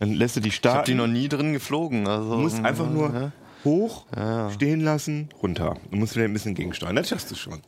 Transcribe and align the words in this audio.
Dann 0.00 0.12
lässt 0.12 0.36
du 0.36 0.40
die 0.40 0.48
Ich 0.48 0.54
habe 0.58 0.58
starten. 0.68 0.86
die 0.86 0.94
noch 0.94 1.06
nie 1.08 1.28
drin 1.28 1.52
geflogen. 1.52 2.06
Also, 2.06 2.30
Du 2.36 2.38
musst 2.38 2.62
einfach 2.64 2.88
nur 2.88 3.12
Ja. 3.12 3.32
hoch, 3.64 4.04
Ja. 4.16 4.50
stehen 4.52 4.80
lassen, 4.80 5.28
runter. 5.42 5.76
Du 5.90 5.96
musst 5.96 6.14
wieder 6.14 6.24
ein 6.26 6.32
bisschen 6.32 6.54
gegensteuern. 6.54 6.94
Das 6.94 7.08
schaffst 7.08 7.30
du 7.30 7.34
schon. 7.34 7.60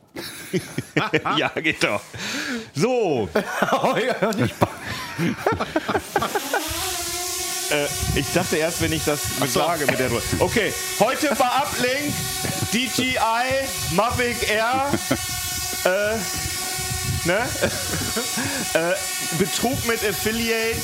ja, 1.37 1.49
geht 1.49 1.83
doch. 1.83 2.01
So. 2.73 3.27
äh, 7.71 7.85
ich 8.15 8.31
dachte 8.33 8.55
erst, 8.57 8.81
wenn 8.81 8.93
ich 8.93 9.03
das 9.05 9.39
mit 9.39 9.49
sage 9.51 9.85
mit 9.85 9.99
der 9.99 10.09
Drohne. 10.09 10.21
Okay, 10.39 10.73
heute 10.99 11.35
bei 11.37 11.45
Uplink 11.45 12.13
DJI 12.71 13.15
Mavic 13.95 14.49
Air. 14.49 14.85
Äh, 15.83 16.15
ne? 17.27 17.39
äh, 18.73 18.93
Betrug 19.37 19.85
mit 19.87 19.99
Affiliate 20.07 20.77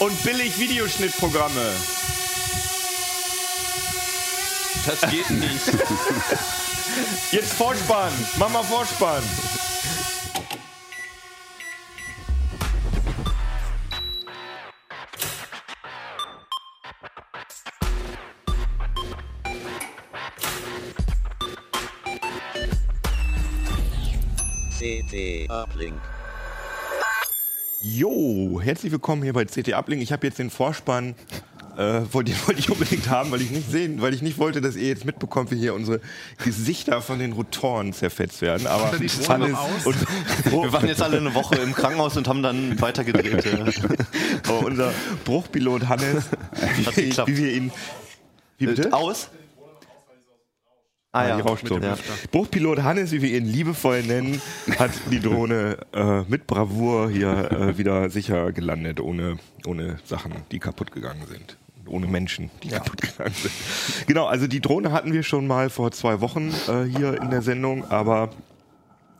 und 0.00 0.22
billig 0.24 0.58
Videoschnittprogramme. 0.58 1.72
Das 4.86 5.00
geht 5.10 5.30
nicht. 5.30 5.66
Jetzt 7.32 7.52
Vorspann. 7.54 8.12
Mach 8.38 8.50
mal 8.50 8.62
Vorspann. 8.62 9.22
CT 24.78 25.48
Uplink. 25.48 26.13
Jo, 27.86 28.62
herzlich 28.62 28.92
willkommen 28.92 29.22
hier 29.22 29.34
bei 29.34 29.44
CT 29.44 29.74
Uplink. 29.74 30.00
Ich 30.00 30.10
habe 30.10 30.26
jetzt 30.26 30.38
den 30.38 30.48
Vorspann. 30.48 31.14
Äh, 31.76 32.00
wollte, 32.12 32.32
wollte 32.46 32.58
ich 32.58 32.70
unbedingt 32.70 33.10
haben, 33.10 33.30
weil 33.30 33.42
ich 33.42 33.50
nicht 33.50 33.70
sehen, 33.70 34.00
weil 34.00 34.14
ich 34.14 34.22
nicht 34.22 34.38
wollte, 34.38 34.62
dass 34.62 34.74
ihr 34.74 34.88
jetzt 34.88 35.04
mitbekommt, 35.04 35.50
wie 35.50 35.58
hier 35.58 35.74
unsere 35.74 36.00
Gesichter 36.42 37.02
von 37.02 37.18
den 37.18 37.32
Rotoren 37.32 37.92
zerfetzt 37.92 38.40
werden. 38.40 38.66
Aber 38.66 38.92
er 38.92 38.98
die 38.98 39.10
aus? 39.52 39.84
und, 39.84 39.96
Wir 40.50 40.72
waren 40.72 40.88
jetzt 40.88 41.02
alle 41.02 41.18
eine 41.18 41.34
Woche 41.34 41.56
im 41.56 41.74
Krankenhaus 41.74 42.16
und 42.16 42.26
haben 42.26 42.42
dann 42.42 42.80
weitergedreht. 42.80 43.44
Oh, 44.48 44.64
unser 44.64 44.90
Bruchpilot 45.26 45.86
Hannes, 45.86 46.24
Hat 46.86 46.96
wie, 46.96 47.12
wie 47.12 47.36
wir 47.36 47.52
ihn. 47.52 47.70
Wie 48.56 48.66
bitte? 48.66 48.94
Aus? 48.94 49.28
Ah 51.14 51.36
die 51.36 51.42
Rauchstrom. 51.42 51.80
Ja. 51.80 51.96
Bruchpilot 52.32 52.82
Hannes, 52.82 53.12
wie 53.12 53.22
wir 53.22 53.38
ihn 53.38 53.46
liebevoll 53.46 54.02
nennen, 54.02 54.42
hat 54.80 54.90
die 55.12 55.20
Drohne 55.20 55.78
äh, 55.92 56.22
mit 56.26 56.48
Bravour 56.48 57.08
hier 57.08 57.52
äh, 57.52 57.78
wieder 57.78 58.10
sicher 58.10 58.50
gelandet, 58.50 58.98
ohne, 58.98 59.36
ohne 59.64 59.98
Sachen, 60.04 60.32
die 60.50 60.58
kaputt 60.58 60.90
gegangen 60.90 61.24
sind. 61.28 61.56
Ohne 61.86 62.08
Menschen, 62.08 62.50
die 62.64 62.68
kaputt 62.68 63.00
gegangen 63.00 63.34
sind. 63.34 63.52
Genau, 64.08 64.26
also 64.26 64.48
die 64.48 64.60
Drohne 64.60 64.90
hatten 64.90 65.12
wir 65.12 65.22
schon 65.22 65.46
mal 65.46 65.70
vor 65.70 65.92
zwei 65.92 66.20
Wochen 66.20 66.52
äh, 66.66 66.82
hier 66.84 67.22
in 67.22 67.30
der 67.30 67.42
Sendung, 67.42 67.88
aber 67.90 68.30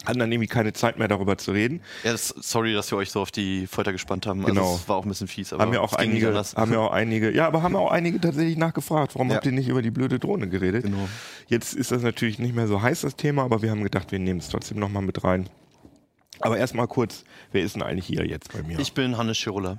hatten 0.05 0.19
dann 0.19 0.30
irgendwie 0.30 0.48
keine 0.48 0.72
Zeit 0.72 0.98
mehr 0.98 1.08
darüber 1.08 1.38
zu 1.38 1.52
reden. 1.52 1.80
Ja, 2.02 2.12
das, 2.12 2.28
sorry, 2.28 2.72
dass 2.74 2.91
wir 2.91 2.98
euch 2.98 3.10
so 3.10 3.20
auf 3.20 3.30
die 3.30 3.66
Folter 3.66 3.92
gespannt 3.92 4.27
haben. 4.27 4.44
Genau. 4.44 4.62
Also 4.62 4.77
es 4.83 4.88
war 4.88 4.97
auch 4.97 5.05
ein 5.05 5.08
bisschen 5.08 5.28
fies. 5.28 5.52
Aber 5.52 5.62
Haben 5.64 5.72
ja 5.72 5.80
auch 5.80 5.92
einige, 5.94 6.34
haben 6.34 6.72
ja 6.72 6.78
auch 6.80 6.92
einige, 6.92 7.30
ja, 7.30 7.47
aber 7.47 7.62
haben 7.62 7.77
auch 7.77 7.91
einige 7.91 8.20
tatsächlich 8.20 8.56
nachgefragt, 8.56 9.14
warum 9.14 9.30
Ja. 9.30 9.36
habt 9.36 9.47
ihr 9.47 9.52
nicht 9.52 9.69
über 9.69 9.82
die 9.82 9.91
blöde 9.91 10.19
Drohne 10.19 10.48
geredet? 10.48 10.84
Genau. 10.84 11.08
Jetzt 11.48 11.75
ist 11.75 11.91
das 11.92 12.02
natürlich 12.02 12.38
nicht 12.38 12.55
mehr 12.55 12.66
so 12.66 12.82
heiß, 12.82 13.02
das 13.02 13.16
Thema, 13.16 13.42
aber 13.44 13.62
wir 13.62 13.70
haben 13.70 13.82
gedacht, 13.82 14.12
wir 14.12 14.19
nehmen 14.19 14.41
es 14.41 14.48
trotzdem 14.48 14.78
nochmal 14.78 15.02
mit 15.02 15.25
rein. 15.25 15.48
Aber 16.41 16.58
erstmal 16.58 16.88
kurz, 16.88 17.25
wer 17.52 17.62
ist 17.62 17.75
denn 17.77 17.82
eigentlich 17.82 18.06
hier 18.06 18.27
jetzt 18.27 18.52
bei 18.52 18.62
mir? 18.62 18.78
Ich 18.80 18.92
bin 18.92 19.16
Hannes 19.16 19.38
Schirulla. 19.38 19.78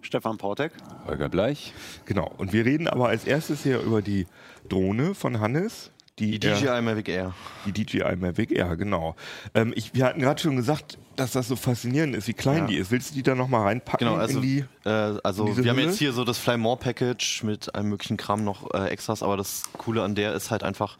Stefan 0.00 0.38
Portek. 0.38 0.72
Holger 1.06 1.28
Bleich. 1.28 1.72
genau. 2.04 2.32
Und 2.38 2.52
wir 2.52 2.64
reden 2.64 2.86
aber 2.86 3.08
als 3.08 3.24
erstes 3.24 3.64
hier 3.64 3.80
über 3.80 4.02
die 4.02 4.26
Drohne 4.68 5.14
von 5.14 5.40
Hannes. 5.40 5.90
Die, 6.18 6.38
Die 6.38 6.48
DJI 6.48 6.80
Mavic 6.80 7.08
Air. 7.10 7.34
die 7.66 7.72
DJI 7.84 8.16
Mavic 8.16 8.50
Air, 8.50 8.76
genau. 8.76 9.14
Ähm, 9.54 9.74
ich, 9.76 9.92
wir 9.94 10.06
hatten 10.06 10.20
gerade 10.20 10.40
schon 10.40 10.56
gesagt, 10.56 10.96
dass 11.16 11.32
das 11.32 11.46
so 11.48 11.56
faszinierend 11.56 12.16
ist, 12.16 12.26
wie 12.26 12.32
klein 12.32 12.60
Ja. 12.60 12.66
die 12.68 12.76
ist. 12.76 12.90
Willst 12.90 13.10
du 13.10 13.14
die 13.16 13.22
da 13.22 13.34
nochmal 13.34 13.62
reinpacken 13.64 14.06
Genau, 14.06 14.18
also, 14.18 14.40
die... 14.40 14.64
äh, 14.86 14.88
also 15.22 15.46
wir 15.58 15.68
haben 15.70 15.76
Hülle? 15.78 15.88
jetzt 15.88 15.98
hier 15.98 16.12
so 16.14 16.24
das 16.24 16.38
Fly 16.38 16.56
More 16.56 16.78
Package 16.78 17.42
mit 17.42 17.74
allem 17.74 17.90
möglichen 17.90 18.16
Kram 18.16 18.44
noch 18.44 18.72
äh, 18.72 18.86
Extras, 18.88 19.22
aber 19.22 19.36
das 19.36 19.64
Coole 19.76 20.02
an 20.02 20.14
der 20.14 20.32
ist 20.32 20.50
halt 20.50 20.62
einfach 20.62 20.96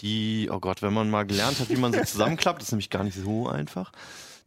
die, 0.00 0.48
oh 0.52 0.58
Gott, 0.58 0.82
wenn 0.82 0.92
man 0.94 1.10
mal 1.10 1.24
gelernt 1.26 1.60
hat, 1.60 1.68
wie 1.70 1.76
man 1.76 1.92
sie 1.92 2.02
zusammenklappt, 2.04 2.60
ist 2.62 2.72
nämlich 2.72 2.90
gar 2.90 3.04
nicht 3.04 3.16
so 3.16 3.48
einfach, 3.48 3.92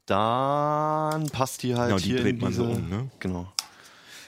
dann 0.05 1.29
passt 1.29 1.63
die 1.63 1.75
halt 1.75 1.89
Genau, 1.89 1.99
die 1.99 2.09
hier 2.09 2.21
dreht 2.21 2.35
in 2.35 2.41
man 2.41 2.49
diese, 2.49 2.63
so 2.65 2.71
um, 2.71 2.89
ne? 2.89 3.09
Genau. 3.19 3.47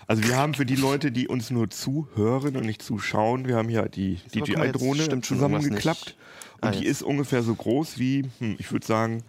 Also 0.08 0.24
wir 0.24 0.38
haben 0.38 0.54
für 0.54 0.66
die 0.66 0.76
Leute, 0.76 1.12
die 1.12 1.28
uns 1.28 1.50
nur 1.50 1.70
zuhören 1.70 2.56
und 2.58 2.66
nicht 2.66 2.82
zuschauen, 2.82 3.48
wir 3.48 3.56
haben 3.56 3.70
hier 3.70 3.84
die 3.90 4.20
DJI-Drohne 4.34 5.22
zusammengeklappt. 5.22 6.06
nicht. 6.06 6.18
Und 6.62 6.68
Ah, 6.70 6.72
die 6.72 6.80
jetzt. 6.80 7.02
ist 7.02 7.02
ungefähr 7.04 7.42
so 7.44 7.56
groß 7.56 7.98
wie, 8.00 8.30
hm, 8.40 8.56
ich 8.60 8.72
würde 8.72 8.86
sagen, 8.86 9.24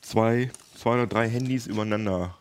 zwei, 0.00 0.50
zwei 0.76 0.94
oder 0.94 1.06
drei 1.06 1.28
Handys 1.28 1.66
übereinander 1.66 2.36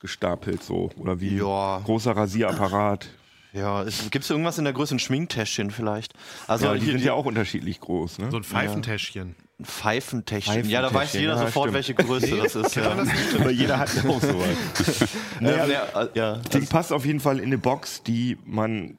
gestapelt 0.00 0.62
so. 0.62 0.90
Oder 0.98 1.20
wie 1.20 1.36
Ja. 1.38 1.78
ein 1.78 1.84
großer 1.84 2.16
Rasierapparat. 2.16 3.08
Ja, 3.52 3.84
gibt 4.10 4.24
es 4.24 4.30
irgendwas 4.30 4.58
in 4.58 4.64
der 4.64 4.74
Größe, 4.74 4.94
ein 4.96 4.98
Schminktäschchen 4.98 5.70
vielleicht? 5.70 6.12
Also 6.46 6.66
Ja, 6.66 6.74
die 6.74 6.80
hier 6.80 6.92
sind 6.92 7.00
die 7.00 7.06
ja 7.06 7.14
auch 7.14 7.24
unterschiedlich 7.24 7.80
groß. 7.80 8.18
Ne? 8.18 8.30
So 8.30 8.36
ein 8.36 8.44
Pfeifentäschchen. 8.44 9.34
Pfeifentäschchen. 9.62 10.68
Ja, 10.68 10.82
da 10.82 10.92
weiß 10.92 11.14
jeder 11.14 11.34
ja, 11.34 11.38
sofort, 11.38 11.64
stimmt. 11.70 11.74
welche 11.74 11.94
Größe 11.94 12.36
das 12.36 12.54
ist. 12.54 12.74
Ja. 12.76 12.92
Aber 13.40 13.50
jeder 13.50 13.78
hat 13.78 13.88
auch 14.06 14.20
sowas. 14.20 15.08
naja, 15.40 15.64
Ähm, 15.64 15.70
ja, 15.70 16.08
ja, 16.14 16.36
Die 16.52 16.60
passt 16.66 16.92
auf 16.92 17.04
jeden 17.06 17.20
Fall 17.20 17.38
in 17.38 17.46
eine 17.46 17.58
Box, 17.58 18.02
die 18.02 18.36
man, 18.44 18.98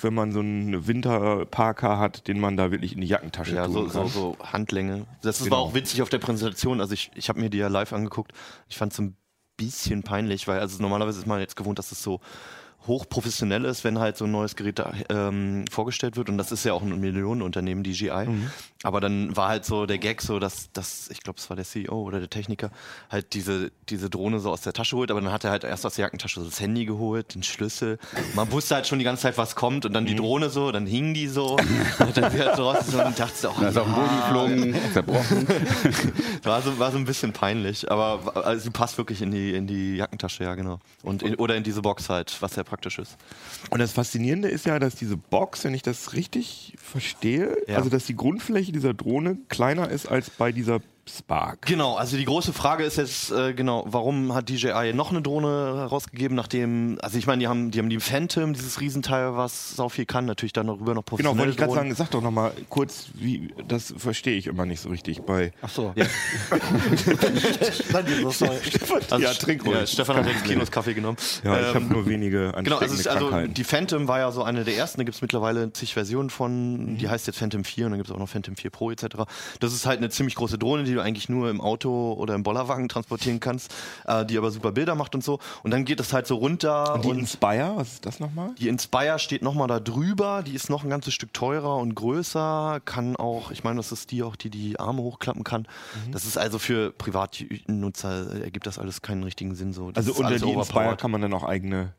wenn 0.00 0.14
man 0.14 0.32
so 0.32 0.40
einen 0.40 0.86
Winterparker 0.86 1.98
hat, 1.98 2.28
den 2.28 2.40
man 2.40 2.56
da 2.56 2.70
wirklich 2.70 2.94
in 2.94 3.02
die 3.02 3.08
Jackentasche 3.08 3.54
Ja, 3.54 3.66
tun 3.66 3.74
so, 3.74 3.82
kann. 4.00 4.08
so, 4.08 4.36
so 4.38 4.44
Handlänge. 4.52 5.06
Das 5.22 5.38
Genau. 5.40 5.50
war 5.50 5.58
auch 5.58 5.74
witzig 5.74 6.00
auf 6.00 6.08
der 6.08 6.18
Präsentation. 6.18 6.80
Also 6.80 6.94
ich, 6.94 7.10
ich 7.14 7.28
habe 7.28 7.38
mir 7.40 7.50
die 7.50 7.58
ja 7.58 7.68
live 7.68 7.92
angeguckt. 7.92 8.32
Ich 8.68 8.78
fand 8.78 8.92
es 8.92 8.96
so 8.96 9.02
ein 9.02 9.16
bisschen 9.58 10.02
peinlich, 10.02 10.48
weil 10.48 10.60
also 10.60 10.80
normalerweise 10.80 11.18
ist 11.18 11.26
man 11.26 11.40
jetzt 11.40 11.56
gewohnt, 11.56 11.78
dass 11.78 11.92
es 11.92 12.02
so 12.02 12.20
hochprofessionell 12.86 13.64
ist, 13.64 13.84
wenn 13.84 13.98
halt 13.98 14.16
so 14.16 14.24
ein 14.24 14.30
neues 14.30 14.56
Gerät 14.56 14.82
ähm, 15.08 15.64
vorgestellt 15.70 16.16
wird. 16.16 16.28
Und 16.28 16.38
das 16.38 16.50
ist 16.52 16.64
ja 16.64 16.72
auch 16.72 16.82
ein 16.82 16.98
Millionenunternehmen, 17.00 17.84
DJI. 17.84 18.26
Mhm. 18.26 18.50
Aber 18.82 19.00
dann 19.00 19.36
war 19.36 19.48
halt 19.48 19.64
so 19.66 19.84
der 19.86 19.98
Gag 19.98 20.22
so, 20.22 20.38
dass, 20.38 20.72
dass 20.72 21.08
ich 21.10 21.20
glaube, 21.22 21.38
es 21.38 21.50
war 21.50 21.56
der 21.56 21.66
CEO 21.66 22.00
oder 22.02 22.18
der 22.18 22.30
Techniker, 22.30 22.70
halt 23.10 23.34
diese, 23.34 23.70
diese 23.90 24.08
Drohne 24.08 24.40
so 24.40 24.50
aus 24.50 24.62
der 24.62 24.72
Tasche 24.72 24.96
holt. 24.96 25.10
Aber 25.10 25.20
dann 25.20 25.32
hat 25.32 25.44
er 25.44 25.50
halt 25.50 25.64
erst 25.64 25.84
aus 25.84 25.96
der 25.96 26.04
Jackentasche 26.06 26.40
das 26.42 26.58
Handy 26.60 26.86
geholt, 26.86 27.34
den 27.34 27.42
Schlüssel. 27.42 27.98
Man 28.34 28.50
wusste 28.52 28.74
halt 28.76 28.86
schon 28.86 28.98
die 28.98 29.04
ganze 29.04 29.22
Zeit, 29.22 29.36
was 29.36 29.54
kommt. 29.54 29.84
Und 29.84 29.92
dann 29.92 30.04
Mhm. 30.04 30.08
die 30.08 30.14
Drohne 30.16 30.48
so, 30.50 30.72
dann 30.72 30.86
hing 30.86 31.12
die 31.12 31.28
so. 31.28 31.56
und 31.98 32.16
dann 32.16 32.32
halt 32.32 32.56
so 32.56 32.70
raus 32.70 32.86
so 32.86 33.02
und 33.04 33.18
dachte 33.18 33.36
so, 33.36 33.50
oh, 33.50 33.60
Da 33.60 33.68
ist 33.68 33.76
auf 33.76 33.86
den 33.86 33.94
Boden 33.94 34.16
geflogen, 34.72 34.92
zerbrochen. 34.92 35.46
war 36.44 36.62
so, 36.62 36.78
war 36.78 36.90
so 36.92 36.98
ein 36.98 37.04
bisschen 37.04 37.32
peinlich, 37.32 37.90
aber 37.90 38.44
also, 38.46 38.64
sie 38.64 38.70
passt 38.70 38.96
wirklich 38.98 39.20
in 39.22 39.30
die, 39.30 39.52
in 39.54 39.66
die 39.66 39.96
Jackentasche, 39.96 40.44
ja, 40.44 40.54
genau. 40.54 40.78
Und 41.02 41.22
in, 41.22 41.34
oder 41.36 41.54
in 41.56 41.62
diese 41.62 41.82
Box 41.82 42.08
halt, 42.08 42.34
was 42.40 42.54
sehr 42.54 42.64
praktisch 42.70 42.98
ist. 42.98 43.16
Und 43.70 43.80
das 43.80 43.92
Faszinierende 43.92 44.48
ist 44.48 44.64
ja, 44.64 44.78
dass 44.78 44.94
diese 44.94 45.16
Box, 45.16 45.64
wenn 45.64 45.74
ich 45.74 45.82
das 45.82 46.12
richtig 46.14 46.74
verstehe, 46.78 47.56
Ja. 47.66 47.76
also 47.76 47.90
dass 47.90 48.06
die 48.06 48.16
Grundfläche 48.16 48.72
dieser 48.72 48.94
Drohne 48.94 49.36
kleiner 49.48 49.90
ist 49.90 50.06
als 50.06 50.30
bei 50.30 50.52
dieser 50.52 50.80
Spark. 51.18 51.62
Genau, 51.66 51.96
also 51.96 52.16
die 52.16 52.24
große 52.24 52.52
Frage 52.52 52.84
ist 52.84 52.96
jetzt, 52.96 53.30
äh, 53.32 53.52
genau, 53.54 53.84
warum 53.86 54.34
hat 54.34 54.48
DJI 54.48 54.92
noch 54.94 55.10
eine 55.10 55.20
Drohne 55.22 55.74
herausgegeben, 55.76 56.36
nachdem, 56.36 56.98
also 57.02 57.18
ich 57.18 57.26
meine, 57.26 57.40
die 57.40 57.48
haben, 57.48 57.70
die 57.70 57.78
haben 57.78 57.90
die 57.90 58.00
Phantom, 58.00 58.52
dieses 58.52 58.80
Riesenteil, 58.80 59.36
was 59.36 59.76
sau 59.76 59.88
viel 59.88 60.06
kann, 60.06 60.24
natürlich 60.26 60.52
dann 60.52 60.66
darüber 60.68 60.94
noch 60.94 61.04
Genau, 61.04 61.32
professionelle 61.34 61.38
wollte 61.38 61.50
ich 61.52 61.56
gerade 61.56 61.72
sagen, 61.72 61.94
sag 61.94 62.10
doch 62.10 62.22
nochmal 62.22 62.52
kurz, 62.68 63.08
wie, 63.14 63.52
das 63.68 63.92
verstehe 63.96 64.36
ich 64.36 64.46
immer 64.46 64.66
nicht 64.66 64.80
so 64.80 64.88
richtig 64.88 65.22
bei. 65.22 65.52
Ach 65.62 65.68
so. 65.70 65.92
Ja. 65.96 66.06
Also, 69.10 69.16
ja, 69.18 69.32
trink 69.34 69.64
ruhig. 69.64 69.74
Ja, 69.78 69.86
Stefan 69.86 70.16
hat 70.16 70.26
jetzt 70.26 70.44
Kinos 70.44 70.70
Kaffee 70.70 70.94
genommen. 70.94 71.16
Ja, 71.44 71.58
ich 71.60 71.68
Ähm, 71.68 71.74
habe 71.74 71.84
nur 71.94 72.06
wenige 72.06 72.52
Genau, 72.62 72.78
also, 72.78 73.10
also 73.10 73.46
die 73.46 73.64
Phantom 73.64 74.08
war 74.08 74.18
ja 74.18 74.32
so 74.32 74.42
eine 74.42 74.64
der 74.64 74.76
ersten, 74.76 74.98
da 74.98 75.04
gibt 75.04 75.14
es 75.16 75.22
mittlerweile 75.22 75.72
zig 75.72 75.94
Versionen 75.94 76.30
von, 76.30 76.50
Mhm. 76.94 76.98
die 76.98 77.08
heißt 77.08 77.26
jetzt 77.26 77.38
Phantom 77.38 77.64
4 77.64 77.86
und 77.86 77.92
dann 77.92 77.98
gibt 77.98 78.08
es 78.10 78.14
auch 78.14 78.18
noch 78.18 78.28
Phantom 78.28 78.56
4 78.56 78.70
Pro 78.70 78.90
etc. 78.90 79.06
Das 79.60 79.72
ist 79.72 79.86
halt 79.86 79.98
eine 79.98 80.10
ziemlich 80.10 80.34
große 80.34 80.58
Drohne, 80.58 80.84
die 80.84 80.98
du 81.00 81.04
eigentlich 81.04 81.28
nur 81.28 81.50
im 81.50 81.60
Auto 81.60 82.12
oder 82.14 82.34
im 82.34 82.42
Bollerwagen 82.42 82.88
transportieren 82.88 83.40
kannst, 83.40 83.74
äh, 84.06 84.24
die 84.24 84.38
aber 84.38 84.50
super 84.50 84.72
Bilder 84.72 84.94
macht 84.94 85.14
und 85.14 85.24
so. 85.24 85.38
Und 85.62 85.70
dann 85.70 85.84
geht 85.84 86.00
es 86.00 86.12
halt 86.12 86.26
so 86.26 86.36
runter 86.36 86.94
Und 86.94 87.04
die 87.04 87.08
und 87.08 87.18
Inspire, 87.18 87.72
was 87.76 87.94
ist 87.94 88.06
das 88.06 88.20
nochmal? 88.20 88.54
die 88.58 88.68
Inspire 88.68 89.18
steht 89.18 89.42
nochmal 89.42 89.68
da 89.68 89.80
drüber, 89.80 90.42
die 90.42 90.54
ist 90.54 90.70
noch 90.70 90.84
ein 90.84 90.90
ganzes 90.90 91.14
Stück 91.14 91.32
teurer 91.32 91.76
und 91.76 91.94
größer, 91.94 92.80
kann 92.84 93.16
auch, 93.16 93.50
ich 93.50 93.64
meine, 93.64 93.76
das 93.76 93.92
ist 93.92 94.10
die 94.10 94.22
auch, 94.22 94.36
die 94.36 94.50
die 94.50 94.78
Arme 94.78 95.02
hochklappen 95.02 95.44
kann. 95.44 95.62
Mhm. 96.06 96.12
Das 96.12 96.24
ist 96.24 96.38
also 96.38 96.58
für 96.58 96.92
Privatnutzer, 96.92 98.42
ergibt 98.42 98.66
das 98.66 98.78
alles 98.78 99.02
keinen 99.02 99.22
richtigen 99.22 99.54
Sinn 99.54 99.72
so. 99.72 99.90
Das 99.90 100.06
Also 100.06 100.18
unter 100.18 100.28
alles 100.28 100.42
die 100.42 100.50
Inspire 100.50 100.96
kann 100.96 101.10
man 101.10 101.22
dann 101.22 101.32
auch 101.34 101.44
eigene 101.44 101.94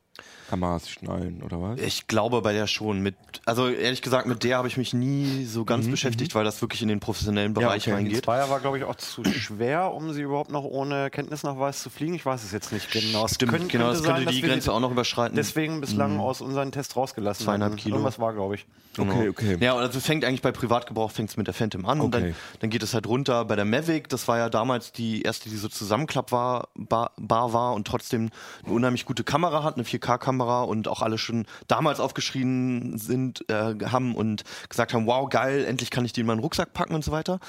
Kameras 0.51 0.89
schnallen 0.89 1.42
oder 1.44 1.62
was? 1.62 1.80
Ich 1.80 2.07
glaube 2.07 2.42
bei 2.42 2.51
der 2.51 2.68
schon. 2.68 3.00
Mit, 3.00 3.15
also 3.45 3.69
ehrlich 3.69 4.01
gesagt, 4.01 4.27
mit 4.27 4.44
der 4.44 4.57
habe 4.57 4.68
ich 4.68 4.75
mich 4.75 4.94
nie 4.94 5.45
so 5.45 5.63
ganz 5.63 5.88
beschäftigt, 5.89 6.36
weil 6.36 6.44
das 6.44 6.62
wirklich 6.62 6.81
in 6.81 6.89
den 6.89 7.00
professionellen 7.00 7.53
Bereich 7.53 7.83
okay. 7.83 7.92
Die 7.92 7.95
reingeht. 7.95 8.25
Zweier 8.25 8.50
war, 8.50 8.59
glaube 8.59 8.77
ich, 8.77 8.83
auch 8.83 8.95
zu 8.95 9.24
schwer, 9.24 9.94
um 9.94 10.12
sie 10.12 10.21
überhaupt 10.24 10.51
noch 10.51 10.65
ohne 10.65 11.09
Kenntnisnachweis 11.09 11.81
zu 11.81 11.89
fliegen. 11.89 12.13
Ich 12.15 12.25
weiß 12.25 12.44
es 12.44 12.51
jetzt 12.51 12.74
nicht 12.74 12.92
genau. 12.92 13.24
Es 13.25 13.36
Stimmt, 13.36 13.53
können- 13.53 13.68
genau, 13.69 13.92
das 13.92 14.00
sein, 14.00 14.07
könnte 14.15 14.25
dass 14.25 14.36
die 14.36 14.42
Grenze 14.42 14.74
auch 14.74 14.81
noch 14.81 14.92
überschreiten. 14.92 15.38
Deswegen 15.38 15.80
bislang 15.80 16.19
aus 16.19 16.42
unseren 16.42 16.74
Tests 16.74 16.97
rausgelassen. 16.97 17.45
Zweieinhalb. 17.45 17.77
Kilo. 17.77 17.95
Irgendwas 17.95 18.19
war, 18.19 18.33
glaube 18.33 18.56
ich. 18.56 18.65
Okay, 18.97 19.30
okay. 19.30 19.57
Ja, 19.62 19.74
also 19.77 20.01
fängt 20.01 20.25
eigentlich 20.25 20.42
bei 20.42 20.51
Privatgebrauch 20.51 21.12
fängt 21.12 21.30
es 21.30 21.38
mit 21.38 21.47
der 21.47 21.54
Phantom 21.54 21.86
an 21.86 22.01
und 22.01 22.13
dann, 22.13 22.24
Okay. 22.24 22.33
dann 22.59 22.69
geht 22.69 22.83
es 22.83 22.94
halt 22.94 23.07
runter 23.07 23.45
bei 23.45 23.56
der 23.56 23.63
Mavic. 23.63 24.09
Das 24.09 24.27
war 24.27 24.38
ja 24.38 24.50
damals 24.50 24.92
die 24.92 25.21
erste, 25.21 25.50
die 25.50 25.56
so 25.56 25.69
zusammenklapp 25.69 26.33
war, 26.33 26.68
bar, 26.75 27.12
bar 27.18 27.54
war 27.54 27.74
und 27.74 27.88
trotzdem 27.88 28.30
eine 28.65 28.74
unheimlich 28.74 29.06
gute 29.06 29.24
Kamera 29.24 29.63
hat, 29.63 29.75
eine 29.75 29.86
4K-Kamera 29.86 30.40
und 30.67 30.88
auch 30.88 31.01
alle 31.01 31.17
schon 31.17 31.45
damals 31.67 31.99
aufgeschrien 31.99 32.97
sind, 32.97 33.43
äh, 33.49 33.75
haben 33.85 34.15
und 34.15 34.43
gesagt 34.69 34.93
haben, 34.93 35.05
wow, 35.07 35.29
geil, 35.29 35.65
endlich 35.65 35.89
kann 35.91 36.05
ich 36.05 36.13
die 36.13 36.21
in 36.21 36.27
meinen 36.27 36.39
Rucksack 36.39 36.73
packen 36.73 36.93
und 36.95 37.03
so 37.03 37.11
weiter. 37.11 37.39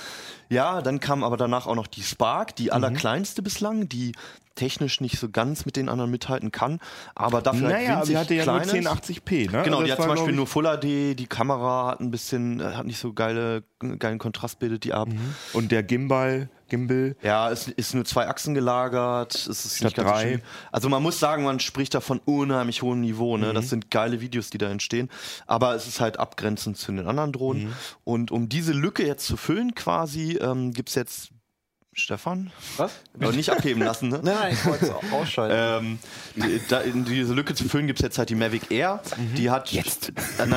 Ja, 0.48 0.82
dann 0.82 1.00
kam 1.00 1.24
aber 1.24 1.36
danach 1.36 1.66
auch 1.66 1.74
noch 1.74 1.86
die 1.86 2.02
Spark, 2.02 2.54
die 2.56 2.72
allerkleinste 2.72 3.42
bislang, 3.42 3.88
die 3.88 4.12
technisch 4.54 5.00
nicht 5.00 5.18
so 5.18 5.30
ganz 5.30 5.64
mit 5.64 5.76
den 5.76 5.88
anderen 5.88 6.10
mithalten 6.10 6.52
kann, 6.52 6.78
aber 7.14 7.40
dafür 7.40 7.68
halt 7.68 7.76
Naja, 7.76 7.96
winzig 8.00 8.08
sie 8.08 8.18
hatte 8.18 8.34
ja 8.34 8.42
klein 8.42 8.66
nur 8.68 8.76
ist. 8.76 8.86
1080p, 8.86 9.50
ne? 9.50 9.62
Genau, 9.62 9.76
Also 9.78 9.84
die 9.86 9.92
hat 9.92 9.98
zum 10.02 10.08
Beispiel 10.08 10.34
nur 10.34 10.46
Full 10.46 10.64
HD, 10.66 11.14
die 11.18 11.26
Kamera 11.26 11.86
hat 11.92 12.00
ein 12.00 12.10
bisschen, 12.10 12.60
äh, 12.60 12.64
hat 12.64 12.84
nicht 12.84 12.98
so 12.98 13.14
geile, 13.14 13.62
geilen 13.98 14.18
Kontrast 14.18 14.58
bildet 14.58 14.84
die 14.84 14.92
ab. 14.92 15.08
ich- 15.10 15.54
Und 15.54 15.72
der 15.72 15.82
Gimbal, 15.82 16.50
Gimbal, 16.72 17.14
Ja, 17.22 17.50
es 17.50 17.68
ist 17.68 17.94
nur 17.94 18.04
zwei 18.06 18.26
Achsen 18.28 18.54
gelagert, 18.54 19.34
es 19.34 19.46
ist 19.46 19.76
Statt 19.76 19.84
nicht 19.84 19.96
ganz 19.96 20.08
drei. 20.10 20.22
schön. 20.30 20.42
Also 20.72 20.88
man 20.88 21.02
muss 21.02 21.20
sagen, 21.20 21.44
man 21.44 21.60
spricht 21.60 21.94
da 21.94 22.00
von 22.00 22.18
unheimlich 22.24 22.80
hohem 22.82 23.02
Niveau, 23.02 23.36
ne? 23.36 23.50
Mhm. 23.50 23.54
Das 23.54 23.68
sind 23.68 23.90
geile 23.90 24.20
Videos, 24.22 24.48
die 24.50 24.58
da 24.58 24.70
entstehen, 24.70 25.10
aber 25.46 25.74
es 25.74 25.86
ist 25.86 26.00
halt 26.00 26.18
abgrenzend 26.18 26.78
zu 26.78 26.92
den 26.92 27.06
anderen 27.06 27.32
Drohnen. 27.32 27.64
Mhm. 27.64 27.72
Und 28.04 28.30
um 28.30 28.48
diese 28.48 28.72
Lücke 28.72 29.06
jetzt 29.06 29.26
zu 29.26 29.36
füllen 29.36 29.74
quasi, 29.74 30.38
ähm, 30.40 30.72
gibt's 30.72 30.94
jetzt 30.94 31.30
Stefan? 31.94 32.50
Was? 32.78 32.92
Aber 33.20 33.32
nicht 33.32 33.50
abheben 33.50 33.82
lassen, 33.82 34.08
ne? 34.08 34.20
Nein, 34.22 34.34
nein, 34.34 34.52
ich 34.54 34.64
wollte 34.64 34.86
es 34.86 35.12
ausschalten. 35.12 35.98
Ähm, 36.36 36.58
da, 36.70 36.80
in 36.80 37.04
diese 37.04 37.34
Lücke 37.34 37.54
zu 37.54 37.68
füllen 37.68 37.86
gibt 37.86 37.98
es 37.98 38.02
jetzt 38.02 38.16
halt 38.16 38.30
die 38.30 38.34
Mavic 38.34 38.70
Air. 38.70 39.02
Die 39.36 39.50
hat 39.50 39.72
jetzt 39.72 40.10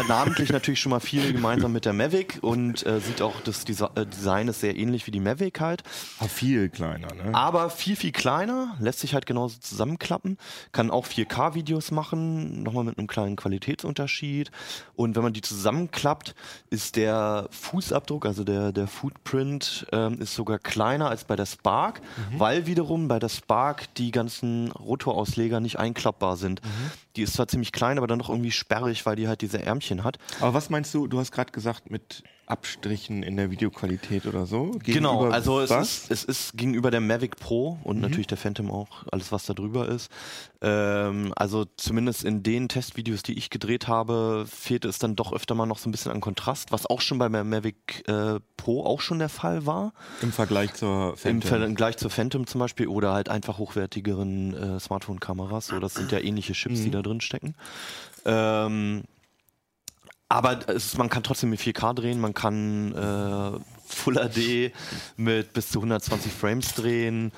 namentlich 0.08 0.54
natürlich 0.54 0.80
schon 0.80 0.92
mal 0.92 1.02
viel 1.02 1.34
gemeinsam 1.34 1.74
mit 1.74 1.84
der 1.84 1.92
Mavic 1.92 2.38
und 2.40 2.86
äh, 2.86 3.02
sieht 3.02 3.22
auch, 3.22 3.42
das 3.42 3.66
Desi 3.66 3.84
äh, 3.96 4.06
Design 4.06 4.48
ist 4.48 4.62
sehr 4.62 4.78
ähnlich 4.78 5.08
wie 5.08 5.12
die 5.12 5.20
Mavic 5.20 5.60
halt. 5.60 5.84
ah, 6.20 6.28
viel 6.30 6.70
kleiner, 6.70 7.14
ne? 7.14 7.34
Aber 7.34 7.70
viel, 7.70 7.98
viel 7.98 8.14
kleiner, 8.14 8.78
lässt 8.80 9.02
sich 9.02 9.14
halt 9.14 9.26
genauso 9.26 9.60
zusammenklappen, 9.60 10.38
kann 10.72 10.90
auch 10.90 11.06
4K-Videos 11.06 11.92
machen, 11.92 12.64
nochmal 12.64 12.86
mit 12.86 12.98
einem 12.98 13.08
kleinen 13.08 13.36
Qualitätsunterschied. 13.36 14.52
Und 14.96 15.18
wenn 15.18 15.24
man 15.24 15.34
die 15.34 15.42
zusammenklappt, 15.42 16.34
ist 16.70 16.96
der 16.96 17.50
Fußabdruck, 17.52 18.26
also 18.26 18.46
der, 18.46 18.72
der 18.72 18.88
Footprint, 18.88 19.86
ähm, 19.92 20.22
ist 20.22 20.34
sogar 20.34 20.60
kleiner 20.60 21.10
als 21.10 21.25
bei 21.28 21.36
der 21.36 21.46
Spark, 21.46 22.02
weil 22.38 22.66
wiederum 22.66 23.08
bei 23.08 23.20
der 23.20 23.30
Spark 23.30 23.94
die 23.96 24.12
ganzen 24.12 24.72
Rotorausleger 24.72 25.60
nicht 25.60 25.78
einklappbar 25.80 26.38
sind. 26.38 26.62
Die 27.16 27.22
ist 27.22 27.34
zwar 27.34 27.48
ziemlich 27.48 27.72
klein, 27.72 27.98
aber 27.98 28.08
dann 28.08 28.20
doch 28.20 28.30
irgendwie 28.30 28.52
sperrig, 28.52 29.06
weil 29.06 29.16
die 29.16 29.28
halt 29.28 29.42
diese 29.42 29.62
Ärmchen 29.62 30.04
hat. 30.04 30.18
Aber 30.40 30.54
was 30.54 30.70
meinst 30.70 30.94
du, 30.94 31.08
du 31.08 31.20
hast 31.20 31.32
gerade 31.32 31.52
gesagt, 31.52 31.90
mit 31.90 32.24
Abstrichen 32.48 33.24
in 33.24 33.38
der 33.38 33.50
Videoqualität 33.50 34.28
oder 34.28 34.46
so? 34.46 34.72
Genau, 34.84 35.26
also 35.26 35.62
es 35.62 35.72
ist, 35.72 36.12
es 36.12 36.24
ist 36.24 36.56
gegenüber 36.58 36.92
der 36.92 37.02
Mavic 37.02 37.38
Pro 37.38 37.76
Mhm. 37.76 37.82
und 37.84 38.02
natürlich 38.02 38.28
der 38.28 38.38
Phantom 38.38 38.70
auch, 38.72 39.06
alles 39.12 39.32
was 39.32 39.46
da 39.46 39.54
drüber 39.56 39.88
ist. 39.88 40.12
Ähm, 40.62 41.34
also 41.36 41.66
zumindest 41.78 42.24
in 42.24 42.44
den 42.44 42.70
Testvideos, 42.70 43.24
die 43.24 43.38
ich 43.38 43.50
gedreht 43.50 43.88
habe, 43.88 44.46
fehlte 44.48 44.88
es 44.88 45.00
dann 45.00 45.16
doch 45.16 45.34
öfter 45.34 45.56
mal 45.56 45.66
noch 45.66 45.78
so 45.80 45.90
ein 45.90 45.92
bisschen 45.92 46.12
an 46.12 46.22
Kontrast, 46.22 46.72
was 46.72 46.86
auch 46.86 47.02
schon 47.02 47.18
bei 47.18 47.30
der 47.30 47.44
Mavic 47.44 48.08
äh, 48.08 48.40
Pro 48.58 48.84
auch 48.86 49.02
schon 49.02 49.20
der 49.20 49.30
Fall 49.30 49.66
war. 49.66 49.94
Im 50.22 50.32
Vergleich 50.32 50.74
zur 50.74 51.12
Im 51.24 51.42
Phantom. 51.42 51.50
Vergleich 51.50 51.98
zur 51.98 52.10
Phantom 52.12 52.46
zum 52.48 52.60
Beispiel 52.60 52.88
oder 52.88 53.14
halt 53.14 53.30
einfach 53.30 53.58
hochwertigeren 53.58 54.54
äh, 54.76 54.80
Smartphone-Kameras. 54.80 55.68
So, 55.68 55.80
das 55.80 55.96
sind 55.96 56.12
ja 56.12 56.20
ähnliche 56.20 56.54
Chips, 56.54 56.80
Mhm. 56.80 56.84
die 56.84 56.92
da 56.92 57.02
drin 57.06 57.22
stecken. 57.22 57.56
Ähm, 58.26 59.04
aber 60.30 60.68
ist- 60.70 60.98
man 60.98 61.10
kann 61.10 61.24
trotzdem 61.24 61.52
mit 61.52 61.60
4K 61.60 61.94
drehen, 61.94 62.20
man 62.20 62.34
kann 62.34 62.92
äh, 62.94 63.60
Full 63.88 64.16
HD 64.16 64.72
mit 65.18 65.54
bis 65.54 65.70
zu 65.70 65.80
120 65.80 66.32
Frames 66.32 66.74
drehen 66.74 67.32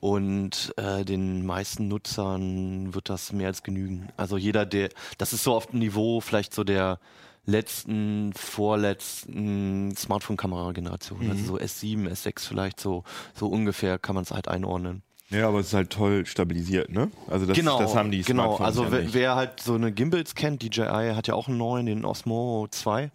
und 0.00 0.74
äh, 0.76 1.04
den 1.04 1.46
meisten 1.46 1.88
Nutzern 1.88 2.92
wird 2.94 3.08
das 3.08 3.32
mehr 3.32 3.48
als 3.48 3.62
genügen. 3.62 4.10
Also 4.18 4.36
jeder, 4.36 4.66
der, 4.66 4.90
das 5.16 5.32
ist 5.32 5.44
so 5.44 5.54
auf 5.54 5.68
dem 5.68 5.78
Niveau 5.78 6.20
vielleicht 6.20 6.52
so 6.54 6.62
der 6.64 6.98
letzten, 7.46 8.32
vorletzten 8.34 9.94
Smartphone-Kamera-Generation. 9.96 11.30
Also 11.30 11.44
so 11.44 11.56
S7, 11.56 12.08
S6 12.10 12.40
vielleicht 12.48 12.80
so, 12.80 13.04
so 13.34 13.48
ungefähr 13.48 13.98
kann 13.98 14.14
man 14.14 14.24
es 14.24 14.30
halt 14.30 14.48
einordnen. 14.48 15.02
Ja, 15.34 15.48
aber 15.48 15.60
es 15.60 15.68
ist 15.68 15.74
halt 15.74 15.90
toll 15.90 16.26
stabilisiert, 16.26 16.90
ne? 16.90 17.10
Also 17.28 17.46
das, 17.46 17.56
genau, 17.56 17.78
das 17.78 17.94
haben 17.94 18.10
die 18.10 18.22
genau. 18.22 18.56
Also 18.56 18.84
ja 18.84 18.92
wer, 18.92 19.14
wer 19.14 19.34
halt 19.34 19.60
so 19.60 19.74
eine 19.74 19.92
Gimbals 19.92 20.34
kennt, 20.34 20.62
DJI 20.62 21.12
hat 21.14 21.26
ja 21.26 21.34
auch 21.34 21.48
einen 21.48 21.58
neuen, 21.58 21.86
den 21.86 22.04
Osmo 22.04 22.66
2. 22.70 23.10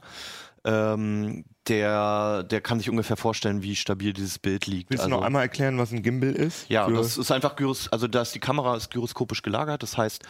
Ähm, 0.65 1.45
der, 1.69 2.43
der 2.43 2.61
kann 2.61 2.79
sich 2.79 2.89
ungefähr 2.89 3.15
vorstellen, 3.15 3.61
wie 3.61 3.75
stabil 3.75 4.11
dieses 4.11 4.39
Bild 4.39 4.65
liegt. 4.65 4.89
Willst 4.89 5.03
also, 5.03 5.15
du 5.15 5.19
noch 5.19 5.25
einmal 5.25 5.43
erklären, 5.43 5.77
was 5.77 5.91
ein 5.91 6.03
Gimbal 6.03 6.31
ist? 6.31 6.67
ja, 6.69 6.89
das 6.89 7.17
ist 7.17 7.31
einfach 7.31 7.55
gyros, 7.55 7.87
also 7.89 8.07
dass 8.07 8.31
die 8.31 8.39
Kamera 8.39 8.75
ist 8.75 8.91
gyroskopisch 8.91 9.41
gelagert. 9.41 9.83
Das 9.83 9.97
heißt, 9.97 10.23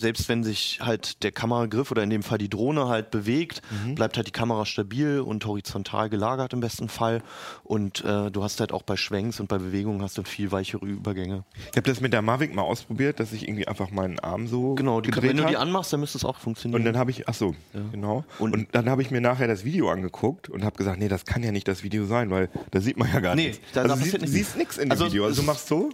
selbst 0.00 0.28
wenn 0.30 0.42
sich 0.42 0.78
halt 0.80 1.22
der 1.22 1.30
Kameragriff 1.30 1.90
oder 1.90 2.02
in 2.02 2.10
dem 2.10 2.22
Fall 2.22 2.38
die 2.38 2.48
Drohne 2.48 2.88
halt 2.88 3.10
bewegt, 3.10 3.60
Mhm. 3.70 3.94
bleibt 3.94 4.16
halt 4.16 4.26
die 4.26 4.32
Kamera 4.32 4.64
stabil 4.64 5.20
und 5.20 5.44
horizontal 5.44 6.08
gelagert 6.08 6.52
im 6.54 6.60
besten 6.60 6.88
Fall. 6.88 7.22
Und 7.64 8.02
äh, 8.04 8.30
du 8.30 8.42
hast 8.42 8.60
halt 8.60 8.72
auch 8.72 8.82
bei 8.82 8.96
Schwenks 8.96 9.38
und 9.40 9.48
bei 9.48 9.58
Bewegungen 9.58 10.00
hast 10.02 10.16
du 10.16 10.22
viel 10.22 10.50
weichere 10.52 10.84
Übergänge. 10.84 11.44
ich 11.70 11.76
habe 11.76 11.82
das 11.82 12.00
mit 12.00 12.12
der 12.12 12.22
Mavic 12.22 12.54
mal 12.54 12.62
ausprobiert, 12.62 13.20
dass 13.20 13.32
ich 13.32 13.46
irgendwie 13.46 13.68
einfach 13.68 13.90
meinen 13.90 14.18
Arm 14.20 14.46
so 14.48 14.74
Genau, 14.74 15.00
die, 15.00 15.10
gedreht 15.10 15.30
wenn 15.30 15.36
du 15.36 15.46
die 15.46 15.56
anmachst, 15.56 15.92
dann 15.92 16.00
müsste 16.00 16.16
es 16.18 16.24
auch 16.24 16.38
funktionieren. 16.38 16.80
Und 16.80 16.84
dann 16.86 16.96
habe 16.96 17.10
ich, 17.10 17.28
ach 17.28 17.34
so, 17.34 17.54
genau. 17.92 18.24
Und- 18.38 18.54
Und, 18.54 18.68
dann 18.72 18.88
habe 18.88 19.02
ich 19.02 19.10
mir 19.10 19.20
nachher 19.20 19.46
das 19.48 19.64
Video 19.64 19.90
angeguckt 19.90 20.48
und 20.48 20.64
habe 20.64 20.76
gesagt, 20.76 20.98
nee, 20.98 21.08
das 21.08 21.24
kann 21.26 21.42
ja 21.42 21.52
nicht 21.52 21.68
das 21.68 21.82
Video 21.82 22.06
sein, 22.06 22.30
weil 22.30 22.48
da 22.70 22.80
sieht 22.80 22.96
man 22.96 23.12
ja 23.12 23.20
gar 23.20 23.34
Nee, 23.34 23.48
nichts. 23.48 23.60
da- 23.74 23.84
da 23.84 23.92
also 23.94 24.04
siehst, 24.26 24.56
nichts. 24.56 24.78
in 24.78 24.88
dem 24.88 24.92
Also 24.92 25.06
Video. 25.06 25.24
Also 25.26 25.42
du 25.42 25.46
machst 25.46 25.68
so. 25.68 25.90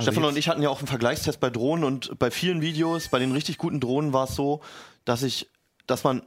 Also 0.00 0.12
Stefan 0.12 0.28
und 0.28 0.36
ich 0.38 0.48
hatten 0.48 0.62
ja 0.62 0.68
auch 0.68 0.78
einen 0.78 0.86
Vergleichstest 0.88 1.40
bei 1.40 1.50
Drohnen 1.50 1.84
und 1.84 2.18
bei 2.18 2.30
vielen 2.30 2.60
Videos, 2.60 3.08
bei 3.08 3.18
den 3.18 3.32
richtig 3.32 3.58
guten 3.58 3.80
Drohnen 3.80 4.12
war 4.12 4.24
es 4.24 4.34
so, 4.34 4.60
dass 5.04 5.22
ich, 5.22 5.48
dass 5.86 6.04
man 6.04 6.22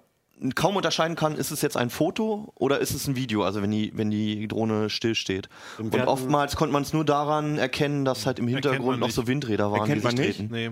kaum 0.56 0.76
unterscheiden 0.76 1.16
kann, 1.16 1.36
ist 1.36 1.52
es 1.52 1.62
jetzt 1.62 1.78
ein 1.78 1.90
Foto 1.90 2.52
oder 2.56 2.80
ist 2.80 2.92
es 2.94 3.08
ein 3.08 3.16
Video, 3.16 3.44
also 3.44 3.62
wenn 3.62 3.72
die, 3.72 3.92
wenn 3.96 4.10
die 4.12 4.48
Drohne 4.48 4.90
stillsteht. 4.90 5.48
Und 5.78 5.94
hatten- 5.94 6.08
oftmals 6.08 6.56
konnte 6.56 6.74
man 6.74 6.82
es 6.84 6.92
nur 6.92 7.06
daran 7.06 7.58
erkennen, 7.58 8.04
dass 8.04 8.26
halt 8.26 8.40
im 8.40 8.48
Hintergrund 8.48 9.00
noch 9.00 9.12
so 9.12 9.28
Windräder 9.28 9.72
waren, 9.72 9.82
Erkennt 9.82 10.02
die 10.02 10.06
man 10.06 10.18
sich 10.18 10.40
nicht? 10.40 10.52
Nee. 10.52 10.72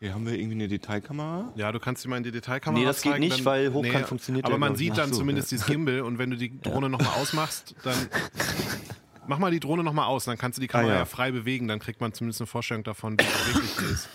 Hier 0.00 0.14
haben 0.14 0.26
wir 0.26 0.34
irgendwie 0.34 0.54
eine 0.54 0.68
Detailkamera. 0.68 1.52
Ja, 1.56 1.72
du 1.72 1.80
kannst 1.80 2.04
dir 2.04 2.08
mal 2.08 2.18
in 2.18 2.22
die 2.22 2.30
Detailkamera 2.30 2.78
Nee, 2.80 2.86
das 2.86 3.02
geht 3.02 3.18
nicht, 3.18 3.38
dann- 3.38 3.44
weil 3.46 3.72
hochkant 3.72 4.06
funktioniert 4.06 4.44
Aber 4.44 4.54
ja, 4.54 4.58
man 4.58 4.76
sieht 4.76 4.96
dann 4.96 5.12
so, 5.12 5.18
zumindest 5.20 5.50
dieses 5.50 5.66
Gimbal 5.66 6.02
und 6.02 6.18
wenn 6.18 6.30
du 6.30 6.36
die 6.36 6.60
Drohne 6.62 6.88
nochmal 6.88 7.14
ausmachst, 7.20 7.74
dann 7.82 7.94
mach 9.28 9.38
mal 9.38 9.50
die 9.50 9.60
Drohne 9.60 9.84
nochmal 9.84 10.06
aus, 10.06 10.24
dann 10.24 10.36
kannst 10.38 10.58
du 10.58 10.60
die 10.60 10.68
Kamera 10.68 10.88
Ah, 10.90 10.94
ja. 10.94 10.98
ja. 11.00 11.04
frei 11.04 11.30
bewegen, 11.30 11.68
dann 11.68 11.78
kriegt 11.78 12.00
man 12.00 12.12
zumindest 12.12 12.40
eine 12.40 12.46
Vorstellung 12.46 12.82
davon, 12.84 13.16
wie 13.18 13.24
es 13.24 13.54
wirklich 13.54 13.90
ist. 13.92 14.08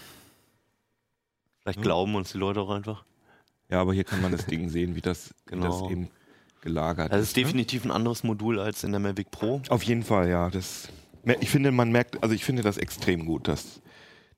Vielleicht 1.62 1.82
glauben 1.82 2.16
uns 2.16 2.32
die 2.32 2.38
Leute 2.38 2.60
auch 2.60 2.70
einfach. 2.70 3.04
Ja, 3.70 3.80
aber 3.82 3.94
hier 3.94 4.04
kann 4.04 4.22
man 4.22 4.32
das 4.32 4.46
Ding 4.46 4.70
sehen, 4.70 4.96
wie 4.96 5.02
das, 5.02 5.34
wie 5.46 5.52
Genau. 5.52 5.82
das 5.82 5.92
eben 5.92 6.10
gelagert 6.62 7.12
Das 7.12 7.22
ist. 7.22 7.28
ist 7.30 7.38
definitiv 7.38 7.86
ein 7.86 7.92
anderes 7.92 8.24
Modul 8.24 8.60
als 8.60 8.84
in 8.84 8.92
der 8.92 9.00
Mavic 9.00 9.32
Pro. 9.32 9.62
Auf 9.70 9.84
jeden 9.84 10.04
Fall, 10.04 10.30
ja. 10.30 10.50
Das, 10.50 10.90
ich 11.40 11.50
finde, 11.50 11.72
man 11.72 11.92
merkt, 11.92 12.22
also 12.22 12.36
ich 12.36 12.44
finde 12.44 12.62
das 12.64 12.78
extrem 12.78 13.26
gut, 13.26 13.48
dass 13.48 13.82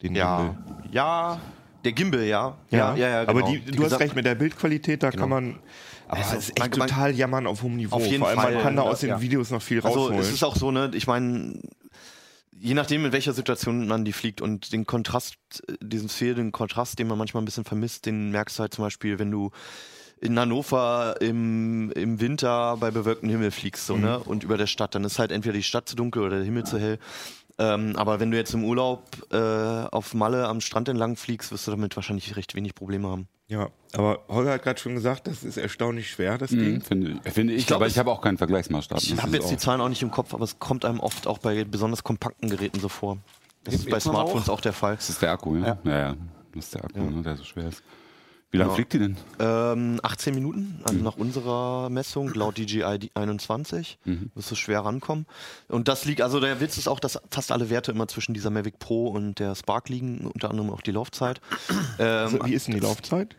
den 0.01 0.15
Ja, 0.15 0.55
Gimbal. 0.65 0.89
ja, 0.91 1.41
der 1.83 1.91
Gimbal, 1.93 2.23
ja. 2.23 2.57
Ja, 2.69 2.95
ja, 2.95 3.09
ja, 3.09 3.21
Aber 3.23 3.41
genau. 3.41 3.47
die, 3.51 3.59
Die 3.59 3.65
du 3.71 3.77
hast 3.77 3.83
gesagt- 3.85 4.01
recht, 4.01 4.15
mit 4.15 4.25
der 4.25 4.35
Bildqualität, 4.35 5.01
da 5.03 5.11
kann 5.11 5.29
man. 5.29 5.59
Aber 6.07 6.17
Also, 6.17 6.35
es 6.37 6.49
ist 6.49 6.59
echt 6.61 6.77
man- 6.77 6.87
total 6.87 7.15
jammern 7.15 7.47
auf 7.47 7.61
hohem 7.63 7.75
Niveau. 7.77 7.95
Auf 7.95 8.05
jeden 8.05 8.19
Vor 8.19 8.27
allem, 8.29 8.39
Fall, 8.39 8.53
man 8.55 8.63
kann 8.63 8.75
da 8.75 8.83
ja, 8.83 8.89
aus 8.89 8.99
den 8.99 9.09
ja. 9.09 9.21
Videos 9.21 9.49
noch 9.51 9.61
viel 9.61 9.81
Also 9.81 9.99
rausholen. 9.99 10.19
es 10.19 10.31
ist 10.31 10.43
auch 10.43 10.55
so, 10.55 10.71
ne, 10.71 10.91
ich 10.93 11.07
meine, 11.07 11.59
je 12.57 12.73
nachdem, 12.73 13.05
in 13.05 13.11
welcher 13.11 13.33
Situation 13.33 13.87
man 13.87 14.05
die 14.05 14.13
fliegt 14.13 14.41
und 14.41 14.71
den 14.71 14.85
Kontrast, 14.85 15.35
diesen 15.81 16.09
fehlenden 16.09 16.51
Kontrast, 16.51 16.99
den 16.99 17.07
man 17.07 17.17
manchmal 17.17 17.41
ein 17.41 17.45
bisschen 17.45 17.65
vermisst, 17.65 18.05
den 18.05 18.29
merkst 18.31 18.57
du 18.57 18.61
halt 18.61 18.73
zum 18.73 18.83
Beispiel, 18.83 19.19
wenn 19.19 19.31
du 19.31 19.51
in 20.21 20.39
Hannover 20.39 21.17
im, 21.19 21.91
im 21.91 22.19
Winter 22.21 22.77
bei 22.77 22.89
bewölktem 22.91 23.29
Himmel 23.29 23.51
fliegst 23.51 23.85
so, 23.85 23.97
ne? 23.97 24.19
und 24.19 24.43
über 24.43 24.57
der 24.57 24.67
Stadt, 24.67 24.95
dann 24.95 25.03
ist 25.03 25.19
halt 25.19 25.31
entweder 25.31 25.53
die 25.53 25.63
Stadt 25.63 25.89
zu 25.89 25.95
dunkel 25.95 26.21
oder 26.23 26.37
der 26.37 26.45
Himmel 26.45 26.63
zu 26.63 26.79
hell. 26.79 26.99
Ähm, 27.57 27.95
aber 27.95 28.19
wenn 28.19 28.31
du 28.31 28.37
jetzt 28.37 28.53
im 28.53 28.63
Urlaub 28.63 29.03
äh, 29.31 29.37
auf 29.37 30.13
Malle 30.13 30.47
am 30.47 30.61
Strand 30.61 30.87
entlang 30.89 31.15
fliegst, 31.15 31.51
wirst 31.51 31.67
du 31.67 31.71
damit 31.71 31.95
wahrscheinlich 31.95 32.35
recht 32.37 32.55
wenig 32.55 32.75
Probleme 32.75 33.07
haben. 33.09 33.27
Ja, 33.47 33.69
aber 33.93 34.19
Holger 34.27 34.53
hat 34.53 34.63
gerade 34.63 34.79
schon 34.79 34.95
gesagt, 34.95 35.27
das 35.27 35.43
ist 35.43 35.57
erstaunlich 35.57 36.09
schwer, 36.09 36.37
das 36.37 36.51
Mhm, 36.51 36.59
Ding. 36.59 36.81
finde, 36.81 37.31
finde 37.31 37.53
ich, 37.53 37.67
glaub, 37.67 37.77
aber 37.77 37.87
ich 37.87 37.97
habe 37.97 38.11
auch 38.11 38.21
keinen 38.21 38.37
Vergleichsmaßstab. 38.37 38.99
Ich 39.01 39.21
habe 39.21 39.31
jetzt 39.37 39.49
die 39.51 39.55
auch- 39.55 39.59
Zahlen 39.59 39.81
auch 39.81 39.89
nicht 39.89 40.01
im 40.01 40.11
Kopf, 40.11 40.33
aber 40.33 40.43
es 40.43 40.59
kommt 40.59 40.85
einem 40.85 40.99
oft 40.99 41.27
auch 41.27 41.37
bei 41.37 41.63
besonders 41.63 42.03
kompakten 42.03 42.49
Geräten 42.49 42.79
so 42.79 42.89
vor. 42.89 43.17
Das 43.63 43.73
ist 43.75 43.89
bei 43.89 43.99
Smartphones 43.99 44.49
auch 44.49 44.61
der 44.61 44.73
Fall. 44.73 44.95
Das 44.95 45.09
ist 45.09 45.21
der 45.21 45.31
Akku, 45.31 45.55
ja? 45.57 45.77
Ja, 45.83 45.97
ja. 45.97 46.15
Das 46.53 46.65
ist 46.65 46.75
der 46.75 46.85
Akku, 46.85 46.99
ne, 47.01 47.21
der 47.23 47.35
so 47.35 47.43
schwer 47.43 47.67
ist. 47.67 47.81
Wie 48.51 48.57
lange 48.57 48.69
Ja. 48.71 48.75
fliegt 48.75 48.93
die 48.93 48.99
denn? 48.99 49.17
Ähm, 49.39 49.99
18 50.01 50.33
Minuten, 50.33 50.79
also 50.85 50.99
nach 50.99 51.17
unserer 51.17 51.89
Messung, 51.89 52.33
laut 52.33 52.57
DJI 52.57 53.09
21, 53.13 53.97
wirst 54.33 54.51
du 54.51 54.55
schwer 54.55 54.81
rankommen. 54.85 55.25
Und 55.67 55.87
das 55.87 56.05
liegt, 56.05 56.21
also 56.21 56.39
der 56.39 56.61
Witz 56.61 56.77
ist 56.77 56.87
auch, 56.87 56.99
dass 57.01 57.19
fast 57.31 57.51
alle 57.51 57.69
Werte 57.69 57.91
immer 57.91 58.07
zwischen 58.07 58.33
dieser 58.33 58.51
Mavic 58.51 58.79
Pro 58.79 59.07
und 59.07 59.39
der 59.39 59.55
Spark 59.55 59.89
liegen, 59.89 60.25
unter 60.33 60.49
anderem 60.51 60.69
auch 60.71 60.81
die 60.81 60.91
Laufzeit. 60.91 61.41
Ähm, 61.99 62.05
Also, 62.25 62.45
wie 62.45 62.53
ist 62.53 62.67
denn 62.67 62.75
die 62.75 62.79
Laufzeit? 62.81 63.35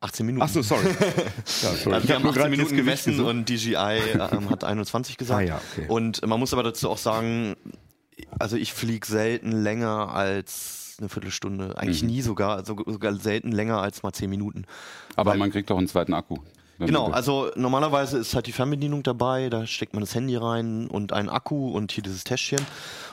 18 0.00 0.24
Minuten. 0.26 0.44
Ach 0.44 0.48
so, 0.48 0.62
sorry. 0.62 0.86
ja, 1.62 1.74
sorry. 1.74 1.94
Also 1.94 2.08
wir 2.08 2.14
hab 2.14 2.14
haben 2.14 2.22
nur 2.22 2.30
18 2.30 2.32
gerade 2.34 2.50
Minuten 2.50 2.76
gemessen 2.76 3.10
gesucht. 3.12 3.28
und 3.30 3.48
DJI 3.48 3.74
ähm, 4.32 4.50
hat 4.50 4.62
21 4.64 5.16
gesagt. 5.16 5.40
Ah 5.40 5.42
ja, 5.44 5.60
okay. 5.72 5.86
Und 5.88 6.24
man 6.26 6.38
muss 6.38 6.52
aber 6.52 6.62
dazu 6.62 6.88
auch 6.88 6.98
sagen, 6.98 7.56
also 8.38 8.56
ich 8.56 8.72
fliege 8.72 9.04
selten 9.06 9.50
länger 9.52 10.12
als 10.14 10.77
eine 10.98 11.08
Viertelstunde, 11.08 11.76
eigentlich 11.78 12.02
Mhm. 12.02 12.08
nie 12.08 12.22
sogar, 12.22 12.56
also 12.56 12.76
sogar 12.86 13.14
selten 13.14 13.52
länger 13.52 13.78
als 13.80 14.02
mal 14.02 14.12
10 14.12 14.28
Minuten. 14.30 14.64
Aber 15.16 15.34
man 15.34 15.50
kriegt 15.50 15.70
auch 15.70 15.78
einen 15.78 15.88
zweiten 15.88 16.14
Akku. 16.14 16.36
Genau, 16.80 17.10
also 17.10 17.50
normalerweise 17.56 18.18
ist 18.18 18.36
halt 18.36 18.46
die 18.46 18.52
Fernbedienung 18.52 19.02
dabei, 19.02 19.50
da 19.50 19.66
steckt 19.66 19.94
man 19.94 20.00
das 20.00 20.14
Handy 20.14 20.36
rein 20.36 20.86
und 20.86 21.12
einen 21.12 21.28
Akku 21.28 21.70
und 21.72 21.90
hier 21.90 22.04
dieses 22.04 22.22
Täschchen 22.22 22.64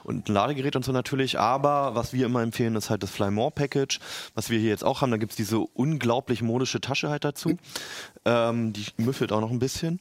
und 0.03 0.29
ein 0.29 0.33
Ladegerät 0.35 0.75
und 0.75 0.85
so 0.85 0.91
natürlich, 0.91 1.39
aber 1.39 1.95
was 1.95 2.13
wir 2.13 2.27
immer 2.27 2.43
empfehlen, 2.43 2.75
ist 2.75 2.91
halt 2.91 3.01
das 3.01 3.09
Fly 3.09 3.31
More 3.31 3.49
Package, 3.49 3.99
was 4.35 4.51
wir 4.51 4.59
hier 4.59 4.69
jetzt 4.69 4.83
auch 4.83 5.01
haben, 5.01 5.09
da 5.09 5.17
gibt's 5.17 5.35
diese 5.35 5.57
unglaublich 5.57 6.43
modische 6.43 6.79
Tasche 6.79 7.09
halt 7.09 7.23
dazu, 7.23 7.57
ähm, 8.25 8.71
die 8.71 8.85
müffelt 8.97 9.31
auch 9.31 9.41
noch 9.41 9.49
ein 9.49 9.57
bisschen. 9.57 9.99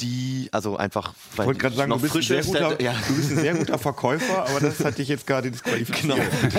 Die, 0.00 0.48
also 0.52 0.76
einfach, 0.76 1.12
weil 1.34 1.44
Ich 1.44 1.46
wollte 1.46 1.60
gerade 1.60 1.74
sagen, 1.74 1.90
noch 1.90 1.96
du 1.96 2.02
bist, 2.02 2.12
ein 2.12 2.18
frisch 2.18 2.28
sehr 2.28 2.38
ist, 2.38 2.46
guter, 2.46 2.80
ja. 2.80 2.94
du 3.08 3.16
bist 3.16 3.32
ein 3.32 3.38
sehr 3.38 3.54
guter 3.54 3.78
Verkäufer, 3.78 4.46
aber 4.48 4.60
das 4.60 4.78
hat 4.84 4.96
dich 4.98 5.08
jetzt 5.08 5.26
gerade 5.26 5.50
disqualifiziert. 5.50 6.02
Genau, 6.02 6.16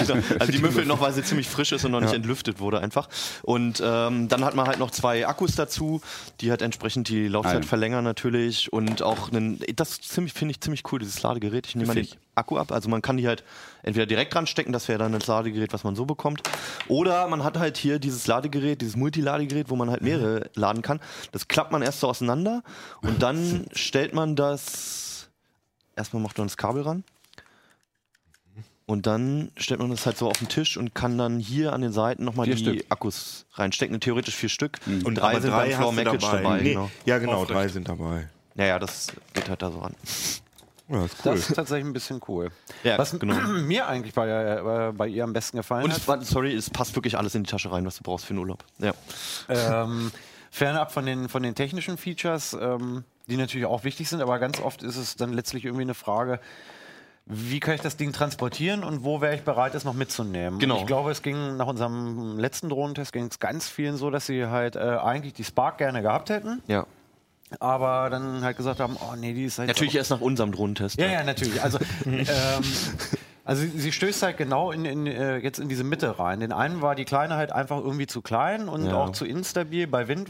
genau. 0.08 0.24
Also 0.39 0.51
die 0.51 0.60
müffelt 0.60 0.88
noch, 0.88 1.00
weil 1.00 1.13
sie 1.13 1.24
ziemlich 1.24 1.48
frisch 1.48 1.72
ist 1.72 1.86
und 1.86 1.91
noch 1.91 2.01
nicht 2.01 2.13
entlüftet 2.13 2.60
wurde 2.60 2.81
einfach. 2.81 3.08
Und 3.43 3.81
ähm, 3.84 4.27
dann 4.27 4.43
hat 4.43 4.55
man 4.55 4.67
halt 4.67 4.79
noch 4.79 4.91
zwei 4.91 5.25
Akkus 5.25 5.55
dazu, 5.55 6.01
die 6.41 6.50
halt 6.50 6.62
entsprechend 6.62 7.08
die 7.08 7.29
Laufzeit 7.29 7.58
Ein. 7.58 7.63
verlängern 7.63 8.03
natürlich 8.03 8.74
und 8.74 9.01
auch 9.01 9.31
einen, 9.31 9.63
das 9.75 10.00
finde 10.03 10.27
ich 10.27 10.60
ziemlich 10.60 10.84
cool 10.91 11.00
dieses 11.00 11.22
Ladegerät. 11.22 11.65
Ich 11.67 11.75
nehme 11.75 11.93
mal 11.93 11.93
Pfiff. 11.93 12.17
Akku 12.39 12.58
ab, 12.58 12.72
also 12.72 12.89
man 12.89 13.01
kann 13.01 13.17
die 13.17 13.27
halt 13.27 13.43
entweder 13.84 14.05
direkt 14.05 14.34
dran 14.34 14.48
stecken, 14.48 14.74
das 14.74 14.88
wäre 14.88 14.98
dann 14.98 15.12
das 15.12 15.27
Ladegerät, 15.27 15.74
was 15.74 15.84
man 15.84 15.96
so 15.96 16.05
bekommt, 16.05 16.41
oder 16.88 17.27
man 17.27 17.43
hat 17.43 17.58
halt 17.58 17.77
hier 17.77 18.00
dieses 18.00 18.25
Ladegerät, 18.25 18.81
dieses 18.81 18.96
Multiladegerät, 18.96 19.69
wo 19.69 19.75
man 19.75 19.89
halt 19.89 20.01
mehrere 20.01 20.50
laden 20.55 20.81
kann. 20.81 21.00
Das 21.31 21.48
klappt 21.48 21.72
man 21.72 21.81
erst 21.81 22.00
so 22.00 22.08
auseinander 22.08 22.63
und 23.01 23.22
dann 23.22 23.67
stellt 23.74 24.13
man 24.13 24.36
das 24.36 25.10
erstmal 26.00 26.24
macht 26.24 26.38
man 26.38 26.48
das 26.48 26.58
Kabel 26.58 26.81
ran. 26.84 27.03
Und 28.86 29.05
dann 29.05 29.51
stellt 29.55 29.79
man 29.79 29.91
das 29.91 30.08
halt 30.08 30.17
so 30.17 30.27
auf 30.27 30.39
den 30.39 30.48
Tisch 30.48 30.75
und 30.75 30.96
kann 30.96 31.15
dann 31.19 31.38
hier 31.38 31.74
an 31.74 31.81
den 31.81 31.91
Seiten 31.91 32.24
nochmal 32.25 32.48
die 32.48 32.58
Stück. 32.58 32.86
Akkus 32.89 33.46
reinstecken. 33.53 34.00
Theoretisch 34.00 34.34
vier 34.36 34.50
Stück. 34.50 34.79
Und 34.88 35.13
drei 35.13 35.39
sind 35.39 35.51
beim 35.51 35.69
Floor 35.69 35.91
du 35.91 35.96
Mackage 36.03 36.25
dabei. 36.31 36.62
Nee, 36.62 36.69
genau. 36.69 36.91
Ja, 37.05 37.19
genau, 37.19 37.34
Aufrecht. 37.34 37.51
drei 37.51 37.67
sind 37.67 37.88
dabei. 37.88 38.29
Naja, 38.55 38.79
das 38.79 39.12
geht 39.34 39.48
halt 39.48 39.62
da 39.62 39.72
so 39.72 39.79
an. 39.81 39.93
Ja, 40.89 41.05
ist 41.05 41.15
cool. 41.25 41.31
Das 41.36 41.50
ist 41.50 41.55
tatsächlich 41.55 41.86
ein 41.86 41.93
bisschen 41.93 42.19
cool. 42.27 42.50
Ja, 42.84 42.98
Was 42.98 43.17
genau. 43.19 43.36
mir 43.62 43.88
eigentlich 43.88 44.13
bei, 44.13 44.27
äh, 44.27 44.91
bei 44.91 45.08
ihr 45.08 45.24
am 45.24 45.34
besten 45.34 45.58
gefallen 45.58 45.86
Und 45.86 45.91
hat, 45.91 46.00
es, 46.00 46.08
war- 46.08 46.22
sorry, 46.24 46.53
es 46.55 46.69
passt 46.69 46.96
wirklich 46.96 47.17
alles 47.17 47.36
in 47.36 47.43
die 47.43 47.50
Tasche 47.50 47.72
rein, 47.72 47.86
was 47.86 47.98
du 47.98 48.03
brauchst 48.03 48.25
für 48.25 48.34
den 48.34 48.39
Urlaub. 48.39 48.63
Ja. 48.79 48.93
ähm, 49.48 50.12
fernab 50.51 50.91
von 50.91 51.05
den, 51.05 51.29
von 51.29 51.43
den 51.43 51.53
technischen 51.55 51.98
Features, 51.98 52.58
ähm, 52.60 53.03
die 53.27 53.38
natürlich 53.38 53.67
auch 53.67 53.84
wichtig 53.84 54.10
sind, 54.10 54.22
aber 54.22 54.39
ganz 54.39 54.60
oft 54.60 54.81
ist 54.81 54.96
es 54.98 55.15
dann 55.15 55.31
letztlich 55.34 55.65
irgendwie 55.65 55.84
eine 55.84 55.93
Frage, 55.93 56.39
wie 57.31 57.60
kann 57.60 57.75
ich 57.75 57.81
das 57.81 57.96
Ding 57.96 58.12
transportieren 58.12 58.84
und 58.84 59.03
wo 59.03 59.22
wäre 59.22 59.36
ich 59.36 59.43
bereit, 59.43 59.75
es 59.75 59.84
noch 59.86 59.93
mitzunehmen? 59.93 60.58
Genau. 60.58 60.75
Und 60.77 60.81
ich 60.81 60.88
glaube, 60.88 61.12
es 61.12 61.22
ging 61.22 61.58
nach 61.58 61.67
unserem 61.67 62.39
letzten 62.39 62.69
Drohnentest 62.69 63.13
ging 63.13 63.25
es 63.27 63.38
ganz 63.38 63.69
vielen 63.69 63.98
so, 63.98 64.10
dass 64.10 64.25
sie 64.25 64.48
halt 64.48 64.75
äh, 64.75 64.79
eigentlich 64.79 65.34
die 65.34 65.43
Spark 65.43 65.77
gerne 65.77 66.01
gehabt 66.01 66.31
hätten, 66.31 66.63
ja. 66.65 66.88
Aber 67.60 68.10
dann 68.10 68.44
halt 68.44 68.58
gesagt 68.58 68.79
haben, 68.79 68.96
oh 69.00 69.15
nee, 69.15 69.34
die 69.34 69.46
ist 69.46 69.58
halt 69.60 69.68
Natürlich 69.68 69.96
erst 69.96 70.12
nach 70.12 70.22
unserem 70.22 70.51
Drohnentest. 70.51 71.00
Ja, 71.00 71.08
ja, 71.08 71.24
natürlich. 71.24 71.62
Also, 71.63 71.79
ähm, 72.06 72.25
also 73.46 73.62
sie- 73.63 73.79
sie 73.79 73.91
stößt 73.91 74.22
halt 74.22 74.38
genau 74.38 74.72
in, 74.72 74.86
in, 74.86 75.08
äh, 75.08 75.38
jetzt 75.38 75.58
in 75.60 75.68
diese 75.70 75.84
Mitte 75.84 76.20
rein. 76.20 76.39
Den 76.41 76.51
einen 76.51 76.82
war 76.84 76.94
die 76.94 77.06
Kleine 77.06 77.36
halt 77.36 77.51
einfach 77.51 77.77
irgendwie 77.79 78.06
zu 78.06 78.22
klein 78.22 78.70
und 78.70 78.86
Ja. 78.86 78.94
auch 78.98 79.10
zu 79.12 79.25
instabil 79.25 79.88
bei 79.88 80.08
Wind. 80.08 80.29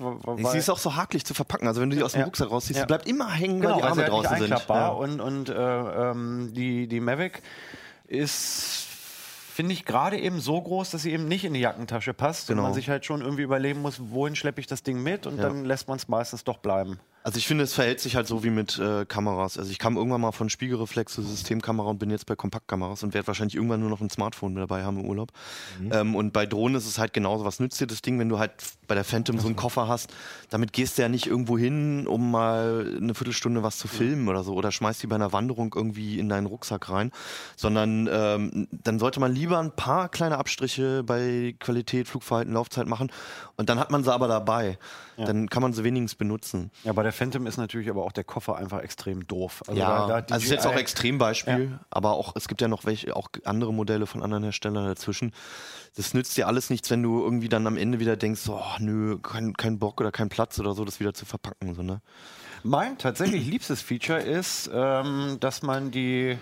Sie 0.51 0.57
ist 0.57 0.69
auch 0.69 0.77
so 0.77 0.95
hakelig 0.95 1.25
zu 1.25 1.33
verpacken. 1.33 1.67
Also 1.67 1.81
wenn 1.81 1.89
du 1.89 1.97
die 1.97 2.03
aus 2.03 2.13
dem 2.13 2.19
Ja. 2.19 2.25
Rucksack 2.25 2.49
rausziehst, 2.49 2.77
Ja. 2.79 2.85
die 2.85 2.87
bleibt 2.87 3.07
immer 3.07 3.29
hängen, 3.29 3.59
genau, 3.59 3.81
weil 3.81 3.81
die 3.81 3.83
weil 3.83 3.93
sie 3.95 4.01
Arme 4.01 4.01
halt 4.03 4.11
draußen 4.29 4.37
sind. 4.47 4.69
Ja. 4.69 4.87
und, 4.87 5.19
und 5.19 5.49
äh, 5.49 5.53
ähm, 6.11 6.51
die, 6.53 6.87
die 6.87 6.99
Mavic 7.01 7.41
ist 8.07 8.85
finde 9.59 9.73
ich 9.73 9.83
gerade 9.83 10.17
eben 10.17 10.39
so 10.39 10.61
groß, 10.61 10.91
dass 10.91 11.01
sie 11.01 11.11
eben 11.11 11.27
nicht 11.27 11.43
in 11.43 11.53
die 11.53 11.59
Jackentasche 11.59 12.13
passt 12.13 12.47
Genau. 12.47 12.61
und 12.61 12.67
man 12.69 12.73
sich 12.73 12.87
halt 12.89 13.03
schon 13.03 13.19
irgendwie 13.19 13.41
überlegen 13.43 13.81
muss, 13.81 13.99
wohin 14.09 14.33
schleppe 14.37 14.61
ich 14.61 14.67
das 14.67 14.83
Ding 14.83 15.03
mit 15.03 15.27
und 15.27 15.35
Ja. 15.35 15.43
dann 15.49 15.65
lässt 15.65 15.89
man 15.89 15.97
es 15.97 16.07
meistens 16.07 16.45
doch 16.45 16.59
bleiben. 16.59 16.97
Also 17.23 17.37
ich 17.39 17.45
finde, 17.45 17.65
es 17.65 17.73
verhält 17.73 17.99
sich 17.99 18.15
halt 18.15 18.25
so 18.25 18.45
wie 18.45 18.51
mit 18.51 18.79
äh, 18.79 19.05
Kameras. 19.05 19.57
Also 19.57 19.69
ich 19.69 19.77
kam 19.79 19.97
irgendwann 19.97 20.21
mal 20.21 20.31
von 20.31 20.49
Spiegelreflex 20.49 21.11
zu 21.15 21.21
Systemkamera 21.23 21.89
und 21.89 21.99
bin 21.99 22.09
jetzt 22.09 22.25
bei 22.25 22.37
Kompaktkameras 22.37 23.03
und 23.03 23.13
werde 23.13 23.27
wahrscheinlich 23.27 23.55
irgendwann 23.55 23.81
nur 23.81 23.89
noch 23.89 23.99
ein 23.99 24.09
Smartphone 24.09 24.53
mit 24.53 24.61
dabei 24.63 24.85
haben 24.85 24.97
im 25.01 25.05
Urlaub. 25.05 25.33
Ähm, 25.91 26.15
und 26.15 26.31
bei 26.31 26.45
Drohnen 26.45 26.75
ist 26.77 26.87
es 26.87 26.97
halt 26.97 27.11
genauso. 27.11 27.43
Was 27.43 27.59
nützt 27.59 27.81
dir 27.81 27.87
das 27.87 28.01
Ding, 28.01 28.17
wenn 28.19 28.29
du 28.29 28.39
halt 28.39 28.53
bei 28.89 28.95
der 28.95 29.05
Phantom 29.05 29.39
so 29.39 29.47
einen 29.47 29.55
Koffer 29.55 29.87
hast? 29.87 30.13
Damit 30.49 30.73
gehst 30.73 30.97
du 30.97 31.03
ja 31.03 31.07
nicht 31.07 31.27
irgendwo 31.27 31.57
hin, 31.57 32.07
um 32.07 32.31
mal 32.31 32.97
eine 32.97 33.15
Viertelstunde 33.15 33.63
was 33.63 33.77
zu 33.77 33.87
filmen 33.87 34.27
oder 34.27 34.43
so. 34.43 34.53
Oder 34.55 34.73
schmeißt 34.73 35.01
die 35.01 35.07
bei 35.07 35.15
einer 35.15 35.31
Wanderung 35.31 35.73
irgendwie 35.73 36.19
in 36.19 36.27
deinen 36.27 36.47
Rucksack 36.47 36.89
rein. 36.89 37.11
Sondern 37.55 38.09
ähm, 38.11 38.67
dann 38.71 38.99
sollte 38.99 39.21
man 39.21 39.33
lieber 39.33 39.59
ein 39.59 39.71
paar 39.71 40.09
kleine 40.09 40.37
Abstriche 40.37 41.03
bei 41.03 41.55
Qualität, 41.59 42.09
Flugverhalten, 42.09 42.53
Laufzeit 42.53 42.87
machen. 42.87 43.09
Und 43.55 43.69
dann 43.69 43.79
hat 43.79 43.91
man 43.91 44.03
sie 44.03 44.13
aber 44.13 44.27
dabei. 44.27 44.77
Dann 45.25 45.49
kann 45.49 45.61
man 45.61 45.73
sie 45.73 45.83
wenigstens 45.83 46.15
benutzen. 46.17 46.71
Ja, 46.83 46.93
bei 46.93 47.03
der 47.03 47.11
Phantom 47.13 47.45
ist 47.47 47.57
natürlich 47.57 47.89
aber 47.89 48.03
auch 48.03 48.11
der 48.11 48.23
Koffer 48.23 48.55
einfach 48.57 48.79
extrem 48.81 49.25
doof. 49.27 49.61
Also 49.67 49.79
ja, 49.79 50.07
da- 50.07 50.21
da 50.21 50.33
also 50.35 50.45
ist 50.45 50.51
jetzt 50.51 50.65
auch 50.67 50.75
Extrembeispiel, 50.75 51.79
aber 51.89 52.11
auch 52.13 52.35
es 52.35 52.47
gibt 52.47 52.61
ja 52.61 52.67
noch 52.67 52.85
welche, 52.85 53.15
auch 53.15 53.29
andere 53.45 53.73
Modelle 53.73 54.05
von 54.07 54.23
anderen 54.23 54.43
Herstellern 54.43 54.85
dazwischen. 54.85 55.31
Das 55.95 56.13
nützt 56.13 56.37
dir 56.37 56.47
alles 56.47 56.69
nichts, 56.69 56.89
wenn 56.91 57.03
du 57.03 57.21
irgendwie 57.23 57.49
dann 57.49 57.67
am 57.67 57.77
Ende 57.77 57.99
wieder 57.99 58.15
denkst, 58.15 58.47
oh, 58.49 58.61
nö, 58.79 59.17
kein, 59.19 59.53
kein 59.53 59.79
Bock 59.79 59.99
oder 59.99 60.11
kein 60.11 60.29
Platz 60.29 60.59
oder 60.59 60.73
so, 60.73 60.85
das 60.85 60.99
wieder 60.99 61.13
zu 61.13 61.25
verpacken. 61.25 61.73
So, 61.75 61.81
ne? 61.83 62.01
Mein 62.63 62.97
tatsächlich 62.97 63.45
liebstes 63.47 63.81
Feature 63.81 64.19
ist, 64.19 64.69
ähm, 64.73 65.37
dass 65.39 65.61
man 65.61 65.91
die 65.91 66.37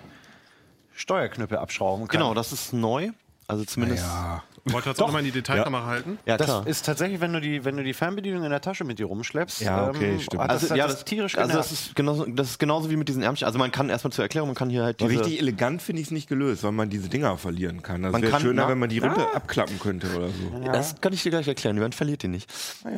Steuerknüppel 0.94 1.58
abschrauben 1.58 2.08
kann. 2.08 2.18
Genau, 2.20 2.34
das 2.34 2.52
ist 2.52 2.72
neu. 2.72 3.10
Also 3.48 3.64
zumindest. 3.64 4.04
Ja. 4.04 4.42
Wollt 4.70 4.84
ihr 4.84 4.90
jetzt 4.90 5.00
auch 5.00 5.06
nochmal 5.06 5.20
in 5.20 5.26
die 5.26 5.32
Detailkamera 5.32 5.86
halten? 5.86 6.18
Ja, 6.26 6.36
Das 6.36 6.46
klar. 6.46 6.66
ist 6.66 6.84
tatsächlich, 6.84 7.22
wenn 7.22 7.32
du 7.32 7.40
die, 7.40 7.64
wenn 7.64 7.78
du 7.78 7.82
die 7.82 7.94
Fernbedienung 7.94 8.44
in 8.44 8.50
der 8.50 8.60
Tasche 8.60 8.84
mit 8.84 8.98
dir 8.98 9.06
rumschleppst, 9.06 9.62
Ja, 9.62 9.88
okay, 9.88 10.10
ähm, 10.16 10.20
stimmt. 10.20 10.42
das, 10.42 10.50
also, 10.50 10.70
hat 10.70 10.76
ja, 10.76 10.86
das 10.86 10.94
das, 10.96 11.04
tierisch 11.06 11.38
also 11.38 11.48
genervt. 11.48 11.70
das 11.70 11.80
ist 11.80 11.96
genauso, 11.96 12.26
das 12.26 12.50
ist 12.50 12.58
genauso 12.58 12.90
wie 12.90 12.96
mit 12.96 13.08
diesen 13.08 13.22
Ärmchen. 13.22 13.46
Also 13.46 13.58
man 13.58 13.72
kann 13.72 13.88
erstmal 13.88 14.12
zur 14.12 14.24
Erklärung, 14.26 14.50
man 14.50 14.56
kann 14.56 14.68
hier 14.68 14.82
halt 14.84 15.00
diese, 15.00 15.08
richtig 15.10 15.40
elegant 15.40 15.80
finde 15.80 16.02
ich 16.02 16.08
es 16.08 16.10
nicht 16.10 16.28
gelöst, 16.28 16.64
weil 16.64 16.72
man 16.72 16.90
diese 16.90 17.08
Dinger 17.08 17.38
verlieren 17.38 17.82
kann. 17.82 18.02
Das 18.02 18.12
wäre 18.20 18.40
schöner, 18.40 18.64
na- 18.64 18.68
wenn 18.68 18.78
man 18.78 18.90
die 18.90 18.98
runter 18.98 19.34
abklappen 19.34 19.80
könnte 19.80 20.06
oder 20.14 20.28
so. 20.28 20.70
Das 20.70 21.00
kann 21.00 21.14
ich 21.14 21.22
dir 21.22 21.30
gleich 21.30 21.48
erklären, 21.48 21.78
man 21.78 21.92
verliert 21.92 22.22
die 22.22 22.28
nicht. 22.28 22.50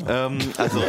ähm, 0.08 0.38
also, 0.56 0.82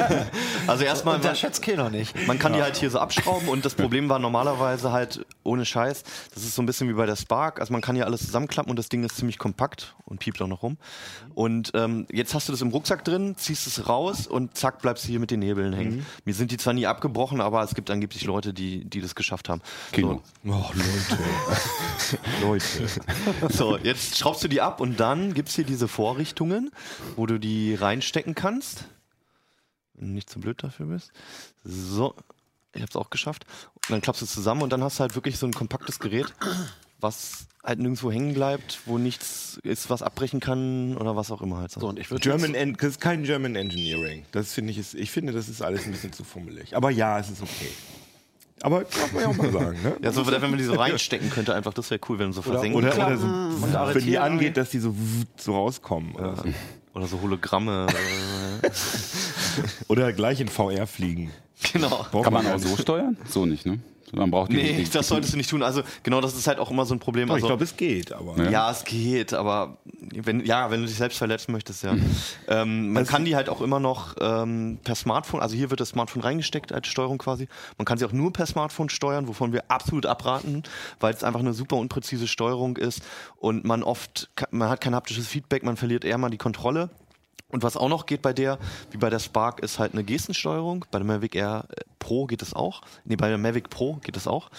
also 0.66 0.84
erstmal, 0.84 1.16
Und 1.16 1.24
der 1.24 1.34
schätzt 1.34 1.62
keiner 1.62 1.90
nicht. 1.90 2.26
Man 2.26 2.38
kann 2.38 2.54
die 2.54 2.62
halt 2.62 2.76
hier 2.76 2.88
so 2.90 2.98
abschrauben 2.98 3.48
und 3.48 3.64
das 3.66 3.74
Problem 3.74 4.08
war 4.08 4.18
normalerweise 4.18 4.92
halt 4.92 5.26
ohne 5.42 5.66
Scheiß, 5.66 6.02
das 6.34 6.44
ist 6.44 6.54
so 6.54 6.62
ein 6.62 6.66
bisschen 6.66 6.88
wie 6.88 6.94
bei 6.94 7.04
der 7.04 7.16
Spark, 7.16 7.60
also 7.60 7.72
man 7.72 7.82
kann 7.82 7.94
hier 7.94 8.06
alles 8.06 8.24
zusammenklappen 8.24 8.70
und 8.70 8.78
das 8.78 8.88
Ding 8.94 9.02
ist 9.02 9.16
ziemlich 9.16 9.38
kompakt 9.38 9.96
und 10.04 10.20
piept 10.20 10.40
auch 10.40 10.46
noch 10.46 10.62
rum. 10.62 10.78
Und 11.34 11.72
ähm, 11.74 12.06
jetzt 12.12 12.32
hast 12.32 12.48
du 12.48 12.52
das 12.52 12.60
im 12.60 12.68
Rucksack 12.68 13.04
drin, 13.04 13.34
ziehst 13.36 13.66
es 13.66 13.88
raus 13.88 14.28
und 14.28 14.56
zack 14.56 14.82
bleibst 14.82 15.04
du 15.04 15.08
hier 15.08 15.18
mit 15.18 15.32
den 15.32 15.42
Hebeln 15.42 15.72
hängen. 15.72 16.06
Mir 16.24 16.32
sind 16.32 16.52
die 16.52 16.58
zwar 16.58 16.74
nie 16.74 16.86
abgebrochen, 16.86 17.40
aber 17.40 17.64
es 17.64 17.74
gibt 17.74 17.90
angeblich 17.90 18.24
Leute, 18.24 18.54
die, 18.54 18.84
die 18.84 19.00
das 19.00 19.16
geschafft 19.16 19.48
haben. 19.48 19.62
Kino. 19.90 20.22
Oh, 20.44 20.70
Leute. 20.74 21.18
Leute. 22.40 22.88
So, 23.48 23.48
so, 23.48 23.76
jetzt 23.78 24.16
schraubst 24.16 24.44
du 24.44 24.48
die 24.48 24.60
ab 24.60 24.80
und 24.80 25.00
dann 25.00 25.34
gibt's 25.34 25.56
hier 25.56 25.64
diese 25.64 25.88
Vorrichtungen, 25.88 26.70
wo 27.16 27.26
du 27.26 27.40
die 27.40 27.74
reinstecken 27.74 28.36
kannst. 28.36 28.84
Wenn 29.94 30.08
du 30.08 30.14
nicht 30.14 30.30
zu 30.30 30.38
blöd 30.38 30.62
dafür 30.62 30.86
bist. 30.86 31.10
So, 31.64 32.14
ich 32.74 32.82
hab's 32.82 32.94
auch 32.94 33.10
geschafft. 33.10 33.44
Und 33.74 33.90
dann 33.90 34.00
klappst 34.02 34.22
du 34.22 34.26
zusammen 34.26 34.62
und 34.62 34.72
dann 34.72 34.84
hast 34.84 34.98
du 34.98 35.00
halt 35.00 35.16
wirklich 35.16 35.36
so 35.38 35.46
ein 35.46 35.52
kompaktes 35.52 35.98
Gerät, 35.98 36.32
was 37.04 37.46
halt 37.62 37.78
nirgendwo 37.78 38.10
hängen 38.10 38.34
bleibt, 38.34 38.80
wo 38.86 38.98
nichts 38.98 39.60
ist, 39.62 39.88
was 39.88 40.02
abbrechen 40.02 40.40
kann 40.40 40.96
oder 40.96 41.14
was 41.14 41.30
auch 41.30 41.40
immer 41.40 41.58
halt. 41.58 41.70
So, 41.70 41.88
und 41.88 41.98
ich 41.98 42.10
würde 42.10 42.20
German 42.20 42.54
en 42.54 42.74
das 42.74 42.90
ist 42.90 43.00
kein 43.00 43.22
German 43.22 43.54
Engineering. 43.54 44.24
Das 44.32 44.52
finde 44.52 44.72
ich, 44.72 44.78
ist, 44.78 44.94
ich 44.94 45.10
finde, 45.10 45.32
das 45.32 45.48
ist 45.48 45.62
alles 45.62 45.86
ein 45.86 45.92
bisschen 45.92 46.12
zu 46.12 46.24
fummelig. 46.24 46.76
Aber 46.76 46.90
ja, 46.90 47.18
es 47.18 47.30
ist 47.30 47.40
okay. 47.42 47.70
Aber 48.60 48.84
darf 48.84 49.12
man 49.12 49.22
ja 49.22 49.28
auch 49.28 49.36
mal 49.36 49.52
sagen, 49.64 49.82
ne? 49.82 49.96
ja, 50.02 50.12
so, 50.12 50.26
wenn 50.26 50.40
man 50.40 50.58
die 50.58 50.64
so 50.64 50.74
reinstecken 50.74 51.30
könnte, 51.30 51.54
einfach, 51.54 51.74
das 51.74 51.90
wäre 51.90 52.00
cool, 52.08 52.18
wenn 52.18 52.28
du 52.28 52.32
so 52.32 52.42
versenken 52.42 52.76
Oder, 52.76 52.94
oder 52.94 53.16
so, 53.16 53.26
Klappen 53.26 53.88
und 53.88 53.94
wenn 53.94 54.04
die 54.04 54.18
angeht, 54.18 54.56
dass 54.56 54.70
die 54.70 54.78
so, 54.78 54.94
so 55.36 55.54
rauskommen. 55.54 56.14
Oder, 56.14 56.36
so. 56.36 56.44
oder 56.94 57.06
so 57.06 57.20
Hologramme. 57.20 57.86
oder 59.88 60.12
gleich 60.12 60.40
in 60.40 60.48
VR 60.48 60.86
fliegen. 60.86 61.30
genau. 61.72 62.06
Braucht 62.10 62.24
Kann 62.24 62.32
man 62.32 62.46
ja 62.46 62.54
auch 62.54 62.58
so 62.58 62.76
steuern? 62.76 63.16
So 63.28 63.46
nicht, 63.46 63.66
ne? 63.66 63.80
Man 64.14 64.30
braucht 64.30 64.52
die, 64.52 64.56
Nee, 64.56 64.84
die, 64.84 64.90
das 64.90 65.08
solltest 65.08 65.32
du 65.32 65.36
nicht 65.36 65.50
tun. 65.50 65.62
Also 65.62 65.82
genau, 66.02 66.20
das 66.20 66.34
ist 66.34 66.46
halt 66.46 66.58
auch 66.58 66.70
immer 66.70 66.86
so 66.86 66.94
ein 66.94 67.00
Problem. 67.00 67.28
Doch, 67.28 67.34
Also, 67.34 67.46
ich 67.46 67.50
glaube, 67.50 67.64
es 67.64 67.76
geht, 67.76 68.12
aber. 68.12 68.36
Ja. 68.42 68.50
ja, 68.50 68.70
es 68.70 68.84
geht, 68.84 69.34
aber 69.34 69.78
wenn, 69.84 70.44
ja, 70.44 70.70
wenn 70.70 70.80
du 70.80 70.86
dich 70.86 70.96
selbst 70.96 71.18
verletzen 71.18 71.52
möchtest, 71.52 71.82
ja. 71.82 71.94
ähm, 72.48 72.92
man 72.92 73.06
kann 73.06 73.24
die 73.24 73.36
halt 73.36 73.48
auch 73.48 73.60
immer 73.60 73.80
noch 73.80 74.16
ähm, 74.20 74.78
per 74.84 74.94
Smartphone, 74.94 75.40
also 75.40 75.56
hier 75.56 75.70
wird 75.70 75.80
das 75.80 75.90
Smartphone 75.90 76.22
reingesteckt 76.22 76.72
als 76.72 76.86
Steuerung 76.86 77.18
quasi. 77.18 77.48
Man 77.78 77.84
kann 77.84 77.98
sie 77.98 78.04
auch 78.04 78.12
nur 78.12 78.32
per 78.32 78.46
Smartphone 78.46 78.88
steuern, 78.88 79.28
wovon 79.28 79.52
wir 79.52 79.64
absolut 79.68 80.06
abraten, 80.06 80.62
weil 81.00 81.14
es 81.14 81.24
einfach 81.24 81.40
eine 81.40 81.52
super 81.52 81.76
unpräzise 81.76 82.28
Steuerung 82.28 82.76
ist 82.76 83.02
und 83.36 83.64
man 83.64 83.82
oft, 83.82 84.30
man 84.50 84.68
hat 84.68 84.80
kein 84.80 84.94
haptisches 84.94 85.28
Feedback, 85.28 85.62
man 85.62 85.76
verliert 85.76 86.04
eher 86.04 86.18
mal 86.18 86.30
die 86.30 86.38
Kontrolle. 86.38 86.90
Und 87.54 87.62
was 87.62 87.76
auch 87.76 87.88
noch 87.88 88.06
geht 88.06 88.20
bei 88.20 88.32
der, 88.32 88.58
wie 88.90 88.96
bei 88.96 89.10
der 89.10 89.20
Spark, 89.20 89.60
ist 89.60 89.78
halt 89.78 89.92
eine 89.92 90.02
Gestensteuerung. 90.02 90.86
Bei 90.90 90.98
der 90.98 91.06
Mavic 91.06 91.36
Air 91.36 91.66
äh, 91.70 91.82
Pro 92.00 92.26
geht 92.26 92.42
es 92.42 92.52
auch. 92.52 92.82
Nee, 93.04 93.14
bei 93.14 93.28
der 93.28 93.38
Mavic 93.38 93.70
Pro 93.70 93.94
geht 94.02 94.16
es 94.16 94.26
auch. 94.26 94.50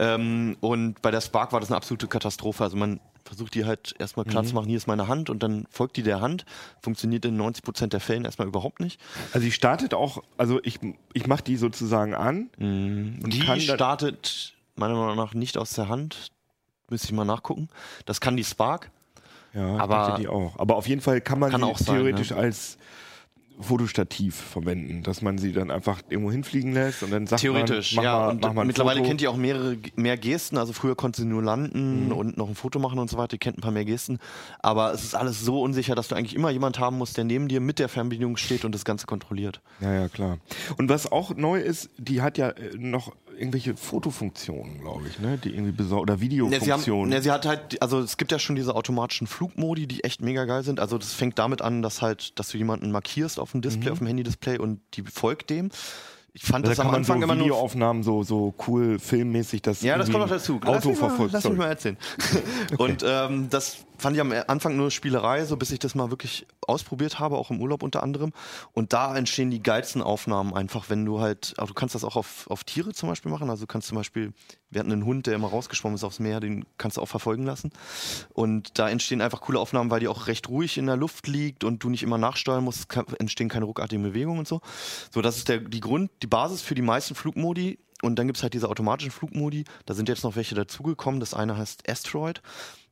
Ähm, 0.00 0.56
und 0.60 1.00
bei 1.00 1.12
der 1.12 1.20
Spark 1.20 1.52
war 1.52 1.60
das 1.60 1.68
eine 1.68 1.76
absolute 1.76 2.08
Katastrophe. 2.08 2.64
Also 2.64 2.76
man 2.76 2.98
versucht 3.24 3.54
die 3.54 3.66
halt 3.66 3.94
erstmal 4.00 4.26
klar 4.26 4.42
zu 4.42 4.52
machen, 4.56 4.66
hier 4.66 4.78
ist 4.78 4.88
meine 4.88 5.06
Hand 5.06 5.30
und 5.30 5.44
dann 5.44 5.66
folgt 5.70 5.96
die 5.96 6.02
der 6.02 6.20
Hand. 6.20 6.44
Funktioniert 6.82 7.24
in 7.24 7.36
90 7.36 7.62
Prozent 7.62 7.92
der 7.92 8.00
Fällen 8.00 8.24
erstmal 8.24 8.48
überhaupt 8.48 8.80
nicht. 8.80 9.00
Also 9.32 9.44
die 9.44 9.52
startet 9.52 9.94
auch, 9.94 10.20
also 10.36 10.58
ich, 10.64 10.80
ich 11.12 11.28
mache 11.28 11.44
die 11.44 11.56
sozusagen 11.56 12.14
an. 12.14 12.50
Und 13.22 13.30
Die 13.30 13.60
startet 13.60 14.54
meiner 14.74 14.94
Meinung 14.94 15.14
nach 15.14 15.34
nicht 15.34 15.56
aus 15.56 15.70
der 15.74 15.88
Hand. 15.88 16.32
Müsste 16.88 17.06
ich 17.06 17.12
mal 17.12 17.24
nachgucken. 17.24 17.68
Das 18.06 18.20
kann 18.20 18.36
die 18.36 18.42
Spark. 18.42 18.90
Ja, 19.54 19.76
Aber- 19.78 20.16
die 20.18 20.28
auch. 20.28 20.58
Aber 20.58 20.76
auf 20.76 20.86
jeden 20.86 21.00
Fall 21.00 21.20
kann 21.20 21.38
man 21.38 21.50
Kann 21.50 21.60
sie 21.62 21.66
auch 21.66 21.78
sein, 21.78 21.96
theoretisch 21.96 22.30
ne? 22.30 22.36
als 22.36 22.78
Fotostativ 23.62 24.36
verwenden, 24.36 25.02
dass 25.02 25.20
man 25.20 25.36
sie 25.36 25.52
dann 25.52 25.70
einfach 25.70 26.00
irgendwo 26.08 26.30
hinfliegen 26.32 26.72
lässt 26.72 27.02
und 27.02 27.10
dann 27.10 27.26
sagt 27.26 27.42
Theoretisch, 27.42 27.94
man, 27.94 28.04
mach 28.04 28.10
ja. 28.12 28.18
mal, 28.18 28.28
und 28.30 28.40
mach 28.42 28.52
mal 28.54 28.64
mittlerweile 28.64 28.98
Foto. 29.00 29.08
kennt 29.10 29.20
ihr 29.20 29.30
auch 29.30 29.36
mehrere, 29.36 29.76
mehr 29.96 30.16
Gesten. 30.16 30.56
Also 30.56 30.72
früher 30.72 30.96
konnte 30.96 31.20
sie 31.20 31.26
nur 31.28 31.42
landen 31.42 32.06
Mhm. 32.06 32.12
und 32.12 32.36
noch 32.38 32.48
ein 32.48 32.54
Foto 32.54 32.78
machen 32.78 32.98
und 32.98 33.10
so 33.10 33.18
weiter. 33.18 33.34
Ihr 33.34 33.38
kennt 33.38 33.58
ein 33.58 33.60
paar 33.60 33.70
mehr 33.70 33.84
Gesten. 33.84 34.18
Aber 34.60 34.94
es 34.94 35.04
ist 35.04 35.14
alles 35.14 35.40
so 35.42 35.60
unsicher, 35.60 35.94
dass 35.94 36.08
du 36.08 36.14
eigentlich 36.14 36.34
immer 36.34 36.48
jemand 36.48 36.78
haben 36.78 36.96
musst, 36.96 37.18
der 37.18 37.24
neben 37.24 37.48
dir 37.48 37.60
mit 37.60 37.78
der 37.78 37.90
Fernbedienung 37.90 38.38
steht 38.38 38.64
und 38.64 38.74
das 38.74 38.86
Ganze 38.86 39.06
kontrolliert. 39.06 39.60
Ja, 39.82 39.92
ja, 39.92 40.08
klar. 40.08 40.38
Und 40.78 40.88
was 40.88 41.10
auch 41.12 41.36
neu 41.36 41.60
ist, 41.60 41.90
die 41.98 42.22
hat 42.22 42.38
ja 42.38 42.48
äh, 42.50 42.70
noch 42.78 43.12
irgendwelche 43.38 43.76
Fotofunktionen, 43.76 44.80
glaube 44.80 45.08
ich, 45.08 45.18
ne? 45.18 45.38
Die 45.42 45.50
irgendwie 45.50 45.72
besor 45.72 46.02
oder 46.02 46.14
haben, 46.14 46.20
Videofunktionen. 46.20 47.12
ja, 47.12 47.20
sie 47.22 47.30
hat 47.30 47.46
halt, 47.46 47.80
also 47.82 48.00
es 48.00 48.16
gibt 48.16 48.32
ja 48.32 48.38
schon 48.38 48.56
diese 48.56 48.74
automatischen 48.74 49.26
Flugmodi, 49.26 49.86
die 49.86 50.04
echt 50.04 50.20
mega 50.22 50.44
geil 50.44 50.62
sind. 50.62 50.80
Also 50.80 50.98
das 50.98 51.12
fängt 51.14 51.38
damit 51.38 51.62
an, 51.62 51.82
dass 51.82 52.02
halt, 52.02 52.38
dass 52.38 52.48
du 52.50 52.58
jemanden 52.58 52.90
markierst 52.90 53.38
auf 53.40 53.52
dem 53.52 53.60
Display, 53.62 53.90
auf 53.90 53.98
dem 53.98 54.06
Handy-Display 54.06 54.58
und 54.58 54.80
die 54.94 55.02
folgt 55.02 55.50
dem. 55.50 55.70
Ich 56.32 56.44
fand 56.44 56.62
Mhm. 56.64 56.68
da 56.68 56.68
das 56.70 56.78
kann 56.78 56.86
am 56.88 56.94
Anfang 56.94 57.18
so 57.18 57.24
immer 57.24 57.34
nur 57.34 57.46
Videoaufnahmen 57.46 58.02
so, 58.04 58.22
so 58.22 58.54
cool 58.68 58.98
filmmäßig, 59.00 59.62
dass 59.62 59.82
Ja, 59.82 59.98
das 59.98 60.08
kommt 60.10 60.20
noch 60.22 60.28
dazu. 60.30 60.54
ein 60.54 60.60
Lass 60.64 60.76
Auto 60.76 60.90
mich 60.90 61.00
mal, 61.00 61.08
verfolgt. 61.08 61.32
Lass 61.32 61.44
mich 61.48 61.58
mal 61.58 61.66
erzählen. 61.68 61.96
Und 62.78 63.04
ähm, 63.04 63.48
das 63.50 63.78
fand 64.00 64.16
ich 64.16 64.20
am 64.20 64.32
Anfang 64.46 64.76
nur 64.76 64.90
Spielerei, 64.90 65.44
so 65.44 65.56
bis 65.56 65.70
ich 65.70 65.78
das 65.78 65.94
mal 65.94 66.10
wirklich 66.10 66.46
ausprobiert 66.66 67.18
habe, 67.18 67.36
auch 67.36 67.50
im 67.50 67.60
Urlaub 67.60 67.82
unter 67.82 68.02
anderem. 68.02 68.32
Und 68.72 68.92
da 68.92 69.16
entstehen 69.16 69.50
die 69.50 69.62
geilsten 69.62 70.02
Aufnahmen 70.02 70.54
einfach, 70.54 70.90
wenn 70.90 71.04
du 71.04 71.20
halt, 71.20 71.54
du 71.58 71.74
kannst 71.74 71.94
das 71.94 72.04
auch 72.04 72.16
auf, 72.16 72.46
auf 72.48 72.64
Tiere 72.64 72.92
zum 72.92 73.08
Beispiel 73.08 73.30
machen. 73.30 73.50
Also 73.50 73.64
du 73.64 73.66
kannst 73.66 73.88
zum 73.88 73.96
Beispiel, 73.96 74.32
wir 74.70 74.80
hatten 74.80 74.92
einen 74.92 75.04
Hund, 75.04 75.26
der 75.26 75.34
immer 75.34 75.48
rausgeschwommen 75.48 75.96
ist 75.96 76.04
aufs 76.04 76.18
Meer, 76.18 76.40
den 76.40 76.64
kannst 76.78 76.96
du 76.96 77.02
auch 77.02 77.08
verfolgen 77.08 77.44
lassen. 77.44 77.70
Und 78.32 78.78
da 78.78 78.88
entstehen 78.88 79.20
einfach 79.20 79.40
coole 79.40 79.58
Aufnahmen, 79.58 79.90
weil 79.90 80.00
die 80.00 80.08
auch 80.08 80.26
recht 80.26 80.48
ruhig 80.48 80.78
in 80.78 80.86
der 80.86 80.96
Luft 80.96 81.26
liegt 81.26 81.64
und 81.64 81.82
du 81.84 81.90
nicht 81.90 82.02
immer 82.02 82.18
nachsteuern 82.18 82.64
musst, 82.64 82.80
es 82.80 82.88
kann, 82.88 83.06
entstehen 83.18 83.48
keine 83.48 83.66
ruckartigen 83.66 84.02
Bewegungen 84.02 84.40
und 84.40 84.48
so. 84.48 84.60
So, 85.12 85.20
das 85.22 85.36
ist 85.36 85.48
der, 85.48 85.58
die 85.58 85.80
Grund, 85.80 86.10
die 86.22 86.26
Basis 86.26 86.62
für 86.62 86.74
die 86.74 86.82
meisten 86.82 87.14
Flugmodi. 87.14 87.78
Und 88.02 88.18
dann 88.18 88.26
gibt's 88.26 88.42
halt 88.42 88.54
diese 88.54 88.68
automatischen 88.68 89.10
Flugmodi. 89.10 89.64
Da 89.84 89.92
sind 89.92 90.08
jetzt 90.08 90.24
noch 90.24 90.34
welche 90.34 90.54
dazugekommen. 90.54 91.20
Das 91.20 91.34
eine 91.34 91.58
heißt 91.58 91.88
Asteroid. 91.88 92.40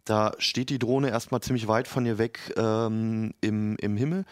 Da 0.09 0.33
steht 0.39 0.71
die 0.71 0.79
Drohne 0.79 1.11
erstmal 1.11 1.43
ziemlich 1.43 1.69
weit 1.69 1.87
von 1.87 2.05
dir 2.05 2.17
weg 2.17 2.55
ähm, 2.57 3.35
im, 3.43 3.77
im 3.77 3.97
Himmel 3.99 4.25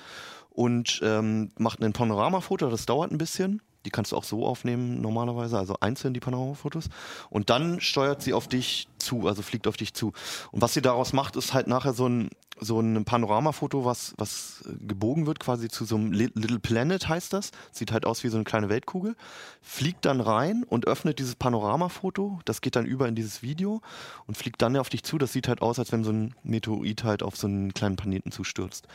und 0.48 1.00
ähm, 1.04 1.50
macht 1.58 1.82
ein 1.82 1.92
Panoramafoto. 1.92 2.70
Das 2.70 2.86
dauert 2.86 3.12
ein 3.12 3.18
bisschen. 3.18 3.60
Die 3.86 3.90
kannst 3.90 4.12
du 4.12 4.16
auch 4.16 4.24
so 4.24 4.44
aufnehmen 4.44 5.00
normalerweise, 5.00 5.56
also 5.56 5.76
einzeln 5.80 6.12
die 6.12 6.20
Panoramafotos. 6.20 6.90
Und 7.30 7.48
dann 7.48 7.80
steuert 7.80 8.20
sie 8.20 8.34
auf 8.34 8.48
dich 8.48 8.88
zu, 8.98 9.28
also 9.28 9.42
fliegt 9.42 9.68
auf 9.68 9.76
dich 9.76 9.94
zu. 9.94 10.12
Und 10.50 10.60
was 10.60 10.74
sie 10.74 10.82
daraus 10.82 11.12
macht, 11.12 11.36
ist 11.36 11.54
halt 11.54 11.68
nachher 11.68 11.94
so 11.94 12.08
ein, 12.08 12.30
so 12.58 12.80
ein 12.80 13.04
Panoramafoto, 13.04 13.84
was, 13.84 14.14
was 14.18 14.64
gebogen 14.80 15.26
wird, 15.26 15.38
quasi 15.38 15.68
zu 15.68 15.84
so 15.84 15.94
einem 15.94 16.10
Li- 16.12 16.32
Little 16.34 16.58
Planet 16.58 17.08
heißt 17.08 17.32
das. 17.32 17.52
Sieht 17.70 17.92
halt 17.92 18.06
aus 18.06 18.24
wie 18.24 18.28
so 18.28 18.36
eine 18.36 18.44
kleine 18.44 18.68
Weltkugel. 18.68 19.14
Fliegt 19.62 20.04
dann 20.04 20.20
rein 20.20 20.64
und 20.68 20.86
öffnet 20.86 21.20
dieses 21.20 21.36
Panoramafoto. 21.36 22.40
Das 22.44 22.60
geht 22.60 22.74
dann 22.74 22.86
über 22.86 23.06
in 23.06 23.14
dieses 23.14 23.42
Video 23.42 23.82
und 24.26 24.36
fliegt 24.36 24.60
dann 24.62 24.76
auf 24.76 24.88
dich 24.88 25.04
zu. 25.04 25.16
Das 25.16 25.32
sieht 25.32 25.46
halt 25.46 25.62
aus, 25.62 25.78
als 25.78 25.92
wenn 25.92 26.02
so 26.02 26.10
ein 26.10 26.34
Meteorit 26.42 27.04
halt 27.04 27.22
auf 27.22 27.36
so 27.36 27.46
einen 27.46 27.72
kleinen 27.72 27.96
Planeten 27.96 28.32
zustürzt. 28.32 28.88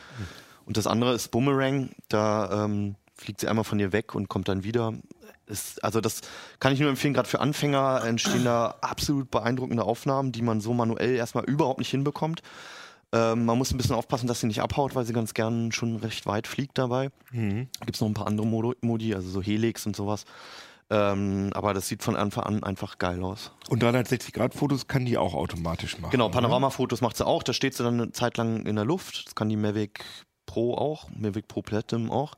Und 0.66 0.76
das 0.76 0.86
andere 0.86 1.14
ist 1.14 1.30
Boomerang. 1.30 1.90
Da 2.08 2.64
ähm, 2.66 2.96
fliegt 3.22 3.40
sie 3.40 3.48
einmal 3.48 3.64
von 3.64 3.78
dir 3.78 3.92
weg 3.92 4.14
und 4.14 4.28
kommt 4.28 4.48
dann 4.48 4.64
wieder. 4.64 4.94
Ist, 5.46 5.82
also 5.82 6.00
das 6.00 6.20
kann 6.60 6.72
ich 6.72 6.80
nur 6.80 6.90
empfehlen, 6.90 7.14
gerade 7.14 7.28
für 7.28 7.40
Anfänger 7.40 8.02
entstehen 8.04 8.44
da 8.44 8.76
absolut 8.80 9.30
beeindruckende 9.30 9.84
Aufnahmen, 9.84 10.32
die 10.32 10.42
man 10.42 10.60
so 10.60 10.72
manuell 10.74 11.14
erstmal 11.14 11.44
überhaupt 11.44 11.78
nicht 11.78 11.90
hinbekommt. 11.90 12.42
Ähm, 13.12 13.44
man 13.44 13.58
muss 13.58 13.70
ein 13.70 13.76
bisschen 13.76 13.94
aufpassen, 13.94 14.26
dass 14.26 14.40
sie 14.40 14.46
nicht 14.46 14.62
abhaut, 14.62 14.94
weil 14.94 15.04
sie 15.04 15.12
ganz 15.12 15.34
gern 15.34 15.70
schon 15.72 15.96
recht 15.96 16.26
weit 16.26 16.46
fliegt 16.46 16.78
dabei. 16.78 17.10
Mhm. 17.30 17.68
Gibt 17.80 17.94
es 17.94 18.00
noch 18.00 18.08
ein 18.08 18.14
paar 18.14 18.26
andere 18.26 18.46
Modo 18.46 18.74
Modi, 18.80 19.14
also 19.14 19.28
so 19.28 19.42
Helix 19.42 19.84
und 19.86 19.94
sowas. 19.94 20.24
Ähm, 20.90 21.50
aber 21.54 21.74
das 21.74 21.88
sieht 21.88 22.02
von 22.02 22.16
Anfang 22.16 22.44
an 22.44 22.62
einfach 22.62 22.98
geil 22.98 23.22
aus. 23.22 23.52
Und 23.68 23.82
360-Grad-Fotos 23.82 24.88
kann 24.88 25.04
die 25.04 25.16
auch 25.16 25.34
automatisch 25.34 25.98
machen. 25.98 26.10
Genau? 26.10 26.28
Panoramafotos 26.28 27.00
macht 27.00 27.16
sie 27.16 27.26
auch. 27.26 27.42
Da 27.42 27.52
steht 27.52 27.74
sie 27.74 27.82
dann 27.82 28.00
eine 28.00 28.12
Zeit 28.12 28.36
lang 28.36 28.66
in 28.66 28.76
der 28.76 28.84
Luft. 28.84 29.26
Das 29.26 29.34
kann 29.34 29.48
die 29.48 29.56
Mavic 29.56 30.04
Pro 30.44 30.74
auch, 30.74 31.08
Mavic 31.16 31.48
Pro 31.48 31.62
Platinum 31.62 32.10
auch. 32.10 32.34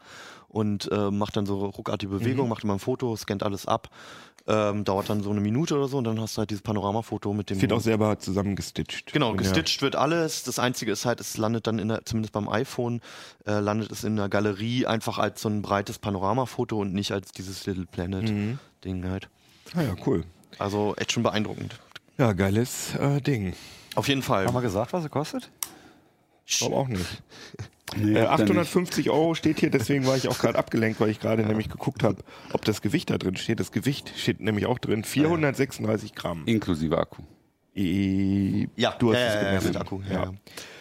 Und 0.55 0.89
äh, 0.93 1.11
macht 1.11 1.37
dann 1.37 1.47
so 1.47 1.65
ruckartige 1.67 2.13
Mhm. 2.15 2.19
Bewegung, 2.21 2.49
macht 2.49 2.63
immer 2.63 2.75
ein 2.75 2.79
Foto, 2.79 3.17
scannt 3.17 3.43
alles 3.43 3.67
ab. 3.67 3.89
Ähm, 4.47 4.85
dauert 4.85 5.09
dann 5.09 5.23
so 5.23 5.31
eine 5.31 5.41
Minute 5.41 5.75
oder 5.75 5.89
so 5.89 5.97
und 5.97 6.05
dann 6.05 6.21
hast 6.21 6.37
du 6.37 6.41
halt 6.41 6.51
dieses 6.51 6.63
Panoramafoto 6.63 7.33
mit 7.33 7.49
dem. 7.51 7.61
Wird 7.63 7.73
auch 7.73 7.81
selber 7.81 8.19
zusammengestitcht. 8.19 9.11
Genau, 9.13 9.33
gestitcht 9.35 9.81
wird 9.83 9.97
alles. 9.97 10.43
Das 10.45 10.59
Einzige 10.59 10.93
ist 10.93 11.07
halt, 11.07 11.19
es 11.19 11.39
landet 11.39 11.67
dann 11.67 11.79
in 11.79 11.89
der, 11.89 12.05
zumindest 12.05 12.35
beim 12.35 12.49
iPhone, 12.51 13.01
äh, 13.47 13.59
landet 13.59 13.91
es 13.91 14.05
in 14.05 14.17
der 14.17 14.29
Galerie 14.29 14.85
einfach 14.87 15.19
als 15.19 15.41
so 15.41 15.49
ein 15.49 15.63
breites 15.63 15.99
Panoramafoto 15.99 16.79
und 16.79 16.93
nicht 16.93 17.11
als 17.13 17.33
dieses 17.33 17.65
Little 17.67 17.87
Planet-Ding 17.87 19.09
halt. 19.09 19.29
Der, 19.75 19.81
ah 19.81 19.85
ja, 19.87 19.95
cool. 20.07 20.25
Also 20.59 20.95
echt 20.99 21.11
schon 21.13 21.23
beeindruckend. 21.23 21.81
Ja, 22.19 22.33
geiles 22.35 22.95
äh, 22.97 23.21
Ding. 23.23 23.55
Auf 23.95 24.09
jeden 24.09 24.23
Fall. 24.23 24.47
Haben 24.47 24.55
wir 24.55 24.61
gesagt, 24.61 24.93
was 24.93 25.03
er 25.05 25.09
kostet? 25.11 25.51
Ich 26.47 26.59
glaube 26.59 26.77
auch 26.77 26.89
nicht. 26.89 27.23
Nee, 27.97 28.15
Äh, 28.19 28.27
habt 28.27 28.41
ihr 28.41 28.45
nicht. 28.47 28.51
850 28.53 29.11
Euro 29.11 29.35
steht 29.35 29.61
hier, 29.61 29.71
deswegen 29.71 30.07
war 30.07 30.17
ich 30.17 30.27
auch 30.29 30.39
gerade 30.39 30.59
abgelenkt, 30.59 31.01
weil 31.01 31.11
ich 31.11 31.21
gerade 31.21 31.45
nämlich 31.45 31.69
geguckt 31.69 32.03
habe, 32.03 32.17
ob 32.53 32.65
das 32.65 32.81
Gewicht 32.83 33.11
da 33.11 33.19
drin 33.19 33.37
steht. 33.37 33.61
Das 33.61 33.73
Gewicht 33.73 34.13
steht 34.17 34.41
nämlich 34.41 34.67
auch 34.67 34.79
drin, 34.79 35.05
436 35.05 36.15
Gramm. 36.15 36.43
Inklusive 36.47 36.97
Akku. 36.99 37.23
I- 37.77 38.69
Ja, 38.77 38.93
du 38.99 39.13
hast 39.13 39.19
ja, 39.21 39.27
es 39.27 39.35
ja, 39.35 39.41
ja, 39.43 39.49
gemessen. 39.51 39.69
mit 39.69 39.77
Akku. 39.77 40.01
Ja. 40.09 40.13
Ja. 40.13 40.25
ja. 40.25 40.33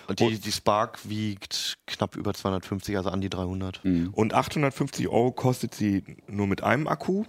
Und 0.07 0.19
die, 0.19 0.37
die 0.39 0.51
Spark 0.51 0.99
wiegt 1.09 1.77
knapp 1.87 2.15
über 2.15 2.33
250, 2.33 2.97
also 2.97 3.09
an 3.09 3.21
die 3.21 3.29
300. 3.29 3.81
Und 4.11 4.33
850 4.33 5.07
Euro 5.07 5.31
kostet 5.31 5.73
sie 5.75 6.03
nur 6.27 6.45
mit 6.47 6.61
einem 6.63 6.87
Akku 6.87 7.23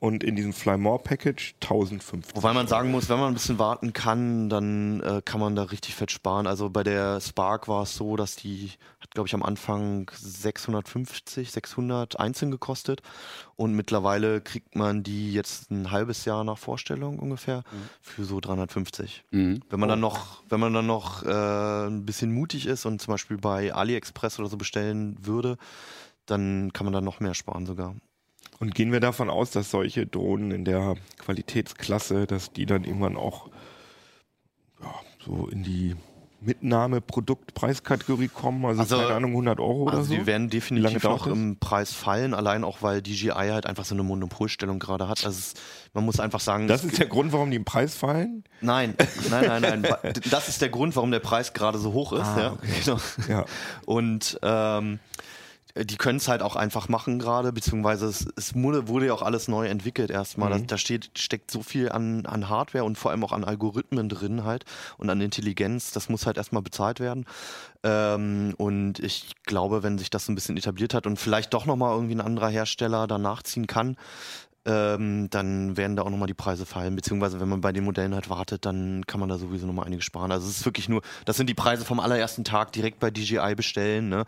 und 0.00 0.22
in 0.22 0.36
diesem 0.36 0.52
Fly 0.52 0.78
More 0.78 1.00
Package 1.02 1.54
1050. 1.60 2.36
Wobei 2.36 2.52
man 2.52 2.68
sagen 2.68 2.90
muss, 2.90 3.08
wenn 3.08 3.18
man 3.18 3.28
ein 3.28 3.34
bisschen 3.34 3.58
warten 3.58 3.92
kann, 3.92 4.48
dann 4.48 5.00
äh, 5.00 5.22
kann 5.24 5.40
man 5.40 5.56
da 5.56 5.64
richtig 5.64 5.96
fett 5.96 6.12
sparen. 6.12 6.46
Also 6.46 6.70
bei 6.70 6.84
der 6.84 7.20
Spark 7.20 7.66
war 7.66 7.82
es 7.82 7.96
so, 7.96 8.14
dass 8.14 8.36
die 8.36 8.70
hat, 9.00 9.10
glaube 9.10 9.26
ich, 9.26 9.34
am 9.34 9.42
Anfang 9.42 10.10
650, 10.14 11.50
600 11.50 12.20
einzeln 12.20 12.52
gekostet. 12.52 13.02
Und 13.56 13.74
mittlerweile 13.74 14.40
kriegt 14.40 14.76
man 14.76 15.02
die 15.02 15.32
jetzt 15.32 15.70
ein 15.72 15.90
halbes 15.90 16.24
Jahr 16.24 16.44
nach 16.44 16.58
Vorstellung 16.58 17.18
ungefähr 17.18 17.64
für 18.00 18.24
so 18.24 18.40
350. 18.40 19.24
Mhm. 19.32 19.62
Wenn 19.68 19.80
man 19.80 19.88
dann 19.88 20.00
noch, 20.00 20.44
wenn 20.48 20.60
man 20.60 20.72
dann 20.74 20.86
noch 20.86 21.24
äh, 21.24 21.86
ein 21.88 22.06
bisschen 22.06 22.32
mutig 22.32 22.66
ist 22.66 22.86
und 22.86 23.02
zum 23.02 23.12
Beispiel 23.12 23.36
bei 23.36 23.74
AliExpress 23.74 24.38
oder 24.38 24.48
so 24.48 24.56
bestellen 24.56 25.16
würde, 25.20 25.56
dann 26.26 26.72
kann 26.72 26.84
man 26.84 26.92
dann 26.92 27.04
noch 27.04 27.18
mehr 27.18 27.34
sparen 27.34 27.66
sogar. 27.66 27.96
Und 28.60 28.74
gehen 28.74 28.90
wir 28.92 29.00
davon 29.00 29.30
aus, 29.30 29.50
dass 29.52 29.70
solche 29.70 30.06
Drohnen 30.06 30.50
in 30.50 30.64
der 30.64 30.96
Qualitätsklasse, 31.18 32.26
dass 32.26 32.52
die 32.52 32.66
dann 32.66 32.84
irgendwann 32.84 33.16
auch 33.16 33.48
ja, 34.82 34.92
so 35.24 35.46
in 35.48 35.62
die 35.62 35.94
Mitnahme-Produktpreiskategorie 36.40 38.28
kommen, 38.28 38.64
also, 38.64 38.80
Also- 38.80 38.98
keine 38.98 39.14
Ahnung, 39.14 39.32
100 39.32 39.58
Euro 39.60 39.82
oder 39.84 39.98
Also 39.98 40.10
so? 40.10 40.14
die 40.14 40.26
werden 40.26 40.48
definitiv 40.50 41.04
auch 41.04 41.24
das? 41.26 41.32
im 41.32 41.58
Preis 41.58 41.92
fallen, 41.92 42.32
allein 42.34 42.62
auch 42.64 42.82
weil 42.82 43.02
DJI 43.02 43.30
halt 43.50 43.66
einfach 43.66 43.84
so 43.84 43.94
eine 43.94 44.02
Monopolstellung 44.04 44.78
gerade 44.78 45.08
hat. 45.08 45.24
Also 45.24 45.36
es, 45.38 45.54
man 45.94 46.04
muss 46.04 46.20
einfach 46.20 46.40
sagen, 46.40 46.68
Das 46.68 46.84
ist 46.84 46.98
der 46.98 47.06
Grund, 47.06 47.32
warum 47.32 47.50
die 47.50 47.56
im 47.56 47.64
Preis 47.64 47.94
fallen? 47.96 48.44
Nein, 48.60 48.94
nein, 49.30 49.46
nein, 49.62 49.80
nein. 49.82 50.12
Das 50.30 50.48
ist 50.48 50.62
der 50.62 50.68
Grund, 50.68 50.94
warum 50.96 51.10
der 51.10 51.18
Preis 51.20 51.52
gerade 51.54 51.78
so 51.78 51.92
hoch 51.92 52.12
ist. 52.12 52.20
Ah, 52.22 52.38
ja. 52.40 52.58
Genau. 52.84 52.98
Ja. 53.28 53.44
Und 53.86 54.38
ähm, 54.42 55.00
die 55.76 55.96
können 55.96 56.18
es 56.18 56.28
halt 56.28 56.42
auch 56.42 56.56
einfach 56.56 56.88
machen 56.88 57.18
gerade, 57.18 57.52
beziehungsweise 57.52 58.06
es, 58.06 58.26
es 58.36 58.54
wurde, 58.54 59.06
ja 59.06 59.12
auch 59.12 59.22
alles 59.22 59.48
neu 59.48 59.66
entwickelt 59.66 60.10
erstmal. 60.10 60.50
Da, 60.50 60.58
da 60.58 60.78
steht, 60.78 61.10
steckt 61.16 61.50
so 61.50 61.62
viel 61.62 61.90
an, 61.90 62.26
an 62.26 62.48
Hardware 62.48 62.84
und 62.84 62.96
vor 62.96 63.10
allem 63.10 63.22
auch 63.24 63.32
an 63.32 63.44
Algorithmen 63.44 64.08
drin 64.08 64.44
halt 64.44 64.64
und 64.96 65.10
an 65.10 65.20
Intelligenz. 65.20 65.92
Das 65.92 66.08
muss 66.08 66.26
halt 66.26 66.36
erstmal 66.36 66.62
bezahlt 66.62 67.00
werden. 67.00 67.26
Ähm, 67.84 68.54
und 68.56 68.98
ich 68.98 69.34
glaube, 69.44 69.82
wenn 69.82 69.98
sich 69.98 70.10
das 70.10 70.28
ein 70.28 70.34
bisschen 70.34 70.56
etabliert 70.56 70.94
hat 70.94 71.06
und 71.06 71.18
vielleicht 71.18 71.54
doch 71.54 71.66
nochmal 71.66 71.94
irgendwie 71.94 72.16
ein 72.16 72.20
anderer 72.20 72.48
Hersteller 72.48 73.06
danach 73.06 73.42
ziehen 73.42 73.66
kann, 73.66 73.96
ähm, 74.68 75.30
dann 75.30 75.76
werden 75.78 75.96
da 75.96 76.02
auch 76.02 76.10
nochmal 76.10 76.26
die 76.28 76.34
Preise 76.34 76.66
fallen. 76.66 76.94
Beziehungsweise 76.94 77.40
wenn 77.40 77.48
man 77.48 77.62
bei 77.62 77.72
den 77.72 77.84
Modellen 77.84 78.14
halt 78.14 78.28
wartet, 78.28 78.66
dann 78.66 79.06
kann 79.06 79.18
man 79.18 79.30
da 79.30 79.38
sowieso 79.38 79.66
nochmal 79.66 79.86
einiges 79.86 80.04
sparen. 80.04 80.30
Also 80.30 80.46
es 80.46 80.58
ist 80.58 80.64
wirklich 80.66 80.88
nur, 80.90 81.00
das 81.24 81.38
sind 81.38 81.48
die 81.48 81.54
Preise 81.54 81.84
vom 81.86 82.00
allerersten 82.00 82.44
Tag 82.44 82.72
direkt 82.72 82.98
bei 83.00 83.10
DJI 83.10 83.54
bestellen. 83.56 84.10
Ne? 84.10 84.24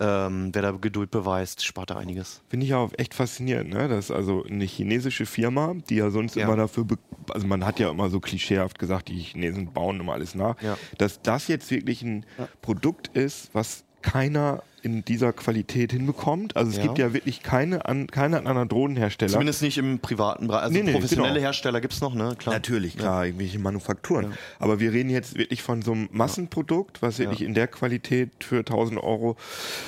Ähm, 0.00 0.50
wer 0.54 0.62
da 0.62 0.70
Geduld 0.70 1.10
beweist, 1.10 1.64
spart 1.64 1.90
da 1.90 1.96
einiges. 1.96 2.40
Finde 2.48 2.64
ich 2.66 2.72
auch 2.74 2.92
echt 2.96 3.14
faszinierend, 3.14 3.70
ne? 3.70 3.88
Das 3.88 4.06
ist 4.06 4.10
also 4.10 4.44
eine 4.44 4.64
chinesische 4.64 5.26
Firma, 5.26 5.74
die 5.90 5.96
ja 5.96 6.10
sonst 6.10 6.34
Ja. 6.36 6.44
immer 6.46 6.56
dafür, 6.56 6.86
also 7.30 7.46
man 7.46 7.64
hat 7.66 7.78
ja 7.78 7.90
immer 7.90 8.08
so 8.08 8.20
klischeehaft 8.20 8.78
gesagt, 8.78 9.08
die 9.08 9.18
Chinesen 9.18 9.72
bauen 9.72 10.00
immer 10.00 10.14
alles 10.14 10.34
nach, 10.34 10.60
Ja. 10.62 10.76
dass 10.98 11.20
das 11.22 11.48
jetzt 11.48 11.70
wirklich 11.70 12.02
ein 12.02 12.24
Produkt 12.62 13.08
ist, 13.08 13.50
was 13.52 13.84
keiner 14.02 14.62
in 14.84 15.04
dieser 15.04 15.32
Qualität 15.32 15.92
hinbekommt. 15.92 16.56
Also 16.56 16.70
es 16.70 16.76
Ja. 16.76 16.82
gibt 16.84 16.98
ja 16.98 17.12
wirklich 17.12 17.42
keine, 17.42 17.86
an, 17.86 18.06
keine 18.06 18.46
anderen 18.46 18.68
Drohnenhersteller. 18.68 19.32
Zumindest 19.32 19.62
nicht 19.62 19.78
im 19.78 19.98
privaten 19.98 20.46
Bereich. 20.46 20.62
Also 20.64 20.74
Nee, 20.74 20.82
nee, 20.82 20.92
professionelle 20.92 21.34
genau. 21.34 21.44
Hersteller 21.46 21.80
gibt 21.80 21.94
es 21.94 22.00
noch, 22.00 22.14
ne? 22.14 22.34
Klar. 22.38 22.54
Natürlich, 22.54 22.96
klar, 22.96 23.24
irgendwelche 23.26 23.58
Manufakturen. 23.58 24.34
Aber 24.58 24.80
wir 24.80 24.92
reden 24.92 25.10
jetzt 25.10 25.36
wirklich 25.38 25.62
von 25.62 25.82
so 25.82 25.92
einem 25.92 26.08
Massenprodukt, 26.12 27.00
was 27.02 27.18
wirklich 27.18 27.42
in 27.42 27.54
der 27.54 27.66
Qualität 27.66 28.30
für 28.40 28.58
1000 28.58 29.02
Euro 29.02 29.36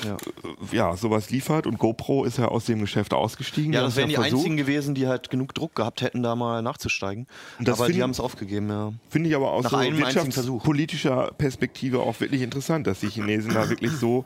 Ja. 0.05 0.15
äh, 0.17 0.77
ja, 0.77 0.97
sowas 0.97 1.31
liefert. 1.31 1.67
Und 1.67 1.79
GoPro 1.79 2.25
ist 2.25 2.39
ja 2.39 2.47
aus 2.49 2.65
dem 2.65 2.81
Geschäft 2.81 3.13
ausgestiegen. 3.13 3.73
Ja, 3.73 3.83
das 3.83 3.97
wären 3.97 4.09
die 4.09 4.15
versucht. 4.15 4.35
einzigen 4.35 4.57
gewesen, 4.57 4.95
die 4.95 5.07
halt 5.07 5.31
genug 5.31 5.55
Druck 5.55 5.75
gehabt 5.75 6.01
hätten, 6.03 6.23
da 6.23 6.35
mal 6.35 6.63
nachzusteigen. 6.63 7.27
Und 7.59 7.69
Aber 7.69 7.89
die 7.89 8.03
haben 8.03 8.11
es 8.11 8.21
aufgegeben, 8.21 8.69
ja. 8.71 8.93
Finde 9.11 9.29
ich 9.29 9.37
aber 9.37 9.53
aus 9.53 9.65
Nach 9.65 9.73
so 9.73 9.79
wirtschaftspolitischer 9.99 11.33
Perspektive 11.37 12.01
auch 12.01 12.19
wirklich 12.21 12.43
interessant, 12.43 12.87
dass 12.87 13.01
die 13.01 13.09
Chinesen 13.09 13.53
da 13.55 13.69
wirklich 13.69 13.93
so, 13.93 14.25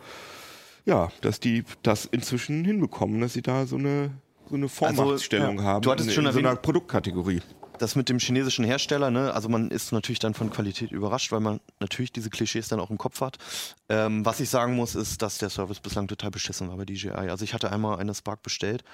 ja, 0.84 1.10
dass 1.20 1.40
die 1.40 1.64
das 1.82 2.06
inzwischen 2.06 2.64
hinbekommen, 2.64 3.20
dass 3.20 3.32
sie 3.32 3.42
da 3.42 3.66
so 3.66 3.76
eine, 3.76 4.10
so 4.48 4.56
eine 4.56 4.68
Vormachtstellung 4.68 5.58
ja. 5.58 5.64
haben 5.64 5.82
Du 5.82 5.90
hattest 5.90 6.08
in, 6.08 6.14
schon 6.14 6.26
in 6.26 6.32
so 6.32 6.38
einer 6.38 6.56
Produktkategorie. 6.56 7.42
Das 7.78 7.96
mit 7.96 8.10
dem 8.10 8.18
chinesischen 8.18 8.64
Hersteller, 8.66 9.10
ne, 9.10 9.32
also 9.32 9.48
man 9.48 9.70
ist 9.70 9.90
natürlich 9.92 10.18
dann 10.18 10.34
von 10.34 10.50
Qualität 10.50 10.92
überrascht, 10.92 11.32
weil 11.32 11.40
man 11.40 11.60
natürlich 11.80 12.12
diese 12.12 12.28
Klischees 12.28 12.68
dann 12.68 12.78
auch 12.78 12.90
im 12.90 12.98
Kopf 12.98 13.22
hat. 13.22 13.38
Ähm, 13.88 14.24
was 14.26 14.40
ich 14.40 14.50
sagen 14.50 14.76
muss, 14.76 14.94
ist, 14.94 15.22
dass 15.22 15.38
der 15.38 15.48
Service 15.48 15.80
bislang 15.80 16.06
total 16.06 16.30
beschissen 16.30 16.68
war 16.68 16.76
bei 16.76 16.84
DJI. 16.84 17.10
Also 17.10 17.42
ich 17.42 17.54
hatte 17.54 17.72
einmal 17.72 17.98
eine 17.98 18.14
Spark 18.14 18.42
bestellt 18.42 18.84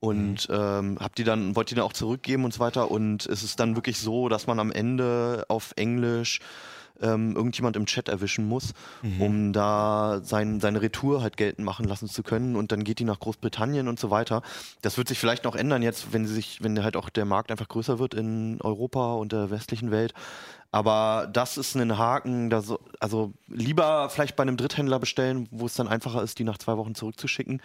und 0.00 0.48
ähm, 0.50 0.98
hab 1.00 1.14
die 1.14 1.24
dann, 1.24 1.56
wollte 1.56 1.70
die 1.70 1.76
dann 1.76 1.86
auch 1.86 1.92
zurückgeben 1.94 2.44
und 2.44 2.52
so 2.52 2.60
weiter. 2.60 2.90
Und 2.90 3.24
es 3.26 3.42
ist 3.42 3.58
dann 3.58 3.74
wirklich 3.74 3.98
so, 3.98 4.28
dass 4.28 4.46
man 4.46 4.60
am 4.60 4.70
Ende 4.70 5.46
auf 5.48 5.72
Englisch 5.76 6.40
ähm, 7.02 7.36
irgendjemand 7.36 7.76
im 7.76 7.86
Chat 7.86 8.08
erwischen 8.08 8.46
muss, 8.48 8.74
um 9.18 9.52
da 9.52 10.20
sein, 10.22 10.60
seine 10.60 10.82
Retour 10.82 11.22
halt 11.22 11.36
geltend 11.36 11.64
machen 11.64 11.86
lassen 11.86 12.08
zu 12.08 12.22
können. 12.22 12.56
Und 12.56 12.72
dann 12.72 12.84
geht 12.84 12.98
die 12.98 13.04
nach 13.04 13.20
Großbritannien 13.20 13.88
und 13.88 13.98
so 13.98 14.10
weiter. 14.10 14.42
Das 14.82 14.98
wird 14.98 15.08
sich 15.08 15.18
vielleicht 15.18 15.44
noch 15.44 15.54
ändern 15.56 15.82
jetzt, 15.82 16.12
wenn 16.12 16.26
sie 16.26 16.34
sich, 16.34 16.62
wenn 16.62 16.82
halt 16.82 16.96
auch 16.96 17.08
der 17.08 17.24
Markt 17.24 17.50
einfach 17.50 17.68
größer 17.68 17.98
wird 17.98 18.14
in 18.14 18.60
Europa 18.60 19.14
und 19.14 19.32
der 19.32 19.50
westlichen 19.50 19.90
Welt. 19.90 20.14
Aber 20.72 21.28
das 21.32 21.56
ist 21.56 21.74
ein 21.74 21.96
Haken, 21.96 22.50
so, 22.60 22.78
also 23.00 23.32
lieber 23.48 24.10
vielleicht 24.10 24.36
bei 24.36 24.42
einem 24.42 24.56
Dritthändler 24.56 24.98
bestellen, 24.98 25.48
wo 25.50 25.66
es 25.66 25.74
dann 25.74 25.88
einfacher 25.88 26.22
ist, 26.22 26.38
die 26.38 26.44
nach 26.44 26.58
zwei 26.58 26.76
Wochen 26.76 26.94
zurückzuschicken, 26.94 27.62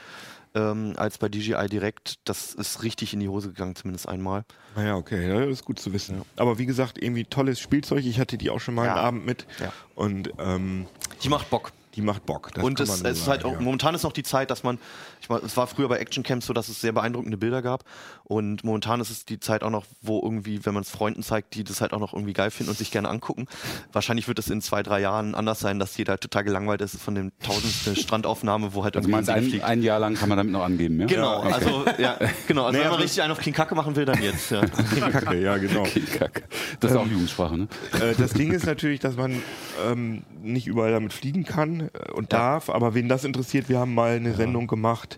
ähm, 0.55 0.93
als 0.97 1.17
bei 1.17 1.29
DJI 1.29 1.67
direkt. 1.69 2.15
Das 2.25 2.53
ist 2.53 2.83
richtig 2.83 3.13
in 3.13 3.19
die 3.19 3.29
Hose 3.29 3.49
gegangen, 3.49 3.75
zumindest 3.75 4.07
einmal. 4.09 4.43
Naja, 4.75 4.95
okay, 4.95 5.27
ja, 5.27 5.39
das 5.41 5.49
ist 5.49 5.65
gut 5.65 5.79
zu 5.79 5.93
wissen. 5.93 6.21
Aber 6.35 6.57
wie 6.57 6.65
gesagt, 6.65 7.01
irgendwie 7.01 7.25
tolles 7.25 7.59
Spielzeug. 7.59 8.05
Ich 8.05 8.19
hatte 8.19 8.37
die 8.37 8.49
auch 8.49 8.59
schon 8.59 8.75
mal 8.75 8.85
Ja. 8.85 8.95
einen 8.95 9.05
Abend 9.05 9.25
mit. 9.25 9.45
Ja. 9.59 9.71
Und 9.95 10.31
ähm, 10.39 10.87
Die 11.23 11.29
macht 11.29 11.49
Bock. 11.49 11.71
die 11.95 12.01
macht 12.01 12.25
Bock. 12.25 12.51
Das 12.53 12.63
und 12.63 12.75
kann 12.75 12.83
es, 12.83 12.89
man 12.89 12.99
so 12.99 13.05
es 13.07 13.19
ist 13.19 13.27
halt 13.27 13.43
auch, 13.45 13.53
ja. 13.53 13.59
momentan 13.61 13.93
ist 13.95 14.03
noch 14.03 14.13
die 14.13 14.23
Zeit, 14.23 14.49
dass 14.51 14.63
man, 14.63 14.79
ich 15.21 15.29
meine, 15.29 15.43
es 15.45 15.55
war 15.55 15.67
früher 15.67 15.87
bei 15.87 15.97
Actioncamps 15.99 16.47
so, 16.47 16.53
dass 16.53 16.67
es 16.67 16.81
sehr 16.81 16.91
beeindruckende 16.91 17.37
Bilder 17.37 17.61
gab. 17.61 17.83
Und 18.23 18.63
momentan 18.63 18.99
ist 19.01 19.09
es 19.11 19.23
die 19.25 19.39
Zeit 19.39 19.61
auch 19.63 19.69
noch, 19.69 19.85
wo 20.01 20.19
irgendwie, 20.23 20.65
wenn 20.65 20.73
man 20.73 20.81
es 20.83 20.89
Freunden 20.89 21.21
zeigt, 21.21 21.53
die 21.53 21.63
das 21.63 21.79
halt 21.79 21.93
auch 21.93 21.99
noch 21.99 22.13
irgendwie 22.13 22.33
geil 22.33 22.49
finden 22.49 22.71
und 22.71 22.77
sich 22.77 22.89
gerne 22.91 23.07
angucken. 23.09 23.45
Wahrscheinlich 23.93 24.27
wird 24.27 24.39
es 24.39 24.49
in 24.49 24.61
zwei, 24.61 24.81
drei 24.83 24.99
Jahren 25.01 25.35
anders 25.35 25.59
sein, 25.59 25.77
dass 25.79 25.95
jeder 25.97 26.17
total 26.19 26.43
gelangweilt 26.43 26.81
ist 26.81 26.99
von 26.99 27.13
dem 27.15 27.31
tausendste 27.43 27.95
Strandaufnahme, 27.95 28.73
wo 28.73 28.83
halt 28.83 28.97
Also 28.97 29.09
meinst, 29.09 29.29
irgendwie 29.29 29.45
ein, 29.45 29.49
fliegt. 29.51 29.63
ein 29.65 29.83
Jahr 29.83 29.99
lang 29.99 30.15
kann 30.15 30.27
man 30.29 30.37
damit 30.37 30.51
noch 30.53 30.63
angeben, 30.63 30.99
ja? 31.01 31.05
Genau, 31.05 31.39
Okay. 31.43 31.53
also 31.53 31.85
ja, 31.99 32.17
genau. 32.47 32.65
Also 32.65 32.71
Nee, 32.77 32.79
wenn 32.79 32.87
man 32.89 32.93
aber- 32.95 33.03
richtig 33.03 33.21
einen 33.21 33.31
auf 33.31 33.39
King 33.39 33.53
Kacke 33.53 33.75
machen 33.75 33.95
will, 33.95 34.05
dann 34.05 34.21
jetzt. 34.21 34.49
Ja. 34.51 34.61
Kacke, 34.65 35.39
ja, 35.39 35.57
genau. 35.57 35.81
Okay, 35.81 36.01
Kack. 36.01 36.43
Das 36.79 36.91
ist 36.91 36.97
auch 36.97 37.05
Jugendsprache, 37.07 37.57
ne? 37.57 37.67
äh, 38.01 38.15
das 38.17 38.33
Ding 38.33 38.51
ist 38.51 38.65
natürlich, 38.65 38.99
dass 38.99 39.15
man 39.17 39.41
ähm, 39.85 40.23
nicht 40.41 40.67
überall 40.67 40.91
damit 40.91 41.13
fliegen 41.13 41.43
kann 41.43 41.89
äh, 41.93 42.11
und 42.13 42.33
darf, 42.33 42.69
aber 42.69 42.93
wen 42.95 43.07
das 43.07 43.23
interessiert, 43.23 43.69
wir 43.69 43.79
haben 43.79 43.93
mal 43.93 44.15
eine 44.15 44.33
Sendung 44.33 44.67
gemacht, 44.67 45.10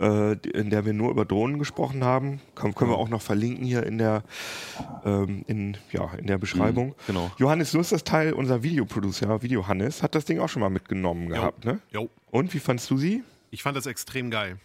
äh, 0.00 0.32
in 0.32 0.70
der 0.70 0.84
wir 0.84 0.92
nur 0.92 1.10
über 1.10 1.24
Drohnen 1.24 1.58
gesprochen 1.58 2.04
haben. 2.04 2.40
Können, 2.54 2.74
können 2.74 2.90
wir 2.90 2.98
auch 2.98 3.08
noch 3.08 3.22
verlinken 3.22 3.64
hier 3.64 3.84
in 3.84 3.98
der, 3.98 4.22
ähm, 5.04 5.44
in, 5.46 5.76
ja, 5.92 6.12
in 6.14 6.26
der 6.26 6.38
Beschreibung. 6.38 6.94
genau. 7.06 7.30
Johannes 7.38 7.72
das 7.72 8.04
Teil, 8.04 8.32
unser 8.32 8.62
Videoproducer, 8.62 9.42
Video 9.42 9.68
Hannes, 9.68 10.02
hat 10.02 10.14
das 10.14 10.24
Ding 10.24 10.40
auch 10.40 10.48
schon 10.48 10.60
mal 10.60 10.70
mitgenommen 10.70 11.28
gehabt, 11.28 11.64
ne? 11.64 11.80
Jo. 11.90 12.08
Und 12.30 12.52
wie 12.54 12.58
fandst 12.58 12.90
du 12.90 12.96
sie? 12.96 13.22
Ich 13.50 13.62
fand 13.62 13.76
das 13.76 13.86
extrem 13.86 14.30
geil. 14.30 14.58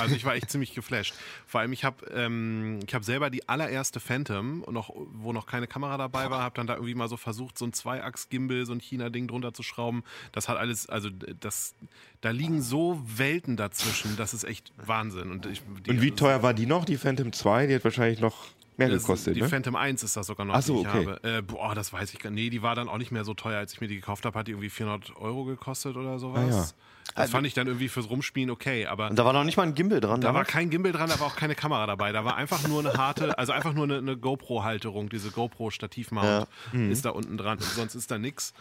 Also 0.00 0.14
ich 0.14 0.24
war 0.24 0.34
echt 0.34 0.50
ziemlich 0.50 0.74
geflasht. 0.74 1.14
Vor 1.46 1.60
allem 1.60 1.72
ich 1.72 1.84
habe 1.84 2.06
ähm, 2.06 2.80
ich 2.86 2.94
habe 2.94 3.04
selber 3.04 3.30
die 3.30 3.48
allererste 3.48 4.00
Phantom 4.00 4.64
noch 4.70 4.90
wo 5.12 5.32
noch 5.32 5.46
keine 5.46 5.66
Kamera 5.66 5.96
dabei 5.96 6.30
war, 6.30 6.42
habe 6.42 6.54
dann 6.56 6.66
da 6.66 6.74
irgendwie 6.74 6.94
mal 6.94 7.08
so 7.08 7.16
versucht 7.16 7.58
so 7.58 7.64
ein 7.64 7.72
Zweiachs-Gimbal, 7.72 8.66
so 8.66 8.72
ein 8.72 8.80
China-Ding 8.80 9.28
drunter 9.28 9.52
zu 9.54 9.62
schrauben. 9.62 10.02
Das 10.32 10.48
hat 10.48 10.56
alles, 10.56 10.88
also 10.88 11.08
das, 11.10 11.74
da 12.20 12.30
liegen 12.30 12.62
so 12.62 13.00
Welten 13.06 13.56
dazwischen. 13.56 14.16
Das 14.16 14.34
ist 14.34 14.44
echt 14.44 14.72
Wahnsinn. 14.76 15.30
Und, 15.30 15.46
ich, 15.46 15.62
die, 15.86 15.90
Und 15.90 16.02
wie 16.02 16.10
teuer 16.12 16.42
war 16.42 16.54
die 16.54 16.66
noch, 16.66 16.84
die 16.84 16.96
Phantom 16.96 17.32
2? 17.32 17.66
Die 17.66 17.74
hat 17.74 17.84
wahrscheinlich 17.84 18.20
noch 18.20 18.48
mehr 18.76 18.88
gekostet, 18.88 19.36
Die 19.36 19.42
ne? 19.42 19.48
Phantom 19.48 19.76
1 19.76 20.02
ist 20.02 20.16
das 20.16 20.26
sogar 20.26 20.46
noch, 20.46 20.54
Ach 20.54 20.62
so, 20.62 20.74
die 20.74 20.88
ich 20.88 20.88
okay. 20.88 21.06
habe. 21.06 21.36
Äh, 21.38 21.42
boah, 21.42 21.74
das 21.74 21.92
weiß 21.92 22.12
ich 22.12 22.18
gar 22.18 22.30
nicht. 22.30 22.44
Nee, 22.44 22.50
die 22.50 22.62
war 22.62 22.74
dann 22.74 22.88
auch 22.88 22.98
nicht 22.98 23.10
mehr 23.12 23.24
so 23.24 23.34
teuer, 23.34 23.58
als 23.58 23.72
ich 23.72 23.80
mir 23.80 23.88
die 23.88 23.96
gekauft 23.96 24.24
habe. 24.24 24.38
Hat 24.38 24.46
die 24.46 24.52
irgendwie 24.52 24.70
400 24.70 25.16
Euro 25.16 25.44
gekostet 25.44 25.96
oder 25.96 26.18
sowas. 26.18 26.54
Ah, 26.54 26.56
ja. 26.56 26.68
Das 27.14 27.30
fand 27.30 27.46
ich 27.46 27.54
dann 27.54 27.66
irgendwie 27.66 27.88
fürs 27.88 28.08
Rumspielen 28.08 28.50
okay, 28.50 28.86
aber 28.86 29.10
Und 29.10 29.18
da 29.18 29.24
war 29.24 29.32
noch 29.32 29.44
nicht 29.44 29.56
mal 29.56 29.64
ein 29.64 29.74
Gimbal 29.74 30.00
dran. 30.00 30.20
da 30.20 30.28
war 30.28 30.32
damals? 30.34 30.48
kein 30.48 30.70
Gimbal 30.70 30.92
dran, 30.92 31.08
da 31.08 31.18
war 31.20 31.26
auch 31.26 31.36
keine 31.36 31.54
Kamera 31.54 31.86
dabei. 31.86 32.12
Da 32.12 32.24
war 32.24 32.36
einfach 32.36 32.66
nur 32.68 32.80
eine 32.80 32.92
harte, 32.94 33.36
also 33.38 33.52
einfach 33.52 33.72
nur 33.74 33.84
eine, 33.84 33.98
eine 33.98 34.16
GoPro-Halterung, 34.16 35.08
diese 35.08 35.30
GoPro-Stativmount 35.30 36.46
ist 36.72 37.04
da 37.04 37.10
unten 37.10 37.36
dran 37.36 37.58
und 37.58 37.64
sonst 37.64 37.94
ist 37.94 38.10
da 38.10 38.18
nix. 38.18 38.52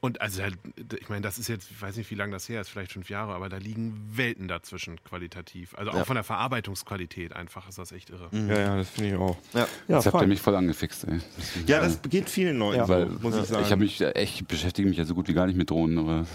Und 0.00 0.20
also, 0.20 0.42
halt, 0.42 0.54
ich 1.00 1.08
meine, 1.08 1.22
das 1.22 1.38
ist 1.38 1.48
jetzt, 1.48 1.68
ich 1.72 1.82
weiß 1.82 1.96
nicht, 1.96 2.08
wie 2.12 2.14
lange 2.14 2.30
das 2.30 2.48
her 2.48 2.60
ist, 2.60 2.68
vielleicht 2.68 2.92
fünf 2.92 3.10
Jahre, 3.10 3.34
aber 3.34 3.48
da 3.48 3.56
liegen 3.56 4.00
Welten 4.12 4.46
dazwischen 4.46 5.02
qualitativ. 5.02 5.74
Also 5.76 5.90
auch 5.90 5.96
Ja. 5.96 6.04
von 6.04 6.14
der 6.14 6.22
Verarbeitungsqualität 6.22 7.34
einfach 7.34 7.68
ist 7.68 7.78
das 7.78 7.90
echt 7.90 8.10
irre. 8.10 8.28
Ja, 8.32 8.58
ja, 8.60 8.76
das 8.76 8.90
finde 8.90 9.10
ich 9.10 9.16
auch. 9.16 9.36
Ja. 9.54 9.60
Ja, 9.88 9.96
Das 9.96 10.06
habt 10.06 10.20
ihr 10.22 10.28
mich 10.28 10.40
voll 10.40 10.54
angefixt, 10.54 11.02
ey. 11.08 11.18
Das 11.36 11.52
ja, 11.66 11.80
das 11.80 12.00
geht 12.02 12.30
vielen 12.30 12.58
Leuten 12.58 12.82
so, 12.84 12.88
weil 12.92 13.06
muss 13.06 13.36
ich 13.36 13.44
sagen. 13.46 13.64
ich 13.64 13.72
habe 13.72 13.82
mich 13.82 14.00
echt 14.00 14.46
beschäftige 14.46 14.88
mich 14.88 14.98
ja 14.98 15.04
so 15.04 15.14
gut 15.16 15.26
wie 15.26 15.34
gar 15.34 15.46
nicht 15.48 15.56
mit 15.56 15.68
Drohnen, 15.70 15.98
aber 15.98 16.26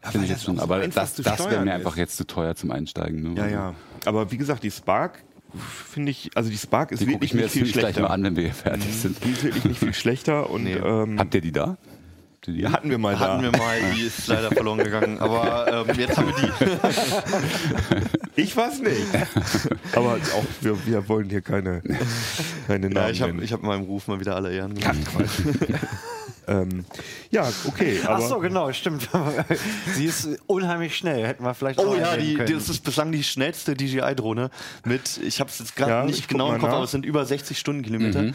das 0.00 0.12
finde 0.12 0.26
ich 0.26 0.30
jetzt 0.30 0.44
schon. 0.44 0.54
auch 0.56 0.66
so 0.68 0.72
aber 0.74 0.86
das, 0.86 1.14
das 1.16 1.38
wäre 1.50 1.64
mir 1.64 1.70
ist. 1.72 1.76
einfach 1.76 1.96
jetzt 1.96 2.16
zu 2.16 2.24
teuer 2.24 2.54
zum 2.54 2.70
Einsteigen. 2.70 3.22
Ne? 3.34 3.34
Ja, 3.40 3.48
ja. 3.48 3.74
Aber 4.04 4.30
wie 4.30 4.36
gesagt, 4.38 4.62
die 4.62 4.70
Spark 4.70 5.24
finde 5.86 6.12
ich, 6.12 6.30
also 6.36 6.50
die 6.50 6.58
Spark 6.58 6.92
ist 6.92 7.00
Die 7.00 7.08
wirklich 7.08 7.30
ich 7.30 7.34
mir 7.34 7.38
nicht 7.42 7.46
jetzt 7.46 7.52
viel 7.54 7.62
nämlich 7.62 7.72
gleich 7.72 7.94
schlechter. 7.94 8.02
mal 8.08 8.14
an, 8.14 8.22
wenn 8.22 8.36
wir 8.36 8.44
hier 8.44 8.54
fertig 8.54 8.94
sind. 8.94 9.24
Die 9.24 9.30
ist 9.32 9.42
wirklich 9.42 9.64
nicht 9.64 9.78
viel 9.80 9.94
schlechter 9.94 10.50
und 10.50 10.62
Nee. 10.64 10.74
ähm, 10.74 11.18
Habt 11.18 11.34
ihr 11.34 11.40
die 11.40 11.50
da? 11.52 11.76
Ihr 12.48 12.66
die? 12.68 12.72
hatten 12.72 12.90
wir 12.90 12.98
mal 12.98 13.18
Hatten 13.18 13.42
da. 13.42 13.52
wir 13.52 13.58
mal, 13.58 13.76
die 13.94 14.02
ist 14.02 14.26
leider 14.28 14.50
verloren 14.50 14.78
gegangen. 14.78 15.18
Aber 15.20 15.86
ähm, 15.88 15.98
jetzt 15.98 16.16
haben 16.16 16.28
wir 16.28 16.34
die. 16.34 18.02
Ich 18.36 18.56
weiß 18.56 18.78
nicht. 18.82 19.02
Aber 19.96 20.12
auch 20.36 20.44
wir, 20.60 20.86
wir 20.86 21.08
wollen 21.08 21.28
hier 21.28 21.40
keine, 21.40 21.82
keine 22.68 22.88
Namen 22.88 22.96
Ja, 22.96 23.10
ich 23.10 23.20
habe 23.20 23.44
hab 23.44 23.62
meinem 23.64 23.82
Ruf 23.82 24.06
mal 24.06 24.20
wieder 24.20 24.36
alle 24.36 24.52
Ehren 24.52 24.74
gemacht. 24.74 24.96
ähm, 26.46 26.84
ja, 27.32 27.50
okay. 27.66 27.98
Ach 28.06 28.20
so, 28.20 28.38
genau, 28.38 28.72
stimmt. 28.72 29.08
Sie 29.92 30.04
ist 30.04 30.28
unheimlich 30.46 30.96
schnell, 30.96 31.26
hätten 31.26 31.42
wir 31.42 31.52
vielleicht 31.52 31.80
Oh 31.80 31.96
ja, 31.96 32.16
die, 32.16 32.34
können. 32.34 32.54
das 32.54 32.68
ist 32.68 32.84
bislang 32.84 33.10
die 33.10 33.24
schnellste 33.24 33.74
DJI-Drohne 33.74 34.50
mit, 34.84 35.18
ich 35.18 35.40
habe 35.40 35.50
es 35.50 35.58
jetzt 35.58 35.74
gerade 35.74 35.90
Ja, 35.90 36.04
ich 36.04 36.12
nicht 36.12 36.28
genau 36.28 36.52
im 36.52 36.60
Kopf, 36.60 36.68
nach. 36.70 36.76
aber 36.76 36.84
es 36.84 36.92
sind 36.92 37.04
über 37.04 37.24
60 37.26 37.58
Stundenkilometer. 37.58 38.32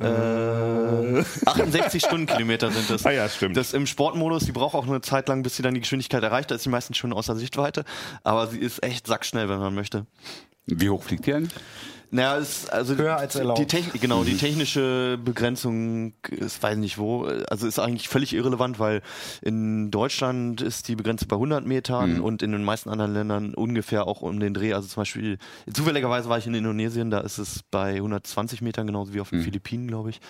Äh, 0.00 1.24
68 1.46 2.04
Stundenkilometer 2.04 2.70
sind 2.70 2.90
das. 2.90 3.06
Ah 3.06 3.12
ja, 3.12 3.28
stimmt. 3.28 3.56
Das 3.56 3.72
im 3.72 3.86
Sportmodus, 3.86 4.44
die 4.44 4.52
braucht 4.52 4.74
auch 4.74 4.86
eine 4.86 5.00
Zeit 5.00 5.28
lang, 5.28 5.42
bis 5.42 5.56
sie 5.56 5.62
dann 5.62 5.74
die 5.74 5.80
Geschwindigkeit 5.80 6.22
erreicht. 6.22 6.50
Da 6.50 6.56
ist 6.56 6.64
sie 6.64 6.70
meistens 6.70 6.96
schon 6.96 7.12
außer 7.12 7.36
Sichtweite. 7.36 7.84
Aber 8.22 8.46
sie 8.46 8.58
ist 8.58 8.82
echt 8.82 9.06
sackschnell, 9.06 9.48
wenn 9.48 9.58
man 9.58 9.74
möchte. 9.74 10.06
Wie 10.66 10.88
hoch 10.88 11.02
fliegt 11.02 11.26
die 11.26 11.34
eigentlich? 11.34 11.54
Naja, 12.10 12.38
es, 12.38 12.68
also 12.68 12.94
Höher 12.96 13.16
als 13.16 13.34
erlaubt. 13.34 13.58
die 13.58 13.66
Techn 13.66 13.98
genau, 13.98 14.24
die 14.24 14.36
technische 14.36 15.18
Begrenzung 15.22 16.12
ist 16.30 16.62
weiß 16.62 16.76
nicht 16.78 16.98
wo, 16.98 17.24
also 17.48 17.66
ist 17.66 17.78
eigentlich 17.78 18.08
völlig 18.08 18.32
irrelevant, 18.34 18.78
weil 18.78 19.02
in 19.42 19.90
Deutschland 19.90 20.60
ist 20.60 20.88
die 20.88 20.96
Begrenzung 20.96 21.28
bei 21.28 21.36
100 21.36 21.66
Metern 21.66 22.20
und 22.20 22.42
in 22.42 22.52
den 22.52 22.64
meisten 22.64 22.88
anderen 22.90 23.12
Ländern 23.14 23.54
ungefähr 23.54 24.06
auch 24.06 24.22
um 24.22 24.38
den 24.40 24.54
Dreh. 24.54 24.72
Also 24.74 24.88
zum 24.88 25.00
Beispiel, 25.00 25.38
zufälligerweise 25.72 26.28
war 26.28 26.38
ich 26.38 26.46
in 26.46 26.54
Indonesien, 26.54 27.10
da 27.10 27.20
ist 27.20 27.38
es 27.38 27.60
bei 27.70 27.94
120 27.96 28.62
Metern 28.62 28.86
genauso 28.86 29.12
wie 29.14 29.20
auf 29.20 29.30
den 29.30 29.42
Philippinen, 29.42 29.88
glaube 29.88 30.10
ich. 30.10 30.20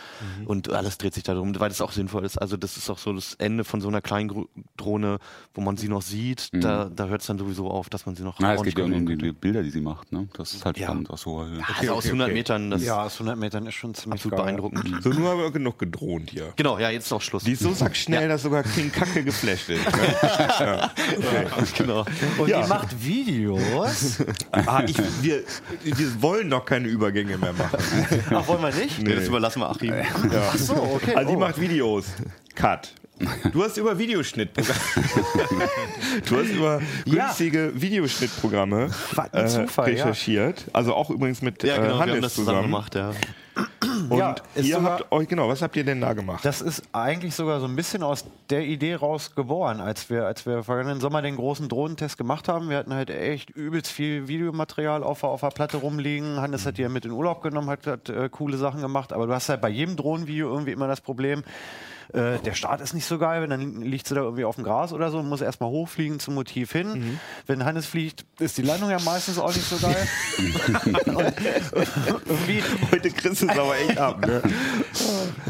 Und 0.47 0.71
alles 0.73 0.99
dreht 0.99 1.15
sich 1.15 1.23
darum, 1.25 1.59
weil 1.61 1.69
das 1.69 1.81
auch 1.81 1.93
sinnvoll 1.93 2.25
ist. 2.25 2.39
Also 2.39 2.57
das 2.57 2.77
ist 2.77 2.89
auch 2.91 2.99
so 2.99 3.13
das 3.13 3.35
Ende 3.35 3.65
von 3.65 3.81
so 3.81 3.89
einer 3.89 4.01
kleinen 4.01 4.47
Drohne, 4.77 5.19
wo 5.55 5.61
man 5.61 5.77
sie 5.77 5.89
noch 5.89 6.03
sieht. 6.03 6.49
Da, 6.53 6.91
da 6.95 7.07
hört 7.07 7.21
es 7.21 7.27
dann 7.27 7.39
sowieso 7.39 7.71
auf, 7.71 7.89
dass 7.91 8.07
man 8.07 8.15
sie 8.15 8.23
noch 8.23 8.39
Na, 8.41 8.55
es 8.55 8.63
geht 8.63 8.79
ja 8.79 8.85
um 8.85 9.07
die 9.07 9.33
Bilder, 9.33 9.63
die 9.63 9.71
sie 9.71 9.81
macht. 9.81 10.13
Ne? 10.13 10.29
Das 10.37 10.55
ist 10.55 10.65
halt 10.65 10.79
Ja. 10.79 10.87
spannend 10.87 11.11
aus 11.11 11.27
hoher 11.27 11.47
Höhe. 11.47 11.64
Also 11.79 11.93
aus 11.95 12.05
100 12.07 12.33
Metern, 12.33 12.71
das 12.71 12.83
Ja, 12.85 13.03
aus 13.05 13.15
100 13.15 13.37
Metern 13.39 13.67
ist 13.67 13.75
schon 13.75 13.95
ziemlich 13.95 14.21
absolut 14.21 14.37
geil. 14.39 14.45
beeindruckend. 14.47 15.03
So, 15.03 15.11
nur 15.11 15.31
haben 15.31 15.41
wir 15.41 15.51
genug 15.51 15.79
gedroht 15.79 16.23
hier. 16.31 16.53
Genau, 16.57 16.79
ja, 16.79 16.91
jetzt 16.91 17.07
ist 17.07 17.13
auch 17.13 17.21
Schluss. 17.23 17.45
Die 17.45 17.53
ist 17.53 17.63
so 17.63 17.73
sackschnell, 17.73 18.29
dass 18.29 18.43
sogar 18.43 18.63
King 18.63 18.91
Kacke 18.93 19.23
geflasht 19.25 19.69
ist. 19.71 19.85
Ne? 20.61 20.91
genau. 21.77 22.05
Und 22.39 22.49
Ja. 22.49 22.63
die 22.63 22.69
macht 22.69 23.05
Videos. 23.05 24.19
Ah, 24.53 24.83
ich, 24.87 24.97
wir, 25.23 25.43
wir 25.83 26.23
wollen 26.23 26.49
doch 26.51 26.65
keine 26.65 26.89
Übergänge 26.89 27.37
mehr 27.39 27.53
machen. 27.53 27.79
Ach, 28.31 28.47
wollen 28.49 28.63
wir 28.63 28.73
nicht? 28.73 29.03
Nee, 29.03 29.15
das 29.17 29.27
überlassen 29.27 29.61
wir 29.61 29.69
Achim. 29.71 29.93
Ach 30.33 30.57
so, 30.57 30.75
okay. 30.75 31.15
Also 31.15 31.31
die 31.31 31.37
Oh. 31.37 31.41
macht 31.41 31.61
Videos. 31.61 32.07
Cut. 32.55 32.93
Du 33.53 33.63
hast 33.63 33.77
über 33.77 33.97
Videoschnitt. 33.97 34.51
du 34.57 36.37
hast 36.37 36.49
über 36.51 36.81
Ja. 37.07 37.27
günstige 37.27 37.71
Videoschnittprogramme 37.75 38.91
Was 39.15 39.33
ein 39.33 39.45
äh, 39.45 39.49
Zufall, 39.49 39.89
ja. 39.91 40.05
recherchiert. 40.05 40.65
Also 40.73 40.95
auch 40.95 41.11
übrigens 41.11 41.41
mit 41.41 41.63
Ja, 41.63 41.77
genau, 41.77 41.87
äh, 41.87 41.89
wir 41.91 41.95
haben 42.01 42.11
Hannes 42.11 42.21
das 42.23 42.35
zusammen 42.35 42.57
zusammen. 42.65 42.71
gemacht, 42.73 42.95
ja. 42.97 43.13
Und 44.11 44.19
Ja, 44.19 44.35
ihr 44.57 44.65
sogar- 44.77 44.93
habt 44.99 45.13
euch, 45.13 45.29
genau, 45.29 45.49
was 45.49 45.63
habt 45.63 45.77
ihr 45.77 45.85
denn 45.85 46.01
da 46.01 46.13
gemacht? 46.13 46.45
Das 46.45 46.61
ist 46.61 46.83
eigentlich 46.93 47.37
sogar 47.37 47.61
so 47.61 47.67
ein 47.67 47.77
bisschen 47.77 48.03
aus 48.03 48.25
der 48.51 48.65
Idee 48.65 48.97
raus 48.97 49.33
geboren, 49.37 49.81
als 49.81 50.11
wir, 50.11 50.27
als 50.27 50.45
wir 50.45 50.65
vergangenen 50.65 51.01
Sommer 51.01 51.23
den 51.23 51.37
großen 51.37 51.69
Drohnentest 51.69 52.19
gemacht 52.19 52.49
haben. 52.49 52.69
Wir 52.69 52.79
hatten 52.79 52.93
halt 52.93 53.11
echt 53.11 53.51
übelst 53.51 53.93
viel 53.93 54.27
Videomaterial 54.27 55.05
auf, 55.05 55.21
der- 55.21 55.29
auf 55.31 55.41
der 55.41 55.51
Platte 55.51 55.77
rumliegen. 55.77 56.41
Hannes 56.41 56.67
hat 56.67 56.79
die 56.79 56.83
ja 56.83 56.89
mit 56.89 57.05
in 57.05 57.13
Urlaub 57.13 57.43
genommen, 57.43 57.71
hat, 57.71 57.87
hat 57.87 58.09
äh, 58.09 58.29
coole 58.29 58.57
Sachen 58.57 58.81
gemacht. 58.81 59.13
Aber 59.13 59.29
du 59.29 59.33
hast 59.33 59.49
halt 59.49 59.61
bei 59.61 59.69
jedem 59.69 59.95
Drohnenvideo 59.95 60.49
irgendwie 60.51 60.73
immer 60.73 60.89
das 60.89 61.01
Problem, 61.01 61.45
äh, 62.13 62.39
der 62.39 62.55
Start 62.55 62.81
ist 62.81 62.95
nicht 62.95 63.07
so 63.07 63.19
geil, 63.19 63.43
wenn 63.43 63.51
dann 63.51 63.81
liegt 63.83 64.09
sie 64.09 64.15
da 64.15 64.23
irgendwie 64.23 64.45
auf 64.45 64.57
dem 64.57 64.65
Gras 64.65 64.93
oder 64.93 65.11
so 65.11 65.19
und 65.19 65.29
muss 65.29 65.41
erstmal 65.41 65.71
hochfliegen 65.71 66.19
zum 66.21 66.35
Motiv 66.35 66.73
hin. 66.73 66.93
Mhm. 66.93 67.21
Wenn 67.47 67.65
Hannes 67.65 67.87
fliegt, 67.87 68.25
ist 68.39 68.59
die 68.59 68.63
Landung 68.63 68.91
ja 68.91 68.99
meistens 69.01 69.39
auch 69.39 69.55
nicht 69.55 69.69
so 69.69 69.77
geil. 69.79 70.09
irgendwie 72.27 72.63
Heute 72.91 73.11
kriegst 73.11 73.43
du 73.43 73.47
es 73.47 73.59
aber 73.59 73.77
echt 73.79 73.99
ab, 73.99 74.27
ne? 74.27 74.43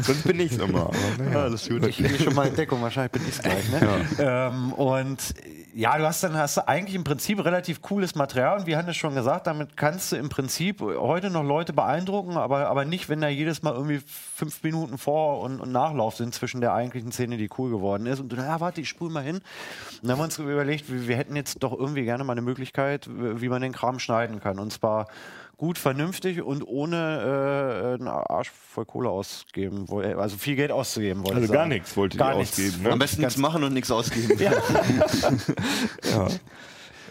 Sonst 0.01 0.23
bin 0.23 0.39
ich's 0.39 0.57
immer. 0.57 0.87
Aber, 0.87 0.95
naja. 1.23 1.43
Alles 1.43 1.67
gut. 1.67 1.85
Ich 1.85 1.97
gehe 1.97 2.19
schon 2.19 2.33
mal 2.33 2.47
in 2.47 2.55
Deckung, 2.55 2.81
wahrscheinlich 2.81 3.11
bin 3.11 3.21
ich 3.27 3.39
gleich. 3.39 3.69
Ne? 3.69 4.05
Ähm, 4.19 4.73
und 4.73 5.19
ja, 5.77 5.97
du 5.97 6.05
hast 6.05 6.23
dann 6.23 6.37
hast 6.37 6.55
du 6.55 6.65
eigentlich 6.69 6.95
im 6.95 7.03
Prinzip 7.03 7.43
relativ 7.43 7.81
cooles 7.81 8.15
Material 8.15 8.59
und 8.59 8.65
wie 8.65 8.77
Hannes 8.77 8.95
schon 8.95 9.13
gesagt, 9.13 9.45
damit 9.45 9.75
kannst 9.75 10.13
du 10.13 10.15
im 10.15 10.29
Prinzip 10.29 10.79
heute 10.79 11.29
noch 11.29 11.43
Leute 11.43 11.73
beeindrucken, 11.73 12.37
aber, 12.37 12.67
aber 12.67 12.85
nicht, 12.85 13.09
wenn 13.09 13.19
da 13.19 13.27
jedes 13.27 13.61
Mal 13.61 13.73
irgendwie 13.73 13.99
fünf 14.07 14.63
Minuten 14.63 14.97
Vor- 14.97 15.41
und, 15.41 15.59
und 15.59 15.73
Nachlauf 15.73 16.15
sind 16.15 16.33
zwischen 16.33 16.61
der 16.61 16.73
eigentlichen 16.73 17.11
Szene, 17.11 17.35
die 17.35 17.49
cool 17.57 17.71
geworden 17.71 18.05
ist. 18.05 18.21
Und 18.21 18.29
du, 18.29 18.37
na 18.37 18.61
warte, 18.61 18.79
ich 18.79 18.87
spule 18.87 19.11
mal 19.11 19.23
hin. 19.23 19.35
Und 19.35 19.43
dann 20.03 20.11
haben 20.11 20.19
wir 20.19 20.23
uns 20.23 20.39
überlegt, 20.39 20.89
wir, 20.89 21.09
wir 21.09 21.17
hätten 21.17 21.35
jetzt 21.35 21.61
doch 21.61 21.77
irgendwie 21.77 22.05
gerne 22.05 22.23
mal 22.23 22.31
eine 22.31 22.41
Möglichkeit, 22.41 23.09
wie 23.09 23.49
man 23.49 23.61
den 23.61 23.73
Kram 23.73 23.99
schneiden 23.99 24.39
kann. 24.39 24.59
Und 24.59 24.71
zwar 24.71 25.07
gut, 25.57 25.77
vernünftig 25.77 26.41
und 26.41 26.63
ohne 26.67 26.95
äh, 26.95 27.93
einen 27.95 28.07
Arsch 28.07 28.51
voll 28.51 28.85
Kohle 28.85 29.09
ausgeben, 29.09 29.87
woll- 29.89 30.05
also 30.19 30.37
viel 30.37 30.55
Geld 30.55 30.71
auszugeben. 30.71 31.21
wollte 31.21 31.35
Also 31.35 31.45
ich 31.45 31.51
gar 31.51 31.65
nichts 31.65 31.95
wolltet 31.97 32.19
Gar 32.19 32.33
ihr 32.33 32.39
nichts. 32.39 32.59
ausgeben, 32.59 32.83
ne? 32.83 32.91
Am 32.91 32.99
besten 32.99 33.21
nichts 33.21 33.37
machen 33.37 33.63
und 33.63 33.73
nichts 33.73 33.91
ausgeben. 33.91 34.37
Ja. 34.39 34.51
Ja. 36.11 36.27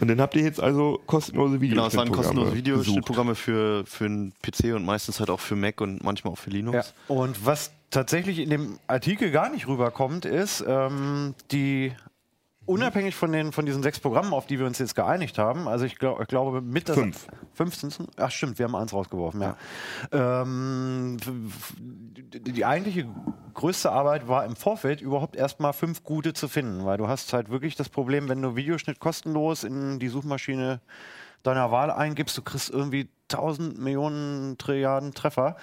Und 0.01 0.09
dann 0.09 0.21
habt 0.21 0.35
ihr 0.35 0.43
jetzt 0.43 0.61
also 0.61 1.01
kostenlose 1.07 1.59
Genau, 1.59 1.87
es 1.87 1.95
waren 1.97 2.09
Videoschnittprogramme 2.09 2.17
kostenlose. 2.17 2.55
Videoschnittprogramme 2.57 3.35
für, 3.37 3.87
für 3.87 4.05
einen 4.07 4.33
PC 4.43 4.75
und 4.75 4.85
meistens 4.85 5.21
halt 5.21 5.31
auch 5.31 5.39
für 5.41 5.55
Mac 5.55 5.81
und 5.81 6.03
manchmal 6.03 6.33
auch 6.33 6.39
für 6.39 6.51
Linux. 6.51 6.95
Ja. 7.09 7.15
Und 7.15 7.47
was 7.47 7.71
tatsächlich 7.91 8.41
in 8.41 8.51
dem 8.51 8.79
Artikel 8.89 9.31
gar 9.31 9.51
nicht 9.51 9.69
rüberkommt, 9.69 10.25
ist 10.25 10.65
ähm, 10.67 11.35
die 11.53 11.93
unabhängig 12.67 13.15
von 13.15 13.33
den 13.33 13.53
von 13.53 13.67
diesen 13.67 13.83
sechs 13.83 14.01
Programmen, 14.01 14.33
auf 14.33 14.47
die 14.47 14.59
wir 14.59 14.67
uns 14.67 14.79
jetzt 14.79 14.95
geeinigt 14.95 15.39
haben. 15.39 15.69
Also 15.69 15.85
ich, 15.85 15.99
glaub, 15.99 16.21
ich 16.21 16.29
glaube 16.29 16.61
mit 16.61 16.89
das 16.89 16.97
Fünf. 16.97 17.27
Fünf 17.53 17.75
sind's? 17.75 17.99
Ach 18.17 18.31
stimmt, 18.31 18.59
wir 18.59 18.65
haben 18.65 18.75
eins 18.77 18.93
rausgeworfen. 18.93 19.41
Ja. 19.41 19.57
Ähm, 20.13 21.17
f- 21.21 21.75
die 21.79 22.53
die 22.53 22.65
eigentliche 22.65 23.09
größte 23.55 23.93
Arbeit 23.93 24.27
war 24.29 24.45
im 24.45 24.57
Vorfeld 24.57 25.01
überhaupt 25.01 25.37
erstmal 25.37 25.73
fünf 25.73 26.03
gute 26.03 26.33
zu 26.33 26.49
finden, 26.49 26.85
weil 26.85 26.99
du 26.99 27.07
hast 27.07 27.33
halt 27.33 27.51
wirklich 27.51 27.77
das 27.77 27.89
Problem, 27.89 28.29
wenn 28.29 28.43
du 28.43 28.57
Videoschnitt 28.57 28.99
kostenlos 28.99 29.63
in 29.63 29.99
die 29.99 30.09
Suchmaschine 30.09 30.81
deiner 31.43 31.71
Wahl 31.71 31.91
eingibst, 31.91 32.37
du 32.37 32.43
kriegst 32.43 32.71
irgendwie 32.71 33.09
tausend 33.29 33.79
Millionen 33.79 34.59
Trilliarden 34.59 35.15
Treffer. 35.15 35.57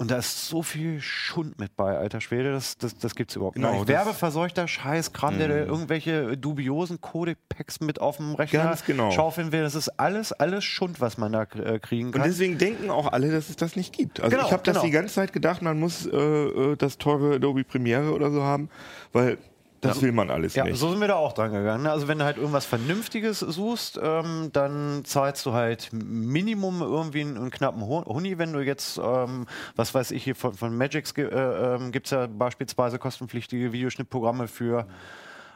Und 0.00 0.10
da 0.10 0.16
ist 0.16 0.48
so 0.48 0.62
viel 0.62 0.98
Schund 1.02 1.58
mit 1.58 1.76
bei, 1.76 1.98
alter 1.98 2.22
Schwede, 2.22 2.52
das, 2.52 2.78
das, 2.78 2.96
das 2.96 3.14
gibt's 3.14 3.36
überhaupt 3.36 3.56
Genau, 3.56 3.74
nicht. 3.74 3.88
Werbeverseuchter 3.88 4.66
Scheißkram, 4.66 5.36
der 5.36 5.48
dir 5.48 5.66
irgendwelche 5.66 6.38
dubiosen 6.38 7.02
Codepex 7.02 7.80
mit 7.80 8.00
auf 8.00 8.16
dem 8.16 8.34
Rechner 8.34 8.74
genau. 8.86 9.10
schaufeln 9.10 9.52
will. 9.52 9.60
Das 9.60 9.74
ist 9.74 9.90
alles, 10.00 10.32
alles 10.32 10.64
Schund, 10.64 11.02
was 11.02 11.18
man 11.18 11.32
da 11.32 11.42
äh, 11.42 11.78
kriegen 11.80 12.06
Und 12.06 12.12
kann. 12.12 12.22
deswegen 12.22 12.56
denken 12.56 12.88
auch 12.88 13.12
alle, 13.12 13.30
dass 13.30 13.50
es 13.50 13.56
das 13.56 13.76
nicht 13.76 13.92
gibt. 13.92 14.20
Also 14.20 14.34
Genau, 14.34 14.46
ich 14.46 14.52
habe 14.54 14.62
das 14.62 14.76
genau. 14.76 14.86
die 14.86 14.90
ganze 14.90 15.16
Zeit 15.16 15.34
gedacht, 15.34 15.60
man 15.60 15.78
muss 15.78 16.06
äh, 16.06 16.16
äh, 16.16 16.76
das 16.76 16.96
teure 16.96 17.34
Adobe 17.34 17.62
Premiere 17.64 18.14
oder 18.14 18.30
so 18.30 18.42
haben, 18.42 18.70
weil 19.12 19.36
das 19.80 20.02
will 20.02 20.12
man 20.12 20.30
alles 20.30 20.54
Ja, 20.54 20.64
nicht. 20.64 20.78
so 20.78 20.90
sind 20.90 21.00
wir 21.00 21.08
da 21.08 21.14
auch 21.14 21.32
dran 21.32 21.52
gegangen. 21.52 21.84
ne? 21.84 21.90
Also 21.90 22.06
wenn 22.08 22.18
du 22.18 22.24
halt 22.24 22.36
irgendwas 22.36 22.66
Vernünftiges 22.66 23.40
suchst, 23.40 23.98
ähm, 24.02 24.50
dann 24.52 25.02
zahlst 25.04 25.46
du 25.46 25.52
halt 25.52 25.88
Minimum 25.92 26.80
irgendwie 26.82 27.22
einen, 27.22 27.36
einen 27.36 27.50
knappen 27.50 27.82
Hu- 27.82 28.04
Huni. 28.04 28.38
Wenn 28.38 28.52
du 28.52 28.60
jetzt, 28.60 28.98
ähm, 29.02 29.46
was 29.76 29.94
weiß 29.94 30.10
ich, 30.10 30.24
hier 30.24 30.34
von, 30.36 30.54
von 30.54 30.76
Magix 30.76 31.12
äh, 31.16 31.22
ähm, 31.22 31.92
gibt 31.92 32.06
es 32.06 32.10
ja 32.12 32.26
beispielsweise 32.26 32.98
kostenpflichtige 32.98 33.72
Videoschnittprogramme 33.72 34.48
für 34.48 34.86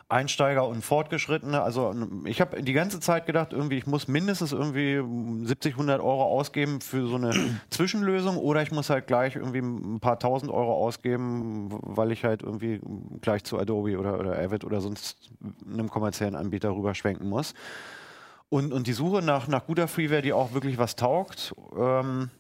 Einsteiger 0.08 0.66
und 0.68 0.82
Fortgeschrittene. 0.82 1.62
Also 1.62 1.94
ich 2.24 2.40
habe 2.40 2.62
die 2.62 2.72
ganze 2.72 3.00
Zeit 3.00 3.26
gedacht, 3.26 3.52
irgendwie 3.52 3.78
ich 3.78 3.86
muss 3.86 4.06
mindestens 4.08 4.52
irgendwie 4.52 5.02
70, 5.46 5.74
100 5.74 6.00
Euro 6.00 6.24
ausgeben 6.24 6.80
für 6.80 7.06
so 7.06 7.16
eine 7.16 7.32
Zwischenlösung 7.70 8.36
oder 8.36 8.62
ich 8.62 8.70
muss 8.70 8.90
halt 8.90 9.06
gleich 9.06 9.36
irgendwie 9.36 9.60
ein 9.60 10.00
paar 10.00 10.18
tausend 10.18 10.50
Euro 10.50 10.74
ausgeben, 10.74 11.68
weil 11.70 12.12
ich 12.12 12.24
halt 12.24 12.42
irgendwie 12.42 12.80
gleich 13.20 13.44
zu 13.44 13.58
Adobe 13.58 13.98
oder, 13.98 14.18
oder 14.18 14.38
Avid 14.38 14.64
oder 14.64 14.80
sonst 14.80 15.30
einem 15.66 15.88
kommerziellen 15.88 16.36
Anbieter 16.36 16.70
rüberschwenken 16.70 17.28
muss. 17.28 17.54
Und, 18.50 18.72
und 18.72 18.86
die 18.86 18.92
Suche 18.92 19.22
nach, 19.22 19.48
nach 19.48 19.66
guter 19.66 19.88
Freeware, 19.88 20.22
die 20.22 20.32
auch 20.32 20.52
wirklich 20.52 20.78
was 20.78 20.96
taugt, 20.96 21.54
ähm, 21.76 22.30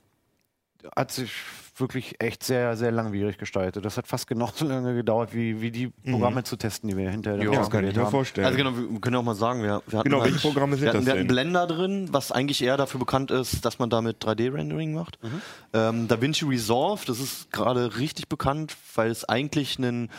hat 0.94 1.10
sich 1.10 1.32
wirklich 1.76 2.16
echt 2.20 2.44
sehr, 2.44 2.76
sehr 2.76 2.92
langwierig 2.92 3.38
gestaltet. 3.38 3.84
Das 3.84 3.96
hat 3.96 4.06
fast 4.06 4.26
genauso 4.26 4.64
lange 4.68 4.94
gedauert, 4.94 5.34
wie, 5.34 5.60
wie 5.60 5.70
die 5.70 5.88
Programme 5.88 6.44
zu 6.44 6.56
testen, 6.56 6.88
die 6.88 6.96
wir 6.96 7.10
hinterher 7.10 7.42
ja, 7.42 7.68
kann 7.68 7.86
ich 7.86 7.96
mir 7.96 8.06
vorstellen. 8.06 8.46
Also 8.46 8.56
genau, 8.56 8.76
wir 8.76 9.00
können 9.00 9.16
auch 9.16 9.22
mal 9.22 9.34
sagen, 9.34 9.62
wir, 9.62 9.82
wir 9.86 9.98
hatten 9.98 10.08
Genau, 10.08 10.22
halt, 10.22 10.32
welche 10.32 10.46
Programme 10.46 10.76
sind 10.76 10.84
wir 10.84 10.88
hatten, 10.90 10.98
das 10.98 11.06
wir 11.06 11.20
hatten? 11.20 11.28
Blender 11.28 11.66
drin, 11.66 12.08
was 12.12 12.32
eigentlich 12.32 12.62
eher 12.62 12.76
dafür 12.76 13.00
bekannt 13.00 13.30
ist, 13.30 13.64
dass 13.64 13.78
man 13.78 13.90
damit 13.90 14.24
3D-Rendering 14.24 14.94
macht. 14.94 15.18
Mhm. 15.22 15.42
Ähm, 15.72 16.08
DaVinci 16.08 16.44
Resolve, 16.44 17.02
das 17.06 17.20
ist 17.20 17.50
gerade 17.52 17.98
richtig 17.98 18.28
bekannt, 18.28 18.76
weil 18.94 19.10
es 19.10 19.24
eigentlich 19.24 19.78
einen 19.78 20.10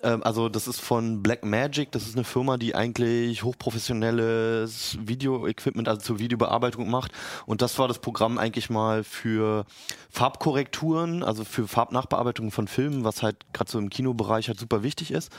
also 0.00 0.48
das 0.48 0.66
ist 0.66 0.80
von 0.80 1.22
Blackmagic, 1.22 1.92
das 1.92 2.04
ist 2.06 2.16
eine 2.16 2.24
Firma, 2.24 2.56
die 2.56 2.74
eigentlich 2.74 3.42
hochprofessionelles 3.42 4.98
Video-Equipment, 5.00 5.88
also 5.88 6.00
zur 6.00 6.18
Videobearbeitung 6.18 6.88
macht. 6.90 7.12
Und 7.46 7.62
das 7.62 7.78
war 7.78 7.88
das 7.88 7.98
Programm 7.98 8.38
eigentlich 8.38 8.70
mal 8.70 9.04
für 9.04 9.64
Farbkorrekturen, 10.10 11.22
also 11.22 11.44
für 11.44 11.68
Farbnachbearbeitung 11.68 12.50
von 12.50 12.68
Filmen, 12.68 13.04
was 13.04 13.22
halt 13.22 13.36
gerade 13.52 13.70
so 13.70 13.78
im 13.78 13.90
Kinobereich 13.90 14.48
halt 14.48 14.58
super 14.58 14.82
wichtig 14.82 15.10
ist. 15.10 15.30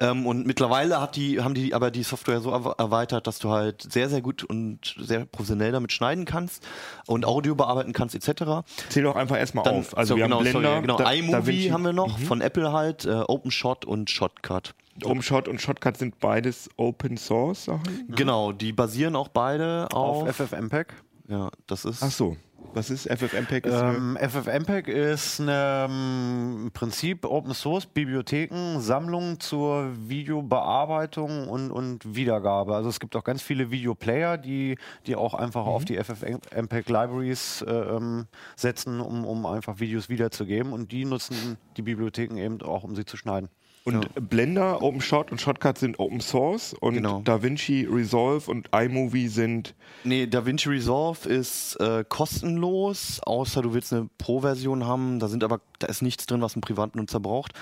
Ähm, 0.00 0.26
und 0.26 0.46
mittlerweile 0.46 1.00
hat 1.00 1.16
die, 1.16 1.40
haben 1.40 1.54
die 1.54 1.74
aber 1.74 1.90
die 1.90 2.02
Software 2.02 2.40
so 2.40 2.52
erwe- 2.52 2.78
erweitert, 2.78 3.26
dass 3.26 3.38
du 3.38 3.50
halt 3.50 3.82
sehr, 3.82 4.08
sehr 4.08 4.20
gut 4.22 4.44
und 4.44 4.94
sehr 4.98 5.24
professionell 5.24 5.72
damit 5.72 5.92
schneiden 5.92 6.24
kannst 6.24 6.62
und 7.06 7.24
Audio 7.24 7.54
bearbeiten 7.54 7.92
kannst 7.92 8.14
etc. 8.14 8.64
Zähl 8.88 9.02
doch 9.04 9.16
einfach 9.16 9.38
erstmal 9.38 9.64
Dann, 9.64 9.76
auf. 9.76 9.96
Also 9.96 10.14
so, 10.14 10.16
wir 10.18 10.24
genau, 10.24 10.36
haben 10.36 10.42
Blender, 10.42 10.96
sorry, 10.96 11.20
genau. 11.20 11.36
IMovie 11.36 11.72
haben 11.72 11.84
wir 11.84 11.92
noch, 11.92 12.18
von 12.18 12.40
Apple 12.40 12.72
halt, 12.72 13.04
äh, 13.04 13.22
OpenShot 13.26 13.84
und 13.84 13.93
Shotcut. 14.06 14.74
OpenShot 15.02 15.48
und 15.48 15.60
Shotcut 15.60 15.96
sind 15.96 16.20
beides 16.20 16.68
Open 16.76 17.16
Source 17.16 17.64
Sachen. 17.64 18.06
Genau, 18.08 18.52
die 18.52 18.72
basieren 18.72 19.16
auch 19.16 19.28
beide 19.28 19.88
auf. 19.92 20.28
Auf 20.28 20.36
FFmpeg. 20.36 20.94
ja, 21.28 21.50
das 21.66 21.84
ist. 21.84 22.02
Ach 22.02 22.10
so. 22.10 22.36
Was 22.72 22.90
ist 22.90 23.06
FFmpeg? 23.06 23.66
Ist 23.66 23.74
Ähm, 23.74 24.18
FFmpeg 24.20 24.88
ist 24.88 25.40
eine, 25.40 25.86
ähm, 25.88 26.62
im 26.64 26.70
Prinzip 26.72 27.24
Open 27.24 27.54
Source 27.54 27.86
Bibliotheken, 27.86 28.80
Sammlung 28.80 29.38
zur 29.38 29.92
Videobearbeitung 30.08 31.46
und, 31.48 31.70
und 31.70 32.16
Wiedergabe. 32.16 32.74
Also 32.74 32.88
es 32.88 32.98
gibt 32.98 33.14
auch 33.14 33.22
ganz 33.22 33.42
viele 33.42 33.70
Videoplayer, 33.70 34.38
die, 34.38 34.76
die 35.06 35.14
auch 35.14 35.34
einfach 35.34 35.66
auf 35.66 35.84
die 35.84 36.02
FFmpeg 36.02 36.88
Libraries 36.88 37.62
äh, 37.62 37.70
ähm, 37.70 38.26
setzen, 38.56 39.00
um, 39.00 39.24
um 39.24 39.46
einfach 39.46 39.78
Videos 39.78 40.08
wiederzugeben. 40.08 40.72
Und 40.72 40.90
die 40.90 41.04
nutzen 41.04 41.58
die 41.76 41.82
Bibliotheken 41.82 42.38
eben 42.38 42.60
auch, 42.62 42.82
um 42.82 42.96
sie 42.96 43.04
zu 43.04 43.16
schneiden. 43.16 43.50
Und 43.86 44.08
Blender, 44.30 44.80
OpenShot 44.82 45.30
und 45.30 45.42
Shotcut 45.42 45.76
sind 45.76 45.98
Open 45.98 46.20
Source 46.22 46.72
und 46.72 46.94
Genau. 46.94 47.20
DaVinci 47.20 47.86
Resolve 47.90 48.50
und 48.50 48.70
iMovie 48.74 49.28
sind 49.28 49.74
Nee, 50.04 50.26
DaVinci 50.26 50.70
Resolve 50.70 51.28
ist 51.28 51.76
äh, 51.80 52.02
kostenlos, 52.08 53.20
außer 53.24 53.60
du 53.60 53.74
willst 53.74 53.92
eine 53.92 54.08
Pro-Version 54.16 54.86
haben. 54.86 55.18
Da 55.18 55.28
sind 55.28 55.44
aber, 55.44 55.60
da 55.80 55.86
ist 55.86 56.00
nichts 56.00 56.24
drin, 56.26 56.40
was 56.40 56.56
ein 56.56 56.62
Privatnutzer 56.62 57.20
braucht. 57.20 57.52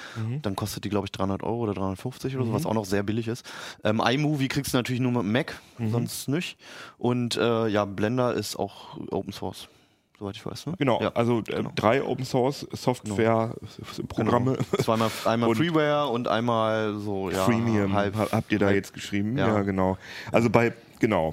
Dann 0.42 0.54
kostet 0.54 0.84
die, 0.84 0.88
glaube 0.90 1.06
ich, 1.06 1.12
300 1.12 1.42
Euro 1.42 1.58
oder 1.58 1.74
350 1.74 2.36
oder 2.36 2.46
so, 2.46 2.52
was 2.52 2.66
auch 2.66 2.74
noch 2.74 2.84
sehr 2.84 3.02
billig 3.02 3.26
ist. 3.26 3.44
Ähm, 3.82 4.00
iMovie 4.04 4.46
kriegst 4.48 4.72
du 4.74 4.78
natürlich 4.78 5.00
nur 5.00 5.10
mit 5.12 5.22
dem 5.22 5.32
Mac, 5.32 5.60
sonst 5.90 6.28
nicht. 6.28 6.56
Und 6.98 7.36
äh, 7.36 7.66
ja, 7.66 7.84
Blender 7.84 8.32
ist 8.34 8.54
auch 8.56 8.96
Open 9.10 9.32
Source, 9.32 9.68
soweit 10.18 10.36
ich 10.36 10.44
weiß. 10.46 10.66
Ne? 10.66 10.74
genau, 10.78 11.00
Ja, 11.00 11.12
also 11.14 11.40
äh, 11.40 11.42
genau. 11.42 11.72
drei 11.74 12.02
Open 12.02 12.24
Source 12.24 12.66
Software 12.72 13.54
Programme. 14.08 14.52
Genau. 14.54 14.82
Zweimal, 14.82 15.10
einmal 15.24 15.48
Und- 15.50 15.56
Freeware 15.56 16.08
und 16.08 16.28
einmal 16.28 16.96
so, 16.98 17.30
ja, 17.30 17.44
Freemium 17.44 17.92
halb. 17.92 18.14
ha- 18.16 18.28
habt 18.32 18.52
ihr 18.52 18.58
da 18.58 18.66
halb. 18.66 18.76
jetzt 18.76 18.92
geschrieben? 18.94 19.36
Ja. 19.38 19.48
Ja. 19.48 19.62
genau. 19.62 19.96
Also 20.30 20.48
bei 20.50 20.72
genau. 21.00 21.32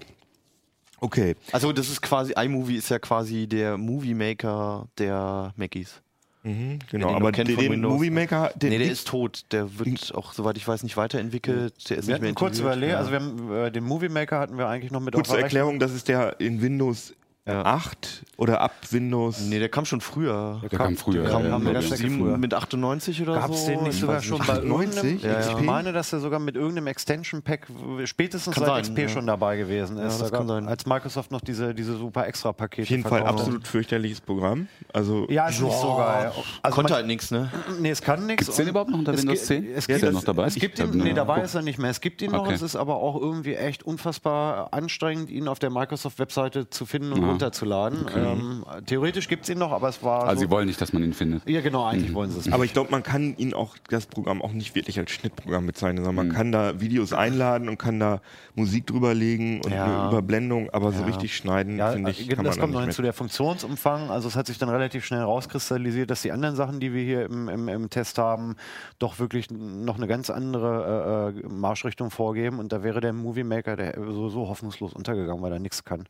Okay. 1.01 1.35
Also 1.51 1.71
das 1.71 1.89
ist 1.89 2.01
quasi, 2.01 2.33
iMovie 2.37 2.75
ist 2.75 2.89
ja 2.89 2.99
quasi 2.99 3.47
der 3.47 3.77
Movie 3.77 4.13
Maker 4.13 4.87
der 4.97 5.53
Mackies. 5.55 6.01
Mhm, 6.43 6.79
genau, 6.89 7.13
aber 7.15 7.33
den, 7.33 7.47
den. 7.57 7.81
Movie 7.81 8.09
Maker, 8.09 8.51
den 8.55 8.69
nee, 8.69 8.77
der 8.77 8.89
ist 8.91 9.07
tot. 9.07 9.43
Der 9.51 9.77
wird 9.77 10.13
auch, 10.15 10.31
soweit 10.31 10.55
ich 10.57 10.65
weiß, 10.65 10.83
nicht 10.83 10.95
weiterentwickelt. 10.95 11.89
Der 11.89 11.97
ist 11.97 12.07
Wir 12.07 12.13
nicht 12.15 12.21
mehr 12.21 12.33
kurz 12.33 12.59
überlegt, 12.59 12.93
Ja. 12.93 12.97
also 12.99 13.11
wir 13.11 13.19
haben 13.19 13.51
äh, 13.53 13.71
den 13.71 13.83
Movie 13.83 14.07
Maker 14.07 14.39
hatten 14.39 14.57
wir 14.57 14.67
eigentlich 14.67 14.89
noch 14.91 15.01
mit 15.01 15.13
kurze. 15.13 15.37
Erklärung, 15.37 15.79
das 15.79 15.91
ist 15.93 16.07
der 16.07 16.39
in 16.39 16.61
Windows 16.61 17.13
Ja. 17.51 17.65
8 17.65 18.23
oder 18.37 18.61
ab 18.61 18.73
Windows. 18.91 19.39
Nee, 19.41 19.59
der 19.59 19.69
kam 19.69 19.85
schon 19.85 20.01
früher. 20.01 20.59
Der 20.61 20.69
kam 20.69 20.95
früher. 20.97 21.23
kam- 21.25 21.45
ja, 21.45 21.51
haben 21.51 21.63
wir 21.65 21.73
ja, 21.73 21.79
ganz 21.79 21.89
ja. 21.91 21.95
Sieben- 21.97 22.15
Sieben, 22.25 22.39
mit 22.39 22.53
98 22.53 23.21
oder 23.21 23.35
Gab 23.35 23.51
es 23.51 23.61
so? 23.61 23.67
den 23.71 23.83
nicht 23.83 23.93
Ich 23.95 23.99
sogar 23.99 24.21
schon 24.21 24.37
bei 24.39 24.53
98? 24.53 25.03
irgendeinem? 25.03 25.19
Ja, 25.33 25.39
ja. 25.51 25.57
Ich 25.59 25.65
meine, 25.65 25.91
dass 25.93 26.13
er 26.13 26.19
sogar 26.19 26.39
mit 26.39 26.55
irgendeinem 26.55 26.87
Extension 26.87 27.41
Pack 27.41 27.67
spätestens 28.05 28.55
Kann 28.55 28.65
seit 28.65 28.85
sein, 28.85 28.95
XP 28.95 29.01
ja. 29.03 29.09
schon 29.09 29.27
dabei 29.27 29.57
gewesen 29.57 29.97
ist. 29.97 30.01
Ja, 30.01 30.07
das 30.07 30.17
Da 30.19 30.37
kann 30.37 30.47
gab- 30.47 30.55
sein. 30.55 30.67
Als 30.67 30.85
Microsoft 30.85 31.31
noch 31.31 31.41
diese, 31.41 31.73
diese 31.73 31.97
super 31.97 32.27
extra 32.27 32.53
Pakete 32.53 32.83
Auf 32.83 32.89
jeden 32.89 33.03
Fall 33.03 33.23
absolut 33.23 33.67
fürchterliches 33.67 34.21
Programm. 34.21 34.67
Also 34.93 35.27
Ja, 35.29 35.47
ist 35.49 35.61
nicht 35.61 35.77
so 35.77 35.95
geil. 35.97 36.31
Also 36.61 36.75
Konnte 36.75 36.91
man- 36.91 36.97
halt 36.97 37.07
nichts, 37.07 37.31
ne? 37.31 37.51
Nee, 37.79 37.89
es 37.91 38.01
kann 38.01 38.25
nichts. 38.25 38.45
Gibt's 38.45 38.57
den 38.57 38.67
überhaupt 38.69 38.89
noch 38.91 38.99
unter 38.99 39.13
es 39.13 39.21
Windows 39.21 39.39
gi- 39.41 39.45
10? 39.45 39.65
Es 39.71 39.77
Ist 39.79 39.87
gibt 39.87 40.01
der 40.01 40.11
noch 40.11 40.23
dabei? 40.23 40.45
Es 40.45 40.55
gibt 40.55 40.79
ihn, 40.79 40.91
nee, 40.91 41.13
dabei 41.13 41.41
ist 41.41 41.55
er 41.55 41.61
nicht 41.61 41.79
mehr. 41.79 41.89
Es 41.89 42.01
gibt 42.01 42.21
ihn 42.21 42.31
noch, 42.31 42.49
es 42.51 42.61
ist 42.61 42.75
aber 42.75 42.95
auch 42.95 43.19
irgendwie 43.19 43.55
echt 43.55 43.83
unfassbar 43.83 44.73
anstrengend, 44.73 45.29
ihn 45.29 45.47
auf 45.47 45.59
der 45.59 45.69
Microsoft-Webseite 45.69 46.69
zu 46.69 46.85
finden 46.85 47.13
und. 47.13 47.38
Runterzuladen. 47.39 48.05
Ähm, 48.15 48.65
theoretisch 48.85 49.27
gibt 49.27 49.43
es 49.43 49.49
ihn 49.49 49.57
noch, 49.57 49.71
aber 49.71 49.89
es 49.89 50.03
war. 50.03 50.23
Also 50.23 50.41
so, 50.41 50.45
sie 50.45 50.51
wollen 50.51 50.67
nicht, 50.67 50.79
dass 50.81 50.93
man 50.93 51.03
ihn 51.03 51.13
findet. 51.13 51.47
ja, 51.47 51.61
genau, 51.61 51.85
eigentlich 51.85 52.13
wollen 52.13 52.29
sie 52.31 52.39
es. 52.39 52.51
Aber 52.51 52.65
ich 52.65 52.73
glaube, 52.73 52.91
man 52.91 53.03
kann 53.03 53.35
ihn 53.37 53.53
auch, 53.53 53.75
das 53.89 54.05
Programm 54.05 54.41
auch 54.41 54.51
nicht 54.51 54.75
wirklich 54.75 54.99
als 54.99 55.11
Schnittprogramm 55.11 55.65
bezeichnen, 55.65 56.03
sondern 56.03 56.27
man 56.27 56.35
kann 56.35 56.51
da 56.51 56.79
Videos 56.81 57.13
einladen 57.13 57.69
und 57.69 57.77
kann 57.77 57.99
da 57.99 58.21
Musik 58.55 58.87
drüberlegen 58.87 59.61
und 59.61 59.71
Ja. 59.71 59.85
eine 59.85 60.07
Überblendung, 60.09 60.69
aber 60.71 60.91
so 60.91 61.03
richtig 61.03 61.35
schneiden, 61.35 61.77
Ja, 61.77 61.91
finde 61.91 62.11
ich, 62.11 62.29
äh, 62.29 62.35
kann 62.35 62.45
das 62.45 62.55
man 62.57 62.61
kommt 62.61 62.73
noch 62.73 62.79
nicht 62.81 62.87
hinzu, 62.89 63.01
der 63.01 63.13
Funktionsumfang. 63.13 64.09
Also 64.09 64.27
es 64.27 64.35
hat 64.35 64.47
sich 64.47 64.57
dann 64.57 64.69
relativ 64.69 65.05
schnell 65.05 65.21
rauskristallisiert, 65.21 66.09
dass 66.09 66.21
die 66.21 66.31
anderen 66.31 66.55
Sachen, 66.55 66.79
die 66.79 66.93
wir 66.93 67.03
hier 67.03 67.25
im, 67.25 67.47
im, 67.49 67.67
im 67.69 67.89
Test 67.89 68.17
haben, 68.17 68.55
doch 68.99 69.19
wirklich 69.19 69.49
noch 69.51 69.97
eine 69.97 70.07
ganz 70.07 70.29
andere 70.29 71.33
äh, 71.35 71.39
äh, 71.39 71.47
Marschrichtung 71.49 72.11
vorgeben. 72.11 72.59
Und 72.59 72.71
da 72.71 72.83
wäre 72.83 72.99
der 73.01 73.13
Movie 73.13 73.43
Maker 73.43 73.75
der 73.75 73.95
so, 73.95 74.29
so 74.29 74.47
hoffnungslos 74.47 74.93
untergegangen, 74.93 75.41
weil 75.41 75.53
er 75.53 75.59
nichts 75.59 75.83
kann. 75.83 76.05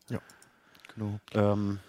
Genau. 0.99 1.53
Ähm, 1.53 1.79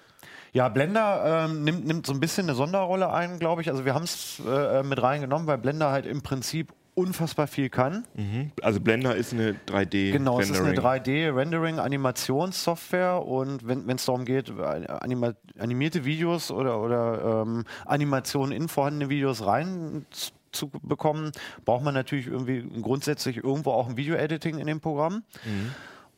ja, 0.53 0.69
Blender 0.69 1.47
ähm, 1.49 1.65
nimmt, 1.65 1.87
nimmt 1.87 2.07
so 2.07 2.13
ein 2.13 2.21
bisschen 2.21 2.49
eine 2.49 2.57
Sonderrolle 2.57 3.13
ein, 3.13 3.39
glaube 3.39 3.63
ich. 3.63 3.71
Also 3.71 3.85
wir 3.85 3.95
haben 3.95 4.05
es 4.05 4.43
äh, 4.47 4.83
mit 4.83 5.01
reingenommen, 5.01 5.47
weil 5.47 5.59
Blender 5.59 5.93
halt 5.93 6.07
im 6.07 6.23
Prinzip 6.23 6.73
unfassbar 6.95 7.47
viel 7.47 7.71
kann. 7.71 8.05
Mhm. 8.15 8.51
Also 8.63 8.81
Blender 8.81 9.15
ist 9.15 9.33
eine 9.33 9.55
3D 9.69 10.13
Genau, 10.13 10.41
es 10.41 10.51
ist 10.51 10.59
eine 10.59 10.77
Rendering. 10.77 11.03
3D-Rendering-Animationssoftware 11.03 13.25
und 13.25 13.67
wenn 13.67 13.89
es 13.89 14.05
darum 14.05 14.25
geht, 14.25 14.51
äh, 14.51 14.87
anima 14.89 15.35
animierte 15.59 16.05
Videos 16.05 16.51
oder, 16.51 16.81
oder 16.81 17.43
ähm, 17.43 17.65
Animationen 17.87 18.53
in 18.53 18.69
vorhandene 18.69 19.09
Videos 19.09 19.47
rein 19.47 20.05
zu 20.53 20.69
bekommen, 20.83 21.31
braucht 21.65 21.85
man 21.85 21.95
natürlich 21.95 22.27
irgendwie 22.27 22.69
grundsätzlich 22.83 23.37
irgendwo 23.37 23.71
auch 23.71 23.89
ein 23.89 23.97
Video-Editing 23.97 24.59
in 24.59 24.67
dem 24.67 24.81
Programm. 24.81 25.23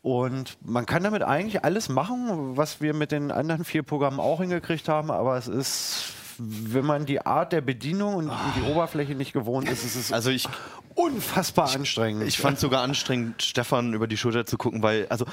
Und 0.02 0.58
man 0.64 0.84
kann 0.84 1.04
damit 1.04 1.22
eigentlich 1.22 1.64
alles 1.64 1.88
machen, 1.88 2.56
was 2.56 2.80
wir 2.80 2.92
mit 2.92 3.12
den 3.12 3.30
anderen 3.30 3.64
vier 3.64 3.84
Programmen 3.84 4.18
auch 4.18 4.40
hingekriegt 4.40 4.88
haben, 4.88 5.12
aber 5.12 5.36
es 5.36 5.46
ist, 5.46 6.14
wenn 6.38 6.84
man 6.84 7.06
die 7.06 7.24
Art 7.24 7.52
der 7.52 7.60
Bedienung 7.60 8.16
und 8.16 8.32
die 8.56 8.62
Oberfläche 8.68 9.14
nicht 9.14 9.32
gewohnt 9.32 9.68
ist, 9.68 9.84
ist 9.84 9.94
es 9.94 10.12
Also 10.12 10.30
ich, 10.30 10.48
unfassbar 10.96 11.72
anstrengend. 11.72 12.26
ich 12.26 12.38
fand 12.38 12.58
sogar 12.58 12.82
anstrengend, 12.82 13.44
Stefan 13.44 13.94
über 13.94 14.08
die 14.08 14.16
Schulter 14.16 14.44
zu 14.44 14.58
gucken, 14.58 14.82
weil, 14.82 15.06
also 15.08 15.24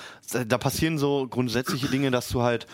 da 0.48 0.60
passieren 0.60 1.00
so 1.00 1.28
grundsätzliche 1.28 1.88
Dinge, 1.88 2.12
dass 2.12 2.30
du 2.30 2.44
halt 2.44 2.68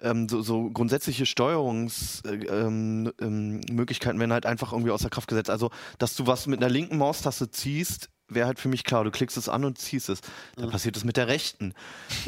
ähm, 0.00 0.30
so, 0.30 0.40
so 0.40 0.70
grundsätzliche 0.70 1.26
Steuerungsmöglichkeiten 1.26 3.06
ähm, 3.10 3.12
ähm, 3.20 3.60
Möglichkeiten 3.70 4.18
werden 4.18 4.32
halt 4.32 4.46
einfach 4.46 4.72
irgendwie 4.72 4.90
außer 4.90 5.10
Kraft 5.10 5.28
gesetzt. 5.28 5.50
Also, 5.50 5.70
dass 5.98 6.16
du 6.16 6.26
was 6.26 6.46
mit 6.46 6.62
einer 6.62 6.70
linken 6.70 6.98
Maustaste 6.98 7.50
ziehst, 7.50 8.08
wäre 8.28 8.46
halt 8.46 8.58
für 8.58 8.68
mich 8.68 8.84
klar. 8.84 9.04
Du 9.04 9.10
klickst 9.10 9.36
es 9.36 9.48
an 9.48 9.64
und 9.64 9.78
ziehst 9.78 10.08
es. 10.08 10.20
Dann 10.56 10.70
passiert 10.70 10.96
es 10.96 11.04
mit 11.04 11.16
der 11.16 11.28
rechten. 11.28 11.74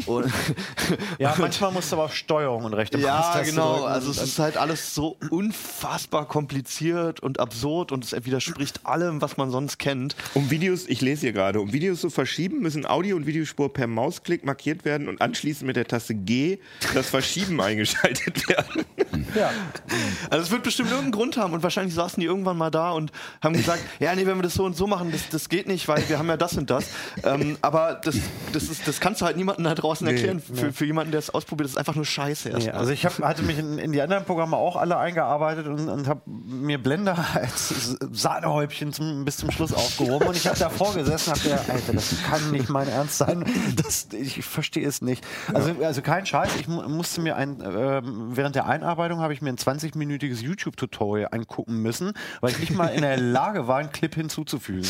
Und 0.07 0.33
Ja, 1.19 1.35
manchmal 1.39 1.73
musst 1.73 1.91
du 1.91 1.97
aber 1.97 2.05
auf 2.05 2.15
Steuerung 2.15 2.65
und 2.65 2.75
rechte 2.75 2.99
Ja, 2.99 3.41
genau. 3.43 3.85
Also 3.85 4.11
es 4.11 4.19
ist 4.19 4.39
halt 4.39 4.57
alles 4.57 4.95
so 4.95 5.17
unfassbar 5.31 6.27
kompliziert 6.27 7.21
und 7.21 7.41
absurd 7.41 7.93
und 7.93 8.05
es 8.05 8.25
widerspricht 8.25 8.87
allem, 8.87 9.21
was 9.21 9.37
man 9.37 9.51
sonst 9.51 9.79
kennt. 9.79 10.17
Um 10.35 10.51
Videos, 10.51 10.87
ich 10.87 11.01
lese 11.01 11.23
hier 11.23 11.33
gerade, 11.33 11.61
um 11.61 11.73
Videos 11.73 12.01
zu 12.01 12.11
verschieben, 12.11 12.61
müssen 12.61 12.87
Audio- 12.87 13.17
und 13.17 13.27
Videospur 13.27 13.73
per 13.73 13.87
Mausklick 13.87 14.45
markiert 14.45 14.85
werden 14.85 15.09
und 15.09 15.21
anschließend 15.21 15.67
mit 15.67 15.77
der 15.77 15.87
Taste 15.87 16.15
G 16.15 16.59
das 16.95 17.11
Verschieben 17.11 17.61
eingeschaltet 17.69 18.49
werden. 18.49 18.85
ja. 19.35 19.51
Also 20.31 20.45
es 20.45 20.51
wird 20.51 20.63
bestimmt 20.63 20.91
irgendeinen 20.91 21.13
Grund 21.13 21.37
haben 21.37 21.53
und 21.53 21.63
wahrscheinlich 21.63 21.95
saßen 21.95 22.21
die 22.21 22.27
irgendwann 22.27 22.57
mal 22.57 22.71
da 22.71 22.93
und 22.93 23.13
haben 23.43 23.55
gesagt, 23.55 23.83
ja, 24.01 24.15
nee, 24.15 24.27
wenn 24.27 24.37
wir 24.37 24.43
das 24.43 24.55
so 24.55 24.65
und 24.65 24.77
so 24.77 24.87
machen, 24.87 25.11
das, 25.13 25.29
das 25.29 25.49
geht 25.49 25.67
nicht, 25.67 25.88
weil 25.89 26.09
wir 26.09 26.19
haben 26.19 26.29
ja 26.29 26.37
das 26.37 26.57
und 26.57 26.71
das. 26.71 26.87
Ähm, 27.25 27.57
aber 27.63 28.01
das, 28.03 28.17
das, 28.53 28.65
ist, 28.65 28.87
das 28.87 29.01
kannst 29.01 29.21
du 29.21 29.27
halt 29.27 29.37
niemandem 29.37 29.65
da 29.65 29.75
draußen 29.75 30.07
erklären. 30.07 30.41
Für, 30.41 30.73
für 30.73 30.85
jemanden, 30.85 31.13
der 31.13 31.19
es 31.19 31.31
ausprobiert, 31.31 31.67
das 31.67 31.73
ist 31.73 31.79
einfach 31.79 31.95
nur 31.95 32.05
Scheiße. 32.05 32.49
Nee, 32.49 32.55
erstmal. 32.55 32.77
also 32.77 32.93
ich 32.93 33.05
hab, 33.05 33.19
hatte 33.21 33.43
mich 33.43 33.59
in, 33.59 33.79
in 33.79 33.93
die 33.93 34.01
anderen 34.01 34.25
Programme 34.25 34.57
auch 34.57 34.77
alle 34.77 34.99
eingearbeitet 34.99 35.67
und, 35.67 35.89
und 35.89 36.09
habe 36.09 36.23
mir 36.27 36.83
Blender 36.83 37.17
als 37.35 37.97
Sahnehäubchen 38.13 38.93
zum, 38.93 39.25
bis 39.25 39.39
zum 39.39 39.51
Schluss 39.51 39.73
aufgehoben 39.73 40.29
und 40.29 40.37
ich 40.37 40.47
habe 40.47 40.59
davor 40.59 40.95
gesessen 40.95 41.33
und 41.33 41.39
habe 41.39 41.49
gedacht, 41.49 41.71
Alter, 41.71 41.93
das 41.93 42.15
kann 42.29 42.51
nicht 42.51 42.69
mein 42.69 42.89
Ernst 42.89 43.19
sein. 43.19 43.45
Das, 43.77 44.09
ich 44.13 44.45
verstehe 44.45 44.87
es 44.87 45.03
nicht. 45.03 45.25
Also, 45.53 45.75
also 45.83 46.03
kein 46.03 46.27
Scheiß, 46.27 46.51
ich 46.61 46.69
mu 46.69 46.83
musste 46.89 47.21
mir 47.21 47.37
ein, 47.37 47.63
ähm, 47.63 48.37
während 48.37 48.57
der 48.57 48.67
Einarbeitung 48.67 49.21
habe 49.21 49.33
ich 49.33 49.43
mir 49.43 49.51
ein 49.51 49.57
20-minütiges 49.57 50.43
YouTube-Tutorial 50.43 51.29
angucken 51.33 51.81
müssen, 51.81 52.13
weil 52.41 52.51
ich 52.51 52.59
nicht 52.59 52.75
mal 52.75 52.89
in 52.89 53.03
der 53.03 53.17
Lage 53.17 53.69
war, 53.69 53.79
einen 53.79 53.93
Clip 53.93 54.15
hinzuzufügen. 54.15 54.89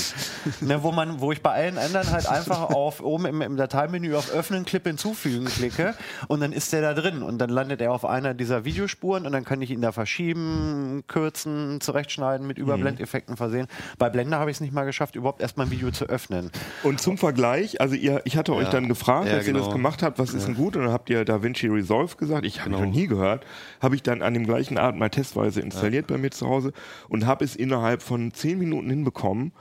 ne, 0.61 0.83
wo 0.89 0.93
man, 0.93 1.21
wo 1.21 1.33
ich 1.33 1.43
bei 1.43 1.51
allen 1.53 1.77
anderen 1.77 2.11
halt 2.11 2.27
einfach 2.27 2.61
auf 2.71 3.03
oben 3.03 3.27
im, 3.27 3.43
im 3.43 3.57
Dateimenü 3.59 4.15
auf 4.15 4.31
Öffnen, 4.33 4.65
Clip 4.65 4.83
hinzufügen 4.87 5.45
klicke 5.45 5.95
und 6.29 6.41
dann 6.41 6.53
ist 6.53 6.73
der 6.73 6.81
da 6.81 6.95
drin 6.95 7.23
und 7.23 7.37
dann 7.39 7.51
landet 7.51 7.83
er 7.83 7.93
auf 7.93 8.07
einer 8.07 8.33
dieser 8.33 8.65
Videospuren 8.65 9.27
und 9.27 9.33
dann 9.33 9.45
kann 9.45 9.61
ich 9.61 9.71
ihn 9.71 9.83
da 9.83 9.93
verschieben, 9.93 11.05
kürzen, 11.09 11.81
zurechtschneiden, 11.83 12.47
mit 12.47 12.57
Überblendeffekten 12.57 13.37
versehen. 13.37 13.67
Bei 13.99 14.09
Blender 14.09 14.39
habe 14.39 14.51
ich 14.51 14.57
es 14.57 14.61
nicht 14.63 14.73
mal 14.73 14.85
geschafft, 14.85 15.15
überhaupt 15.15 15.43
erstmal 15.43 15.67
ein 15.67 15.71
Video 15.71 15.91
zu 15.91 16.07
öffnen. 16.07 16.51
Und 16.83 17.01
zum 17.03 17.19
Vergleich, 17.19 17.81
also 17.83 17.95
ihr, 17.95 18.23
ich 18.25 18.37
hatte 18.39 18.55
euch 18.55 18.65
Ja. 18.65 18.71
dann 18.71 18.89
gefragt, 18.89 19.29
Ja, 19.29 19.35
als 19.35 19.47
ihr 19.47 19.53
das 19.53 19.65
genau. 19.65 19.75
gemacht 19.77 20.03
habt, 20.03 20.19
was 20.19 20.33
ist 20.33 20.47
denn 20.47 20.55
gut? 20.55 20.75
Und 20.75 20.85
dann 20.85 20.93
habt 20.93 21.11
ihr 21.11 21.25
DaVinci 21.27 21.67
Resolve 21.69 22.17
gesagt. 22.17 22.47
Ich 22.47 22.61
habe 22.61 22.71
Genau. 22.71 22.85
noch 22.85 22.91
nie 22.91 23.07
gehört. 23.07 23.45
Habe 23.83 23.95
ich 23.95 24.03
dann 24.03 24.23
an 24.23 24.33
dem 24.33 24.47
gleichen 24.47 24.79
Art 24.79 24.97
mal 24.97 25.11
testweise 25.11 25.61
installiert 25.61 26.07
bei 26.07 26.17
mir 26.17 26.31
zu 26.31 26.49
Hause 26.49 26.73
und 27.11 27.27
habe 27.27 27.45
es 27.45 27.57
innerhalb 27.57 28.03
von 28.03 28.33
zehn 28.33 28.59
Minuten 28.59 28.89
hinbekommen, 28.89 29.53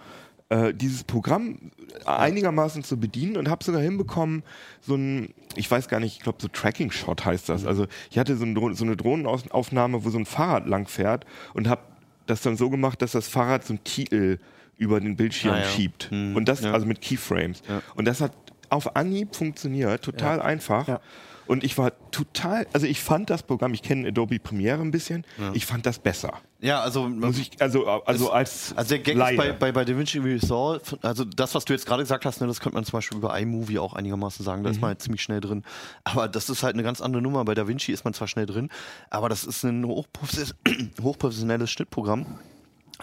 äh, 0.49 0.73
dieses 0.73 1.03
Programm 1.03 1.71
einigermaßen 2.05 2.83
zu 2.83 2.97
bedienen 2.97 3.37
und 3.37 3.49
habe 3.49 3.63
sogar 3.63 3.81
hinbekommen, 3.81 4.43
so 4.81 4.95
ein, 4.95 5.33
ich 5.55 5.69
weiß 5.69 5.87
gar 5.89 5.99
nicht, 5.99 6.17
ich 6.17 6.23
glaube 6.23 6.37
so 6.41 6.47
Tracking-Shot 6.47 7.25
heißt 7.25 7.49
das. 7.49 7.65
Also 7.65 7.87
ich 8.11 8.17
hatte 8.17 8.37
so, 8.37 8.45
ein, 8.45 8.73
so 8.75 8.85
eine 8.85 8.95
Drohnenaufnahme, 8.95 10.03
wo 10.05 10.09
so 10.09 10.17
ein 10.17 10.25
Fahrrad 10.25 10.67
lang 10.67 10.87
fährt 10.87 11.25
und 11.53 11.67
habe 11.67 11.81
das 12.27 12.41
dann 12.41 12.57
so 12.57 12.69
gemacht, 12.69 13.01
dass 13.01 13.11
das 13.13 13.27
Fahrrad 13.27 13.65
so 13.65 13.73
einen 13.73 13.83
Titel 13.83 14.39
über 14.77 14.99
den 14.99 15.15
Bildschirm 15.15 15.53
Ah, 15.55 15.59
ja. 15.59 15.65
schiebt. 15.65 16.09
Hm, 16.11 16.35
Und 16.35 16.47
das, 16.47 16.61
ja. 16.61 16.71
also 16.71 16.85
mit 16.85 17.01
Keyframes. 17.01 17.61
Und 17.95 18.05
das 18.05 18.21
hat 18.21 18.31
auf 18.69 18.95
Anhieb 18.95 19.35
funktioniert, 19.35 20.03
total 20.03 20.41
einfach. 20.41 20.99
Ja. 21.47 21.51
Und 21.51 21.63
ich 21.63 21.77
war 21.77 21.91
total, 22.11 22.67
also 22.73 22.85
ich 22.85 23.01
fand 23.01 23.29
das 23.29 23.43
Programm, 23.43 23.73
ich 23.73 23.81
kenne 23.81 24.07
Adobe 24.07 24.39
Premiere 24.39 24.81
ein 24.81 24.91
bisschen, 24.91 25.25
ich 25.53 25.65
fand 25.65 25.85
das 25.85 25.99
besser. 25.99 26.33
Ja, 26.59 26.81
also 26.81 27.07
Muss 27.07 27.37
ich, 27.37 27.51
also, 27.61 27.85
also 27.87 28.31
als 28.31 28.73
Also 28.75 28.89
der 28.89 28.99
Gag 28.99 29.15
Laie. 29.15 29.33
ist 29.33 29.37
bei, 29.37 29.51
bei, 29.53 29.71
bei 29.71 29.85
DaVinci 29.85 30.17
Resolve, 30.19 30.81
also 31.03 31.23
das, 31.23 31.53
was 31.53 31.65
du 31.65 31.73
jetzt 31.73 31.85
gerade 31.85 32.01
gesagt 32.01 32.25
hast, 32.25 32.41
ne, 32.41 32.47
das 32.47 32.59
könnte 32.59 32.75
man 32.75 32.83
zum 32.83 32.93
Beispiel 32.93 33.17
über 33.17 33.37
iMovie 33.39 33.77
auch 33.79 33.93
einigermaßen 33.93 34.43
sagen, 34.43 34.63
da 34.63 34.71
ist 34.71 34.81
man 34.81 34.89
halt 34.89 35.01
ziemlich 35.01 35.21
schnell 35.21 35.39
drin. 35.39 35.63
Aber 36.03 36.27
das 36.27 36.49
ist 36.49 36.63
halt 36.63 36.73
eine 36.73 36.83
ganz 36.83 36.99
andere 36.99 37.21
Nummer. 37.21 37.45
Bei 37.45 37.53
DaVinci 37.53 37.91
ist 37.91 38.05
man 38.05 38.13
zwar 38.13 38.27
schnell 38.27 38.47
drin, 38.47 38.69
aber 39.11 39.29
das 39.29 39.43
ist 39.43 39.63
ein 39.63 39.85
hochprofes 39.85 40.55
hochprofessionelles 41.01 41.69
Schnittprogramm, 41.69 42.25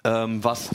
ähm, 0.03 0.43
was 0.43 0.71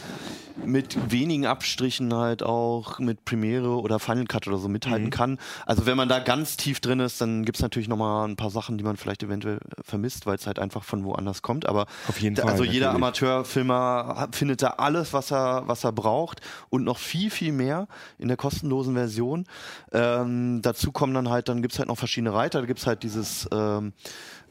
mit 0.66 1.12
wenigen 1.12 1.45
Abstrichen 1.45 2.14
halt 2.14 2.43
auch 2.43 2.99
mit 2.99 3.26
Premiere 3.26 3.80
oder 3.80 3.99
Final 3.99 4.26
Cut 4.26 4.47
oder 4.47 4.57
so 4.57 4.68
mithalten 4.68 5.10
kann. 5.10 5.38
Also 5.66 5.86
wenn 5.86 5.97
man 5.97 6.10
da 6.10 6.20
ganz 6.20 6.57
tief 6.57 6.80
drin 6.80 6.99
ist, 6.99 7.22
dann 7.22 7.45
gibt 7.45 7.57
es 7.57 7.62
natürlich 7.62 7.88
nochmal 7.88 8.28
ein 8.28 8.36
paar 8.36 8.49
Sachen, 8.49 8.78
die 8.78 8.84
man 8.84 8.97
vielleicht 8.97 9.24
eventuell 9.24 9.60
vermisst, 9.84 10.26
weil 10.26 10.36
es 10.36 10.47
halt 10.47 10.60
einfach 10.60 10.84
von 10.84 11.03
woanders 11.03 11.41
kommt. 11.41 11.66
Aber 11.66 11.86
Auf 12.07 12.20
jeden 12.20 12.36
da, 12.36 12.43
Fall, 12.43 12.51
also 12.51 12.64
jeder. 12.64 12.91
Amateurfilmer 12.93 14.30
findet 14.32 14.62
da 14.62 14.68
alles, 14.78 15.14
was 15.14 15.32
er, 15.32 15.64
was 15.68 15.84
er 15.84 15.91
braucht 15.91 16.41
und 16.70 16.84
noch 16.84 16.97
viel, 16.97 17.30
viel 17.30 17.51
mehr 17.51 17.88
in 18.18 18.28
der 18.28 18.38
kostenlosen 18.38 18.93
Version. 18.93 19.45
Ähm, 19.91 20.62
dazu 20.62 20.91
kommen 20.91 21.14
dann 21.14 21.30
halt, 21.30 21.49
dann 21.49 21.62
gibt's 21.62 21.80
halt 21.80 21.88
noch 21.88 21.97
verschiedene 21.97 22.34
Reiter. 22.34 22.62
Da 22.62 22.68
gibt's 22.68 22.86
halt 22.86 23.03
dieses 23.03 23.47
ähm, 23.51 23.93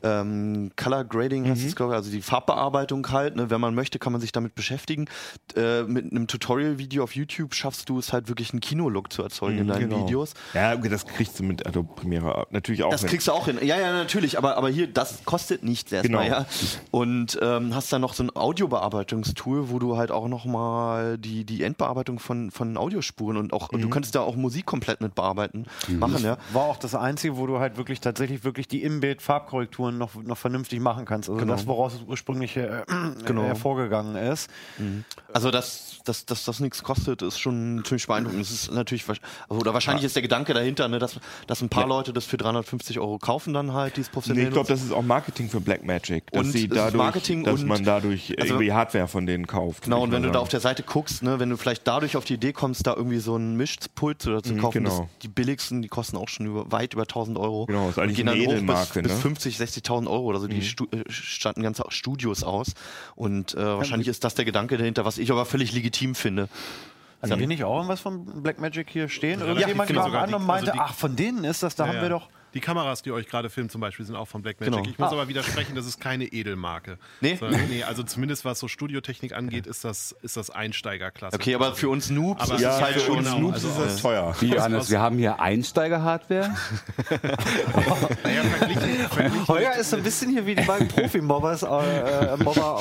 ähm, 0.03 0.70
Color 0.76 1.05
Grading, 1.05 1.49
heißt 1.49 1.64
es, 1.64 1.76
glaube 1.76 1.92
ich, 1.92 1.96
also 1.96 2.11
die 2.11 2.22
Farbbearbeitung 2.22 3.07
halt. 3.11 3.36
Ne? 3.36 3.51
Wenn 3.51 3.61
man 3.61 3.74
möchte, 3.74 3.99
kann 3.99 4.12
man 4.12 4.20
sich 4.20 4.32
damit 4.32 4.55
beschäftigen. 4.55 5.07
Äh, 5.57 5.82
mit 5.82 6.11
einem 6.11 6.26
Tutorial-Video 6.26 7.03
auf 7.03 7.14
YouTube 7.14 7.55
schaffst 7.55 7.88
du 7.88 7.99
es 7.99 8.12
halt 8.12 8.28
wirklich 8.28 8.53
einen 8.53 8.61
Kinolook 8.61 9.12
zu 9.12 9.22
erzeugen 9.22 9.59
in 9.59 9.68
deinen 9.68 9.88
Genau. 9.90 10.05
Videos. 10.07 10.34
Ja, 10.55 10.74
okay, 10.74 10.88
das 10.88 11.07
kriegst 11.07 11.38
du 11.38 11.44
mit 11.44 11.66
Adobe 11.66 11.94
Premiere 11.94 12.46
natürlich 12.51 12.82
auch. 12.84 12.90
Das 12.90 13.01
hin. 13.03 13.11
kriegst 13.11 13.28
du 13.28 13.32
auch 13.32 13.46
hin. 13.46 13.59
Ja, 13.62 13.78
ja, 13.78 13.92
natürlich. 13.92 14.38
Aber, 14.38 14.57
aber 14.57 14.68
hier, 14.68 14.86
das 14.86 15.24
kostet 15.24 15.62
nichts 15.62 15.90
erstmal. 15.92 16.24
Genau. 16.24 16.38
Ja. 16.40 16.46
Und 16.90 17.38
ähm, 17.42 17.74
hast 17.74 17.92
dann 17.92 18.01
noch 18.01 18.14
so 18.14 18.22
ein 18.24 18.30
Audiobearbeitungstool, 18.34 19.70
wo 19.70 19.78
du 19.78 19.96
halt 19.96 20.11
auch 20.11 20.28
nochmal 20.28 21.18
die, 21.18 21.44
die 21.44 21.62
Endbearbeitung 21.62 22.18
von, 22.18 22.51
von 22.51 22.76
Audiospuren 22.76 23.36
und 23.36 23.53
auch, 23.53 23.72
Mhm. 23.72 23.82
du 23.82 23.88
könntest 23.90 24.14
da 24.14 24.20
auch 24.20 24.36
Musik 24.36 24.66
komplett 24.66 25.01
mit 25.01 25.14
bearbeiten, 25.14 25.66
machen, 25.88 26.22
ja. 26.24 26.38
War 26.53 26.62
auch 26.64 26.76
das 26.76 26.94
Einzige, 26.94 27.36
wo 27.36 27.46
du 27.46 27.59
halt 27.59 27.76
wirklich 27.76 28.01
tatsächlich 28.01 28.44
wirklich 28.44 28.66
die 28.68 28.82
Im-Bild-Farbkorrekturen 29.89 29.99
noch, 29.99 30.14
noch 30.22 30.39
vernünftig 30.39 30.80
machen 30.80 31.05
kannst. 31.05 31.28
Also 31.30 31.45
das, 31.45 31.66
woraus 31.66 31.95
es 31.95 32.01
ursprünglich 32.07 32.57
äh, 32.57 32.82
Genau. 33.24 33.45
hervorgegangen 33.45 34.16
ist. 34.16 34.51
Also, 35.32 35.51
dass, 35.51 35.99
dass, 36.05 36.24
dass 36.26 36.45
das 36.45 36.61
nichts 36.61 36.82
kostet, 36.82 37.22
ist 37.22 37.39
schon 37.39 37.82
ziemlich 37.84 38.07
beeindruckend. 38.07 38.41
Es 38.41 38.51
ist 38.51 38.72
natürlich, 38.72 39.05
also, 39.09 39.20
oder 39.61 39.74
wahrscheinlich 39.74 40.05
ist 40.05 40.14
der 40.16 40.22
Gedanke 40.22 40.55
dahinter, 40.55 40.89
ne, 40.89 40.99
dass, 40.99 41.18
dass 41.47 41.61
ein 41.62 41.68
paar 41.68 41.86
Leute 41.86 42.12
das 42.12 42.24
für 42.24 42.36
350 42.36 42.99
Euro 42.99 43.18
kaufen 43.18 43.53
dann 43.55 43.72
halt, 43.72 43.97
dieses 43.97 44.09
Nee, 44.09 44.12
professionell 44.14 44.45
ich 44.49 44.53
glaube, 44.53 44.68
das 44.68 44.82
ist 44.82 44.93
auch 44.93 45.03
Marketing 45.03 45.49
für 45.49 45.61
Blackmagic, 45.61 46.30
dass 46.30 46.47
Und 46.47 46.53
sie 46.53 46.68
dadurch, 46.68 46.95
Marketing 46.95 47.45
dass 47.45 47.61
und- 47.61 47.66
man 47.68 47.84
dadurch 47.84 48.34
also- 48.39 48.55
irgendwie 48.55 48.72
Hardware 48.72 49.09
von 49.09 49.26
denen 49.26 49.47
kauft. 49.47 49.84
Genau, 49.84 50.03
und 50.03 50.12
wenn 50.12 50.22
du 50.22 50.30
da 50.30 50.39
auf 50.39 50.49
der 50.49 50.61
Seite 50.61 50.82
guckst, 50.82 51.22
ne, 51.22 51.39
wenn 51.41 51.51
du 51.51 51.57
vielleicht 51.57 51.86
dadurch 51.86 52.16
auf 52.16 52.24
die 52.24 52.34
Idee 52.34 52.53
kommst, 52.53 52.86
da 52.86 52.95
irgendwie 52.95 53.18
so 53.18 53.36
ein 53.36 53.57
Mischpult 53.57 54.26
oder 54.26 54.43
zu 54.43 54.55
Mhm, 54.55 54.59
kaufen, 54.61 54.84
genau. 54.84 54.99
das, 55.01 55.09
die 55.22 55.28
billigsten, 55.28 55.82
die 55.82 55.89
kosten 55.89 56.16
auch 56.16 56.28
schon 56.28 56.47
über, 56.47 56.70
weit 56.72 56.95
über 56.95 57.03
1000 57.07 57.39
Euro. 57.39 57.66
Genau, 57.66 57.89
ist 57.91 57.97
Und 57.99 58.05
eigentlich 58.05 58.16
gehen 58.16 58.28
eine 58.28 58.39
dann 58.39 58.47
hoch 58.47 58.53
Edelmarke, 58.53 59.03
bis, 59.03 59.11
ne? 59.11 59.14
bis 59.14 59.22
50, 59.22 59.59
60.000 59.81 60.07
Euro 60.09 60.24
oder 60.24 60.41
so. 60.41 60.47
Die 60.47 60.62
Stu 60.62 60.87
äh, 60.91 61.05
standen 61.09 61.62
ganze 61.62 61.85
Studios 61.89 62.43
aus. 62.43 62.74
Und 63.14 63.55
äh, 63.55 63.59
wahrscheinlich 63.64 64.09
ist 64.09 64.24
das 64.24 64.35
der 64.35 64.45
Gedanke 64.45 64.76
dahinter, 64.76 65.05
was 65.05 65.18
ich 65.18 65.31
aber 65.31 65.45
völlig 65.45 65.72
legitim 65.72 66.14
finde. 66.14 66.49
Haben 67.22 67.41
wir 67.41 67.47
nicht 67.49 67.64
auch 67.64 67.76
irgendwas 67.76 68.01
von 68.01 68.43
Blackmagic 68.43 68.91
hier 68.91 69.09
stehen? 69.09 69.41
Ja, 69.41 69.47
Irgendjemand 69.47 69.89
genau, 69.89 70.05
kam 70.05 70.14
an 70.14 70.35
und 70.35 70.47
meinte, 70.47 70.72
also 70.72 70.85
ach, 70.85 70.95
von 70.95 71.16
denen 71.16 71.45
ist 71.45 71.62
das, 71.62 71.74
da 71.74 71.87
Ja, 71.87 71.93
haben 71.93 72.03
wir 72.03 72.09
doch. 72.11 72.29
Die 72.55 72.61
Kameras, 72.61 73.03
die 73.03 73.12
euch 73.12 73.26
gerade 73.28 73.51
filmen 73.51 73.68
zum 73.70 73.80
Beispiel, 73.80 74.07
sind 74.07 74.16
auch 74.16 74.26
von 74.28 74.42
Blackmagic. 74.42 74.72
Genau. 74.74 74.88
Ich 74.88 74.99
muss 74.99 75.09
Ah. 75.11 75.12
aber 75.12 75.28
widersprechen, 75.28 75.74
das 75.74 75.86
ist 75.86 76.01
keine 76.01 76.24
Edelmarke. 76.24 76.99
Nee? 77.20 77.36
Sondern, 77.36 77.61
nee, 77.68 77.82
also 77.82 78.03
zumindest 78.03 78.44
was 78.44 78.59
so 78.59 78.68
Studiotechnik 78.68 79.34
angeht, 79.34 79.66
ist 79.66 79.84
das, 79.84 80.14
ist 80.22 80.36
das 80.36 80.49
Einsteigerklasse. 80.51 81.36
Okay, 81.36 81.55
aber 81.55 81.74
für 81.74 81.88
uns 81.90 82.09
Noobs 82.11 82.40
Aber 82.42 82.55
ist 82.55 82.61
ja, 82.62 82.76
es 82.76 82.82
halt 82.82 82.94
für 82.94 83.01
schon. 83.01 83.18
uns 83.18 83.34
Noobs 83.34 83.55
also 83.64 83.68
ist 83.68 83.78
das 83.78 84.03
teuer. 84.03 84.34
Wie, 84.40 84.46
Johannes, 84.55 84.90
wir 84.90 85.01
haben 85.01 85.18
hier 85.18 85.40
Einsteiger-Hardware. 85.40 86.51
naja, 88.24 88.42
verglichen, 88.44 89.09
verglichen 89.11 89.49
Holger 89.49 89.76
ist 89.76 89.90
so 89.90 89.96
ein 89.96 90.03
bisschen 90.03 90.30
hier 90.30 90.46
wie 90.46 90.55
die 90.55 90.64
beiden 90.64 90.88
Profi-Mobbers 90.88 91.62
äh, 91.64 92.36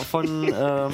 von 0.09 0.43
ähm, 0.53 0.91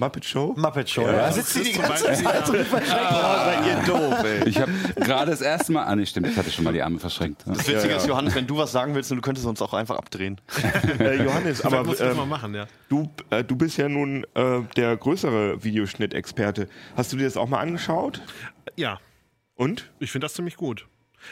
Muppet 0.00 0.24
Show? 0.24 0.54
Muppet 0.56 0.90
Show. 0.90 1.06
Da 1.06 1.30
sitzt 1.30 1.54
die 1.54 1.62
die 1.62 1.72
ganze 1.72 2.06
Beispiel, 2.06 2.24
ja, 2.24 3.44
seid 3.44 3.66
ihr 3.66 3.82
doof, 3.86 4.24
ey. 4.24 4.48
Ich 4.48 4.60
habe 4.60 4.72
gerade 4.96 5.30
das 5.30 5.40
erste 5.40 5.72
Mal. 5.72 5.84
Ah, 5.84 5.94
nee, 5.94 6.04
stimmt, 6.04 6.26
ich 6.26 6.36
hatte 6.36 6.50
schon 6.50 6.64
mal 6.64 6.72
die 6.72 6.82
Arme 6.82 6.98
verschränkt. 6.98 7.44
Das 7.46 7.68
Witzige 7.68 7.94
ist, 7.94 8.06
Johannes, 8.06 8.34
wenn 8.34 8.46
du 8.46 8.56
was 8.56 8.72
sagen 8.72 8.94
willst, 8.94 9.10
du 9.10 9.20
könntest 9.20 9.46
uns 9.46 9.62
auch 9.62 9.72
einfach 9.72 9.96
abdrehen. 9.96 10.40
äh, 10.98 11.22
Johannes, 11.22 11.64
aber 11.64 11.78
aber 11.78 11.88
muss 11.88 11.98
das 11.98 12.10
ähm, 12.10 12.16
mal 12.16 12.26
machen, 12.26 12.54
ja. 12.54 12.66
du, 12.88 13.08
äh, 13.30 13.44
du 13.44 13.56
bist 13.56 13.76
ja 13.76 13.88
nun 13.88 14.26
äh, 14.34 14.62
der 14.76 14.96
größere 14.96 15.62
Videoschnittexperte. 15.62 16.68
Hast 16.96 17.12
du 17.12 17.16
dir 17.16 17.24
das 17.24 17.36
auch 17.36 17.48
mal 17.48 17.60
angeschaut? 17.60 18.20
Ja, 18.76 18.98
Und? 19.54 19.92
ich 20.00 20.10
finde 20.10 20.24
das 20.24 20.34
ziemlich 20.34 20.56
gut. 20.56 20.86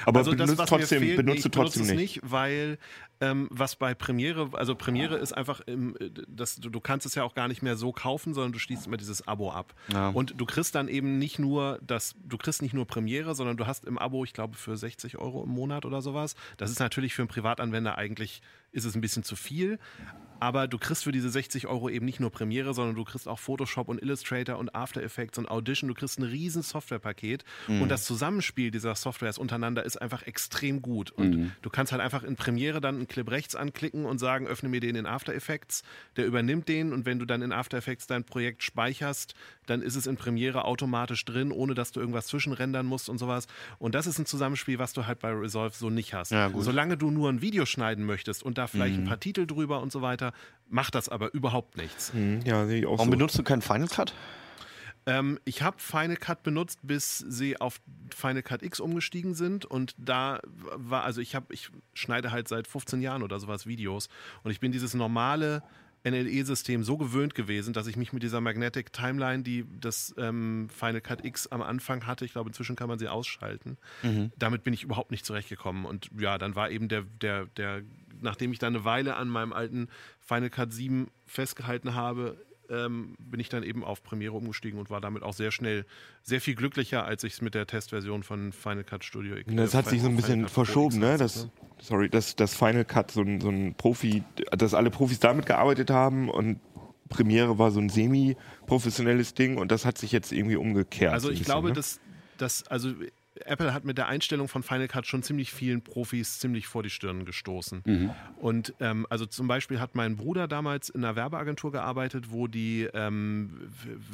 Aber 0.07 0.21
also 0.21 0.33
das, 0.33 0.51
benutzt 0.51 0.59
mir 0.59 0.79
trotzdem, 0.79 1.03
fehlt, 1.03 1.17
benutzt 1.17 1.37
nee, 1.37 1.43
du 1.43 1.49
ich 1.49 1.53
benutze 1.53 1.79
trotzdem 1.79 1.83
es 1.83 1.89
nicht. 1.91 2.23
nicht, 2.23 2.31
weil 2.31 2.79
ähm, 3.23 3.49
was 3.53 3.77
bei 3.77 3.95
Premiere, 3.95 4.51
also 4.53 4.75
Premiere 4.75 5.17
ist 5.17 5.33
einfach, 5.33 5.61
im, 5.61 5.97
äh, 6.01 6.11
das, 6.27 6.57
du, 6.57 6.71
du 6.71 6.81
kannst 6.81 7.07
es 7.07 7.15
ja 7.15 7.23
auch 7.23 7.35
gar 7.35 7.47
nicht 7.47 7.63
mehr 7.63 7.77
so 7.77 7.93
kaufen, 7.93 8.35
sondern 8.35 8.53
du 8.53 8.59
schließt 8.59 8.89
immer 8.89 8.97
dieses 8.97 9.27
Abo 9.29 9.53
ab. 9.53 9.75
Ja. 9.93 10.09
Und 10.09 10.35
du 10.41 10.45
kriegst 10.45 10.75
dann 10.75 10.89
eben 10.89 11.19
nicht 11.19 11.39
nur 11.39 11.79
das, 11.87 12.17
du 12.25 12.37
kriegst 12.37 12.63
nicht 12.63 12.75
nur 12.75 12.85
Premiere, 12.85 13.35
sondern 13.37 13.57
du 13.57 13.67
hast 13.67 13.85
im 13.85 13.97
Abo, 13.97 14.25
ich 14.25 14.33
glaube, 14.33 14.57
für 14.57 14.77
60 14.77 15.19
Euro 15.19 15.45
im 15.45 15.51
Monat 15.51 15.85
oder 15.85 16.03
sowas. 16.03 16.35
Das 16.57 16.71
ist 16.71 16.81
natürlich 16.81 17.15
für 17.15 17.23
einen 17.23 17.29
Privatanwender 17.29 17.97
eigentlich, 17.97 18.43
ist 18.73 18.85
es 18.85 18.97
ein 18.97 19.01
bisschen 19.01 19.23
zu 19.23 19.37
viel. 19.37 19.79
Aber 20.43 20.67
du 20.67 20.77
kriegst 20.77 21.05
für 21.05 21.13
diese 21.13 21.31
60 21.31 21.69
Euro 21.69 21.89
eben 21.89 22.05
nicht 22.05 22.19
nur 22.19 22.31
Premiere, 22.31 22.75
sondern 22.75 22.97
du 22.97 23.05
kriegst 23.05 23.29
auch 23.29 23.39
Photoshop 23.39 23.89
und 23.89 24.03
Illustrator 24.03 24.59
und 24.59 24.75
After 24.75 25.01
Effects 25.01 25.39
und 25.39 25.49
Audition. 25.49 25.87
Du 25.87 25.95
kriegst 25.95 26.19
ein 26.19 26.25
riesen 26.25 26.63
Softwarepaket. 26.63 27.45
Und 27.69 27.89
das 27.89 28.03
Zusammenspiel 28.05 28.73
dieser 28.73 28.97
Softwares 28.97 29.39
untereinander 29.39 29.85
ist 29.85 30.03
einfach 30.03 30.25
extrem 30.25 30.83
gut. 30.83 31.13
Und 31.13 31.53
du 31.63 31.71
kannst 31.71 31.93
halt 31.93 32.03
einfach 32.03 32.25
in 32.25 32.35
Premiere 32.35 32.81
dann 32.81 32.97
einen 32.97 33.07
Clip 33.07 33.31
rechts 33.31 33.55
anklicken 33.55 34.05
und 34.05 34.19
sagen, 34.19 34.49
öffne 34.49 34.69
mir 34.69 34.81
den 34.81 34.97
in 34.97 35.07
After 35.07 35.33
Effects. 35.33 35.85
Der 36.17 36.27
übernimmt 36.27 36.67
den 36.67 36.93
und 36.93 37.07
wenn 37.07 37.21
du 37.21 37.25
dann 37.25 37.41
in 37.41 37.53
After 37.53 37.79
Effects 37.79 38.09
dein 38.09 38.25
Projekt 38.25 38.65
speicherst, 38.65 39.37
dann 39.67 39.81
ist 39.81 39.95
es 39.95 40.09
in 40.09 40.17
Premiere 40.17 40.65
automatisch 40.65 41.25
drin, 41.25 41.53
ohne 41.53 41.75
dass 41.75 41.93
du 41.93 42.01
irgendwas 42.01 42.27
zwischenrendern 42.27 42.85
musst 42.85 43.09
und 43.09 43.19
sowas. 43.19 43.47
Und 43.79 43.95
das 43.95 44.09
ist 44.09 44.19
ein 44.19 44.27
Zusammenspiel, 44.27 44.81
was 44.81 44.93
du 44.93 45.07
halt 45.07 45.21
bei 45.21 45.31
Resolve 45.31 45.77
so 45.77 45.89
nicht 45.89 46.15
hast. 46.15 46.33
Ja. 46.33 46.51
Solange 46.53 46.97
du 46.97 47.13
nur 47.13 47.29
ein 47.29 47.43
Video 47.43 47.65
schneiden 47.65 48.05
möchtest 48.05 48.43
und 48.43 48.59
da 48.59 48.67
vielleicht 48.67 48.99
ein 48.99 49.05
paar 49.05 49.21
Titel 49.21 49.47
drüber 49.47 49.81
und 49.81 49.93
so 49.93 50.03
weiter, 50.03 50.32
macht 50.69 50.95
das 50.95 51.09
aber 51.09 51.33
überhaupt 51.35 51.77
nichts. 51.77 52.13
Hm, 52.13 52.41
Ja, 52.45 52.67
sehe 52.67 52.81
ich 52.81 52.87
auch 52.87 52.93
Warum 52.99 53.07
so. 53.07 53.11
benutzt 53.11 53.39
du 53.39 53.43
keinen 53.43 53.63
Final 53.63 53.89
Cut? 53.89 54.15
Ähm, 55.05 55.39
ich 55.45 55.63
habe 55.63 55.79
Final 55.81 56.17
Cut 56.17 56.45
benutzt, 56.45 56.79
bis 56.83 57.19
sie 57.19 57.61
auf 57.61 57.81
Final 58.15 58.43
Cut 58.43 58.63
X 58.63 58.79
umgestiegen 58.79 59.35
sind 59.35 59.65
und 59.65 59.95
da 59.99 60.41
war, 60.77 61.03
also 61.03 61.21
ich 61.21 61.35
habe, 61.35 61.53
ich 61.53 61.71
schneide 61.93 62.31
halt 62.31 62.47
seit 62.47 62.69
15 62.69 63.01
Jahren 63.03 63.23
oder 63.25 63.41
sowas 63.41 63.67
Videos 63.67 64.09
und 64.45 64.53
ich 64.53 64.61
bin 64.61 64.71
dieses 64.71 64.95
normale 64.95 65.63
NLE-System 66.05 66.83
so 66.85 66.97
gewöhnt 66.97 67.35
gewesen, 67.37 67.73
dass 67.73 67.87
ich 67.87 67.97
mich 67.97 68.13
mit 68.13 68.23
dieser 68.25 68.41
Magnetic 68.41 68.93
Timeline, 68.93 69.43
die 69.45 69.65
das 69.81 70.13
ähm, 70.19 70.69
Final 70.69 71.01
Cut 71.01 71.25
X 71.25 71.47
am 71.49 71.63
Anfang 71.63 72.07
hatte, 72.07 72.25
ich 72.25 72.33
glaube 72.33 72.51
inzwischen 72.51 72.75
kann 72.77 72.89
man 72.89 72.99
sie 72.99 73.09
ausschalten, 73.09 73.79
damit 74.39 74.63
bin 74.65 74.73
ich 74.75 74.83
überhaupt 74.85 75.11
nicht 75.11 75.25
zurechtgekommen 75.27 75.85
und 75.85 76.11
ja, 76.19 76.39
dann 76.39 76.55
war 76.57 76.71
eben 76.71 76.89
der, 76.89 77.03
der, 77.21 77.47
der, 77.57 77.83
nachdem 78.23 78.53
ich 78.53 78.59
dann 78.59 78.75
eine 78.75 78.85
Weile 78.85 79.17
an 79.17 79.29
meinem 79.29 79.53
alten 79.53 79.89
Final 80.21 80.51
Cut 80.51 80.73
7 80.73 81.09
festgehalten 81.27 81.95
habe, 81.95 82.37
ähm, 82.71 83.15
bin 83.19 83.41
ich 83.41 83.49
dann 83.49 83.63
eben 83.63 83.85
auf 83.85 84.03
Premiere 84.03 84.33
umgestiegen 84.33 84.79
und 84.79 84.89
war 84.89 85.01
damit 85.01 85.23
auch 85.23 85.35
sehr 85.35 85.51
schnell 85.51 85.85
sehr 86.23 86.41
viel 86.41 86.55
glücklicher, 86.55 87.05
als 87.05 87.25
ich 87.25 87.35
es 87.35 87.41
mit 87.43 87.55
der 87.55 87.67
Testversion 87.67 88.23
von 88.23 88.53
Final 88.53 88.85
Cut 88.85 89.05
Studio 89.05 89.37
X. 89.37 89.53
Das 89.55 89.75
äh, 89.75 89.77
hat 89.77 89.89
sich 89.89 90.01
so 90.01 90.09
ein 90.09 90.17
bisschen 90.17 90.49
verschoben, 90.49 90.99
ne? 90.99 91.19
Das, 91.19 91.49
sorry, 91.81 92.09
dass 92.09 92.35
das 92.37 92.55
Final 92.55 92.85
Cut 92.85 93.11
so 93.11 93.21
ein, 93.23 93.41
so 93.41 93.51
ein 93.51 93.75
Profi, 93.75 94.25
dass 94.53 94.75
alle 94.75 94.91
Profis 94.91 95.21
damit 95.21 95.47
gearbeitet 95.47 95.91
haben 95.91 96.31
und 96.31 96.61
Premiere 97.09 97.59
war 97.59 97.71
so 97.71 97.81
ein 97.81 97.91
semi-professionelles 97.91 99.35
Ding 99.35 99.59
und 99.59 99.71
das 99.71 99.85
hat 99.85 99.99
sich 99.99 100.13
jetzt 100.13 100.33
irgendwie 100.33 100.57
umgekehrt. 100.57 101.13
Also 101.13 101.29
ich 101.29 101.41
bisschen, 101.41 101.53
glaube, 101.53 101.69
ne? 101.69 101.75
dass, 101.75 102.01
dass 102.39 102.67
also 102.69 102.95
Apple 103.35 103.73
hat 103.73 103.85
mit 103.85 103.99
der 103.99 104.09
Einstellung 104.09 104.49
von 104.49 104.63
Final 104.63 104.89
Cut 104.89 105.07
schon 105.07 105.23
ziemlich 105.23 105.53
vielen 105.53 105.83
Profis 105.83 106.39
ziemlich 106.39 106.67
vor 106.67 106.83
die 106.83 106.91
Stirn 106.91 107.25
gestoßen. 107.25 107.83
Und 108.37 108.75
ähm, 108.81 109.07
also 109.09 109.27
zum 109.27 109.49
Beispiel 109.49 109.81
hat 109.81 109.95
mein 109.95 110.17
Bruder 110.17 110.49
damals 110.49 110.91
in 110.91 111.05
einer 111.05 111.17
Werbeagentur 111.17 111.73
gearbeitet, 111.73 112.31
wo 112.31 112.47
die 112.47 112.89
ähm, 112.93 113.69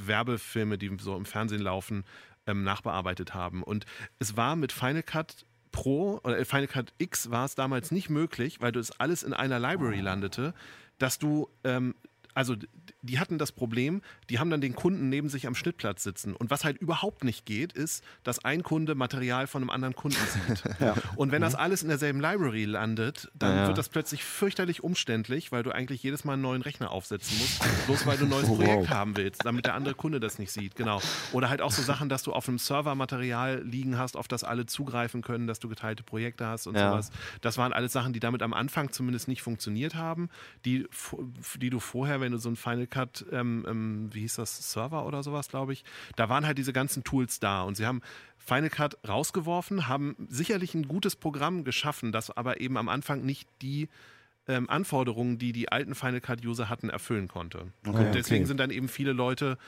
Werbefilme, 0.06 0.78
die 0.78 0.90
so 1.00 1.16
im 1.16 1.24
Fernsehen 1.24 1.62
laufen, 1.62 2.04
ähm, 2.46 2.62
nachbearbeitet 2.62 3.34
haben. 3.34 3.62
Und 3.62 3.86
es 4.18 4.36
war 4.36 4.56
mit 4.56 4.72
Final 4.72 5.02
Cut 5.02 5.44
Pro 5.70 6.20
oder 6.24 6.38
äh, 6.38 6.44
Final 6.44 6.66
Cut 6.66 6.92
X 6.98 7.30
war 7.30 7.44
es 7.44 7.54
damals 7.54 7.90
nicht 7.90 8.10
möglich, 8.10 8.60
weil 8.60 8.72
das 8.72 8.98
alles 9.00 9.22
in 9.22 9.32
einer 9.32 9.58
Library 9.58 10.00
landete, 10.00 10.54
dass 10.98 11.18
du 11.18 11.48
ähm, 11.64 11.94
also 12.34 12.54
die 13.02 13.18
hatten 13.18 13.38
das 13.38 13.52
Problem, 13.52 14.02
die 14.30 14.38
haben 14.38 14.50
dann 14.50 14.60
den 14.60 14.74
Kunden 14.74 15.08
neben 15.08 15.28
sich 15.28 15.46
am 15.46 15.54
Schnittplatz 15.54 16.02
sitzen. 16.04 16.34
Und 16.36 16.50
was 16.50 16.64
halt 16.64 16.78
überhaupt 16.78 17.24
nicht 17.24 17.46
geht, 17.46 17.72
ist, 17.72 18.04
dass 18.22 18.44
ein 18.44 18.62
Kunde 18.62 18.94
Material 18.94 19.46
von 19.46 19.62
einem 19.62 19.70
anderen 19.70 19.94
Kunden 19.94 20.16
sieht. 20.46 20.62
Und 21.16 21.32
wenn 21.32 21.42
das 21.42 21.54
alles 21.54 21.82
in 21.82 21.88
derselben 21.88 22.20
Library 22.20 22.64
landet, 22.64 23.30
dann 23.34 23.50
Ja, 23.56 23.62
ja. 23.62 23.66
wird 23.68 23.78
das 23.78 23.88
plötzlich 23.88 24.22
fürchterlich 24.24 24.84
umständlich, 24.84 25.50
weil 25.52 25.62
du 25.62 25.70
eigentlich 25.72 26.02
jedes 26.02 26.24
Mal 26.24 26.34
einen 26.34 26.42
neuen 26.42 26.62
Rechner 26.62 26.90
aufsetzen 26.90 27.36
musst, 27.38 27.86
bloß 27.86 28.06
weil 28.06 28.18
du 28.18 28.24
ein 28.24 28.30
neues 28.30 28.48
Oh, 28.48 28.56
Projekt 28.56 28.82
wow. 28.82 28.90
haben 28.90 29.16
willst, 29.16 29.44
damit 29.44 29.66
der 29.66 29.74
andere 29.74 29.94
Kunde 29.94 30.20
das 30.20 30.38
nicht 30.38 30.52
sieht. 30.52 30.76
Genau. 30.76 31.00
Oder 31.32 31.48
halt 31.48 31.60
auch 31.62 31.72
so 31.72 31.82
Sachen, 31.82 32.08
dass 32.08 32.22
du 32.22 32.32
auf 32.32 32.48
einem 32.48 32.58
Server 32.58 32.94
Material 32.94 33.62
liegen 33.64 33.98
hast, 33.98 34.16
auf 34.16 34.28
das 34.28 34.44
alle 34.44 34.66
zugreifen 34.66 35.22
können, 35.22 35.46
dass 35.46 35.58
du 35.60 35.68
geteilte 35.68 36.02
Projekte 36.02 36.46
hast 36.46 36.66
und 36.66 36.76
Ja. 36.76 36.90
sowas. 36.90 37.10
Das 37.40 37.58
waren 37.58 37.72
alles 37.72 37.92
Sachen, 37.92 38.12
die 38.12 38.20
damit 38.20 38.42
am 38.42 38.52
Anfang 38.52 38.92
zumindest 38.92 39.28
nicht 39.28 39.42
funktioniert 39.42 39.94
haben, 39.94 40.28
die, 40.64 40.86
die 41.56 41.70
du 41.70 41.80
vorher, 41.80 42.17
wenn 42.20 42.32
du 42.32 42.38
so 42.38 42.48
ein 42.48 42.56
Final 42.56 42.86
Cut, 42.86 43.24
ähm, 43.32 43.64
ähm, 43.68 44.10
wie 44.12 44.20
hieß 44.20 44.36
das, 44.36 44.72
Server 44.72 45.06
oder 45.06 45.22
sowas, 45.22 45.48
glaube 45.48 45.72
ich, 45.72 45.84
da 46.16 46.28
waren 46.28 46.46
halt 46.46 46.58
diese 46.58 46.72
ganzen 46.72 47.04
Tools 47.04 47.40
da 47.40 47.62
und 47.62 47.76
sie 47.76 47.86
haben 47.86 48.00
Final 48.38 48.70
Cut 48.70 48.98
rausgeworfen, 49.06 49.88
haben 49.88 50.16
sicherlich 50.28 50.74
ein 50.74 50.88
gutes 50.88 51.16
Programm 51.16 51.64
geschaffen, 51.64 52.12
das 52.12 52.30
aber 52.30 52.60
eben 52.60 52.76
am 52.76 52.88
Anfang 52.88 53.24
nicht 53.24 53.48
die 53.62 53.88
ähm, 54.46 54.70
Anforderungen, 54.70 55.38
die 55.38 55.52
die 55.52 55.70
alten 55.70 55.94
Final 55.94 56.20
Cut 56.20 56.44
User 56.44 56.68
hatten, 56.68 56.88
erfüllen 56.88 57.28
konnte. 57.28 57.72
und 57.84 58.14
deswegen 58.14 58.46
sind 58.46 58.58
dann 58.58 58.70
eben 58.70 58.88
viele 58.88 59.12
Leute 59.12 59.58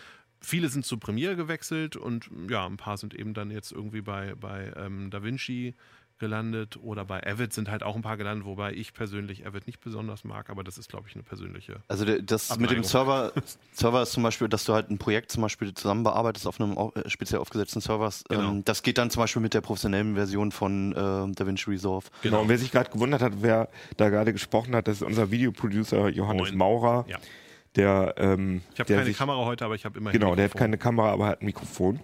Viele 0.42 0.70
sind 0.70 0.86
zu 0.86 0.96
Premiere 0.96 1.36
gewechselt 1.36 1.96
und 1.96 2.30
ja, 2.48 2.64
ein 2.64 2.78
paar 2.78 2.96
sind 2.96 3.14
eben 3.14 3.34
dann 3.34 3.50
jetzt 3.50 3.72
irgendwie 3.72 4.00
bei, 4.00 4.34
bei 4.34 4.72
ähm, 4.74 5.10
DaVinci 5.10 5.74
gelandet 6.20 6.78
oder 6.80 7.04
bei 7.04 7.26
Avid 7.26 7.52
sind 7.52 7.68
halt 7.70 7.82
auch 7.82 7.96
ein 7.96 8.02
paar 8.02 8.16
gelandet, 8.16 8.46
wobei 8.46 8.72
ich 8.72 8.94
persönlich 8.94 9.44
Avid 9.46 9.66
nicht 9.66 9.80
besonders 9.80 10.22
mag, 10.22 10.48
aber 10.50 10.62
das 10.62 10.78
ist, 10.78 10.88
glaube 10.88 11.08
ich, 11.08 11.14
eine 11.16 11.24
persönliche. 11.24 11.80
Also 11.88 12.04
das 12.04 12.50
mit 12.50 12.58
dem 12.60 12.64
Abneigung. 12.66 12.84
Server, 12.84 13.32
Server 13.72 14.02
ist 14.02 14.12
zum 14.12 14.22
Beispiel, 14.22 14.48
dass 14.48 14.64
du 14.64 14.72
halt 14.74 14.88
ein 14.90 14.98
Projekt 14.98 15.32
zum 15.32 15.42
Beispiel 15.42 15.74
zusammen 15.74 16.04
bearbeitest 16.04 16.46
auf 16.46 16.60
einem 16.60 16.76
äh, 16.94 17.08
speziell 17.10 17.40
aufgesetzten 17.40 17.80
Server. 17.80 18.12
Genau. 18.28 18.50
Ähm, 18.52 18.64
das 18.64 18.82
geht 18.84 18.98
dann 18.98 19.10
zum 19.10 19.22
Beispiel 19.22 19.42
mit 19.42 19.54
der 19.54 19.62
professionellen 19.62 20.14
Version 20.14 20.52
von 20.52 20.92
äh, 20.92 21.32
DaVinci 21.34 21.70
Resolve. 21.70 22.06
Genau, 22.22 22.42
und 22.42 22.48
wer 22.48 22.58
sich 22.58 22.70
gerade 22.70 22.90
gewundert 22.90 23.22
hat, 23.22 23.32
wer 23.40 23.68
da 23.96 24.08
gerade 24.10 24.32
gesprochen 24.32 24.76
hat, 24.76 24.86
das 24.86 24.96
ist 24.96 25.02
unser 25.02 25.30
Videoproducer 25.30 26.08
Johannes 26.10 26.48
Moin. 26.48 26.58
Maurer, 26.58 27.04
Ja. 27.08 27.18
der, 27.76 28.14
ähm, 28.18 28.60
Ich 28.74 28.80
habe 28.80 28.92
keine 28.92 29.04
sich, 29.06 29.16
Kamera 29.16 29.44
heute, 29.44 29.64
aber 29.64 29.74
ich 29.74 29.84
habe 29.84 29.98
immerhin. 29.98 30.20
Genau, 30.20 30.34
der 30.34 30.44
hat 30.46 30.54
keine 30.54 30.76
Kamera, 30.76 31.10
aber 31.12 31.26
hat 31.28 31.40
ein 31.40 31.46
Mikrofon. 31.46 32.00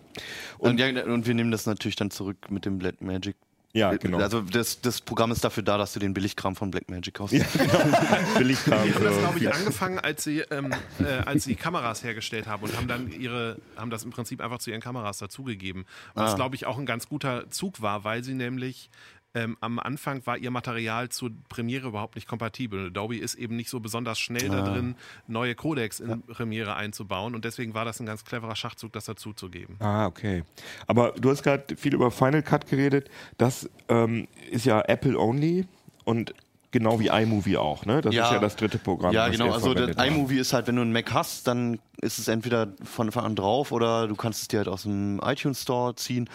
Und, 0.59 0.81
ja, 0.81 0.89
und 1.05 1.27
wir 1.27 1.35
nehmen 1.35 1.51
das 1.51 1.67
natürlich 1.67 1.97
dann 1.97 2.11
zurück 2.11 2.51
mit 2.51 2.65
dem 2.65 2.79
Blackmagic. 2.79 3.37
Ja, 3.73 3.95
genau. 3.97 4.19
Also 4.19 4.41
das, 4.41 4.81
das 4.81 5.01
Programm 5.03 5.33
ist 5.33 5.45
dafür 5.45 5.63
da, 5.63 5.77
dass 5.77 5.93
du 5.93 6.01
den 6.01 6.15
Billigkram 6.15 6.57
von 6.57 6.71
Blackmagic 6.71 7.13
kaufst. 7.15 7.35
Billigkram. 8.39 8.85
Die 8.85 8.95
haben 8.95 9.05
das, 9.05 9.15
für 9.15 9.21
glaube 9.21 9.39
ich, 9.39 9.53
angefangen, 9.53 9.99
als 9.99 10.25
sie, 10.25 10.39
ähm, 10.51 10.73
äh, 10.99 11.05
als 11.25 11.45
sie 11.45 11.55
Kameras 11.57 12.03
hergestellt 12.03 12.47
haben 12.47 12.63
und 12.63 12.77
haben 12.77 12.89
dann 12.89 13.11
ihre, 13.13 13.59
haben 13.77 13.91
das 13.91 14.05
im 14.05 14.11
Prinzip 14.11 14.41
einfach 14.41 14.59
zu 14.59 14.71
ihren 14.71 14.81
Kameras 14.81 15.19
dazugegeben. 15.19 15.85
Was, 16.15 16.33
Ah. 16.33 16.37
glaube 16.37 16.57
ich, 16.57 16.67
auch 16.67 16.79
ein 16.79 16.87
ganz 16.87 17.09
guter 17.09 17.51
Zug 17.51 17.83
war, 17.83 18.05
weil 18.05 18.25
sie 18.25 18.35
nämlich 18.35 18.89
ähm, 19.37 19.59
am 19.61 19.79
Anfang 19.79 20.25
war 20.25 20.39
ihr 20.39 20.51
Material 20.51 21.11
zur 21.11 21.31
Premiere 21.51 21.89
überhaupt 21.89 22.15
nicht 22.17 22.27
kompatibel. 22.27 22.87
Adobe 22.87 23.19
ist 23.19 23.35
eben 23.35 23.55
nicht 23.55 23.69
so 23.69 23.81
besonders 23.81 24.19
schnell 24.19 24.49
da 24.49 24.63
drin, 24.63 24.95
neue 25.29 25.55
Codecs 25.55 26.01
in 26.01 26.23
Premiere 26.23 26.75
einzubauen 26.75 27.35
und 27.35 27.45
deswegen 27.45 27.75
war 27.75 27.85
das 27.85 28.01
ein 28.01 28.07
ganz 28.07 28.25
cleverer 28.25 28.57
Schachzug, 28.57 28.93
das 28.95 29.05
dazuzugeben. 29.05 29.77
Ah, 29.81 30.07
okay. 30.07 30.43
Aber 30.87 31.13
du 31.13 31.31
hast 31.31 31.43
gerade 31.43 31.77
viel 31.77 31.95
über 31.95 32.11
Final 32.11 32.43
Cut 32.43 32.67
geredet. 32.67 33.11
Das 33.37 33.69
ähm, 33.91 34.27
ist 34.51 34.65
ja 34.65 34.81
Apple 34.81 35.19
only 35.19 35.67
und 36.05 36.33
genau 36.71 37.01
wie 37.01 37.09
iMovie 37.09 37.57
auch, 37.57 37.87
ne? 37.87 38.01
Das 38.01 38.13
ist 38.15 38.19
ja 38.19 38.39
das 38.39 38.57
dritte 38.57 38.79
Programm. 38.79 39.13
Ja, 39.13 39.29
genau. 39.29 39.53
Also 39.53 39.73
iMovie 39.75 40.39
ist 40.39 40.53
halt, 40.53 40.67
wenn 40.67 40.77
du 40.77 40.83
einen 40.83 40.93
Mac 40.93 41.13
hast, 41.13 41.47
dann 41.47 41.79
ist 42.01 42.19
es 42.19 42.29
entweder 42.29 42.69
von 42.85 43.07
Anfang 43.07 43.25
an 43.25 43.37
drauf 43.37 43.73
oder 43.73 44.07
du 44.07 44.17
kannst 44.17 44.43
es 44.43 44.49
dir 44.49 44.59
halt 44.59 44.69
aus 44.69 44.83
dem 44.83 45.21
iTunes 45.25 45.63
Store 45.63 45.95
ziehen. 45.95 46.29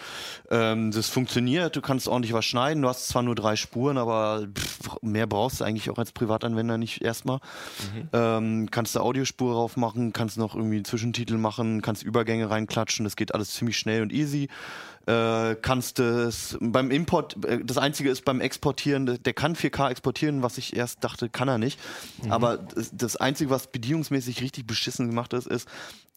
Ähm, 0.49 0.91
das 0.91 1.07
funktioniert, 1.07 1.75
du 1.75 1.81
kannst 1.81 2.07
ordentlich 2.07 2.33
was 2.33 2.45
schneiden. 2.45 2.81
Du 2.81 2.89
hast 2.89 3.07
zwar 3.07 3.21
nur 3.21 3.35
drei 3.35 3.55
Spuren, 3.55 3.97
aber 3.97 4.47
pff, 4.53 4.97
mehr 5.01 5.27
brauchst 5.27 5.61
du 5.61 5.63
eigentlich 5.63 5.89
auch 5.89 5.97
als 5.97 6.11
Privatanwender 6.11 6.77
nicht 6.77 7.03
erstmal. 7.03 7.39
Ähm, 8.13 8.69
kannst 8.71 8.95
du 8.95 9.01
Audiospur 9.01 9.53
drauf 9.53 9.77
machen, 9.77 10.13
kannst 10.13 10.37
noch 10.37 10.55
irgendwie 10.55 10.77
einen 10.77 10.85
Zwischentitel 10.85 11.37
machen, 11.37 11.81
kannst 11.81 12.03
Übergänge 12.03 12.49
reinklatschen. 12.49 13.03
Das 13.03 13.15
geht 13.15 13.33
alles 13.35 13.53
ziemlich 13.53 13.77
schnell 13.77 14.01
und 14.01 14.11
easy. 14.11 14.49
Äh, 15.07 15.55
kannst 15.61 15.99
es 15.99 16.57
beim 16.61 16.91
Import, 16.91 17.43
äh, 17.45 17.59
das 17.63 17.77
einzige 17.77 18.09
ist 18.11 18.23
beim 18.23 18.39
Exportieren, 18.39 19.05
der- 19.23 19.33
kann 19.33 19.55
4K 19.55 19.89
exportieren, 19.89 20.43
was 20.43 20.57
ich 20.59 20.75
erst 20.75 21.03
dachte, 21.03 21.27
kann 21.29 21.47
er 21.47 21.57
nicht. 21.57 21.79
Aber 22.29 22.57
das, 22.57 22.91
das 22.93 23.15
einzige, 23.15 23.49
was 23.49 23.67
bedienungsmäßig 23.67 24.41
richtig 24.41 24.67
beschissen 24.67 25.07
gemacht 25.07 25.33
ist, 25.33 25.47
ist, 25.47 25.67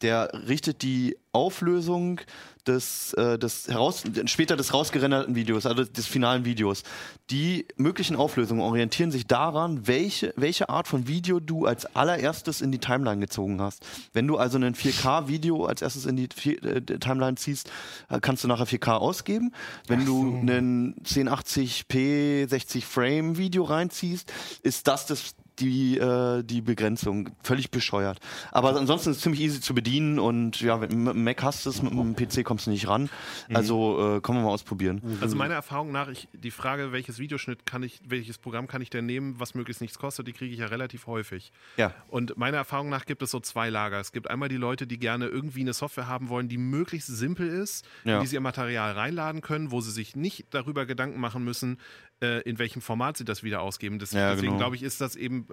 der 0.01 0.31
richtet 0.47 0.83
die 0.83 1.17
Auflösung 1.31 2.21
des, 2.67 3.13
äh, 3.13 3.37
des 3.37 3.67
heraus, 3.67 4.03
später 4.25 4.55
des 4.55 4.73
rausgerenderten 4.73 5.35
Videos, 5.35 5.65
also 5.65 5.83
des 5.83 6.05
finalen 6.05 6.45
Videos. 6.45 6.83
Die 7.29 7.65
möglichen 7.77 8.15
Auflösungen 8.15 8.61
orientieren 8.61 9.11
sich 9.11 9.27
daran, 9.27 9.87
welche, 9.87 10.33
welche 10.35 10.69
Art 10.69 10.87
von 10.87 11.07
Video 11.07 11.39
du 11.39 11.65
als 11.65 11.85
allererstes 11.95 12.61
in 12.61 12.71
die 12.71 12.79
Timeline 12.79 13.19
gezogen 13.19 13.61
hast. 13.61 13.85
Wenn 14.13 14.27
du 14.27 14.37
also 14.37 14.57
ein 14.57 14.75
4K-Video 14.75 15.65
als 15.65 15.81
erstes 15.81 16.05
in 16.05 16.15
die 16.15 16.29
äh, 16.49 16.81
Timeline 16.81 17.35
ziehst, 17.35 17.69
äh, 18.09 18.19
kannst 18.19 18.43
du 18.43 18.47
nachher 18.47 18.67
4K 18.67 18.97
ausgeben. 18.97 19.53
Wenn 19.87 20.05
du 20.05 20.35
ein 20.35 20.95
1080p 21.03 22.49
60 22.49 22.85
Frame 22.85 23.37
Video 23.37 23.63
reinziehst, 23.63 24.31
ist 24.63 24.87
das 24.87 25.05
das 25.05 25.35
die, 25.59 25.97
äh, 25.97 26.43
die 26.43 26.61
Begrenzung. 26.61 27.29
Völlig 27.43 27.71
bescheuert. 27.71 28.19
Aber 28.51 28.75
ansonsten 28.75 29.09
ist 29.11 29.17
es 29.17 29.23
ziemlich 29.23 29.41
easy 29.41 29.61
zu 29.61 29.73
bedienen 29.73 30.19
und 30.19 30.61
ja, 30.61 30.81
wenn- 30.81 31.03
mit 31.03 31.13
dem 31.15 31.23
Mac 31.23 31.43
hast 31.43 31.65
du 31.65 31.69
es, 31.69 31.81
mit 31.81 31.93
dem 31.93 32.15
PC 32.15 32.43
kommst 32.43 32.67
du 32.67 32.71
nicht 32.71 32.87
ran. 32.87 33.09
Also 33.53 34.17
äh, 34.17 34.21
können 34.21 34.39
wir 34.39 34.43
mal 34.43 34.49
ausprobieren. 34.51 35.01
Also 35.21 35.35
meiner 35.35 35.53
Erfahrung 35.55 35.91
nach, 35.91 36.07
ich, 36.09 36.27
die 36.33 36.51
Frage, 36.51 36.91
welches 36.91 37.19
Videoschnitt 37.19 37.65
kann 37.65 37.83
ich, 37.83 37.99
welches 38.07 38.37
Programm 38.37 38.67
kann 38.67 38.81
ich 38.81 38.89
denn 38.89 39.05
nehmen, 39.05 39.39
was 39.39 39.55
möglichst 39.55 39.81
nichts 39.81 39.97
kostet, 39.99 40.27
die 40.27 40.33
kriege 40.33 40.53
ich 40.53 40.59
ja 40.59 40.67
relativ 40.67 41.07
häufig. 41.07 41.51
Ja. 41.77 41.93
Und 42.07 42.37
meiner 42.37 42.57
Erfahrung 42.57 42.89
nach 42.89 43.05
gibt 43.05 43.21
es 43.21 43.31
so 43.31 43.39
zwei 43.39 43.69
Lager. 43.69 43.99
Es 43.99 44.11
gibt 44.11 44.29
einmal 44.29 44.49
die 44.49 44.57
Leute, 44.57 44.87
die 44.87 44.97
gerne 44.99 45.27
irgendwie 45.27 45.61
eine 45.61 45.73
Software 45.73 46.07
haben 46.07 46.29
wollen, 46.29 46.47
die 46.49 46.57
möglichst 46.57 47.07
simpel 47.07 47.47
ist, 47.47 47.85
Ja. 48.03 48.15
in 48.17 48.21
die 48.21 48.27
sie 48.27 48.35
ihr 48.35 48.41
Material 48.41 48.91
reinladen 48.93 49.41
können, 49.41 49.71
wo 49.71 49.81
sie 49.81 49.91
sich 49.91 50.15
nicht 50.15 50.45
darüber 50.51 50.85
Gedanken 50.85 51.19
machen 51.19 51.43
müssen, 51.43 51.77
in 52.21 52.57
welchem 52.59 52.81
Format 52.81 53.17
sie 53.17 53.25
das 53.25 53.43
wieder 53.43 53.61
ausgeben. 53.61 53.99
Das, 53.99 54.11
Ja, 54.11 54.31
deswegen 54.31 54.53
genau. 54.53 54.57
glaube 54.57 54.75
ich, 54.77 54.83
ist 54.83 55.01
das 55.01 55.15
eben, 55.15 55.47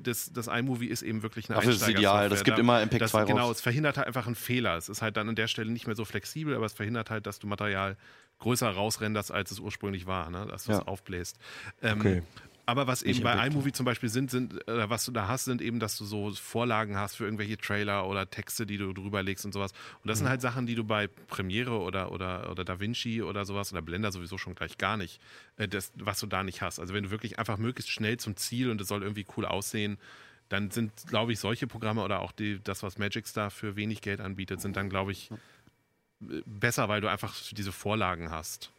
das, 0.00 0.32
das 0.32 0.48
iMovie 0.48 0.88
ist 0.88 1.02
eben 1.02 1.22
wirklich 1.22 1.48
eine 1.48 1.56
Dafür 1.56 1.72
ist 1.72 1.82
es 1.82 1.88
ideal. 1.88 2.28
Das 2.28 2.42
gibt 2.44 2.58
immer 2.58 2.78
MP2 2.78 2.98
das, 2.98 3.14
raus. 3.14 3.26
Genau, 3.26 3.50
es 3.50 3.60
verhindert 3.60 3.96
halt 3.96 4.06
einfach 4.08 4.26
einen 4.26 4.34
Fehler. 4.34 4.76
Es 4.76 4.88
ist 4.88 5.00
halt 5.00 5.16
dann 5.16 5.28
an 5.28 5.36
der 5.36 5.46
Stelle 5.46 5.70
nicht 5.70 5.86
mehr 5.86 5.94
so 5.96 6.04
flexibel, 6.04 6.54
aber 6.54 6.66
es 6.66 6.72
verhindert 6.72 7.10
halt, 7.10 7.26
dass 7.26 7.38
du 7.38 7.46
Material 7.46 7.96
größer 8.40 8.68
rausrenderst, 8.68 9.30
als 9.32 9.50
es 9.52 9.58
ursprünglich 9.60 10.06
war, 10.06 10.28
ne? 10.30 10.46
dass 10.50 10.64
du 10.64 10.72
es 10.72 10.78
Ja. 10.78 10.84
aufbläst. 10.84 11.38
Ähm, 11.82 12.00
Okay. 12.00 12.22
Aber 12.68 12.86
was 12.86 13.02
eben 13.02 13.22
bei 13.22 13.46
iMovie 13.46 13.72
zum 13.72 13.86
Beispiel 13.86 14.10
sind, 14.10 14.30
sind 14.30 14.52
oder 14.68 14.90
was 14.90 15.06
du 15.06 15.10
da 15.10 15.26
hast, 15.26 15.46
sind 15.46 15.62
eben, 15.62 15.80
dass 15.80 15.96
du 15.96 16.04
so 16.04 16.34
Vorlagen 16.34 16.98
hast 16.98 17.14
für 17.14 17.24
irgendwelche 17.24 17.56
Trailer 17.56 18.06
oder 18.06 18.28
Texte, 18.28 18.66
die 18.66 18.76
du 18.76 18.92
drüber 18.92 19.22
legst 19.22 19.46
und 19.46 19.54
sowas. 19.54 19.72
Und 20.02 20.08
das 20.08 20.18
sind 20.18 20.28
halt 20.28 20.42
Sachen, 20.42 20.66
die 20.66 20.74
du 20.74 20.84
bei 20.84 21.06
Premiere 21.06 21.80
oder, 21.80 22.12
oder, 22.12 22.50
oder 22.50 22.64
DaVinci 22.64 23.22
oder 23.22 23.46
sowas 23.46 23.72
oder 23.72 23.80
Blender 23.80 24.12
sowieso 24.12 24.36
schon 24.36 24.54
gleich 24.54 24.76
gar 24.76 24.98
nicht, 24.98 25.18
äh, 25.56 25.66
das, 25.66 25.92
was 25.94 26.20
du 26.20 26.26
da 26.26 26.42
nicht 26.42 26.60
hast. 26.60 26.78
Also 26.78 26.92
wenn 26.92 27.04
du 27.04 27.10
wirklich 27.10 27.38
einfach 27.38 27.56
möglichst 27.56 27.90
schnell 27.90 28.18
zum 28.18 28.36
Ziel 28.36 28.70
und 28.70 28.78
es 28.82 28.88
soll 28.88 29.02
irgendwie 29.02 29.24
cool 29.38 29.46
aussehen, 29.46 29.96
dann 30.50 30.70
sind, 30.70 30.92
glaube 31.06 31.32
ich, 31.32 31.40
solche 31.40 31.66
Programme 31.66 32.02
oder 32.02 32.20
auch 32.20 32.32
die, 32.32 32.60
das, 32.62 32.82
was 32.82 32.98
Magix 32.98 33.32
da 33.32 33.48
für 33.48 33.76
wenig 33.76 34.02
Geld 34.02 34.20
anbietet, 34.20 34.60
sind 34.60 34.76
dann, 34.76 34.90
glaube 34.90 35.12
ich, 35.12 35.30
äh, 36.20 36.42
besser, 36.44 36.90
weil 36.90 37.00
du 37.00 37.08
einfach 37.08 37.34
diese 37.50 37.72
Vorlagen 37.72 38.30
hast. 38.30 38.70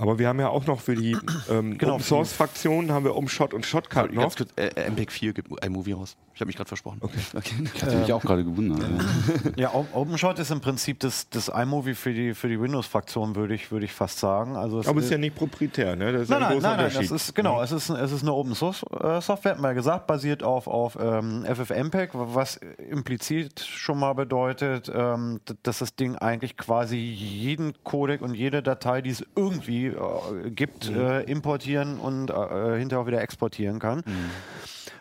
Aber 0.00 0.18
wir 0.18 0.28
haben 0.28 0.40
ja 0.40 0.48
auch 0.48 0.66
noch 0.66 0.80
für 0.80 0.94
die 0.94 1.16
ähm, 1.50 1.76
Genau, 1.78 1.94
Open 1.94 2.04
Source 2.04 2.32
Fraktionen 2.32 2.90
haben 2.90 3.04
wir 3.04 3.14
Umshot 3.14 3.52
und 3.52 3.66
Shotcut 3.66 4.12
noch. 4.14 4.22
Ganz 4.22 4.36
kurz, 4.36 4.50
äh, 4.56 4.68
äh, 4.68 4.90
MPEG 4.90 5.12
4 5.12 5.32
gibt 5.34 5.64
iMovie 5.64 5.92
raus. 5.92 6.16
Ich 6.34 6.40
habe 6.40 6.46
mich 6.46 6.56
gerade 6.56 6.68
versprochen. 6.68 7.00
Okay. 7.34 7.52
Ich 7.74 7.82
hatte 7.82 7.96
mich 7.96 8.12
auch 8.12 8.22
gerade 8.22 8.44
gewundert. 8.44 8.80
Ja. 8.80 9.50
Ja, 9.56 9.74
OpenShot 9.74 10.38
ist 10.38 10.50
im 10.50 10.60
Prinzip 10.60 11.00
das, 11.00 11.28
das 11.28 11.48
iMovie 11.48 11.94
für 11.94 12.12
die, 12.12 12.34
für 12.34 12.48
die 12.48 12.60
Windows-Fraktion, 12.60 13.36
würde 13.36 13.54
ich, 13.54 13.70
würde 13.70 13.84
ich 13.84 13.92
fast 13.92 14.18
sagen. 14.18 14.56
Also 14.56 14.80
es 14.80 14.88
Aber 14.88 14.98
es 15.00 15.06
ist 15.06 15.10
ja 15.10 15.18
nicht 15.18 15.34
proprietär, 15.34 15.96
ne? 15.96 16.12
Das 16.12 16.22
ist 16.22 16.28
Nein, 16.30 16.38
ein 16.38 16.42
nein, 16.42 16.52
großer 16.54 16.68
nein, 16.68 16.76
nein, 16.76 16.86
Unterschied. 16.86 17.10
das 17.10 17.22
ist 17.28 17.34
genau, 17.34 17.62
es 17.62 17.72
ist, 17.72 17.90
es 17.90 18.12
ist 18.12 18.22
eine 18.22 18.32
Open 18.32 18.54
Source 18.54 18.82
äh, 18.90 19.20
Software, 19.20 19.52
hat 19.52 19.60
man 19.60 19.70
ja 19.70 19.74
gesagt, 19.74 20.06
basiert 20.06 20.42
auf, 20.42 20.66
auf 20.66 20.96
ähm, 21.00 21.44
FFmpeg, 21.44 22.10
was 22.12 22.56
implizit 22.56 23.60
schon 23.60 23.98
mal 23.98 24.14
bedeutet, 24.14 24.90
ähm, 24.94 25.40
dass 25.62 25.78
das 25.78 25.94
Ding 25.94 26.16
eigentlich 26.16 26.56
quasi 26.56 26.96
jeden 26.96 27.74
Codec 27.84 28.22
und 28.22 28.34
jede 28.34 28.62
Datei, 28.62 29.02
die 29.02 29.10
es 29.10 29.24
irgendwie 29.36 29.89
äh, 29.92 30.50
gibt, 30.50 30.88
äh, 30.88 31.22
importieren 31.22 31.98
und 31.98 32.30
äh, 32.30 32.78
hinterher 32.78 33.00
auch 33.00 33.06
wieder 33.06 33.20
exportieren 33.20 33.78
kann. 33.78 34.02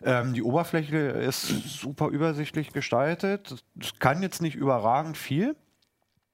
Ähm, 0.03 0.33
die 0.33 0.43
Oberfläche 0.43 0.97
ist 0.97 1.47
super 1.47 2.07
übersichtlich 2.07 2.71
gestaltet. 2.71 3.55
Es 3.79 3.99
kann 3.99 4.21
jetzt 4.21 4.41
nicht 4.41 4.55
überragend 4.55 5.17
viel. 5.17 5.55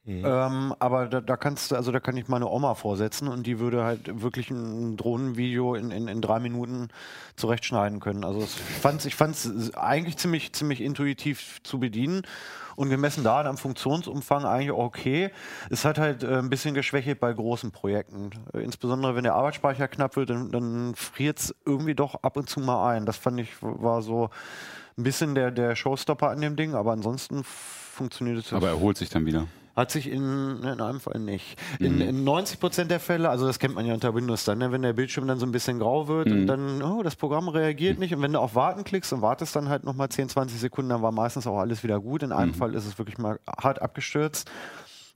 Ähm, 0.08 0.76
aber 0.78 1.08
da, 1.08 1.20
da 1.20 1.36
kannst 1.36 1.72
du, 1.72 1.76
also 1.76 1.92
da 1.92 2.00
kann 2.00 2.16
ich 2.16 2.28
meine 2.28 2.48
Oma 2.48 2.76
vorsetzen 2.76 3.28
und 3.28 3.48
die 3.48 3.58
würde 3.58 3.84
halt 3.84 4.22
wirklich 4.22 4.52
ein 4.52 4.98
Drohnenvideo 4.98 5.74
in, 5.74 5.90
in, 5.90 6.08
in 6.08 6.22
drei 6.22 6.40
Minuten 6.40 6.90
zurechtschneiden 7.36 8.00
können. 8.00 8.24
Also 8.24 8.42
ich 8.42 8.50
fand 8.82 9.00
es 9.00 9.06
ich 9.06 9.16
fand's 9.16 9.74
eigentlich 9.74 10.18
ziemlich, 10.18 10.54
ziemlich 10.54 10.82
intuitiv 10.82 11.60
zu 11.64 11.80
bedienen 11.80 12.22
und 12.76 12.90
gemessen 12.90 13.24
daran 13.24 13.48
am 13.48 13.58
Funktionsumfang 13.58 14.46
eigentlich 14.46 14.72
auch 14.72 14.86
okay. 14.86 15.32
Es 15.72 15.86
hat 15.86 15.98
halt 15.98 16.24
äh, 16.24 16.38
ein 16.38 16.52
bisschen 16.52 16.76
geschwächelt 16.76 17.20
bei 17.20 17.34
großen 17.34 17.72
Projekten. 17.72 18.30
Insbesondere 18.54 19.16
wenn 19.16 19.24
der 19.24 19.34
Arbeitsspeicher 19.34 19.88
knapp 19.88 20.18
wird, 20.18 20.30
dann, 20.30 20.52
dann 20.52 20.94
friert 20.94 21.40
es 21.40 21.56
irgendwie 21.66 21.96
doch 21.96 22.22
ab 22.22 22.38
und 22.38 22.48
zu 22.48 22.60
mal 22.60 22.92
ein. 22.92 23.08
Das 23.08 23.18
fand 23.18 23.40
ich 23.40 23.50
war 23.62 24.04
so 24.04 24.30
ein 24.98 25.04
bisschen 25.04 25.34
der, 25.34 25.50
der 25.50 25.76
Showstopper 25.76 26.30
an 26.30 26.42
dem 26.42 26.56
Ding, 26.56 26.76
aber 26.76 26.92
ansonsten 26.92 27.44
funktioniert 27.44 28.38
es 28.38 28.54
Aber 28.54 28.68
er 28.68 28.80
holt 28.80 28.98
sich 28.98 29.10
dann 29.10 29.26
wieder. 29.26 29.48
Hat 29.76 29.92
sich 29.92 30.10
in, 30.10 30.64
in 30.64 30.80
einem 30.82 31.00
Fall 31.00 31.20
nicht. 31.20 31.60
In, 31.80 32.00
in 32.00 32.24
90 32.24 32.60
Prozent 32.60 32.92
der 32.92 33.00
Fälle, 33.02 33.30
also 33.30 33.46
das 33.46 33.60
kennt 33.60 33.76
man 33.76 33.86
ja 33.86 33.94
unter 33.94 34.16
Windows 34.16 34.46
dann, 34.46 34.60
ne, 34.60 34.72
wenn 34.72 34.82
der 34.82 34.94
Bildschirm 34.94 35.28
dann 35.28 35.38
so 35.38 35.46
ein 35.46 35.52
bisschen 35.52 35.80
grau 35.80 36.08
wird 36.08 36.28
und 36.28 36.48
dann, 36.48 36.82
oh, 36.82 37.04
das 37.04 37.16
Programm 37.18 37.50
reagiert 37.50 38.00
nicht. 38.00 38.14
Und 38.16 38.22
wenn 38.22 38.32
du 38.34 38.40
auf 38.40 38.56
Warten 38.56 38.84
klickst 38.86 39.12
und 39.12 39.22
wartest 39.22 39.56
dann 39.56 39.68
halt 39.68 39.84
nochmal 39.84 40.08
10, 40.10 40.30
20 40.30 40.60
Sekunden, 40.60 40.90
dann 40.90 41.02
war 41.02 41.12
meistens 41.12 41.46
auch 41.46 41.60
alles 41.60 41.84
wieder 41.84 42.00
gut. 42.00 42.24
In 42.24 42.32
einem 42.32 42.54
Fall 42.54 42.74
ist 42.74 42.86
es 42.86 42.98
wirklich 42.98 43.18
mal 43.18 43.40
hart 43.62 43.82
abgestürzt. 43.82 44.50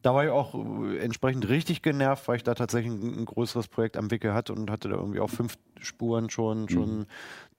Da 0.01 0.13
war 0.13 0.23
ich 0.25 0.29
auch 0.31 0.53
äh, 0.55 0.97
entsprechend 0.99 1.47
richtig 1.49 1.81
genervt, 1.81 2.27
weil 2.27 2.37
ich 2.37 2.43
da 2.43 2.53
tatsächlich 2.53 2.91
ein, 2.91 3.21
ein 3.21 3.25
größeres 3.25 3.67
Projekt 3.67 3.97
am 3.97 4.11
Wickel 4.11 4.33
hatte 4.33 4.53
und 4.53 4.69
hatte 4.71 4.89
da 4.89 4.95
irgendwie 4.95 5.19
auf 5.19 5.31
fünf 5.31 5.57
Spuren 5.79 6.29
schon, 6.29 6.69
schon 6.69 7.05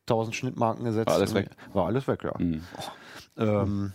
1000 0.07 0.35
Schnittmarken 0.37 0.85
gesetzt. 0.85 1.07
War 1.09 1.15
alles 1.15 1.35
weg? 1.35 1.49
War 1.73 1.87
alles 1.87 2.09
weg, 2.09 2.25
ja. 2.25 2.33
Ähm, 3.37 3.93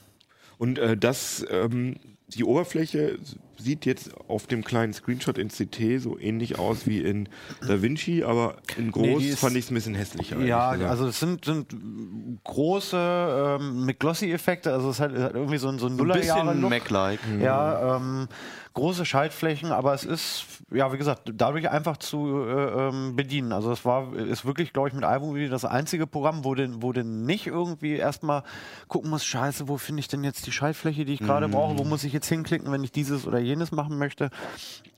Und 0.58 0.80
äh, 0.80 0.95
das, 0.95 1.45
ähm, 1.49 1.95
die 2.28 2.43
Oberfläche 2.43 3.19
sieht 3.58 3.86
jetzt 3.86 4.12
auf 4.28 4.47
dem 4.47 4.64
kleinen 4.64 4.93
Screenshot 4.93 5.38
in 5.38 5.49
CT 5.49 5.99
so 6.01 6.18
ähnlich 6.20 6.60
aus 6.60 6.86
wie 6.88 6.99
in 6.99 7.30
DaVinci, 7.68 8.24
aber 8.24 8.56
in 8.78 8.91
groß 8.91 9.06
Nee, 9.22 9.32
fand 9.32 9.56
ich 9.56 9.66
es 9.66 9.72
ein 9.72 9.76
bisschen 9.76 9.95
hässlicher. 9.95 10.39
Ja, 10.41 10.70
also 10.70 11.08
es 11.08 11.20
sind, 11.20 11.45
sind 11.45 11.68
große 12.43 13.58
ähm, 13.60 13.86
mit 13.86 13.99
Glossy-Effekte, 13.99 14.72
also 14.72 14.89
es 14.89 14.99
hat, 14.99 15.12
es 15.12 15.24
hat 15.24 15.34
irgendwie 15.34 15.58
so 15.58 15.70
ein, 15.70 15.80
so 15.80 15.88
ein 15.88 15.93
Ein 15.93 15.97
Nullerjahre 15.97 16.41
bisschen 16.45 16.62
Look. 16.62 16.70
Mac-like. 16.70 17.20
Ja, 17.41 17.97
ähm, 17.97 18.28
große 18.74 19.06
Schaltflächen, 19.06 19.72
aber 19.72 19.93
es 19.93 20.03
ist, 20.03 20.45
ja, 20.70 20.91
wie 20.91 20.97
gesagt, 20.97 21.32
dadurch 21.34 21.70
einfach 21.70 21.95
zu 21.95 22.43
äh, 22.45 22.88
ähm, 22.89 23.16
bedienen. 23.16 23.53
Also 23.53 23.72
es 23.72 23.86
war, 23.86 24.14
ist 24.14 24.45
wirklich, 24.45 24.74
glaube 24.74 24.89
ich, 24.89 24.93
mit 24.93 25.06
iMovie 25.06 25.47
das 25.47 25.64
einzige 25.64 26.06
Programm, 26.08 26.43
wo 26.43 26.56
du, 26.56 26.82
wo 26.82 26.91
du 26.91 27.03
nicht 27.03 27.47
irgendwie 27.47 27.93
erstmal 27.93 28.43
gucken 28.89 29.10
musst, 29.10 29.26
scheiße, 29.28 29.70
wo 29.70 29.78
finde 29.78 30.01
ich 30.01 30.10
denn 30.10 30.26
jetzt 30.26 30.45
die 30.45 30.51
Schaltfläche, 30.51 31.06
die 31.06 31.14
ich 31.14 31.22
gerade 31.22 31.47
brauche, 31.47 31.80
wo 31.80 31.86
muss 31.86 32.03
ich 32.03 32.12
jetzt 32.12 32.28
hinklicken, 32.28 32.70
wenn 32.70 32.84
ich 32.84 32.91
dieses 32.91 33.26
oder 33.26 33.39
jenes 33.46 33.72
machen 33.72 33.98
möchte. 33.98 34.30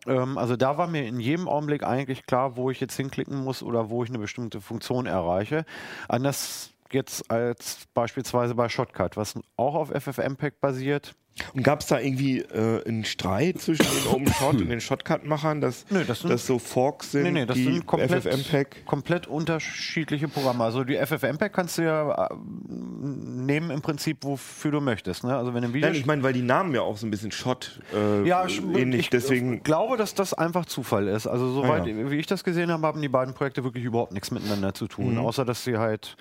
Ähm, 0.06 0.38
also 0.38 0.56
da 0.56 0.78
war 0.78 0.88
mir 0.88 1.06
in 1.06 1.20
jedem 1.20 1.48
Augenblick 1.48 1.84
eigentlich 1.84 2.26
klar, 2.26 2.56
wo 2.56 2.72
ich 2.72 2.80
jetzt 2.80 2.96
hinklicken 2.96 3.44
muss 3.44 3.62
oder 3.62 3.90
wo 3.90 4.04
ich 4.04 4.10
eine 4.10 4.20
bestimmte 4.20 4.62
Funktion 4.62 5.06
erreiche. 5.06 5.66
Anders 6.08 6.72
jetzt 6.94 7.30
als 7.32 7.80
beispielsweise 7.94 8.56
bei 8.56 8.70
Shotcut, 8.70 9.18
was 9.18 9.36
auch 9.56 9.76
auf 9.76 9.90
FFmpeg 9.90 10.60
basiert. 10.62 11.14
Und 11.54 11.62
gab 11.62 11.82
es 11.82 11.86
da 11.86 12.00
irgendwie 12.00 12.40
äh, 12.40 12.84
einen 12.88 13.06
Streit 13.06 13.62
zwischen 13.62 13.86
den 13.86 14.08
OpenShot 14.12 14.56
und 14.60 14.70
den 14.70 14.82
Shotcut-Machern, 14.82 15.62
dass 15.62 15.86
Nö, 15.92 16.04
das 16.04 16.22
sind- 16.22 16.32
das 16.32 16.48
so 16.48 16.58
Forks 16.58 17.12
sind, 17.12 17.22
Nee, 17.24 17.32
nee, 17.32 17.46
das 17.46 17.56
die 17.56 17.64
sind 17.66 17.86
komplett, 17.86 18.24
FFmpeg? 18.24 18.84
komplett 18.88 19.28
unterschiedliche 19.28 20.28
Programme. 20.30 20.64
Also 20.64 20.84
die 20.84 20.96
FFmpeg 20.98 21.54
kannst 21.54 21.78
du 21.78 21.84
ja 21.84 22.26
äh, 22.26 22.34
nehmen 22.72 23.70
im 23.70 23.82
Prinzip, 23.82 24.24
wofür 24.24 24.72
du 24.72 24.82
möchtest. 24.82 25.26
Ne? 25.26 25.38
Also 25.38 25.54
wenn 25.54 25.74
Video 25.76 25.88
Nein, 25.90 25.96
ich 26.00 26.08
meine, 26.08 26.24
weil 26.24 26.34
die 26.34 26.42
Namen 26.42 26.74
ja 26.74 26.82
auch 26.82 26.98
so 26.98 27.06
ein 27.06 27.12
bisschen 27.12 27.32
Shot 27.32 27.82
äh, 27.94 28.28
ja, 28.28 28.44
ähnlich, 28.76 29.02
ich 29.02 29.10
deswegen 29.12 29.62
glaube, 29.62 29.96
dass 29.98 30.16
das 30.16 30.34
einfach 30.34 30.66
Zufall 30.66 31.08
ist. 31.08 31.28
Also 31.28 31.52
soweit, 31.54 31.84
Ah, 31.84 31.88
ja. 31.88 32.10
wie 32.10 32.16
ich 32.16 32.26
das 32.26 32.44
gesehen 32.44 32.72
habe, 32.72 32.88
haben 32.88 33.02
die 33.02 33.10
beiden 33.10 33.36
Projekte 33.36 33.64
wirklich 33.64 33.84
überhaupt 33.84 34.12
nichts 34.12 34.32
miteinander 34.32 34.74
zu 34.74 34.88
tun, 34.88 35.14
Mhm. 35.14 35.20
außer 35.20 35.46
dass 35.46 35.64
sie 35.64 35.78
halt 35.78 36.16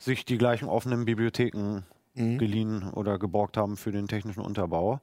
sich 0.00 0.24
die 0.24 0.38
gleichen 0.38 0.68
offenen 0.68 1.04
Bibliotheken 1.04 1.84
Mhm. 2.14 2.38
geliehen 2.38 2.90
oder 2.90 3.18
geborgt 3.18 3.56
haben 3.56 3.76
für 3.76 3.92
den 3.92 4.08
technischen 4.08 4.40
Unterbau. 4.40 5.00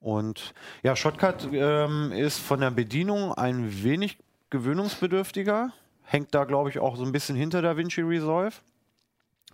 Und 0.00 0.54
ja, 0.82 0.94
Shotcut 0.94 1.48
ähm, 1.52 2.12
ist 2.12 2.38
von 2.38 2.60
der 2.60 2.70
Bedienung 2.70 3.32
ein 3.34 3.82
wenig 3.82 4.18
gewöhnungsbedürftiger, 4.50 5.72
hängt 6.04 6.34
da 6.34 6.44
glaube 6.44 6.70
ich 6.70 6.78
auch 6.78 6.96
so 6.96 7.04
ein 7.04 7.12
bisschen 7.12 7.36
hinter 7.36 7.62
DaVinci 7.62 8.02
Resolve. 8.02 8.54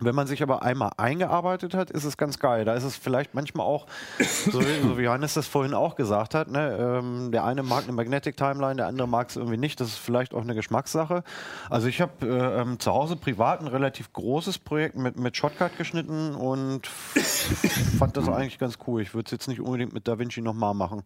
Wenn 0.00 0.14
man 0.14 0.26
sich 0.26 0.42
aber 0.42 0.62
einmal 0.62 0.90
eingearbeitet 0.96 1.72
hat, 1.74 1.90
ist 1.90 2.02
es 2.02 2.16
ganz 2.16 2.40
geil. 2.40 2.64
Da 2.64 2.74
ist 2.74 2.82
es 2.82 2.96
vielleicht 2.96 3.34
manchmal 3.34 3.64
auch, 3.64 3.86
so 4.18 4.60
wie, 4.60 4.82
so 4.82 4.98
wie 4.98 5.02
Johannes 5.02 5.34
das 5.34 5.46
vorhin 5.46 5.72
auch 5.72 5.94
gesagt 5.94 6.34
hat, 6.34 6.50
ne, 6.50 6.76
ähm, 6.78 7.30
der 7.30 7.44
eine 7.44 7.62
mag 7.62 7.84
eine 7.84 7.92
Magnetic 7.92 8.36
Timeline, 8.36 8.76
der 8.76 8.86
andere 8.88 9.06
mag 9.06 9.28
es 9.28 9.36
irgendwie 9.36 9.56
nicht. 9.56 9.80
Das 9.80 9.88
ist 9.88 9.98
vielleicht 9.98 10.34
auch 10.34 10.42
eine 10.42 10.54
Geschmackssache. 10.54 11.22
Also 11.70 11.86
ich 11.86 12.00
habe 12.00 12.26
äh, 12.26 12.60
ähm, 12.60 12.80
zu 12.80 12.92
Hause 12.92 13.14
privat 13.14 13.60
ein 13.60 13.68
relativ 13.68 14.12
großes 14.12 14.58
Projekt 14.58 14.96
mit, 14.96 15.16
mit 15.16 15.36
Shotcut 15.36 15.76
geschnitten 15.78 16.34
und 16.34 16.86
fand 17.98 18.16
das 18.16 18.28
eigentlich 18.28 18.58
ganz 18.58 18.78
cool. 18.88 19.00
Ich 19.00 19.14
würde 19.14 19.26
es 19.26 19.30
jetzt 19.30 19.46
nicht 19.46 19.60
unbedingt 19.60 19.92
mit 19.92 20.08
DaVinci 20.08 20.40
nochmal 20.40 20.74
machen. 20.74 21.04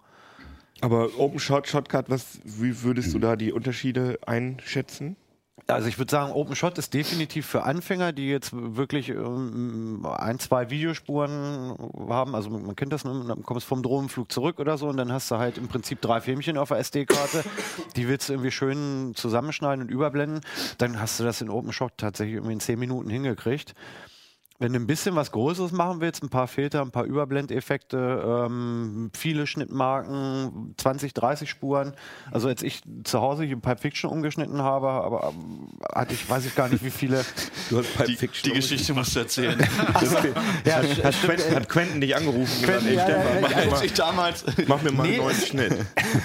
Aber 0.80 1.08
OpenShot, 1.18 1.66
Shotcut, 1.66 2.08
was, 2.08 2.40
wie 2.44 2.82
würdest 2.82 3.12
du 3.12 3.18
da 3.18 3.36
die 3.36 3.52
Unterschiede 3.52 4.18
einschätzen? 4.26 5.16
Also 5.70 5.86
ich 5.86 5.98
würde 5.98 6.10
sagen, 6.10 6.32
OpenShot 6.32 6.78
ist 6.78 6.94
definitiv 6.94 7.44
für 7.44 7.64
Anfänger, 7.64 8.12
die 8.12 8.30
jetzt 8.30 8.52
wirklich 8.54 9.10
ähm, 9.10 10.06
ein, 10.06 10.38
zwei 10.38 10.70
Videospuren 10.70 11.76
haben. 12.08 12.34
Also 12.34 12.48
man 12.48 12.74
kennt 12.74 12.90
das, 12.90 13.04
ne? 13.04 13.22
dann 13.28 13.42
kommst 13.42 13.66
vom 13.66 13.82
Drohnenflug 13.82 14.32
zurück 14.32 14.60
oder 14.60 14.78
so 14.78 14.88
und 14.88 14.96
dann 14.96 15.12
hast 15.12 15.30
du 15.30 15.36
halt 15.36 15.58
im 15.58 15.68
Prinzip 15.68 16.00
drei 16.00 16.22
Filmchen 16.22 16.56
auf 16.56 16.68
der 16.68 16.78
SD-Karte. 16.78 17.44
Die 17.96 18.08
willst 18.08 18.30
du 18.30 18.32
irgendwie 18.32 18.50
schön 18.50 19.12
zusammenschneiden 19.14 19.84
und 19.84 19.90
überblenden. 19.90 20.40
Dann 20.78 20.98
hast 20.98 21.20
du 21.20 21.24
das 21.24 21.42
in 21.42 21.50
OpenShot 21.50 21.92
tatsächlich 21.98 22.36
irgendwie 22.36 22.54
in 22.54 22.60
zehn 22.60 22.78
Minuten 22.78 23.10
hingekriegt. 23.10 23.74
Wenn 24.60 24.72
du 24.72 24.80
ein 24.80 24.86
bisschen 24.88 25.14
was 25.14 25.30
Größeres 25.30 25.70
machen 25.72 26.00
willst, 26.00 26.22
ein 26.22 26.30
paar 26.30 26.48
Filter, 26.48 26.80
ein 26.82 26.90
paar 26.90 27.04
Überblendeffekte, 27.04 28.46
ähm, 28.46 29.10
viele 29.16 29.46
Schnittmarken, 29.46 30.74
20, 30.76 31.14
30 31.14 31.48
Spuren. 31.48 31.92
Also 32.32 32.48
als 32.48 32.62
ich 32.62 32.82
zu 33.04 33.20
Hause 33.20 33.44
hier 33.44 33.56
Pipe 33.60 33.80
Fiction 33.80 34.10
umgeschnitten 34.10 34.60
habe, 34.62 34.88
aber 34.88 35.32
ähm, 35.32 35.68
hatte 35.94 36.14
ich, 36.14 36.28
weiß 36.28 36.44
ich 36.46 36.54
gar 36.56 36.68
nicht, 36.68 36.84
wie 36.84 36.90
viele. 36.90 37.24
Du 37.70 37.78
hast 37.78 37.96
Pipe 37.96 38.12
Die, 38.12 38.28
die 38.44 38.52
Geschichte 38.52 38.94
musst 38.94 39.14
du 39.14 39.20
erzählen. 39.20 39.58
Ja, 40.64 40.82
Hat 41.04 41.14
Quentin, 41.22 41.54
hat 41.54 41.68
Quentin 41.68 42.00
dich 42.00 42.16
angerufen 42.16 42.40
und 42.60 42.60
gesagt, 42.66 42.80
Quentin, 42.80 42.88
ey, 42.88 42.96
ja, 42.96 43.08
ja, 43.08 43.40
mach, 43.40 43.50
ja, 43.50 43.82
ich 43.82 43.92
damals 43.94 44.44
mach 44.66 44.82
mir 44.82 44.92
mal 44.92 45.04
Nee. 45.04 45.14
einen 45.14 45.22
neuen 45.24 45.36
Schnitt. 45.36 45.76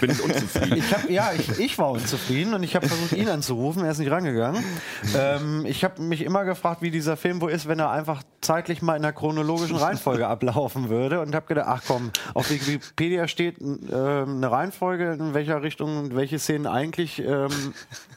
Bin 0.02 0.12
ich 0.12 0.22
unzufrieden. 0.22 0.78
Ich 0.78 0.94
hab, 0.94 1.10
ja, 1.10 1.32
ich, 1.38 1.60
ich 1.60 1.78
war 1.78 1.92
unzufrieden 1.92 2.54
und 2.54 2.64
ich 2.64 2.76
habe 2.76 2.88
versucht, 2.88 3.14
ihn 3.14 3.30
anzurufen. 3.30 3.84
Er 3.84 3.92
ist 3.92 4.00
nicht 4.00 4.12
rangegangen. 4.12 4.64
Ähm, 5.16 5.66
ich 5.68 5.84
habe 5.84 6.02
mich 6.02 6.22
immer 6.22 6.44
gefragt, 6.46 6.82
wie 6.82 6.90
dieser 6.90 7.18
Film 7.18 7.40
wohl 7.42 7.52
ist, 7.52 7.68
wenn 7.68 7.78
er 7.78 7.92
einfach 7.92 8.23
zeitlich 8.42 8.82
mal 8.82 8.96
in 8.96 9.02
der 9.02 9.14
chronologischen 9.14 9.78
Reihenfolge 9.78 10.28
ablaufen 10.34 10.90
würde. 10.90 11.22
Und 11.22 11.34
habe 11.34 11.48
gedacht, 11.48 11.68
ach 11.68 11.82
komm, 11.88 12.12
auf 12.34 12.50
Wikipedia 12.50 13.28
steht 13.28 13.60
ähm, 13.62 13.88
eine 13.92 14.52
Reihenfolge, 14.52 15.14
in 15.14 15.34
welcher 15.34 15.62
Richtung 15.64 16.16
welche 16.16 16.40
Szenen 16.40 16.68
eigentlich 16.68 17.20
ähm, 17.20 17.74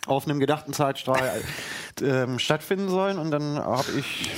auf 0.06 0.26
einem 0.26 0.40
gedachten 0.40 0.72
Zeitstrahl 0.72 1.42
ähm, 2.02 2.38
stattfinden 2.38 2.88
sollen. 2.88 3.18
Und 3.18 3.30
dann 3.30 3.58
habe 3.58 3.90
ich 3.98 4.30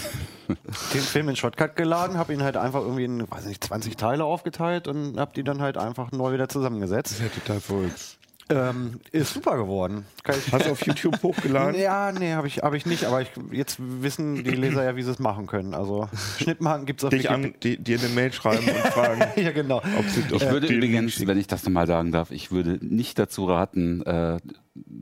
den 0.95 1.01
Film 1.01 1.29
in 1.29 1.37
Shotcut 1.37 1.77
geladen, 1.77 2.17
habe 2.17 2.33
ihn 2.33 2.43
halt 2.43 2.57
einfach 2.57 2.81
irgendwie 2.81 3.05
in, 3.05 3.31
weiß 3.31 3.47
nicht, 3.47 3.63
20 3.65 3.97
Teile 3.97 4.25
aufgeteilt 4.25 4.89
und 4.89 5.19
habe 5.19 5.33
die 5.35 5.45
dann 5.45 5.61
halt 5.61 5.77
einfach 5.77 6.13
neu 6.13 6.33
wieder 6.33 6.49
zusammengesetzt. 6.49 7.13
Das 7.13 7.21
ist 7.21 7.25
ja 7.25 7.41
total 7.41 7.61
verrückt. 7.61 8.18
Ähm, 8.51 9.01
ist 9.13 9.35
super 9.35 9.57
geworden. 9.57 10.05
Kann 10.23 10.37
ich, 10.39 10.53
Hast 10.53 10.67
du 10.67 10.71
auf 10.73 10.87
YouTube 10.87 11.23
hochgeladen? 11.23 11.79
ja, 11.79 12.13
nee, 12.13 12.33
habe 12.33 12.47
ich, 12.47 12.59
hab 12.59 12.73
ich 12.75 12.87
nicht, 12.87 13.05
aber 13.05 13.21
ich, 13.21 13.29
jetzt 13.53 13.77
wissen 13.79 14.43
die 14.43 14.51
Leser 14.53 14.85
ja, 14.85 14.97
wie 14.97 15.03
sie 15.03 15.11
es 15.11 15.19
machen 15.19 15.47
können. 15.47 15.75
Also 15.75 16.09
Schnittmarken 16.39 16.87
gibt 16.87 17.01
es 17.01 17.05
auf 17.05 17.11
Dich 17.11 17.29
an, 17.31 17.55
die, 17.63 17.77
dir 17.77 17.99
eine 17.99 18.09
Mail 18.09 18.33
schreiben 18.33 18.67
und 18.67 18.77
fragen, 18.93 19.23
Ja, 19.37 19.51
genau. 19.53 19.79
ob 19.99 20.05
sie 20.09 20.23
Ich 20.35 20.51
würde 20.51 20.67
übrigens, 20.69 21.27
wenn 21.27 21.39
ich 21.39 21.47
das 21.47 21.65
nochmal 21.65 21.87
sagen 21.87 22.11
darf, 22.13 22.31
ich 22.31 22.51
würde 22.51 22.79
nicht 22.81 23.19
dazu 23.19 23.45
raten, 23.45 24.03
äh, 24.03 24.39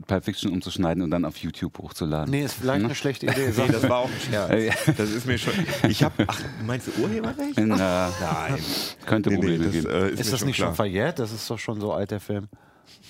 Pulp 0.07 0.25
Fiction 0.25 0.51
umzuschneiden 0.51 1.03
und 1.03 1.11
dann 1.11 1.23
auf 1.23 1.37
YouTube 1.37 1.77
hochzuladen. 1.77 2.31
Nee, 2.31 2.43
ist 2.43 2.53
vielleicht 2.55 2.83
eine 2.83 2.95
schlechte 2.95 3.27
Idee. 3.27 3.51
Nee, 3.55 3.71
das 3.71 3.87
war 3.87 3.99
auch 3.99 4.09
ein 4.09 4.19
Scherz. 4.29 4.75
Das 4.97 5.11
ist 5.11 5.27
mir 5.27 5.37
schon. 5.37 5.53
Ich 5.87 6.01
habe. 6.03 6.23
Ach, 6.27 6.41
meinst 6.65 6.87
du 6.87 7.01
Urheberrecht? 7.03 7.59
Na, 7.59 8.09
Nein. 8.19 8.57
könnte 9.05 9.29
Nee, 9.29 9.35
nee, 9.35 9.39
Probleme 9.41 9.63
das 9.65 9.73
geben. 9.73 9.89
äh, 9.89 10.09
ist, 10.09 10.19
ist 10.21 10.33
das 10.33 10.39
schon 10.39 10.47
nicht 10.47 10.55
klar. 10.55 10.69
schon 10.69 10.75
verjährt? 10.75 11.19
Das 11.19 11.31
ist 11.31 11.47
doch 11.49 11.59
schon 11.59 11.79
so 11.79 11.93
alt, 11.93 12.09
der 12.11 12.19
Film. 12.19 12.47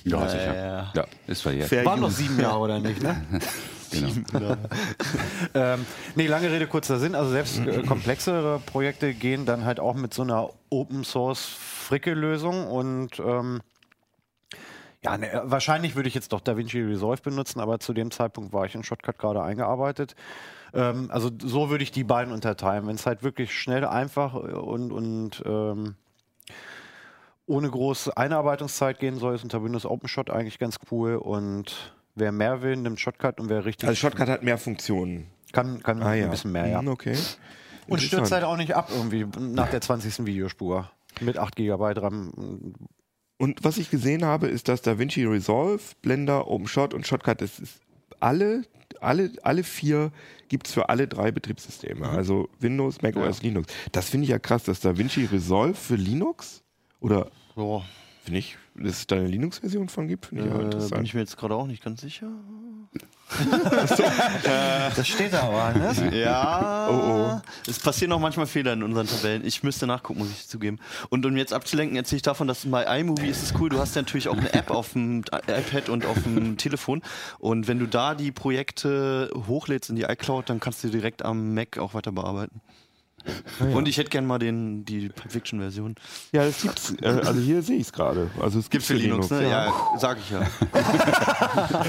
Ja, 0.03 0.27
sicher. 0.27 0.55
ja. 0.55 0.93
Ja, 0.95 1.05
ist 1.27 1.41
verjährt. 1.41 1.69
Fair 1.69 1.85
Waren 1.85 2.01
noch 2.01 2.11
sieben 2.11 2.39
Jahre 2.39 2.59
oder 2.59 2.79
nicht, 2.79 3.01
ne? 3.01 3.25
Genau. 3.89 4.57
ähm, 5.53 5.85
nee, 6.15 6.27
lange 6.27 6.51
Rede, 6.51 6.67
kurzer 6.67 6.99
Sinn. 6.99 7.15
Also 7.15 7.31
selbst 7.31 7.59
äh, 7.59 7.83
komplexere 7.83 8.59
Projekte 8.65 9.13
gehen 9.13 9.45
dann 9.45 9.63
halt 9.65 9.79
auch 9.79 9.95
mit 9.95 10.13
so 10.13 10.23
einer 10.23 10.49
Open 10.69 11.05
Source 11.05 11.45
Fricke-Lösung 11.45 12.67
und 12.67 13.19
ähm, 13.19 13.61
ja, 15.03 15.17
ne, 15.17 15.41
wahrscheinlich 15.45 15.95
würde 15.95 16.09
ich 16.09 16.15
jetzt 16.15 16.33
doch 16.33 16.41
DaVinci 16.41 16.81
Resolve 16.81 17.21
benutzen, 17.21 17.59
aber 17.59 17.79
zu 17.79 17.93
dem 17.93 18.11
Zeitpunkt 18.11 18.51
war 18.51 18.65
ich 18.65 18.75
in 18.75 18.83
Shotcut 18.83 19.17
gerade 19.17 19.41
eingearbeitet. 19.41 20.15
Ähm, 20.73 21.09
also 21.11 21.29
so 21.41 21.69
würde 21.69 21.83
ich 21.83 21.91
die 21.91 22.03
beiden 22.03 22.33
unterteilen. 22.33 22.87
Wenn 22.87 22.95
es 22.95 23.05
halt 23.05 23.23
wirklich 23.23 23.53
schnell, 23.53 23.85
einfach 23.85 24.33
und, 24.33 24.91
und 24.91 25.43
ähm, 25.45 25.95
ohne 27.47 27.69
große 27.69 28.15
Einarbeitungszeit 28.15 28.99
gehen 28.99 29.17
soll, 29.17 29.35
ist 29.35 29.43
unter 29.43 29.63
Windows 29.63 29.85
OpenShot 29.85 30.29
eigentlich 30.29 30.59
ganz 30.59 30.77
cool. 30.91 31.15
Und 31.15 31.93
wer 32.15 32.31
mehr 32.31 32.61
will, 32.61 32.75
nimmt 32.75 32.99
Shotcut 32.99 33.39
und 33.39 33.49
wer 33.49 33.65
richtig 33.65 33.87
Also 33.87 33.97
Shotcut 33.99 34.27
hat 34.29 34.43
mehr 34.43 34.57
Funktionen. 34.57 35.27
kann, 35.53 35.81
kann 35.81 36.03
Ah 36.03 36.13
ja. 36.13 36.25
ein 36.25 36.31
bisschen 36.31 36.51
mehr, 36.51 36.67
ja. 36.67 36.79
Hm, 36.79 36.87
Okay. 36.89 37.17
Und 37.87 38.01
stürzt 38.01 38.33
halt 38.33 38.43
auch 38.43 38.57
nicht 38.57 38.75
ab 38.75 38.89
irgendwie 38.93 39.25
nach 39.39 39.69
der 39.69 39.79
20. 39.79 40.25
Videospur. 40.25 40.91
Mit 41.21 41.37
8 41.37 41.55
GB 41.55 41.93
RAM. 41.93 42.73
Und 43.37 43.63
was 43.63 43.77
ich 43.77 43.89
gesehen 43.89 44.25
habe, 44.25 44.47
ist, 44.47 44.67
dass 44.67 44.81
DaVinci 44.81 45.23
Resolve, 45.25 45.81
Blender, 46.01 46.47
OpenShot 46.49 46.93
und 46.93 47.07
Shotcut, 47.07 47.39
das 47.41 47.59
ist 47.59 47.79
alle, 48.19 48.63
alle, 48.99 49.31
alle 49.43 49.63
vier 49.63 50.11
gibt 50.49 50.67
es 50.67 50.73
für 50.73 50.89
alle 50.89 51.07
drei 51.07 51.31
Betriebssysteme. 51.31 52.09
Also 52.09 52.49
Windows, 52.59 53.01
Mac 53.01 53.15
OS, 53.15 53.41
Linux. 53.41 53.71
Das 53.93 54.09
finde 54.09 54.25
ich 54.25 54.31
ja 54.31 54.39
krass, 54.39 54.63
dass 54.63 54.81
DaVinci 54.81 55.25
Resolve 55.25 55.75
für 55.75 55.95
Linux 55.95 56.63
oder 56.99 57.27
Boah, 57.55 57.83
finde 58.23 58.39
ich, 58.39 58.57
dass 58.75 58.99
es 58.99 59.07
da 59.07 59.15
eine 59.15 59.27
Linux-Version 59.27 59.89
von 59.89 60.07
gibt, 60.07 60.27
finde 60.27 60.43
ich 60.43 60.49
ja 60.49 60.55
äh, 60.55 60.57
bin 60.57 60.65
interessant. 60.71 61.07
ich 61.07 61.13
mir 61.13 61.21
jetzt 61.21 61.37
gerade 61.37 61.55
auch 61.55 61.67
nicht 61.67 61.83
ganz 61.83 62.01
sicher. 62.01 62.27
Das 64.95 65.07
steht 65.07 65.33
da 65.33 65.41
aber, 65.43 65.77
ne? 65.77 66.15
Ja. 66.21 66.87
Oh, 66.89 67.41
Es 67.69 67.79
passieren 67.79 68.11
auch 68.13 68.19
manchmal 68.19 68.47
Fehler 68.47 68.73
in 68.73 68.83
unseren 68.83 69.05
Tabellen. 69.07 69.45
Ich 69.45 69.63
müsste 69.63 69.85
nachgucken, 69.85 70.19
muss 70.19 70.31
ich 70.31 70.47
zugeben. 70.47 70.79
Und 71.09 71.25
um 71.25 71.35
jetzt 71.35 71.53
abzulenken, 71.53 71.97
erzähle 71.97 72.17
ich 72.17 72.21
davon, 72.23 72.47
dass 72.47 72.65
bei 72.65 72.99
iMovie 72.99 73.27
ist 73.27 73.43
es 73.43 73.53
cool. 73.59 73.69
Du 73.69 73.79
hast 73.79 73.95
ja 73.95 74.01
natürlich 74.01 74.29
auch 74.29 74.37
eine 74.37 74.53
App 74.53 74.71
auf 74.71 74.93
dem 74.93 75.23
iPad 75.47 75.89
und 75.89 76.05
auf 76.05 76.21
dem 76.23 76.57
Telefon. 76.57 77.01
Und 77.39 77.67
wenn 77.67 77.79
du 77.79 77.85
da 77.87 78.15
die 78.15 78.31
Projekte 78.31 79.29
hochlädst 79.47 79.89
in 79.89 79.97
die 79.97 80.03
iCloud, 80.03 80.49
dann 80.49 80.59
kannst 80.59 80.83
du 80.83 80.89
direkt 80.89 81.23
am 81.23 81.53
Mac 81.53 81.77
auch 81.77 81.93
weiter 81.93 82.11
bearbeiten. 82.13 82.61
Und 83.73 83.87
ich 83.87 83.97
hätte 83.97 84.09
gern 84.09 84.25
mal 84.25 84.39
den, 84.39 84.85
die 84.85 85.09
Pulp 85.09 85.31
Fiction 85.31 85.59
Version. 85.59 85.95
Ja, 86.31 86.45
das 86.45 86.61
gibt's. 86.61 86.93
Äh, 87.01 87.07
also 87.07 87.39
hier 87.39 87.61
sehe 87.61 87.77
ich 87.77 87.87
es 87.87 87.93
gerade. 87.93 88.29
Also 88.39 88.59
es 88.59 88.69
Gibt's 88.69 88.87
für 88.87 88.93
Linux, 88.93 89.29
ne? 89.29 89.49
Ja, 89.49 89.73
sag 89.97 90.17
ich 90.19 90.29
ja. 90.31 90.41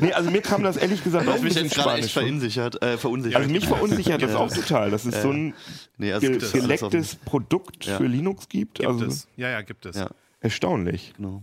Nee, 0.00 0.12
also 0.12 0.30
mir 0.30 0.42
kam 0.42 0.62
das 0.62 0.76
ehrlich 0.76 1.02
gesagt 1.02 1.26
auch 1.26 1.32
hast 1.32 1.38
ein 1.38 1.44
mich 1.44 1.54
bisschen 1.54 1.66
jetzt 1.66 1.76
gerade 1.76 1.98
echt 2.00 2.12
verunsichert, 2.12 2.82
äh, 2.82 2.98
verunsichert. 2.98 3.40
Also 3.40 3.52
mich 3.52 3.66
verunsichert 3.66 4.22
das 4.22 4.34
auch 4.34 4.52
total, 4.52 4.90
dass 4.90 5.04
es 5.04 5.22
so 5.22 5.30
ein 5.32 5.54
Nee, 5.96 6.12
also 6.12 6.26
ge 6.28 6.38
gelecktes 6.52 7.16
Produkt 7.16 7.86
Ja. 7.86 7.96
für 7.96 8.06
Linux 8.06 8.48
gibt. 8.48 8.78
Gibt 8.78 8.88
also 8.88 9.06
es. 9.06 9.26
Ja, 9.36 9.48
ja, 9.50 9.62
gibt 9.62 9.84
es. 9.86 9.96
Ja, 9.96 10.10
erstaunlich. 10.40 11.12
genau. 11.16 11.42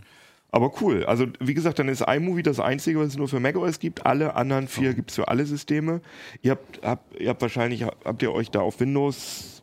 Aber 0.56 0.72
cool. 0.80 1.04
Also 1.04 1.26
wie 1.38 1.52
gesagt, 1.52 1.78
dann 1.78 1.88
ist 1.88 2.00
iMovie 2.00 2.42
das 2.42 2.60
einzige, 2.60 2.98
was 2.98 3.08
es 3.08 3.16
nur 3.18 3.28
für 3.28 3.40
macOS 3.40 3.78
gibt. 3.78 4.06
Alle 4.06 4.34
anderen 4.36 4.68
vier 4.68 4.94
gibt 4.94 5.10
es 5.10 5.16
für 5.16 5.28
alle 5.28 5.44
Systeme. 5.44 6.00
Ihr 6.40 6.52
habt, 6.52 6.82
habt, 6.82 7.20
ihr 7.20 7.28
habt 7.28 7.42
wahrscheinlich, 7.42 7.82
habt 7.84 8.22
ihr 8.22 8.32
euch 8.32 8.50
da 8.50 8.60
auf 8.60 8.80
Windows, 8.80 9.62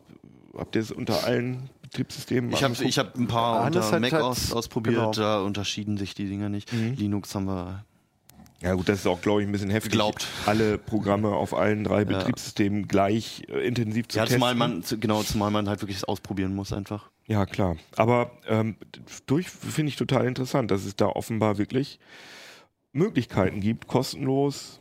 habt 0.56 0.76
ihr 0.76 0.82
es 0.82 0.92
unter 0.92 1.24
allen 1.24 1.68
Betriebssystemen 1.82 2.52
Ich 2.52 2.62
habe 2.62 2.74
ich 2.84 2.96
hab 2.98 3.16
ein 3.16 3.26
paar 3.26 3.64
Hannes 3.64 3.86
unter 3.86 3.96
hat 3.96 4.00
Mac 4.00 4.12
aus, 4.14 4.52
ausprobiert, 4.52 4.94
genau. 4.94 5.10
da 5.10 5.40
unterschieden 5.40 5.96
sich 5.96 6.14
die 6.14 6.28
Dinger 6.28 6.48
nicht. 6.48 6.70
Linux 6.72 7.34
haben 7.34 7.46
wir 7.46 7.84
Ja 8.60 8.74
gut, 8.74 8.88
das 8.88 9.00
ist 9.00 9.06
auch, 9.08 9.20
glaube 9.20 9.42
ich, 9.42 9.48
ein 9.48 9.52
bisschen 9.52 9.70
heftig. 9.70 9.90
Geglaubt. 9.92 10.28
Alle 10.46 10.78
Programme 10.78 11.30
auf 11.30 11.54
allen 11.54 11.82
drei 11.82 12.04
Betriebssystemen 12.04 12.86
gleich 12.86 13.42
äh, 13.48 13.66
intensiv 13.66 14.06
zu 14.08 14.18
Ja, 14.18 14.24
testen. 14.24 14.38
zumal 14.40 14.54
man, 14.54 14.82
zu- 14.84 14.98
genau, 14.98 15.24
zumal 15.24 15.50
man 15.50 15.68
halt 15.68 15.82
wirklich 15.82 15.96
das 15.98 16.04
ausprobieren 16.04 16.54
muss 16.54 16.72
einfach. 16.72 17.10
Ja, 17.26 17.46
klar. 17.46 17.76
Aber 17.96 18.32
ähm, 18.46 18.76
durch 19.26 19.48
finde 19.48 19.88
ich 19.90 19.96
total 19.96 20.26
interessant, 20.26 20.70
dass 20.70 20.84
es 20.84 20.96
da 20.96 21.06
offenbar 21.06 21.58
wirklich 21.58 21.98
Möglichkeiten 22.92 23.60
gibt, 23.60 23.86
kostenlos 23.86 24.80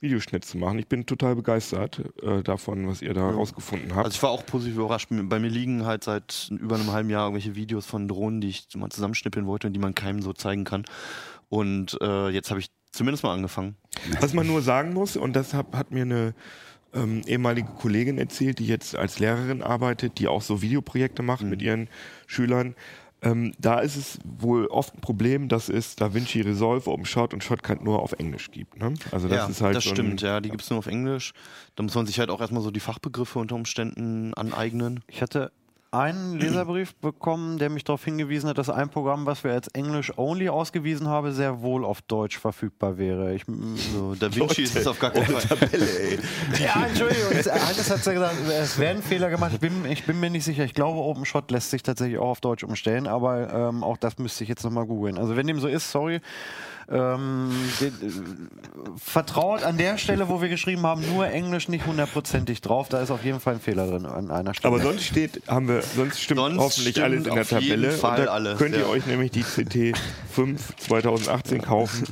Videoschnitt 0.00 0.44
zu 0.44 0.58
machen. 0.58 0.78
Ich 0.78 0.86
bin 0.86 1.06
total 1.06 1.34
begeistert 1.34 2.02
äh, 2.22 2.42
davon, 2.42 2.86
was 2.86 3.02
ihr 3.02 3.14
da 3.14 3.28
rausgefunden 3.30 3.94
habt. 3.94 4.04
Also 4.04 4.16
ich 4.16 4.22
war 4.22 4.30
auch 4.30 4.46
positiv 4.46 4.76
überrascht. 4.76 5.08
Bei 5.10 5.38
mir 5.40 5.48
liegen 5.48 5.84
halt 5.84 6.04
seit 6.04 6.50
über 6.50 6.76
einem 6.76 6.92
halben 6.92 7.10
Jahr 7.10 7.26
irgendwelche 7.26 7.56
Videos 7.56 7.86
von 7.86 8.06
Drohnen, 8.06 8.40
die 8.40 8.48
ich 8.48 8.68
mal 8.76 8.90
zusammenschnippeln 8.90 9.46
wollte 9.46 9.66
und 9.66 9.72
die 9.72 9.80
man 9.80 9.94
keinem 9.94 10.22
so 10.22 10.32
zeigen 10.32 10.64
kann. 10.64 10.84
Und 11.48 11.98
äh, 12.00 12.28
jetzt 12.28 12.50
habe 12.50 12.60
ich 12.60 12.68
zumindest 12.92 13.24
mal 13.24 13.32
angefangen. 13.32 13.76
Was 14.20 14.34
man 14.34 14.46
nur 14.46 14.62
sagen 14.62 14.92
muss, 14.92 15.16
und 15.16 15.34
das 15.34 15.54
hat, 15.54 15.72
hat 15.72 15.90
mir 15.90 16.02
eine 16.02 16.34
ähm, 16.94 17.22
ehemalige 17.26 17.68
Kollegin 17.68 18.18
erzählt, 18.18 18.58
die 18.58 18.66
jetzt 18.66 18.96
als 18.96 19.18
Lehrerin 19.18 19.62
arbeitet, 19.62 20.18
die 20.18 20.28
auch 20.28 20.42
so 20.42 20.62
Videoprojekte 20.62 21.22
macht 21.22 21.42
mit 21.42 21.62
ihren 21.62 21.88
Schülern. 22.26 22.74
Ähm, 23.22 23.54
da 23.58 23.78
ist 23.78 23.96
es 23.96 24.18
wohl 24.22 24.66
oft 24.66 24.94
ein 24.94 25.00
Problem, 25.00 25.48
dass 25.48 25.70
es 25.70 25.96
DaVinci 25.96 26.42
Resolve, 26.42 26.90
OpenShot 26.90 27.32
und 27.32 27.42
Shotcut 27.42 27.82
nur 27.82 28.02
auf 28.02 28.12
Englisch 28.12 28.50
gibt. 28.50 28.78
Ne? 28.78 28.92
Also 29.12 29.28
das 29.28 29.38
ja, 29.38 29.46
ist 29.46 29.60
halt 29.62 29.76
das 29.76 29.84
so 29.84 29.90
ein- 29.90 29.96
stimmt, 29.96 30.20
ja. 30.20 30.40
Die 30.40 30.50
gibt 30.50 30.62
es 30.62 30.68
nur 30.68 30.78
auf 30.78 30.86
Englisch. 30.86 31.32
Da 31.74 31.82
muss 31.82 31.94
man 31.94 32.06
sich 32.06 32.18
halt 32.18 32.28
auch 32.28 32.40
erstmal 32.42 32.62
so 32.62 32.70
die 32.70 32.80
Fachbegriffe 32.80 33.38
unter 33.38 33.54
Umständen 33.54 34.34
aneignen. 34.34 35.00
Ich 35.08 35.22
hatte 35.22 35.52
einen 35.94 36.38
Leserbrief 36.38 36.94
bekommen, 36.96 37.58
der 37.58 37.70
mich 37.70 37.84
darauf 37.84 38.04
hingewiesen 38.04 38.48
hat, 38.48 38.58
dass 38.58 38.68
ein 38.68 38.88
Programm, 38.90 39.26
was 39.26 39.44
wir 39.44 39.52
als 39.52 39.68
Englisch-only 39.68 40.48
ausgewiesen 40.48 41.08
haben, 41.08 41.32
sehr 41.32 41.60
wohl 41.62 41.84
auf 41.84 42.02
Deutsch 42.02 42.38
verfügbar 42.38 42.98
wäre. 42.98 43.34
Ich, 43.34 43.44
So, 43.92 44.14
Da 44.18 44.34
Vinci 44.34 44.62
ist 44.62 44.76
es 44.76 44.86
auf 44.86 44.98
gar 44.98 45.10
keinen 45.10 45.26
Fall. 45.26 45.58
ja, 46.62 46.86
Entschuldigung. 46.86 47.32
Es- 47.32 47.50
Hannes 47.50 47.90
hat 47.90 48.04
ja 48.06 48.12
gesagt, 48.12 48.34
es 48.48 48.78
werden 48.78 49.02
Fehler 49.02 49.30
gemacht. 49.30 49.52
Ich 49.54 49.60
bin, 49.60 49.84
ich 49.86 50.04
bin 50.04 50.18
mir 50.20 50.30
nicht 50.30 50.44
sicher. 50.44 50.64
Ich 50.64 50.74
glaube, 50.74 50.98
OpenShot 50.98 51.50
lässt 51.50 51.70
sich 51.70 51.82
tatsächlich 51.82 52.18
auch 52.18 52.28
auf 52.30 52.40
Deutsch 52.40 52.64
umstellen, 52.64 53.06
aber 53.06 53.52
ähm, 53.52 53.82
auch 53.84 53.96
das 53.96 54.18
müsste 54.18 54.42
ich 54.44 54.48
jetzt 54.50 54.64
nochmal 54.64 54.86
googeln. 54.86 55.18
Also 55.18 55.36
wenn 55.36 55.46
dem 55.46 55.60
so 55.60 55.68
ist, 55.68 55.90
sorry. 55.90 56.20
Ähm, 56.90 57.50
äh, 57.80 57.90
vertraut 59.02 59.62
an 59.62 59.78
der 59.78 59.98
Stelle, 59.98 60.28
wo 60.28 60.42
wir 60.42 60.48
geschrieben 60.48 60.82
haben, 60.82 61.02
nur 61.14 61.26
Englisch 61.28 61.68
nicht 61.68 61.86
hundertprozentig 61.86 62.60
drauf. 62.60 62.88
Da 62.88 63.00
ist 63.00 63.10
auf 63.10 63.24
jeden 63.24 63.40
Fall 63.40 63.54
ein 63.54 63.60
Fehler 63.60 63.86
drin 63.86 64.06
an 64.06 64.30
einer 64.30 64.54
Stelle. 64.54 64.74
Aber 64.74 64.82
sonst 64.82 65.04
steht, 65.04 65.42
haben 65.48 65.68
wir, 65.68 65.82
sonst 65.82 66.20
stimmt 66.20 66.40
Sonst 66.40 66.58
hoffentlich 66.58 66.92
stimmt 66.92 67.04
alles 67.06 67.26
in 67.26 67.34
der 67.34 67.42
auf 67.42 67.50
jeden 67.52 67.82
Tabelle. 67.82 67.90
Fall 67.92 68.20
und 68.20 68.26
da 68.26 68.32
alles, 68.32 68.58
könnt 68.58 68.74
ihr 68.74 68.82
ja. 68.82 68.88
euch 68.88 69.06
nämlich 69.06 69.30
die 69.30 69.42
CT 69.42 69.98
5 70.32 70.76
2018 70.76 71.62
kaufen. 71.62 72.04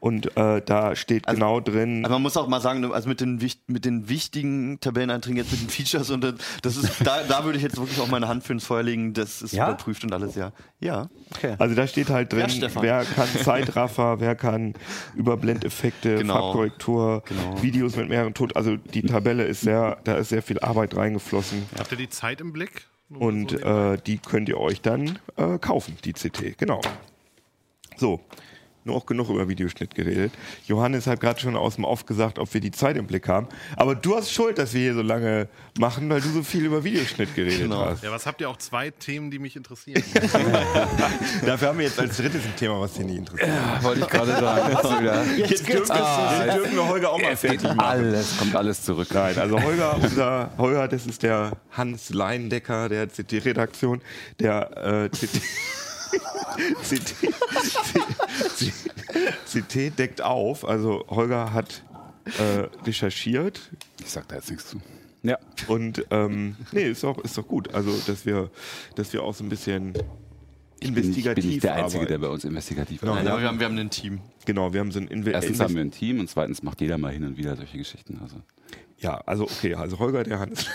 Und 0.00 0.36
äh, 0.36 0.62
da 0.64 0.94
steht 0.94 1.26
Also- 1.26 1.36
genau 1.40 1.58
drin. 1.60 2.04
Aber 2.04 2.14
man 2.14 2.22
muss 2.22 2.36
auch 2.36 2.46
mal 2.46 2.60
sagen, 2.60 2.90
also 2.92 3.08
mit 3.08 3.20
den, 3.20 3.40
mit 3.66 3.84
den 3.84 4.08
wichtigen 4.08 4.78
Tabelleneinträgen, 4.80 5.36
jetzt 5.38 5.50
mit 5.50 5.60
den 5.60 5.68
Features 5.68 6.10
und 6.10 6.22
das- 6.62 6.76
ist, 6.76 7.04
da, 7.04 7.22
da 7.24 7.44
würde 7.44 7.58
ich 7.58 7.64
jetzt 7.64 7.76
wirklich 7.78 7.98
auch 8.00 8.06
meine 8.08 8.28
Hand 8.28 8.44
für 8.44 8.52
ins 8.52 8.64
Feuer 8.64 8.84
legen, 8.84 9.12
das 9.12 9.42
ist 9.42 9.52
Ja? 9.52 9.64
überprüft 9.68 10.04
und 10.04 10.12
alles, 10.12 10.36
ja. 10.36 10.52
Ja. 10.80 11.08
okay. 11.34 11.56
Also 11.58 11.74
da 11.74 11.86
steht 11.88 12.10
halt 12.10 12.32
drin, 12.32 12.46
Ja, 12.48 12.68
wer 12.80 13.04
kann 13.04 13.28
Zeitraffer, 13.42 14.20
wer 14.20 14.36
kann 14.36 14.74
Überblendeffekte, 15.16 16.16
Genau. 16.18 16.34
Farbkorrektur, 16.34 17.22
Genau. 17.26 17.62
Videos 17.62 17.96
mit 17.96 18.08
mehreren 18.08 18.34
Ton. 18.34 18.52
Also 18.54 18.76
die 18.76 19.02
Tabelle 19.02 19.44
ist 19.44 19.62
sehr, 19.62 19.98
da 20.04 20.14
ist 20.14 20.28
sehr 20.28 20.42
viel 20.42 20.60
Arbeit 20.60 20.96
reingeflossen. 20.96 21.64
Habt 21.76 21.90
ihr 21.92 21.98
die 21.98 22.08
Zeit 22.08 22.40
im 22.40 22.52
Blick? 22.52 22.86
Nur 23.08 23.22
Und 23.22 23.50
so 23.50 23.56
äh, 23.58 23.98
die 24.06 24.18
könnt 24.18 24.48
ihr 24.48 24.58
euch 24.60 24.80
dann 24.80 25.18
äh, 25.36 25.58
kaufen, 25.58 25.96
die 26.04 26.12
CT. 26.12 26.56
Genau. 26.58 26.80
So. 27.96 28.20
Nur 28.88 28.96
auch 28.96 29.06
genug 29.06 29.28
über 29.28 29.46
Videoschnitt 29.48 29.94
geredet. 29.94 30.32
Johannes 30.66 31.06
hat 31.06 31.20
gerade 31.20 31.38
schon 31.38 31.56
aus 31.56 31.74
dem 31.74 31.84
Off 31.84 32.06
gesagt, 32.06 32.38
ob 32.38 32.52
wir 32.54 32.62
die 32.62 32.70
Zeit 32.70 32.96
im 32.96 33.06
Blick 33.06 33.28
haben. 33.28 33.46
Aber 33.76 33.94
du 33.94 34.16
hast 34.16 34.32
Schuld, 34.32 34.56
dass 34.56 34.72
wir 34.72 34.80
hier 34.80 34.94
so 34.94 35.02
lange 35.02 35.46
machen, 35.78 36.08
weil 36.08 36.22
du 36.22 36.28
so 36.30 36.42
viel 36.42 36.64
über 36.64 36.82
Videoschnitt 36.84 37.34
geredet 37.34 37.58
Genau. 37.60 37.84
hast. 37.84 38.02
ja, 38.02 38.10
was 38.10 38.24
habt 38.24 38.40
ihr 38.40 38.48
auch 38.48 38.56
zwei 38.56 38.90
Themen, 38.90 39.30
die 39.30 39.38
mich 39.38 39.56
interessieren? 39.56 40.02
Dafür 41.44 41.68
haben 41.68 41.78
wir 41.78 41.84
jetzt 41.84 42.00
als 42.00 42.16
drittes 42.16 42.44
ein 42.46 42.56
Thema, 42.56 42.80
was 42.80 42.94
dich 42.94 43.04
nicht 43.04 43.18
interessiert. 43.18 43.50
Wollte 43.82 44.00
ich 44.00 44.08
gerade 44.08 44.32
sagen. 44.32 44.72
Jetzt 44.78 45.00
wieder. 45.00 45.24
Jetzt 45.36 45.68
dürfen, 45.68 45.88
wir, 45.94 46.46
jetzt 46.46 46.56
dürfen 46.56 46.74
wir 46.76 46.88
Holger 46.88 47.10
auch 47.10 47.20
mal 47.20 47.36
fertig 47.36 47.62
machen. 47.64 47.80
Alles, 47.80 48.38
kommt 48.38 48.56
alles 48.56 48.82
zurück. 48.82 49.08
Nein, 49.12 49.38
also 49.38 49.62
Holger, 49.62 49.96
unser 50.02 50.50
Holger, 50.56 50.88
das 50.88 51.04
ist 51.06 51.22
der 51.22 51.52
Hans 51.72 52.08
Leindecker 52.10 52.88
der 52.88 53.06
CT-Redaktion, 53.08 54.00
der 54.40 55.04
äh, 55.04 55.08
CT, 55.10 55.42
CT, 56.88 57.14
CT 59.46 59.98
deckt 59.98 60.22
auf. 60.22 60.66
Also 60.66 61.04
Holger 61.08 61.52
hat 61.52 61.82
äh, 62.38 62.68
recherchiert 62.86 63.60
Ich 64.00 64.10
sag 64.10 64.28
da 64.28 64.36
jetzt 64.36 64.50
nichts 64.50 64.68
zu. 64.68 64.80
Ja. 65.22 65.36
und 65.66 66.04
ähm, 66.10 66.56
nee, 66.70 66.90
ist 66.90 67.02
doch, 67.02 67.18
ist 67.18 67.36
doch 67.36 67.46
gut. 67.46 67.74
Also 67.74 67.90
dass 68.06 68.24
wir, 68.24 68.50
dass 68.94 69.12
wir 69.12 69.22
auch 69.24 69.34
so 69.34 69.42
ein 69.44 69.48
bisschen 69.48 69.94
Ich 70.80 70.92
bin, 70.92 70.94
nicht, 70.94 71.06
investigativ 71.06 71.44
bin 71.44 71.50
nicht 71.54 71.64
der 71.64 71.74
Einzige, 71.74 72.06
der 72.06 72.18
bei 72.18 72.28
uns 72.28 72.44
investigativ 72.44 73.00
Genau, 73.00 73.14
Nein, 73.14 73.26
arbeitet. 73.26 73.32
aber 73.32 73.42
wir 73.42 73.48
haben, 73.48 73.58
wir 73.58 73.66
haben 73.66 73.78
ein 73.78 73.90
Team. 73.90 74.20
Genau, 74.44 74.72
wir 74.72 74.80
haben 74.80 74.92
so 74.92 75.00
ein 75.00 75.08
Inve 75.08 75.32
Erstens 75.32 75.58
haben 75.60 75.74
wir 75.74 75.82
ein 75.82 75.90
Team 75.90 76.20
und 76.20 76.30
zweitens 76.30 76.62
macht 76.62 76.80
jeder 76.80 76.98
mal 76.98 77.12
hin 77.12 77.24
und 77.24 77.36
wieder 77.36 77.56
solche 77.56 77.78
Geschichten. 77.78 78.20
Also 78.22 78.36
Ja, 79.00 79.20
also 79.26 79.44
okay, 79.44 79.74
also 79.74 79.98
Holger, 79.98 80.24
der 80.24 80.40
Hans. 80.40 80.66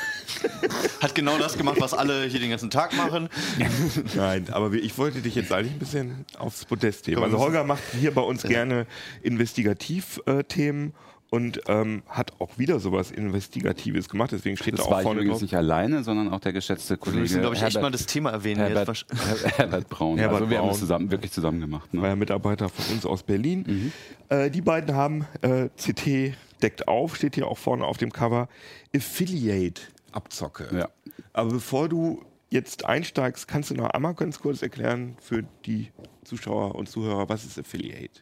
Hat 1.01 1.13
genau 1.13 1.37
das 1.37 1.57
gemacht, 1.57 1.77
was 1.79 1.93
alle 1.93 2.23
hier 2.25 2.39
den 2.39 2.51
ganzen 2.51 2.69
Tag 2.69 2.95
machen. 2.95 3.27
Nein, 4.15 4.47
aber 4.51 4.71
ich 4.73 4.97
wollte 4.97 5.19
dich 5.21 5.35
jetzt 5.35 5.51
eigentlich 5.51 5.73
ein 5.73 5.79
bisschen 5.79 6.25
aufs 6.37 6.63
Podest 6.63 7.07
heben. 7.07 7.21
Also 7.21 7.37
Holger 7.37 7.65
macht 7.65 7.83
hier 7.99 8.13
bei 8.13 8.21
uns 8.21 8.43
gerne 8.43 8.87
Investigativ-Themen 9.23 10.93
und 11.33 11.61
ähm, 11.67 12.03
hat 12.07 12.39
auch 12.39 12.59
wieder 12.59 12.79
sowas 12.79 13.09
Investigatives 13.09 14.07
gemacht. 14.07 14.31
Deswegen 14.33 14.55
steht 14.55 14.75
das 14.77 14.85
da 14.85 14.91
war 14.91 14.97
auch 14.97 14.99
ich 15.01 15.03
vorne 15.03 15.19
übrigens 15.21 15.37
drauf. 15.39 15.41
nicht 15.41 15.55
alleine, 15.57 16.03
sondern 16.03 16.31
auch 16.31 16.39
der 16.39 16.53
geschätzte 16.53 16.91
Wir 16.91 16.97
Kollege 16.97 17.21
müssen, 17.21 17.39
glaube 17.41 17.55
ich, 17.55 17.63
echt 17.63 17.73
mal 17.73 17.81
Herbert, 17.81 17.93
das 17.95 18.05
Thema 18.05 18.29
erwähnen. 18.29 18.59
Herbert, 18.61 18.87
Jetzt. 18.87 19.05
Her- 19.43 19.51
Herbert 19.57 19.89
Braun. 19.89 20.19
Herbert 20.19 20.35
also 20.41 20.49
wir 20.51 20.57
haben 20.59 20.65
Braun. 20.65 20.73
es 20.75 20.79
zusammen, 20.79 21.09
wirklich 21.09 21.31
zusammen 21.31 21.59
gemacht. 21.59 21.89
war 21.91 22.01
Ne? 22.03 22.07
ja 22.09 22.15
Mitarbeiter 22.15 22.69
von 22.69 22.93
uns 22.93 23.03
aus 23.07 23.23
Berlin. 23.23 23.63
Mhm. 23.67 23.91
Äh, 24.29 24.51
die 24.51 24.61
beiden 24.61 24.95
haben 24.95 25.25
äh, 25.41 25.69
CT 25.75 26.35
deckt 26.61 26.87
auf, 26.87 27.15
steht 27.15 27.33
hier 27.33 27.47
auch 27.47 27.57
vorne 27.57 27.83
auf 27.83 27.97
dem 27.97 28.13
Cover, 28.13 28.47
Affiliate 28.95 29.81
Abzocke. 30.11 30.67
Ja. 30.71 30.89
Aber 31.33 31.49
bevor 31.49 31.89
du 31.89 32.21
jetzt 32.51 32.85
einsteigst, 32.85 33.47
kannst 33.47 33.71
du 33.71 33.73
noch 33.73 33.89
einmal 33.89 34.13
ganz 34.13 34.39
kurz 34.39 34.61
erklären 34.61 35.15
für 35.19 35.43
die 35.65 35.91
Zuschauer 36.25 36.75
und 36.75 36.87
Zuhörer, 36.87 37.27
was 37.27 37.43
ist 37.43 37.57
Affiliate? 37.57 38.21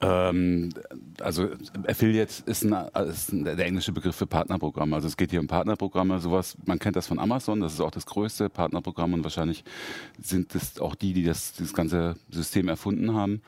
Ähm, 0.00 0.70
also 1.20 1.48
Affiliate 1.86 2.42
ist, 2.44 2.64
ein, 2.64 2.72
ist 3.08 3.32
ein, 3.32 3.44
der 3.44 3.58
englische 3.58 3.92
Begriff 3.92 4.16
für 4.16 4.26
Partnerprogramme. 4.26 4.94
Also 4.94 5.08
es 5.08 5.16
geht 5.16 5.30
hier 5.30 5.40
um 5.40 5.46
Partnerprogramme, 5.46 6.18
sowas, 6.18 6.56
man 6.66 6.78
kennt 6.78 6.96
das 6.96 7.06
von 7.06 7.18
Amazon, 7.18 7.60
das 7.60 7.72
ist 7.72 7.80
auch 7.80 7.90
das 7.90 8.04
größte 8.04 8.50
Partnerprogramm 8.50 9.14
und 9.14 9.22
wahrscheinlich 9.22 9.64
sind 10.20 10.54
es 10.54 10.78
auch 10.80 10.94
die, 10.94 11.14
die 11.14 11.24
das, 11.24 11.54
das 11.54 11.72
ganze 11.72 12.16
System 12.30 12.68
erfunden 12.68 13.14
haben. 13.14 13.40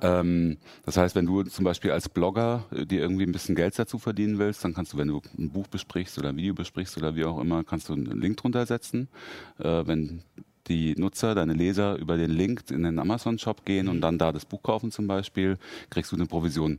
Ähm, 0.00 0.56
das 0.86 0.96
heißt, 0.96 1.14
wenn 1.14 1.26
du 1.26 1.42
zum 1.42 1.66
Beispiel 1.66 1.90
als 1.90 2.08
Blogger 2.08 2.64
äh, 2.70 2.86
dir 2.86 3.00
irgendwie 3.00 3.24
ein 3.24 3.32
bisschen 3.32 3.54
Geld 3.54 3.78
dazu 3.78 3.98
verdienen 3.98 4.38
willst, 4.38 4.64
dann 4.64 4.72
kannst 4.72 4.94
du, 4.94 4.96
wenn 4.96 5.08
du 5.08 5.20
ein 5.38 5.50
Buch 5.50 5.66
besprichst 5.66 6.18
oder 6.18 6.30
ein 6.30 6.36
Video 6.36 6.54
besprichst 6.54 6.96
oder 6.96 7.14
wie 7.14 7.24
auch 7.26 7.38
immer, 7.38 7.62
kannst 7.62 7.90
du 7.90 7.92
einen 7.92 8.20
Link 8.20 8.38
drunter 8.38 8.64
setzen. 8.64 9.08
Äh, 9.58 9.86
wenn 9.86 10.22
die 10.70 10.94
Nutzer, 10.96 11.34
deine 11.34 11.52
Leser 11.52 11.96
über 11.96 12.16
den 12.16 12.30
Link 12.30 12.70
in 12.70 12.84
den 12.84 12.98
Amazon-Shop 12.98 13.64
gehen 13.64 13.88
und 13.88 14.00
dann 14.00 14.18
da 14.18 14.30
das 14.30 14.44
Buch 14.44 14.62
kaufen 14.62 14.92
zum 14.92 15.08
Beispiel, 15.08 15.58
kriegst 15.90 16.12
du 16.12 16.16
eine 16.16 16.26
Provision 16.26 16.78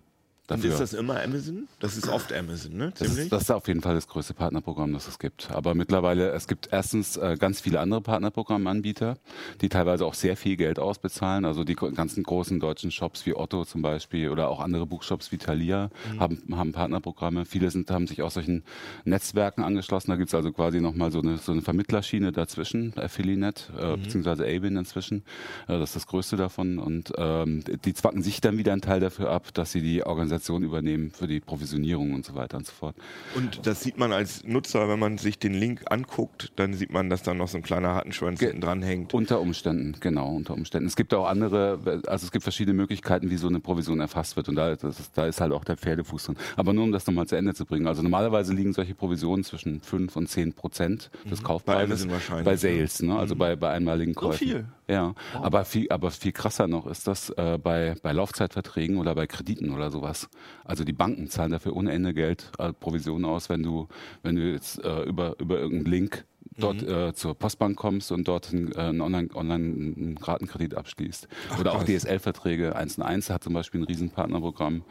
Und 0.52 0.64
dafür. 0.64 0.74
ist 0.74 0.80
das 0.80 0.94
immer 0.94 1.22
Amazon? 1.22 1.68
Das 1.80 1.98
ist 1.98 2.10
oft 2.10 2.34
Amazon, 2.34 2.76
ne? 2.76 2.94
Das 2.98 3.18
ist, 3.18 3.32
das 3.32 3.44
ist 3.44 3.52
auf 3.52 3.68
jeden 3.68 3.82
Fall 3.82 3.96
das 3.96 4.08
größte 4.08 4.34
Partnerprogramm, 4.34 4.92
das 4.94 5.08
es 5.08 5.18
gibt. 5.18 5.50
Aber 5.52 5.76
mittlerweile, 5.76 6.32
es 6.32 6.48
gibt 6.48 6.70
erstens 6.72 7.18
äh, 7.18 7.38
ganz 7.40 7.62
viele 7.62 7.80
andere 7.80 8.02
Partnerprogrammanbieter, 8.02 9.18
die 9.62 9.70
teilweise 9.70 10.06
auch 10.06 10.14
sehr 10.14 10.36
viel 10.36 10.58
Geld 10.58 10.80
ausbezahlen. 10.80 11.46
Also 11.46 11.64
die 11.64 11.76
ganzen 11.76 12.24
großen 12.24 12.60
deutschen 12.60 12.92
Shops 12.92 13.26
wie 13.26 13.36
Otto 13.36 13.66
zum 13.66 13.82
Beispiel 13.82 14.30
oder 14.30 14.50
auch 14.50 14.60
andere 14.60 14.86
Buchshops 14.86 15.32
wie 15.32 15.38
Thalia 15.38 15.90
haben, 16.20 16.44
haben 16.52 16.72
Partnerprogramme. 16.72 17.46
Viele 17.46 17.72
sind, 17.72 17.90
haben 17.90 18.08
sich 18.08 18.22
auch 18.22 18.32
solchen 18.32 18.64
Netzwerken 19.06 19.64
angeschlossen. 19.64 20.12
Da 20.12 20.18
gibt 20.18 20.30
es 20.30 20.36
also 20.36 20.52
quasi 20.52 20.82
nochmal 20.82 21.12
so 21.12 21.22
eine, 21.22 21.38
so 21.38 21.52
eine 21.52 21.62
Vermittlerschiene 21.62 22.32
dazwischen, 22.32 22.94
Affiliate, 22.98 23.64
äh, 23.80 23.98
beziehungsweise 23.98 24.44
Abin 24.44 24.76
inzwischen. 24.76 25.24
Äh, 25.68 25.80
das 25.80 25.92
ist 25.92 25.96
das 25.96 26.08
größte 26.08 26.36
davon. 26.36 26.78
Und 26.78 27.14
ähm, 27.18 27.64
die 27.86 27.94
zwacken 27.94 28.22
sich 28.22 28.42
dann 28.42 28.58
wieder 28.58 28.74
einen 28.74 28.82
Teil 28.82 29.00
dafür 29.00 29.32
ab, 29.32 29.54
dass 29.54 29.72
sie 29.72 29.82
die 29.82 30.04
Organisation 30.06 30.41
übernehmen 30.50 31.12
für 31.12 31.28
die 31.28 31.40
Provisionierung 31.40 32.14
und 32.14 32.26
so 32.26 32.36
weiter 32.36 32.58
und 32.58 32.66
so 32.66 32.74
fort. 32.74 32.96
Und 33.36 33.66
das 33.66 33.82
sieht 33.82 33.98
man 33.98 34.12
als 34.12 34.44
Nutzer, 34.44 34.90
wenn 34.90 35.00
man 35.00 35.18
sich 35.18 35.38
den 35.40 35.54
Link 35.54 35.84
anguckt, 35.90 36.52
dann 36.56 36.74
sieht 36.74 36.92
man, 36.92 37.10
dass 37.10 37.24
da 37.24 37.34
noch 37.34 37.48
so 37.48 37.58
ein 37.58 37.64
kleiner 37.64 37.90
Hartenschwanz 37.96 38.40
Ge- 38.40 38.50
hinten 38.50 38.62
dran 38.62 38.82
hängt. 38.82 39.14
Unter 39.14 39.40
Umständen, 39.42 39.96
genau, 40.00 40.30
unter 40.36 40.54
Umständen. 40.54 40.88
Es 40.88 40.96
gibt 40.96 41.14
auch 41.14 41.26
andere, 41.28 41.80
also 42.08 42.26
es 42.26 42.32
gibt 42.32 42.44
verschiedene 42.44 42.74
Möglichkeiten, 42.76 43.30
wie 43.30 43.38
so 43.38 43.48
eine 43.48 43.60
Provision 43.60 44.00
erfasst 44.00 44.36
wird 44.36 44.50
und 44.50 44.56
da, 44.56 44.76
das 44.76 45.00
ist, 45.00 45.18
da 45.18 45.26
ist 45.28 45.40
halt 45.42 45.52
auch 45.52 45.64
der 45.64 45.78
Pferdefuß 45.78 46.26
drin. 46.26 46.38
Aber 46.56 46.74
nur 46.74 46.84
um 46.84 46.92
das 46.92 47.06
nochmal 47.08 47.28
zu 47.28 47.36
Ende 47.36 47.54
zu 47.54 47.66
bringen. 47.66 47.88
Also 47.88 48.02
normalerweise 48.02 48.54
liegen 48.54 48.74
solche 48.74 48.96
Provisionen 48.96 49.44
zwischen 49.44 49.82
5 49.82 50.16
und 50.16 50.28
10 50.28 50.54
Prozent 50.54 51.10
des 51.30 51.44
Kaufpreises. 51.44 52.02
Amazon 52.04 52.12
wahrscheinlich, 52.12 52.46
Bei 52.46 52.52
ja. 52.52 52.58
Sales, 52.58 53.02
ne? 53.02 53.18
also 53.18 53.36
bei, 53.36 53.56
bei 53.56 53.72
einmaligen 53.72 54.16
Käufen. 54.16 54.38
viel? 54.38 54.66
Ja, 54.92 55.16
aber, 55.34 55.64
viel, 55.64 55.90
aber 55.90 56.12
viel 56.12 56.34
krasser 56.34 56.68
noch 56.68 56.86
ist 56.86 57.08
das 57.08 57.30
äh, 57.32 57.58
bei, 57.58 57.96
bei 58.04 58.12
Laufzeitverträgen 58.12 58.98
oder 58.98 59.16
bei 59.16 59.26
Krediten 59.26 59.72
oder 59.72 59.90
sowas. 59.90 60.30
Also 60.66 60.84
die 60.84 60.94
Banken 60.94 61.30
zahlen 61.30 61.52
dafür 61.52 61.76
ohne 61.76 61.92
Ende 61.92 62.14
Geld, 62.14 62.52
äh, 62.60 62.74
Provisionen 62.74 63.26
aus, 63.26 63.50
wenn 63.50 63.64
du, 63.64 63.88
wenn 64.22 64.36
du 64.36 64.52
jetzt 64.52 64.84
äh, 64.84 65.04
über, 65.04 65.36
über 65.40 65.60
irgendeinen 65.60 65.92
Link 65.92 66.26
dort 66.58 66.84
äh, 66.84 67.14
zur 67.14 67.36
Postbank 67.36 67.78
kommst 67.78 68.12
und 68.12 68.28
dort 68.28 68.52
einen, 68.52 68.72
äh, 68.74 68.80
einen 68.80 69.02
Online, 69.02 69.30
Online 69.34 69.64
einen 69.64 70.18
Ratenkredit 70.22 70.76
abschließt. 70.76 71.28
Oder 71.60 71.74
auch 71.74 71.84
DSL-Verträge. 71.84 72.76
1 72.76 72.98
und 72.98 73.04
1 73.04 73.30
hat 73.30 73.44
zum 73.44 73.54
Beispiel 73.54 73.82
ein 73.82 73.86
Riesenpartnerprogramm. 73.86 74.84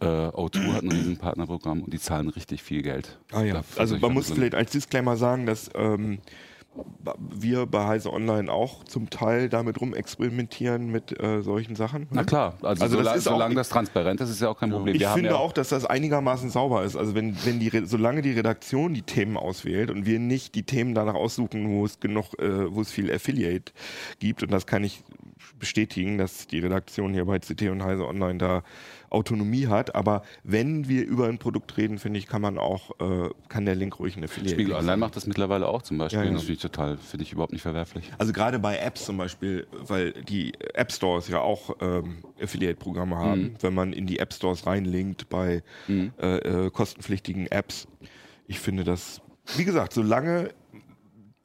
Äh, 0.00 0.04
O2 0.04 0.72
hat 0.72 0.82
ein 0.82 0.90
Riesenpartnerprogramm 0.90 1.82
und 1.82 1.92
die 1.92 2.00
zahlen 2.00 2.28
richtig 2.28 2.62
viel 2.62 2.82
Geld. 2.82 3.18
Ah 3.32 3.42
ja, 3.42 3.54
also 3.76 3.86
solche 3.86 4.02
man 4.02 4.14
muss 4.14 4.30
vielleicht 4.30 4.54
als 4.54 4.72
Disclaimer 4.72 5.16
sagen, 5.16 5.46
dass 5.46 5.70
ähm, 5.74 6.18
wir 7.30 7.66
bei 7.66 7.86
Heise 7.86 8.12
Online 8.12 8.50
auch 8.52 8.84
zum 8.84 9.10
Teil 9.10 9.48
damit 9.48 9.80
rumexperimentieren 9.80 10.90
mit 10.90 11.18
äh, 11.20 11.42
solchen 11.42 11.76
Sachen. 11.76 12.06
Na 12.10 12.24
klar, 12.24 12.54
also, 12.62 12.82
Also 12.82 13.02
das 13.02 13.26
auch- 13.26 13.32
solange 13.32 13.54
das 13.54 13.68
transparent 13.68 14.20
ist, 14.20 14.30
ist 14.30 14.40
ja 14.40 14.48
auch 14.48 14.58
kein 14.58 14.70
Problem. 14.70 14.94
Ich 14.94 15.00
Wir 15.00 15.10
finde 15.10 15.30
ja 15.30 15.36
auch, 15.36 15.52
dass 15.52 15.68
das 15.68 15.84
einigermaßen 15.86 16.50
sauber 16.50 16.82
ist. 16.84 16.96
Also 16.96 17.14
wenn, 17.14 17.36
wenn 17.44 17.60
die, 17.60 17.70
solange 17.84 18.22
die 18.22 18.32
Redaktion 18.32 18.94
die 18.94 19.02
Themen 19.02 19.36
auswählt 19.36 19.90
und 19.90 20.06
wir 20.06 20.18
nicht 20.18 20.54
die 20.54 20.64
Themen 20.64 20.94
danach 20.94 21.14
aussuchen, 21.14 21.68
wo 21.70 21.84
es 21.84 22.00
genug, 22.00 22.38
äh, 22.40 22.72
wo 22.74 22.80
es 22.80 22.90
viel 22.90 23.12
Affiliate 23.12 23.72
gibt, 24.18 24.42
und 24.42 24.50
das 24.52 24.66
kann 24.66 24.82
ich 24.84 25.02
bestätigen, 25.58 26.18
dass 26.18 26.46
die 26.46 26.58
Redaktion 26.58 27.12
hier 27.14 27.24
bei 27.24 27.38
CT 27.38 27.70
und 27.70 27.82
Heise 27.82 28.06
Online 28.06 28.38
da 28.38 28.62
Autonomie 29.16 29.66
hat. 29.66 29.94
Aber 29.94 30.22
wenn 30.44 30.88
wir 30.88 31.04
über 31.06 31.26
ein 31.28 31.38
Produkt 31.38 31.76
reden, 31.76 31.98
finde 31.98 32.18
ich, 32.18 32.26
kann 32.26 32.40
man 32.42 32.58
auch, 32.58 32.90
äh, 33.00 33.30
kann 33.48 33.64
der 33.64 33.74
Link 33.74 33.98
ruhig 33.98 34.16
ein 34.16 34.24
Affiliate 34.24 34.54
Spiegel. 34.54 34.74
Online 34.74 34.96
macht 34.98 35.16
das 35.16 35.26
mittlerweile 35.26 35.66
auch 35.68 35.82
zum 35.82 35.98
Beispiel. 35.98 36.20
Ja, 36.20 36.24
ja. 36.26 36.32
Das 36.32 36.42
finde 36.42 36.52
ich 36.54 36.60
total, 36.60 36.98
finde 36.98 37.24
ich 37.24 37.32
überhaupt 37.32 37.52
nicht 37.52 37.62
verwerflich. 37.62 38.12
Also 38.18 38.32
gerade 38.32 38.58
bei 38.58 38.78
Apps 38.78 39.04
zum 39.04 39.16
Beispiel, 39.16 39.66
weil 39.72 40.12
die 40.12 40.52
App 40.74 40.92
Stores 40.92 41.28
ja 41.28 41.40
auch 41.40 41.76
ähm, 41.80 42.18
Affiliate-Programme 42.40 43.16
haben, 43.16 43.40
Mhm. 43.42 43.54
wenn 43.60 43.74
man 43.74 43.92
in 43.92 44.06
die 44.06 44.18
App 44.18 44.32
Stores 44.32 44.66
reinlinkt 44.66 45.28
bei 45.28 45.62
äh, 45.88 46.04
äh, 46.66 46.70
kostenpflichtigen 46.70 47.46
Apps. 47.48 47.88
Ich 48.46 48.60
finde 48.60 48.84
das, 48.84 49.20
wie 49.56 49.64
gesagt, 49.64 49.92
solange 49.92 50.50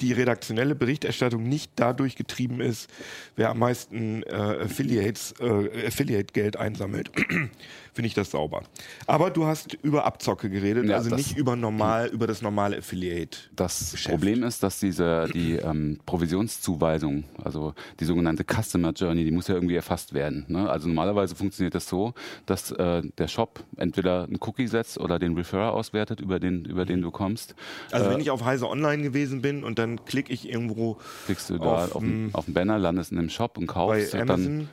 die 0.01 0.13
redaktionelle 0.13 0.75
Berichterstattung 0.75 1.43
nicht 1.43 1.71
dadurch 1.75 2.15
getrieben 2.15 2.59
ist, 2.59 2.89
wer 3.35 3.49
am 3.49 3.59
meisten 3.59 4.23
äh, 4.23 4.33
Affiliates, 4.33 5.33
äh, 5.39 5.87
Affiliate-Geld 5.87 6.57
einsammelt, 6.57 7.11
finde 7.93 8.07
ich 8.07 8.13
das 8.13 8.31
sauber. 8.31 8.63
Aber 9.07 9.29
du 9.29 9.45
hast 9.45 9.73
über 9.81 10.05
Abzocke 10.05 10.49
geredet, 10.49 10.85
Ja, 10.85 10.97
also 10.97 11.15
nicht 11.15 11.37
über 11.37 11.55
normal, 11.55 12.07
über 12.07 12.27
das 12.27 12.41
normale 12.41 12.77
Affiliate. 12.77 13.37
Das 13.55 13.91
Geschäft. 13.91 14.09
Problem 14.09 14.43
ist, 14.43 14.63
dass 14.63 14.79
diese 14.79 15.27
die 15.33 15.55
ähm, 15.55 15.99
Provisionszuweisung, 16.05 17.25
also 17.43 17.73
die 17.99 18.05
sogenannte 18.05 18.43
Customer 18.43 18.91
Journey, 18.91 19.23
die 19.25 19.31
muss 19.31 19.47
ja 19.47 19.55
irgendwie 19.55 19.75
erfasst 19.75 20.13
werden. 20.13 20.45
Ne? 20.47 20.69
Also 20.69 20.87
normalerweise 20.87 21.35
funktioniert 21.35 21.75
das 21.75 21.87
so, 21.87 22.13
dass 22.45 22.71
äh, 22.71 23.01
der 23.17 23.27
Shop 23.27 23.63
entweder 23.77 24.23
einen 24.23 24.37
Cookie 24.41 24.67
setzt 24.67 24.97
oder 24.97 25.19
den 25.19 25.35
Referrer 25.35 25.73
auswertet, 25.73 26.19
über 26.21 26.39
den 26.39 26.65
über 26.65 26.85
den 26.85 27.01
du 27.01 27.11
kommst. 27.11 27.55
Also 27.91 28.07
Äh, 28.07 28.13
wenn 28.13 28.19
ich 28.19 28.31
auf 28.31 28.45
Heise 28.45 28.69
Online 28.69 29.03
gewesen 29.03 29.41
bin 29.41 29.63
und 29.63 29.79
dann 29.79 30.05
klicke 30.05 30.31
ich 30.31 30.49
irgendwo 30.49 30.97
klickst 31.25 31.49
du 31.49 31.57
da 31.57 31.65
auf, 31.65 31.95
auf, 31.95 32.01
den, 32.01 32.29
auf 32.33 32.45
den 32.45 32.53
Banner, 32.53 32.79
landest 32.79 33.11
in 33.11 33.17
einem 33.17 33.29
Shop 33.29 33.57
und 33.57 33.67
bei 33.67 33.73
kaufst 33.73 34.13
und 34.13 34.21
Amazon, 34.21 34.57
dann 34.59 34.69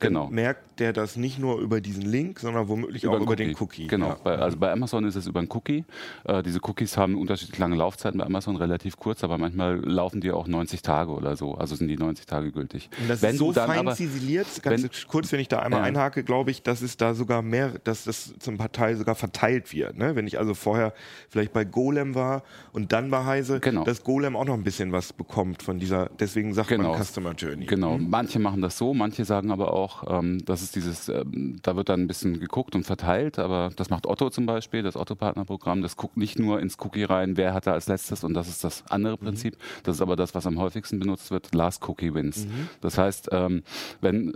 genau. 0.00 0.28
merkt 0.28 0.80
der 0.80 0.92
das 0.92 1.14
nicht 1.16 1.38
nur 1.38 1.60
über 1.60 1.80
diesen 1.80 2.02
Link, 2.02 2.40
sondern 2.40 2.66
womöglich 2.68 3.06
auch 3.06 3.12
einen 3.14 3.22
über 3.22 3.36
den 3.36 3.54
Cookie. 3.60 3.86
Genau. 3.86 4.08
Ja. 4.08 4.16
Bei, 4.24 4.36
also 4.38 4.56
bei 4.56 4.72
Amazon 4.72 5.04
ist 5.04 5.14
es 5.14 5.26
über 5.28 5.38
einen 5.38 5.48
Cookie. 5.52 5.84
Äh, 6.24 6.42
diese 6.42 6.58
Cookies 6.64 6.96
haben 6.96 7.16
unterschiedlich 7.16 7.58
lange 7.58 7.76
Laufzeiten 7.76 8.18
bei 8.18 8.26
Amazon, 8.26 8.56
relativ 8.56 8.96
kurz, 8.96 9.22
aber 9.22 9.38
manchmal 9.38 9.76
laufen 9.84 10.20
die 10.20 10.32
auch 10.32 10.48
90 10.48 10.82
Tage 10.82 11.12
oder 11.12 11.36
so. 11.36 11.54
Also 11.54 11.76
sind 11.76 11.86
die 11.88 11.96
90 11.96 12.26
Tage 12.26 12.50
gültig. 12.50 12.90
Und 13.00 13.08
das 13.08 13.22
Wenn 13.22 13.32
ist 13.34 13.38
so 13.38 13.46
du 13.48 13.52
dann 13.52 13.68
fein 13.68 13.78
aber, 13.78 13.94
ziseliert, 13.94 14.46
ganz 14.62 14.82
wenn- 14.82 14.90
kurz, 15.06 15.30
wenn 15.30 15.38
ich 15.40 15.46
da 15.48 15.60
einmal 15.60 15.80
Ja. 15.80 15.86
einhake, 15.86 16.24
glaube 16.24 16.50
ich, 16.50 16.62
dass 16.62 16.82
es 16.82 16.96
da 16.96 17.14
sogar 17.14 17.42
mehr, 17.42 17.72
dass 17.84 18.04
das 18.04 18.34
zum 18.40 18.58
Teil 18.72 18.96
sogar 18.96 19.14
verteilt 19.14 19.72
wird. 19.72 19.96
Ne? 19.96 20.16
Wenn 20.16 20.26
ich 20.26 20.38
also 20.40 20.54
vorher 20.54 20.92
vielleicht 21.28 21.52
bei 21.52 21.64
Golem 21.64 22.14
war 22.16 22.42
und 22.72 22.92
dann 22.92 23.10
bei 23.10 23.24
Heise, 23.24 23.60
Genau. 23.60 23.84
dass 23.84 24.02
Golem 24.02 24.34
auch 24.34 24.44
noch 24.44 24.54
ein 24.54 24.64
bisschen 24.64 24.90
was 24.90 25.12
bekommt 25.12 25.62
von 25.62 25.78
dieser, 25.78 26.10
deswegen 26.18 26.52
sagt 26.52 26.68
Genau. 26.68 26.90
man 26.94 27.00
Customer 27.04 27.32
Journey. 27.32 27.66
Genau, 27.66 27.96
manche 27.98 28.40
machen 28.40 28.60
das 28.60 28.76
so, 28.76 28.92
manche 28.92 29.24
sagen 29.24 29.52
aber 29.52 29.72
auch, 29.72 29.83
ähm, 30.08 30.44
das 30.44 30.62
ist 30.62 30.76
dieses, 30.76 31.08
ähm, 31.08 31.58
da 31.62 31.76
wird 31.76 31.88
dann 31.88 32.02
ein 32.02 32.06
bisschen 32.06 32.40
geguckt 32.40 32.74
und 32.74 32.84
verteilt, 32.84 33.38
aber 33.38 33.70
das 33.76 33.90
macht 33.90 34.06
Otto 34.06 34.30
zum 34.30 34.46
Beispiel, 34.46 34.82
das 34.82 34.96
Otto-Partnerprogramm, 34.96 35.82
das 35.82 35.96
guckt 35.96 36.16
nicht 36.16 36.38
nur 36.38 36.60
ins 36.60 36.76
Cookie 36.78 37.04
rein, 37.04 37.36
wer 37.36 37.54
hat 37.54 37.66
da 37.66 37.72
als 37.72 37.86
letztes 37.88 38.24
und 38.24 38.34
das 38.34 38.48
ist 38.48 38.64
das 38.64 38.84
andere 38.88 39.16
Prinzip. 39.16 39.56
Das 39.82 39.96
ist 39.96 40.02
aber 40.02 40.16
das, 40.16 40.34
was 40.34 40.46
am 40.46 40.58
häufigsten 40.58 40.98
benutzt 40.98 41.30
wird, 41.30 41.54
Last 41.54 41.86
Cookie 41.88 42.14
Wins. 42.14 42.46
Das 42.80 42.98
heißt, 42.98 43.28
ähm, 43.32 43.62
wenn 44.00 44.34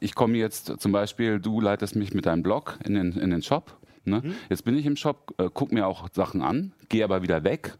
ich 0.00 0.14
komme 0.14 0.36
jetzt 0.38 0.80
zum 0.80 0.92
Beispiel, 0.92 1.40
du 1.40 1.60
leitest 1.60 1.94
mich 1.94 2.14
mit 2.14 2.26
deinem 2.26 2.42
Blog 2.42 2.78
in 2.84 2.94
den, 2.94 3.12
in 3.12 3.30
den 3.30 3.42
Shop. 3.42 3.76
Ne? 4.04 4.22
Jetzt 4.48 4.64
bin 4.64 4.76
ich 4.76 4.86
im 4.86 4.96
Shop, 4.96 5.34
äh, 5.38 5.50
guck 5.52 5.72
mir 5.72 5.86
auch 5.86 6.08
Sachen 6.12 6.42
an, 6.42 6.72
gehe 6.88 7.04
aber 7.04 7.22
wieder 7.22 7.44
weg 7.44 7.76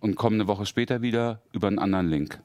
und 0.00 0.16
komme 0.16 0.36
eine 0.36 0.46
Woche 0.46 0.66
später 0.66 1.02
wieder 1.02 1.42
über 1.52 1.68
einen 1.68 1.78
anderen 1.78 2.08
Link. 2.08 2.40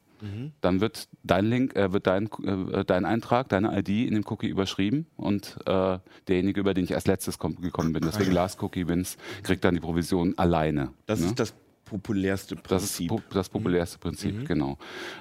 Dann 0.61 0.82
wird 0.82 1.07
dein 1.23 1.45
Link, 1.45 1.76
äh, 1.76 1.91
wird 1.91 2.07
dein, 2.07 2.30
äh, 2.43 2.86
dein 2.86 3.05
Eintrag, 3.05 3.49
deine 3.49 3.78
ID 3.78 4.07
in 4.07 4.13
dem 4.13 4.23
Cookie 4.28 4.47
überschrieben 4.47 5.07
und 5.15 5.57
äh, 5.65 5.99
derjenige, 6.28 6.59
über 6.59 6.73
den 6.73 6.86
ich 6.86 6.95
als 6.95 7.07
letztes 7.07 7.39
komm, 7.39 7.61
gekommen 7.61 7.93
bin, 7.93 8.03
deswegen 8.03 8.32
Last 8.32 8.61
Cookie 8.61 8.88
Wins, 8.88 9.17
kriegt 9.43 9.63
dann 9.63 9.73
die 9.73 9.80
Provision 9.80 10.38
alleine. 10.38 10.91
Das 11.05 11.19
ne? 11.19 11.28
ist 11.28 11.39
das 11.39 11.53
populärste 11.86 12.55
Das 12.67 12.84
ist 12.84 12.97
Prinzip. 12.97 13.23
das 13.32 13.49
populärste 13.49 13.99
Prinzip, 13.99 14.47
genau. 14.47 14.78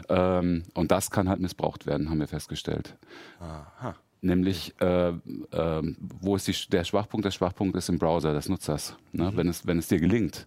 Ähm, 0.09 0.65
und 0.75 0.91
das 0.91 1.11
kann 1.11 1.29
halt 1.29 1.41
missbraucht 1.41 1.87
werden, 1.87 2.11
haben 2.11 2.21
wir 2.21 2.29
festgestellt. 2.29 2.97
Aha. 3.39 3.95
Nämlich, 4.23 4.75
äh, 4.81 5.13
ähm, 5.53 5.97
wo 6.01 6.35
ist 6.35 6.49
die, 6.49 6.55
der 6.71 6.85
Schwachpunkt? 6.85 7.27
Der 7.27 7.31
Schwachpunkt 7.31 7.77
ist 7.77 7.91
im 7.91 7.99
Browser 7.99 8.33
des 8.33 8.49
Nutzers. 8.49 8.97
Ne? 9.13 9.31
Wenn, 9.35 9.49
es, 9.49 9.67
wenn 9.67 9.79
es 9.79 9.89
dir 9.89 10.01
gelingt, 10.01 10.47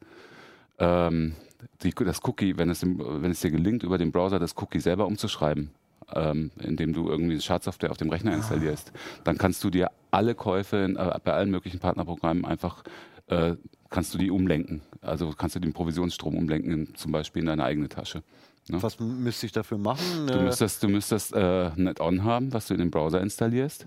ähm, 0.80 1.36
die, 1.84 1.92
das 1.92 2.24
Cookie, 2.24 2.58
wenn 2.58 2.70
es, 2.70 2.84
im, 2.84 3.00
wenn 3.00 3.32
es 3.32 3.42
dir 3.42 3.52
gelingt, 3.52 3.84
über 3.84 3.98
den 3.98 4.12
Browser 4.12 4.40
das 4.40 4.56
Cookie 4.58 4.80
selber 4.80 5.08
umzuschreiben, 5.08 5.72
ähm, 6.14 6.52
indem 6.60 6.94
du 6.94 7.10
irgendwie 7.10 7.40
Schadsoftware 7.40 7.92
auf 7.92 7.98
dem 7.98 8.10
Rechner 8.10 8.34
installierst, 8.34 8.92
dann 9.24 9.38
kannst 9.38 9.64
du 9.64 9.70
dir 9.70 9.92
alle 10.12 10.36
Käufe 10.36 10.78
in, 10.78 10.96
äh, 10.96 11.20
bei 11.24 11.34
allen 11.34 11.52
möglichen 11.52 11.80
Partnerprogrammen 11.80 12.46
einfach 12.46 12.84
äh, 13.28 13.56
kannst 13.90 14.14
du 14.14 14.18
die 14.18 14.32
umlenken. 14.32 14.82
Also 15.02 15.32
kannst 15.32 15.56
du 15.56 15.60
den 15.60 15.74
Provisionsstrom 15.74 16.36
umlenken, 16.36 16.72
in, 16.72 16.96
zum 16.96 17.12
Beispiel 17.12 17.42
in 17.42 17.48
deine 17.48 17.64
eigene 17.64 17.90
Tasche. 17.90 18.24
Ne? 18.70 18.82
Was 18.84 19.00
müsste 19.00 19.46
ich 19.46 19.52
dafür 19.52 19.78
machen? 19.78 20.28
Du 20.28 20.42
müsstest, 20.42 20.84
du 20.84 20.90
müsstest 20.90 21.34
äh, 21.34 21.72
ein 21.76 21.88
Add-on 21.88 22.24
haben, 22.24 22.54
was 22.54 22.68
du 22.68 22.74
in 22.74 22.80
den 22.80 22.92
Browser 22.92 23.22
installierst, 23.22 23.86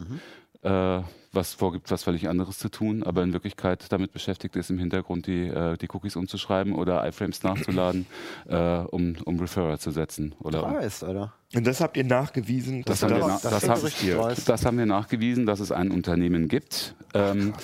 äh, 0.63 1.03
was 1.33 1.55
vorgibt, 1.55 1.91
was 1.91 2.03
völlig 2.03 2.29
anderes 2.29 2.59
zu 2.59 2.69
tun, 2.69 3.03
aber 3.03 3.23
in 3.23 3.33
Wirklichkeit 3.33 3.87
damit 3.91 4.13
beschäftigt 4.13 4.57
ist, 4.57 4.71
im 4.71 4.79
Hintergrund 4.79 5.27
die, 5.27 5.47
äh, 5.47 5.77
die 5.77 5.89
Cookies 5.93 6.17
umzuschreiben 6.17 6.75
oder 6.75 7.07
iFrames 7.07 7.43
nachzuladen, 7.43 8.07
äh, 8.49 8.57
um, 8.57 9.17
um 9.25 9.39
Referrer 9.39 9.79
zu 9.79 9.91
setzen. 9.93 10.35
Oder 10.41 10.65
um, 10.65 10.73
dreist, 10.73 11.05
Alter. 11.05 11.33
Und 11.55 11.67
das 11.67 11.81
habt 11.81 11.97
ihr 11.97 12.05
nachgewiesen, 12.05 12.83
dass 12.83 13.01
Das 13.01 13.11
haben, 13.11 13.21
wir, 13.21 13.27
das, 13.27 13.45
na, 13.45 13.51
das 13.51 13.65
das, 13.65 13.85
ist 13.85 14.03
haben, 14.03 14.45
das 14.45 14.67
haben 14.67 14.79
wir 14.79 14.87
nachgewiesen, 14.87 15.47
dass 15.47 15.61
es 15.61 15.71
ein 15.71 15.91
Unternehmen 15.91 16.49
gibt, 16.49 16.95
ähm, 17.15 17.55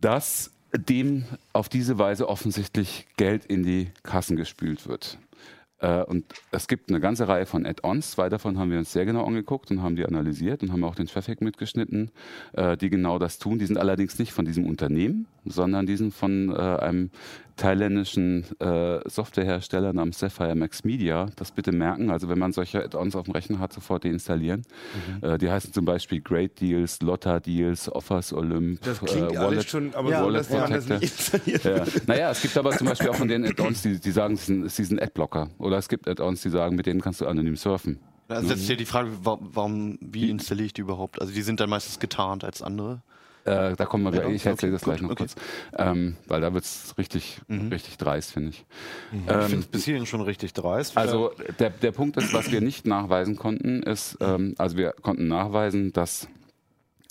das 0.00 0.50
dem 0.76 1.24
auf 1.52 1.68
diese 1.68 1.98
Weise 1.98 2.28
offensichtlich 2.28 3.06
Geld 3.16 3.44
in 3.44 3.62
die 3.62 3.90
Kassen 4.02 4.36
gespült 4.36 4.88
wird. 4.88 5.18
Äh, 5.78 6.02
und 6.04 6.24
es 6.50 6.66
gibt 6.68 6.88
eine 6.88 7.00
ganze 7.00 7.28
Reihe 7.28 7.46
von 7.46 7.66
Add-ons. 7.66 8.12
Zwei 8.12 8.28
davon 8.28 8.58
haben 8.58 8.70
wir 8.70 8.78
uns 8.78 8.92
sehr 8.92 9.04
genau 9.04 9.24
angeguckt 9.24 9.70
und 9.70 9.82
haben 9.82 9.96
die 9.96 10.04
analysiert 10.04 10.62
und 10.62 10.72
haben 10.72 10.84
auch 10.84 10.94
den 10.94 11.06
Traffic 11.06 11.40
mitgeschnitten, 11.40 12.10
äh, 12.52 12.76
die 12.76 12.90
genau 12.90 13.18
das 13.18 13.38
tun. 13.38 13.58
Die 13.58 13.66
sind 13.66 13.78
allerdings 13.78 14.18
nicht 14.18 14.32
von 14.32 14.44
diesem 14.44 14.66
Unternehmen, 14.66 15.26
sondern 15.44 15.86
die 15.86 15.96
sind 15.96 16.12
von 16.14 16.50
äh, 16.50 16.54
einem 16.58 17.10
thailändischen 17.56 18.44
äh, 18.60 19.00
Softwarehersteller 19.08 19.92
namens 19.92 20.18
Sapphire 20.18 20.54
Max 20.56 20.84
Media. 20.84 21.28
Das 21.36 21.52
bitte 21.52 21.70
merken. 21.72 22.10
Also 22.10 22.28
wenn 22.28 22.38
man 22.38 22.52
solche 22.52 22.82
Add-ons 22.82 23.14
auf 23.14 23.24
dem 23.26 23.32
Rechner 23.32 23.60
hat, 23.60 23.72
sofort 23.72 24.04
deinstallieren. 24.04 24.62
Äh, 25.22 25.38
die 25.38 25.50
heißen 25.50 25.72
zum 25.72 25.84
Beispiel 25.84 26.20
Great 26.20 26.60
Deals, 26.60 27.00
Lotta 27.00 27.38
Deals, 27.40 27.90
Offers 27.90 28.32
Olymp, 28.32 28.80
das 28.82 29.00
klingt 29.00 29.32
äh, 29.32 29.36
alles 29.36 29.66
schon, 29.66 29.94
aber 29.94 30.10
Ja, 30.10 30.24
Wallet 30.24 30.50
das 30.50 30.88
nicht 30.88 31.02
installiert. 31.02 31.64
Ja. 31.64 31.84
Naja, 32.06 32.30
es 32.30 32.42
gibt 32.42 32.56
aber 32.58 32.72
zum 32.72 32.88
Beispiel 32.88 33.08
auch 33.10 33.16
von 33.16 33.28
den 33.28 33.44
Add-ons, 33.44 33.82
die, 33.82 34.00
die 34.00 34.10
sagen, 34.10 34.36
sie 34.36 34.66
sind, 34.66 34.70
sind 34.70 35.00
Adblocker. 35.00 35.50
Oder 35.58 35.78
es 35.78 35.88
gibt 35.88 36.08
Add-ons, 36.08 36.42
die 36.42 36.50
sagen, 36.50 36.74
mit 36.74 36.86
denen 36.86 37.00
kannst 37.00 37.20
du 37.20 37.26
anonym 37.26 37.56
surfen. 37.56 38.00
Also 38.26 38.48
jetzt 38.54 38.66
hier 38.66 38.76
die 38.76 38.86
Frage, 38.86 39.10
wa- 39.22 39.38
warum, 39.40 39.98
wie 40.00 40.30
installiere 40.30 40.66
ich 40.66 40.72
die 40.72 40.80
überhaupt? 40.80 41.20
Also 41.20 41.32
die 41.32 41.42
sind 41.42 41.60
dann 41.60 41.68
meistens 41.70 41.98
getarnt 42.00 42.42
als 42.42 42.62
andere. 42.62 43.02
Äh, 43.44 43.76
da 43.76 43.84
kommen 43.86 44.04
wir 44.04 44.10
gleich, 44.10 44.34
ich 44.34 44.46
erzähle 44.46 44.72
das 44.72 44.82
okay, 44.82 44.90
gleich 44.90 45.02
noch 45.02 45.10
gut, 45.10 45.18
kurz. 45.18 45.34
Ähm, 45.76 46.16
weil 46.26 46.40
da 46.40 46.54
wird 46.54 46.64
es 46.64 46.96
richtig, 46.96 47.40
richtig 47.48 47.98
dreist, 47.98 48.32
finde 48.32 48.50
ich. 48.50 48.64
Ich 49.12 49.18
Ähm, 49.32 49.42
finde 49.42 49.58
es 49.60 49.66
bis 49.66 49.84
hierhin 49.84 50.06
schon 50.06 50.22
richtig 50.22 50.52
dreist. 50.54 50.96
also 50.96 51.32
der, 51.58 51.70
der 51.70 51.92
Punkt 51.92 52.16
ist, 52.16 52.32
was 52.32 52.50
wir 52.50 52.60
nicht 52.60 52.86
nachweisen 52.86 53.36
konnten, 53.36 53.82
ist, 53.82 54.16
ähm, 54.20 54.54
also 54.58 54.76
wir 54.76 54.92
konnten 55.02 55.28
nachweisen, 55.28 55.92
dass 55.92 56.28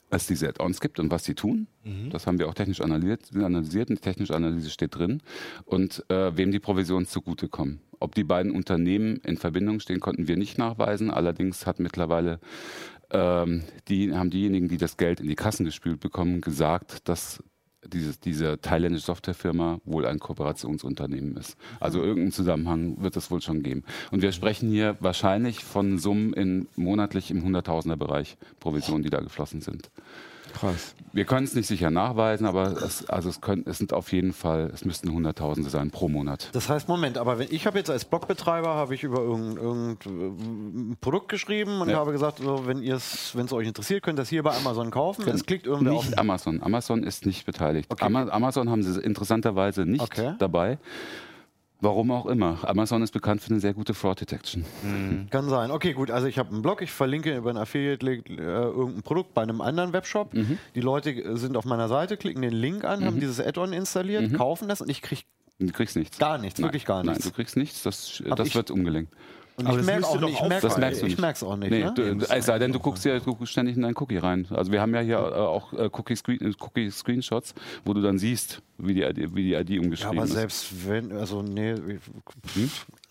es 0.10 0.28
diese 0.28 0.48
Add-ons 0.48 0.80
gibt 0.80 1.00
und 1.00 1.10
was 1.12 1.24
sie 1.24 1.34
tun. 1.34 1.68
Das 2.12 2.28
haben 2.28 2.38
wir 2.38 2.48
auch 2.48 2.54
technisch 2.54 2.82
analysiert, 2.82 3.22
analysiert 3.36 3.90
und 3.90 3.98
die 3.98 4.02
technische 4.04 4.36
Analyse 4.36 4.70
steht 4.70 4.96
drin. 4.96 5.22
Und 5.66 6.06
äh, 6.10 6.38
wem 6.38 6.52
die 6.52 6.60
Provisionen 6.60 7.08
zugutekommen. 7.08 7.82
Ob 8.00 8.14
die 8.14 8.24
beiden 8.24 8.52
Unternehmen 8.52 9.18
in 9.26 9.38
Verbindung 9.38 9.80
stehen, 9.80 10.00
konnten 10.00 10.28
wir 10.28 10.38
nicht 10.38 10.58
nachweisen. 10.60 11.10
Allerdings 11.10 11.66
hat 11.66 11.80
mittlerweile 11.80 12.40
ähm, 13.14 13.64
die, 13.88 14.14
haben 14.14 14.30
diejenigen, 14.30 14.68
die 14.68 14.78
das 14.78 14.97
Geld 14.97 15.20
in 15.20 15.28
die 15.28 15.36
Kassen 15.36 15.66
gespült 15.66 15.99
bekommen, 15.99 16.41
gesagt, 16.41 17.07
dass 17.07 17.43
diese, 17.86 18.18
diese 18.20 18.59
thailändische 18.59 19.05
Softwarefirma 19.05 19.80
wohl 19.86 20.05
ein 20.05 20.20
Kooperationsunternehmen 20.20 21.38
ist. 21.38 21.57
Also 21.80 21.99
irgendeinen 21.99 22.32
Zusammenhang 22.32 23.01
wird 23.01 23.16
es 23.18 23.30
wohl 23.30 23.41
schon 23.41 23.61
geben. 23.61 23.84
Und 24.11 24.22
wir 24.22 24.32
sprechen 24.32 24.70
hier 24.70 24.97
wahrscheinlich 24.99 25.64
von 25.64 25.97
Summen 25.99 26.34
in 26.34 26.68
monatlich 26.76 27.32
im 27.32 27.43
Hunderttausender-Bereich 27.43 28.38
Provisionen, 28.59 29.03
die 29.03 29.09
da 29.09 29.20
geflossen 29.20 29.61
sind. 29.61 29.89
Krass. 30.54 30.95
Wir 31.12 31.26
können 31.26 31.43
es 31.45 31.54
nicht 31.54 31.68
sicher 31.68 31.91
nachweisen, 31.91 32.47
aber 32.47 32.72
es, 32.84 33.08
also 33.08 33.30
es, 33.30 33.39
können, 33.41 33.64
es 33.68 33.78
sind 33.78 33.93
auf 33.93 34.12
jeden 34.12 34.34
Fall, 34.34 34.72
es 34.74 34.84
müssten 34.86 35.12
Hunderttausende 35.12 35.70
sein 35.70 35.91
pro 35.91 36.10
Monat. 36.10 36.49
Das 36.54 36.70
heißt, 36.70 36.88
Moment, 36.88 37.18
aber 37.20 37.38
wenn 37.38 37.47
ich 37.51 37.68
habe 37.68 37.78
jetzt 37.78 37.89
als 37.89 38.06
Blogbetreiber 38.06 38.70
habe 38.70 38.95
ich 38.95 39.04
über 39.04 39.20
irgendein, 39.20 39.58
irgendein 39.64 40.97
Produkt 41.01 41.30
geschrieben 41.30 41.82
und 41.82 41.89
Ja. 41.89 41.97
habe 41.97 42.12
gesagt, 42.12 42.39
so, 42.39 42.66
wenn 42.66 42.82
es, 42.84 43.36
euch 43.51 43.68
interessiert, 43.68 44.04
könnt 44.04 44.18
ihr 44.18 44.24
das 44.24 44.30
hier 44.30 44.41
bei 44.43 44.56
Amazon 44.56 44.89
kaufen. 44.89 45.28
Es 45.28 45.45
klickt 45.45 45.68
irgendwer 45.68 45.93
auf. 45.93 46.06
Nicht 46.06 46.18
Amazon. 46.18 46.64
Amazon 46.64 47.04
ist 47.04 47.26
nicht 47.26 47.45
beteiligt. 47.45 47.91
Okay. 47.91 48.06
Ama 48.06 48.30
Amazon 48.30 48.70
haben 48.70 48.82
sie 48.82 48.99
interessanterweise 48.99 49.86
nicht 49.86 50.01
Okay. 50.04 50.34
dabei. 50.39 50.80
Warum 51.84 52.12
auch 52.12 52.26
immer. 52.28 52.60
Amazon 52.64 53.02
ist 53.02 53.12
bekannt 53.12 53.42
für 53.42 53.50
eine 53.52 53.60
sehr 53.60 53.74
gute 53.74 53.94
Fraud 53.94 54.22
Detection. 54.22 54.64
Kann 55.30 55.50
sein. 55.50 55.70
Okay, 55.70 55.92
gut. 55.94 56.10
Also 56.12 56.28
ich 56.28 56.38
habe 56.40 56.50
einen 56.54 56.62
Blog, 56.62 56.82
ich 56.82 56.92
verlinke 56.92 57.36
über 57.36 57.50
einen 57.50 57.60
Affiliate-Link 57.60 58.30
äh, 58.30 58.34
irgendein 58.42 59.04
Produkt 59.04 59.34
bei 59.34 59.42
einem 59.42 59.60
anderen 59.60 59.92
Webshop. 59.92 60.34
Mhm. 60.34 60.58
Die 60.76 60.82
Leute 60.82 61.36
sind 61.38 61.58
auf 61.58 61.66
meiner 61.66 61.90
Seite, 61.90 62.16
klicken 62.16 62.42
den 62.42 62.54
Link 62.54 62.86
an, 62.86 63.04
haben 63.06 63.20
dieses 63.20 63.40
Add-on 63.40 63.74
installiert, 63.74 64.32
Mhm. 64.32 64.38
kaufen 64.38 64.68
das 64.70 64.80
und 64.82 64.90
ich 64.90 65.02
kriege 65.02 65.24
Du 65.60 65.72
kriegst 65.72 65.96
nichts. 65.96 66.18
Gar 66.18 66.40
nichts, 66.40 66.60
Nein. 66.60 66.70
wirklich 66.70 66.84
gar 66.86 67.04
nichts. 67.04 67.20
Nein, 67.20 67.30
du 67.30 67.36
kriegst 67.36 67.56
nichts. 67.58 67.84
Das, 67.84 68.24
das 68.36 68.56
wird 68.56 68.72
umgelenkt. 68.72 69.14
Und 69.56 69.68
Aber 69.68 69.80
ich 69.80 69.86
das 69.86 69.86
merke 69.86 70.08
auch 70.08 70.20
nicht, 70.22 70.34
ich 70.34 70.41
merke 70.49 70.68
Das 70.68 70.78
merkst 70.78 71.01
du 71.01 71.06
ich 71.06 71.12
nicht. 71.12 71.22
merk's 71.22 71.43
auch 71.43 71.56
nicht. 71.56 71.70
Nee, 71.70 71.84
ne? 71.84 71.93
du, 71.93 72.26
es 72.30 72.45
sei 72.45 72.60
denn, 72.60 72.72
du 72.72 72.80
guckst 72.80 73.06
ja 73.06 73.20
du 73.20 73.36
guckst 73.36 73.51
ständig 73.51 73.76
in 73.76 73.84
deinen 73.84 73.95
Cookie 73.97 74.18
rein. 74.18 74.47
Also 74.49 74.72
wir 74.72 74.82
haben 74.82 74.93
ja 74.93 75.01
hier 75.01 75.18
äh, 75.18 75.20
auch 75.20 75.74
äh, 75.74 75.89
Cookie, 75.91 76.16
Screen, 76.16 76.56
Cookie 76.60 76.89
Screenshots, 76.89 77.54
wo 77.86 77.93
du 77.93 78.01
dann 78.01 78.18
siehst, 78.18 78.62
wie 78.78 78.93
die 78.95 79.04
ID, 79.04 79.36
wie 79.36 79.43
die 79.43 79.54
ID 79.54 79.70
Ja, 79.70 79.82
umgeschrieben 79.82 80.18
aber 80.18 80.26
ist. 80.26 80.34
selbst 80.34 80.88
wenn, 80.88 81.12
also 81.12 81.41
nee, 81.41 81.76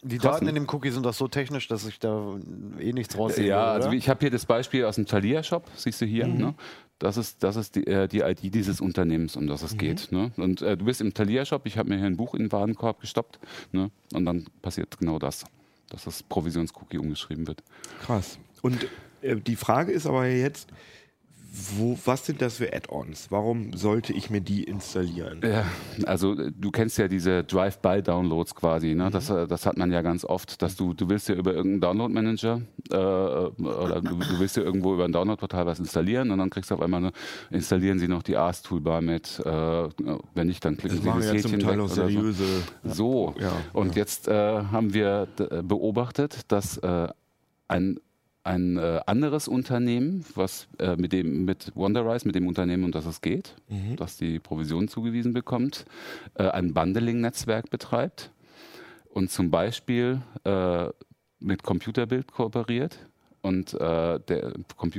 die 0.02 0.18
Krass, 0.18 0.32
Daten 0.34 0.48
in 0.48 0.54
dem 0.56 0.68
Cookie 0.68 0.90
sind 0.90 1.06
doch 1.06 1.14
so 1.14 1.28
technisch, 1.28 1.68
dass 1.68 1.86
ich 1.86 2.00
da 2.00 2.36
eh 2.80 2.92
nichts 2.92 3.16
raussehe. 3.16 3.46
Ja, 3.46 3.62
oder? 3.62 3.84
also 3.84 3.90
ich 3.92 4.08
habe 4.08 4.20
hier 4.20 4.30
das 4.30 4.46
Beispiel 4.46 4.84
aus 4.84 4.96
dem 4.96 5.06
Thalia-Shop, 5.06 5.64
siehst 5.76 6.00
du 6.00 6.06
hier. 6.06 6.26
Ne? 6.26 6.54
Das 6.98 7.16
ist, 7.16 7.42
das 7.42 7.56
ist 7.56 7.76
die, 7.76 7.86
äh, 7.86 8.08
die 8.08 8.20
ID 8.20 8.54
dieses 8.54 8.80
Unternehmens, 8.80 9.36
um 9.36 9.46
das 9.46 9.62
es 9.62 9.76
geht. 9.76 10.10
Ne? 10.12 10.32
Und 10.36 10.62
äh, 10.62 10.76
du 10.76 10.84
bist 10.84 11.00
im 11.00 11.14
Thalia-Shop, 11.14 11.66
ich 11.66 11.78
habe 11.78 11.88
mir 11.88 11.96
hier 11.98 12.06
ein 12.06 12.16
Buch 12.16 12.34
in 12.34 12.42
den 12.44 12.52
Warenkorb 12.52 13.00
gestoppt 13.00 13.38
ne? 13.72 13.90
und 14.12 14.24
dann 14.24 14.46
passiert 14.60 14.98
genau 14.98 15.18
das, 15.18 15.44
dass 15.92 16.04
das 16.04 16.22
Provisionscookie 16.22 16.98
umgeschrieben 16.98 17.46
wird. 17.46 17.62
Krass. 18.00 18.38
Und 18.62 18.86
äh, 19.20 19.36
die 19.36 19.56
Frage 19.56 19.92
ist 19.92 20.06
aber 20.06 20.26
jetzt, 20.26 20.68
wo, 21.54 21.98
was 22.06 22.24
sind 22.24 22.40
das 22.40 22.56
für 22.56 22.72
Add-ons? 22.72 23.26
Warum 23.30 23.74
sollte 23.74 24.14
ich 24.14 24.30
mir 24.30 24.40
die 24.40 24.64
installieren? 24.64 25.40
Ja, 25.44 25.66
also 26.06 26.32
äh, 26.32 26.50
du 26.50 26.70
kennst 26.70 26.96
ja 26.96 27.08
diese 27.08 27.44
Drive-by-Downloads 27.44 28.54
quasi, 28.54 28.94
ne? 28.94 29.10
Das, 29.10 29.28
äh, 29.28 29.46
das 29.46 29.66
hat 29.66 29.76
man 29.76 29.92
ja 29.92 30.00
ganz 30.00 30.24
oft, 30.24 30.62
dass 30.62 30.76
du, 30.76 30.94
du 30.94 31.10
willst 31.10 31.28
ja 31.28 31.34
über 31.34 31.52
irgendeinen 31.52 31.82
Download-Manager 31.82 32.62
äh, 32.90 32.94
oder 32.96 34.00
du, 34.00 34.16
du 34.16 34.38
willst 34.40 34.56
ja 34.56 34.62
irgendwo 34.62 34.94
über 34.94 35.04
ein 35.04 35.12
Download-Portal 35.12 35.66
was 35.66 35.78
installieren 35.78 36.30
und 36.30 36.38
dann 36.38 36.48
kriegst 36.48 36.70
du 36.70 36.74
auf 36.74 36.80
einmal 36.80 37.00
eine, 37.00 37.12
installieren 37.50 37.98
sie 37.98 38.08
noch 38.08 38.22
die 38.22 38.36
ARS-Toolbar 38.38 39.02
mit, 39.02 39.38
äh, 39.44 39.88
wenn 40.34 40.46
nicht, 40.46 40.64
dann 40.64 40.78
klicken 40.78 41.04
Das 41.04 41.22
sie 41.22 41.28
das 41.32 41.34
ja 41.34 41.40
zum 41.42 41.50
Häkchen 41.52 41.60
Teil 41.60 41.72
weg 41.72 41.80
auch 41.80 41.84
oder 41.84 41.94
so. 41.94 42.08
seriöse. 42.08 42.44
So, 42.84 43.34
Ja, 43.38 43.52
und 43.74 43.94
jetzt 43.94 44.26
äh, 44.26 44.32
haben 44.62 44.94
wir 44.94 45.28
beobachtet, 45.64 46.50
dass 46.50 46.78
äh, 46.78 47.08
ein, 47.68 47.98
ein 48.44 48.76
äh, 48.76 49.00
anderes 49.06 49.46
Unternehmen, 49.48 50.24
was 50.34 50.66
äh, 50.78 50.96
mit 50.96 51.12
dem 51.12 51.44
mit 51.44 51.70
Wonderize, 51.76 52.26
mit 52.26 52.34
dem 52.34 52.46
Unternehmen, 52.48 52.84
um 52.84 52.92
das 52.92 53.06
es 53.06 53.20
geht, 53.20 53.54
das 53.96 54.16
die 54.16 54.38
Provision 54.40 54.88
zugewiesen 54.88 55.32
bekommt, 55.32 55.84
äh, 56.34 56.48
ein 56.48 56.74
Bundling-Netzwerk 56.74 57.70
betreibt 57.70 58.30
und 59.10 59.30
zum 59.30 59.50
Beispiel 59.50 60.22
äh, 60.44 60.86
mit 61.38 61.62
Computerbild 61.62 62.32
kooperiert. 62.32 62.98
Und 63.44 63.74
äh, 63.74 64.20
der, 64.20 64.52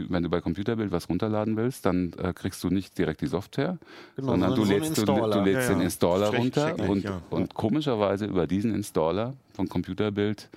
wenn 0.09 0.23
du 0.23 0.29
bei 0.29 0.41
Computerbild 0.41 0.91
was 0.91 1.07
runterladen 1.07 1.55
willst, 1.55 1.85
dann 1.85 2.11
äh, 2.21 2.33
kriegst 2.33 2.61
du 2.61 2.69
nicht 2.69 2.97
direkt 2.97 3.21
die 3.21 3.27
Software, 3.27 3.77
Genau, 4.17 4.31
sondern 4.31 4.49
du 4.55 4.65
so 4.65 4.73
einen 4.73 4.81
lädst, 4.83 4.97
du, 4.97 5.05
du 5.05 5.13
Installer. 5.13 5.43
lädst 5.45 5.69
Ja, 5.69 5.75
den. 5.75 5.81
Installer 5.81 6.27
runter 6.35 6.89
und, 6.89 7.03
ja. 7.05 7.21
und 7.29 7.53
komischerweise 7.53 8.25
über 8.25 8.45
diesen 8.45 8.75
Installer 8.75 9.33
von 9.53 9.69
Computerbild 9.69 10.49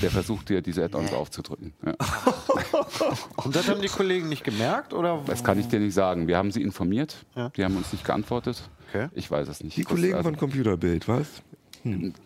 der 0.00 0.10
versucht 0.10 0.48
dir 0.48 0.62
diese 0.62 0.84
Add-ons 0.84 1.12
aufzudrücken. 1.12 1.72
Ja. 1.84 1.94
Und 3.44 3.54
das 3.54 3.68
haben 3.68 3.82
die 3.82 3.88
Kollegen 3.88 4.28
nicht 4.28 4.44
gemerkt? 4.44 4.94
Oder? 4.94 5.22
Das 5.26 5.44
kann 5.44 5.58
ich 5.58 5.68
dir 5.68 5.80
nicht 5.80 5.94
sagen. 5.94 6.26
Wir 6.28 6.36
haben 6.38 6.50
sie 6.50 6.62
informiert, 6.62 7.26
Ja. 7.34 7.50
die 7.50 7.64
haben 7.64 7.76
uns 7.76 7.92
nicht 7.92 8.04
geantwortet. 8.04 8.62
Okay. 8.88 9.08
Ich 9.14 9.30
weiß 9.30 9.48
es 9.48 9.62
nicht. 9.62 9.76
Die 9.76 9.82
Das- 9.82 9.90
Kollegen 9.90 10.14
also, 10.14 10.28
von 10.28 10.36
Computerbild, 10.38 11.08
was? 11.08 11.26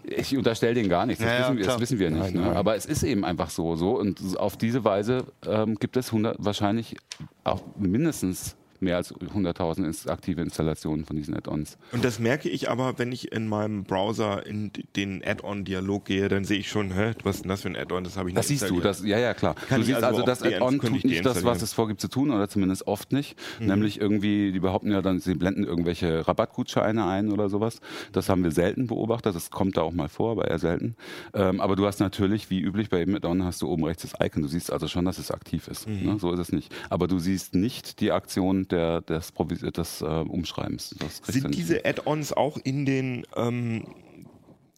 ich 0.05 0.37
unterstelle 0.37 0.75
denen 0.75 0.91
gar 0.91 1.07
nichts, 1.07 1.23
das, 1.23 1.33
Ja, 1.33 1.39
wissen, 1.47 1.57
wir, 1.59 1.65
das 1.65 1.81
wissen 1.81 1.99
wir 1.99 2.11
nicht. 2.11 2.21
Nein, 2.25 2.35
ne? 2.35 2.41
nein. 2.43 2.57
Aber 2.57 2.77
es 2.77 2.85
ist 2.85 3.03
eben 3.03 3.25
einfach 3.25 3.49
so. 3.49 3.75
so 3.75 3.99
und 3.99 4.37
auf 4.39 4.59
diese 4.59 4.85
Weise 4.85 5.25
ähm, 5.47 5.77
gibt 5.77 5.97
es 5.97 6.09
100, 6.09 6.37
wahrscheinlich 6.39 6.97
auch 7.43 7.63
mindestens 7.79 8.55
mehr 8.83 8.97
als 8.97 9.13
100.000 9.15 9.85
ins- 9.85 10.07
aktive 10.07 10.43
Installationen 10.43 11.05
von 11.05 11.17
diesen 11.17 11.35
Add-ons. 11.37 11.79
Und 11.93 12.05
das 12.05 12.19
merke 12.19 12.49
ich 12.49 12.71
aber, 12.71 12.99
wenn 12.99 13.13
ich 13.13 13.33
in 13.33 13.49
meinem 13.49 13.85
Browser 13.85 14.47
in 14.47 14.71
den 14.97 15.23
Add-on-Dialog 15.25 16.05
gehe, 16.05 16.29
dann 16.29 16.45
sehe 16.45 16.59
ich 16.59 16.69
schon, 16.69 16.93
hä, 16.93 17.13
was 17.23 17.37
ist 17.37 17.43
denn 17.43 17.49
das 17.49 17.63
für 17.63 17.69
ein 17.69 17.77
Add-on? 17.77 18.05
Das 18.05 18.17
habe 18.17 18.29
ich 18.29 18.35
Das 18.35 18.49
nicht 18.49 18.61
siehst 18.61 18.71
du, 18.71 18.81
das, 18.81 19.05
ja, 19.05 19.19
ja, 19.19 19.35
klar. 19.35 19.55
Kann 19.69 19.81
du 19.81 19.87
siehst 19.87 20.03
also 20.03 20.23
also, 20.23 20.27
das 20.27 20.43
Add-on 20.43 20.79
tut 20.81 21.05
nicht 21.05 21.25
das, 21.25 21.45
was 21.45 21.63
es 21.63 21.73
vorgibt 21.73 22.01
zu 22.01 22.09
tun, 22.09 22.31
oder 22.31 22.49
zumindest 22.49 22.87
oft 22.87 23.13
nicht. 23.13 23.37
Mhm. 23.61 23.67
Nämlich 23.67 24.01
irgendwie, 24.01 24.53
die 24.53 24.61
behaupten 24.61 24.91
ja 24.91 25.03
dann, 25.03 25.21
sie 25.21 25.35
blenden 25.35 25.65
irgendwelche 25.65 26.27
Rabattgutscheine 26.27 27.07
ein 27.07 27.31
oder 27.31 27.49
sowas. 27.49 27.81
Das 28.13 28.29
haben 28.29 28.43
wir 28.45 28.51
selten 28.51 28.87
beobachtet. 28.87 29.35
Das 29.35 29.51
kommt 29.51 29.77
da 29.77 29.83
auch 29.83 29.93
mal 29.93 30.09
vor, 30.09 30.33
aber 30.33 30.49
eher 30.49 30.59
selten. 30.59 30.97
Ähm, 31.35 31.61
aber 31.61 31.77
du 31.77 31.87
hast 31.87 32.01
natürlich, 32.01 32.51
wie 32.51 32.61
üblich 32.61 32.89
bei 32.89 32.99
jedem 32.99 33.15
Add-on, 33.17 33.45
hast 33.45 33.63
du 33.63 33.69
oben 33.69 33.85
rechts 33.85 34.03
das 34.03 34.15
Icon. 34.25 34.43
Du 34.43 34.49
siehst 34.49 34.73
also 34.73 34.89
schon, 34.89 35.05
dass 35.05 35.19
es 35.19 35.31
aktiv 35.31 35.69
ist. 35.69 35.89
Mhm. 35.89 36.03
Ne? 36.05 36.19
So 36.19 36.33
ist 36.33 36.41
es 36.41 36.53
nicht. 36.53 36.75
Aber 36.91 37.07
du 37.09 37.19
siehst 37.19 37.55
nicht 37.55 38.01
die 38.01 38.13
Aktion 38.13 38.66
der, 38.67 39.01
des, 39.01 39.33
Provis 39.33 39.61
des 39.61 40.03
äh, 40.03 40.05
Umschreibens. 40.05 40.95
Sind 41.25 41.55
diese 41.55 41.85
Add-ons 41.85 42.33
auch 42.33 42.59
in 42.63 42.87
den 42.87 43.27
ähm, 43.37 43.85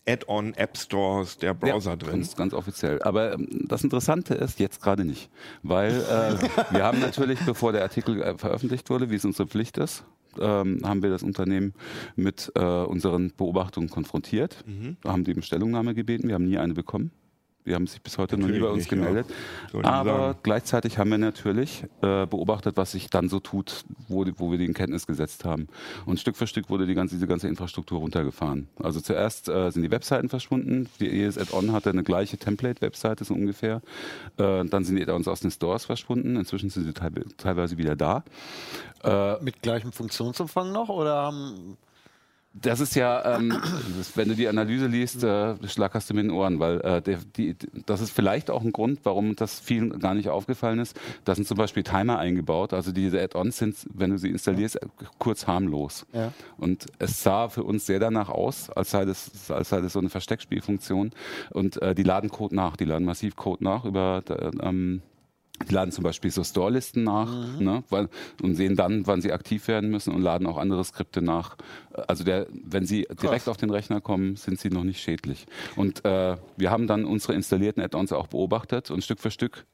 Add-on 0.08 0.54
App 0.54 0.76
Stores 0.78 1.36
der 1.38 1.54
Browser 1.54 1.96
drin. 1.96 2.12
Ganz, 2.12 2.34
ganz 2.34 2.54
offiziell. 2.54 3.02
Aber 3.02 3.34
ähm, 3.34 3.66
das 3.68 3.84
Interessante 3.84 4.34
ist 4.34 4.58
jetzt 4.58 4.80
gerade 4.80 5.04
nicht, 5.04 5.30
weil 5.62 5.92
äh, 5.92 6.72
wir 6.74 6.84
haben 6.84 7.00
natürlich, 7.00 7.38
bevor 7.40 7.72
der 7.72 7.82
Artikel 7.82 8.22
äh, 8.22 8.38
veröffentlicht 8.38 8.88
wurde, 8.90 9.10
wie 9.10 9.16
es 9.16 9.24
unsere 9.24 9.46
Pflicht 9.46 9.76
ist, 9.76 10.04
ähm, 10.40 10.80
haben 10.84 11.02
wir 11.02 11.10
das 11.10 11.22
Unternehmen 11.22 11.74
mit 12.16 12.50
äh, 12.54 12.60
unseren 12.62 13.32
Beobachtungen 13.36 13.90
konfrontiert, 13.90 14.64
Mhm. 14.66 14.96
haben 15.04 15.24
die 15.24 15.34
um 15.34 15.42
Stellungnahme 15.42 15.94
gebeten, 15.94 16.28
wir 16.28 16.34
haben 16.34 16.48
nie 16.48 16.58
eine 16.58 16.74
bekommen. 16.74 17.10
Die 17.68 17.74
haben 17.74 17.86
sich 17.86 18.00
bis 18.02 18.18
heute 18.18 18.36
noch 18.36 18.46
nie 18.46 18.58
Natürlich 18.58 18.62
bei 18.62 18.72
uns 18.72 18.78
nicht, 18.78 18.92
ja. 18.92 18.98
gemeldet. 18.98 19.26
Ihnen 19.74 19.84
Aber 19.84 20.10
sagen. 20.10 20.38
gleichzeitig 20.42 20.98
haben 20.98 21.10
wir 21.10 21.18
natürlich 21.18 21.84
äh, 22.02 22.26
beobachtet, 22.26 22.76
was 22.76 22.92
sich 22.92 23.10
dann 23.10 23.28
so 23.28 23.40
tut, 23.40 23.84
wo, 24.08 24.24
wo 24.36 24.50
wir 24.50 24.58
die 24.58 24.64
in 24.64 24.74
Kenntnis 24.74 25.06
gesetzt 25.06 25.44
haben. 25.44 25.68
Und 26.06 26.18
Stück 26.18 26.36
für 26.36 26.46
Stück 26.46 26.70
wurde 26.70 26.86
die 26.86 26.94
ganze, 26.94 27.14
diese 27.14 27.26
ganze 27.26 27.46
Infrastruktur 27.48 27.98
runtergefahren. 27.98 28.68
Also 28.82 29.00
zuerst 29.00 29.48
äh, 29.48 29.70
sind 29.70 29.82
die 29.82 29.90
Webseiten 29.90 30.28
verschwunden. 30.28 30.88
Die 30.98 31.06
jedes 31.06 31.36
Add-on 31.36 31.72
hatte 31.72 31.90
eine 31.90 32.02
gleiche 32.02 32.38
Template-Webseite 32.38 33.24
so 33.24 33.34
ungefähr. 33.34 33.82
Äh, 34.38 34.64
dann 34.64 34.84
sind 34.84 34.96
die 34.96 35.02
Add-ons 35.02 35.28
aus 35.28 35.40
den 35.40 35.50
Stores 35.50 35.84
verschwunden. 35.84 36.36
Inzwischen 36.36 36.70
sind 36.70 36.84
sie 36.84 36.92
teil 36.92 37.12
teilweise 37.36 37.76
wieder 37.76 37.96
da. 37.96 38.24
Äh, 39.04 39.42
Mit 39.42 39.62
gleichem 39.62 39.92
Funktionsumfang 39.92 40.72
noch 40.72 40.88
oder 40.88 41.16
haben 41.16 41.76
das 42.60 42.80
ist 42.80 42.94
ja, 42.94 43.36
ähm, 43.36 43.56
wenn 44.14 44.28
du 44.28 44.34
die 44.34 44.48
Analyse 44.48 44.86
liest, 44.86 45.22
äh, 45.22 45.54
schlackerst 45.66 46.10
du 46.10 46.14
mit 46.14 46.24
den 46.24 46.30
Ohren, 46.30 46.58
weil 46.58 46.80
äh, 46.80 47.02
der, 47.02 47.18
die, 47.36 47.56
das 47.86 48.00
ist 48.00 48.10
vielleicht 48.10 48.50
auch 48.50 48.62
ein 48.62 48.72
Grund, 48.72 49.00
warum 49.04 49.36
das 49.36 49.60
vielen 49.60 49.98
gar 49.98 50.14
nicht 50.14 50.28
aufgefallen 50.28 50.78
ist. 50.78 50.98
Da 51.24 51.34
sind 51.34 51.46
zum 51.46 51.56
Beispiel 51.56 51.82
Timer 51.82 52.18
eingebaut. 52.18 52.72
Also 52.72 52.92
diese 52.92 53.20
Add-ons 53.20 53.58
sind, 53.58 53.76
wenn 53.92 54.10
du 54.10 54.18
sie 54.18 54.30
installierst, 54.30 54.76
äh, 54.76 54.86
kurz 55.18 55.46
harmlos. 55.46 56.06
Ja. 56.12 56.32
Und 56.56 56.86
es 56.98 57.22
sah 57.22 57.48
für 57.48 57.64
uns 57.64 57.86
sehr 57.86 58.00
danach 58.00 58.28
aus, 58.28 58.70
als 58.70 58.90
sei 58.90 59.04
das, 59.04 59.50
als 59.50 59.68
sei 59.68 59.80
das 59.80 59.92
so 59.92 59.98
eine 59.98 60.10
Versteckspielfunktion. 60.10 61.10
Und 61.50 61.80
äh, 61.82 61.94
die 61.94 62.02
laden 62.02 62.30
Code 62.30 62.54
nach, 62.54 62.76
die 62.76 62.84
laden 62.84 63.04
massiv 63.04 63.36
Code 63.36 63.64
nach 63.64 63.84
über 63.84 64.22
äh, 64.28 64.50
ähm, 64.60 65.02
die 65.68 65.74
laden 65.74 65.92
zum 65.92 66.04
Beispiel 66.04 66.30
so 66.30 66.44
Store-Listen 66.44 67.04
nach 67.04 67.58
ne, 67.58 67.82
weil, 67.90 68.08
und 68.42 68.54
sehen 68.54 68.76
dann, 68.76 69.06
wann 69.06 69.20
sie 69.20 69.32
aktiv 69.32 69.68
werden 69.68 69.90
müssen 69.90 70.14
und 70.14 70.22
laden 70.22 70.46
auch 70.46 70.56
andere 70.56 70.84
Skripte 70.84 71.22
nach. 71.22 71.56
Also 72.06 72.24
der, 72.24 72.46
wenn 72.50 72.86
sie 72.86 73.06
direkt 73.22 73.48
auf 73.48 73.56
den 73.56 73.70
Rechner 73.70 74.00
kommen, 74.00 74.36
sind 74.36 74.60
sie 74.60 74.70
noch 74.70 74.84
nicht 74.84 75.00
schädlich. 75.00 75.46
Und 75.76 76.04
äh, 76.04 76.36
wir 76.56 76.70
haben 76.70 76.86
dann 76.86 77.04
unsere 77.04 77.34
installierten 77.34 77.82
Add-ons 77.82 78.12
auch 78.12 78.28
beobachtet 78.28 78.90
und 78.90 79.02
Stück 79.02 79.20
für 79.20 79.30
Stück 79.30 79.66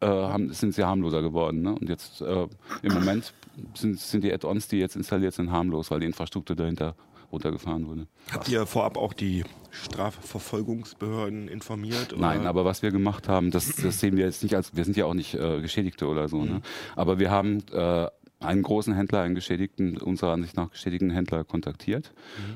äh, 0.00 0.06
haben, 0.06 0.52
sind 0.52 0.74
sie 0.74 0.84
harmloser 0.84 1.22
geworden. 1.22 1.62
Ne? 1.62 1.74
Und 1.74 1.88
jetzt 1.88 2.20
äh, 2.20 2.46
im 2.82 2.94
Moment 2.94 3.32
sind, 3.74 3.98
sind 3.98 4.22
die 4.22 4.32
Add-ons, 4.32 4.68
die 4.68 4.78
jetzt 4.78 4.96
installiert 4.96 5.34
sind, 5.34 5.50
harmlos, 5.50 5.90
weil 5.90 6.00
die 6.00 6.06
Infrastruktur 6.06 6.56
dahinter 6.56 6.94
runtergefahren 7.30 7.86
wurde. 7.86 8.06
Habt 8.30 8.48
ihr 8.48 8.66
vorab 8.66 8.96
auch 8.96 9.12
die 9.12 9.44
Strafverfolgungsbehörden 9.70 11.48
informiert? 11.48 12.12
Oder? 12.12 12.20
Nein, 12.20 12.46
aber 12.46 12.64
was 12.64 12.82
wir 12.82 12.90
gemacht 12.90 13.28
haben, 13.28 13.50
das, 13.50 13.76
das 13.76 14.00
sehen 14.00 14.16
wir 14.16 14.24
jetzt 14.24 14.42
nicht 14.42 14.54
als, 14.54 14.74
wir 14.76 14.84
sind 14.84 14.96
ja 14.96 15.04
auch 15.04 15.14
nicht 15.14 15.34
äh, 15.34 15.60
Geschädigte 15.60 16.06
oder 16.06 16.28
so, 16.28 16.44
ne? 16.44 16.62
aber 16.96 17.18
wir 17.18 17.30
haben 17.30 17.58
äh, 17.72 18.06
einen 18.40 18.62
großen 18.62 18.94
Händler, 18.94 19.22
einen 19.22 19.34
geschädigten, 19.34 19.98
unserer 19.98 20.32
Ansicht 20.32 20.56
nach 20.56 20.70
geschädigten 20.70 21.10
Händler 21.10 21.44
kontaktiert 21.44 22.12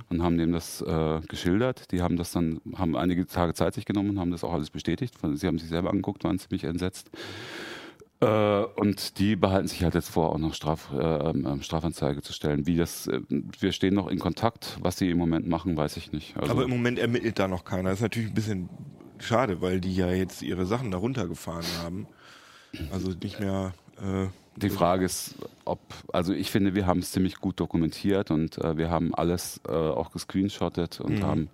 und 0.08 0.22
haben 0.22 0.38
dem 0.38 0.52
das 0.52 0.80
äh, 0.80 1.20
geschildert. 1.28 1.90
Die 1.90 2.02
haben 2.02 2.16
das 2.16 2.30
dann, 2.30 2.60
haben 2.76 2.96
einige 2.96 3.26
Tage 3.26 3.52
Zeit 3.54 3.74
sich 3.74 3.84
genommen 3.84 4.10
und 4.10 4.20
haben 4.20 4.30
das 4.30 4.44
auch 4.44 4.52
alles 4.52 4.70
bestätigt. 4.70 5.14
Sie 5.34 5.46
haben 5.46 5.58
sich 5.58 5.68
selber 5.68 5.90
angeguckt, 5.90 6.22
waren 6.22 6.38
ziemlich 6.38 6.64
entsetzt. 6.64 7.10
Äh, 7.12 7.71
und 8.26 9.18
die 9.18 9.36
behalten 9.36 9.68
sich 9.68 9.82
halt 9.82 9.94
jetzt 9.94 10.10
vor, 10.10 10.30
auch 10.30 10.38
noch 10.38 10.54
Straf, 10.54 10.90
äh, 10.92 10.96
ähm, 10.98 11.62
Strafanzeige 11.62 12.22
zu 12.22 12.32
stellen. 12.32 12.66
Wie 12.66 12.76
das, 12.76 13.06
äh, 13.06 13.20
wir 13.28 13.72
stehen 13.72 13.94
noch 13.94 14.08
in 14.08 14.18
Kontakt. 14.18 14.78
Was 14.80 14.98
sie 14.98 15.10
im 15.10 15.18
Moment 15.18 15.48
machen, 15.48 15.76
weiß 15.76 15.96
ich 15.96 16.12
nicht. 16.12 16.36
Also, 16.36 16.52
Aber 16.52 16.64
im 16.64 16.70
Moment 16.70 16.98
ermittelt 16.98 17.38
da 17.38 17.48
noch 17.48 17.64
keiner. 17.64 17.90
Das 17.90 17.98
ist 17.98 18.02
natürlich 18.02 18.30
ein 18.30 18.34
bisschen 18.34 18.68
schade, 19.18 19.60
weil 19.60 19.80
die 19.80 19.94
ja 19.94 20.10
jetzt 20.10 20.42
ihre 20.42 20.66
Sachen 20.66 20.90
da 20.90 20.98
runtergefahren 20.98 21.66
haben. 21.82 22.06
Also 22.92 23.12
nicht 23.22 23.40
mehr. 23.40 23.72
Äh, 24.00 24.28
Die 24.56 24.68
Frage 24.68 25.04
ist, 25.06 25.34
ob, 25.64 25.80
also 26.12 26.32
ich 26.34 26.50
finde, 26.50 26.74
wir 26.74 26.86
haben 26.86 26.98
es 27.00 27.10
ziemlich 27.12 27.36
gut 27.36 27.58
dokumentiert 27.58 28.30
und 28.30 28.58
äh, 28.58 28.76
wir 28.76 28.90
haben 28.90 29.14
alles 29.14 29.60
äh, 29.66 29.72
auch 29.72 30.10
gescreenshottet 30.12 31.00
und 31.00 31.20
Mhm. 31.20 31.22
haben, 31.26 31.48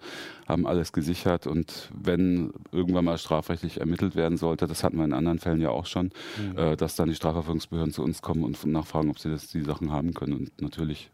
haben 0.48 0.66
alles 0.66 0.92
gesichert. 0.92 1.46
Und 1.46 1.90
wenn 1.94 2.52
irgendwann 2.72 3.04
mal 3.04 3.16
strafrechtlich 3.18 3.78
ermittelt 3.80 4.16
werden 4.16 4.36
sollte, 4.36 4.66
das 4.66 4.82
hatten 4.82 4.96
wir 4.96 5.04
in 5.04 5.12
anderen 5.12 5.38
Fällen 5.38 5.60
ja 5.60 5.70
auch 5.70 5.86
schon, 5.86 6.10
Mhm. 6.38 6.58
äh, 6.58 6.76
dass 6.76 6.96
dann 6.96 7.08
die 7.08 7.14
Strafverfolgungsbehörden 7.14 7.92
zu 7.92 8.02
uns 8.02 8.20
kommen 8.20 8.42
und 8.42 8.64
nachfragen, 8.66 9.10
ob 9.10 9.18
sie 9.18 9.30
das, 9.30 9.46
die 9.46 9.62
Sachen 9.62 9.92
haben 9.92 10.12
können. 10.12 10.32
Und 10.34 10.60
natürlich 10.60 11.10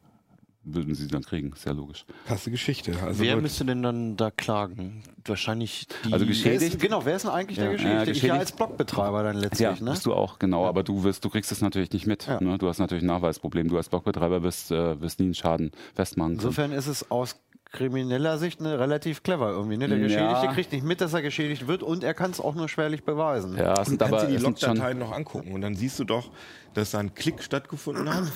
würden 0.65 0.95
sie 0.95 1.09
dann 1.09 1.23
kriegen, 1.23 1.53
sehr 1.57 1.75
logisch. 1.75 2.05
krasse 2.27 2.51
Geschichte. 2.51 2.93
Also 3.05 3.21
Wer 3.23 3.37
müsste 3.37 3.65
denn 3.65 3.83
dann 3.83 4.17
da 4.17 4.31
klagen? 4.31 5.03
Wahrscheinlich 5.27 5.87
die. 6.05 6.13
Also 6.13 6.27
geschädigt- 6.27 6.75
ist, 6.75 6.81
genau, 6.81 7.05
wer 7.05 7.17
ist 7.17 7.23
denn 7.25 7.31
eigentlich 7.31 7.57
der 7.59 7.67
Ja, 7.67 7.73
Geschädigte? 7.73 7.97
ja, 7.97 8.03
Ich 8.03 8.09
ja 8.09 8.13
geschädigt- 8.35 8.41
als 8.41 8.53
Blogbetreiber 8.53 9.23
dann 9.23 9.37
letztlich, 9.37 9.61
Ja, 9.61 9.73
ne? 9.85 9.91
bist 9.93 10.07
du 10.07 10.15
auch, 10.15 10.39
genau. 10.39 10.67
Aber 10.67 10.83
du 10.83 11.03
wirst, 11.05 11.25
du 11.25 11.31
kriegst 11.31 11.53
es 11.53 11.61
natürlich 11.61 11.93
nicht 11.93 12.07
mit. 12.07 12.27
Ja. 12.27 12.41
Ne? 12.43 12.59
Du 12.59 12.69
hast 12.69 12.79
natürlich 12.79 13.03
ein 13.05 13.09
Nachweisproblem. 13.09 13.69
Du 13.69 13.77
als 13.77 13.89
Blogbetreiber 13.89 14.43
wirst, 14.43 14.71
äh, 14.71 15.01
wirst 15.01 15.21
nie 15.21 15.27
einen 15.27 15.35
Schaden 15.35 15.71
festmachen 15.95 16.37
können. 16.37 16.41
Insofern 16.41 16.73
ist 16.73 16.87
es 16.87 17.11
aus 17.11 17.37
krimineller 17.73 18.39
Sicht 18.39 18.61
ne, 18.61 18.79
relativ 18.79 19.23
clever 19.25 19.51
irgendwie. 19.51 19.77
Ne? 19.77 19.89
Der 19.89 19.99
Ja. 19.99 20.05
Geschädigte 20.05 20.55
kriegt 20.55 20.73
nicht 20.73 20.85
mit, 20.85 21.01
dass 21.01 21.13
er 21.13 21.23
geschädigt 21.23 21.67
wird 21.67 21.83
und 21.83 22.05
er 22.05 22.15
kann 22.15 22.31
es 22.31 22.41
auch 22.41 22.55
nur 22.55 22.69
schwerlich 22.69 23.03
beweisen. 23.03 23.57
Ja, 23.57 23.73
es 23.73 23.79
Du 23.81 23.85
sind 23.91 23.99
kannst 23.99 24.15
aber 24.15 24.27
dir 24.27 24.39
die 24.39 24.43
Logdateien 24.45 24.99
noch 24.99 25.11
angucken 25.11 25.53
und 25.53 25.61
dann 25.61 25.75
siehst 25.75 25.99
du 25.99 26.05
doch, 26.05 26.31
dass 26.75 26.93
da 26.93 27.01
ein 27.01 27.15
Klick 27.15 27.43
stattgefunden 27.43 28.13
hat, 28.15 28.31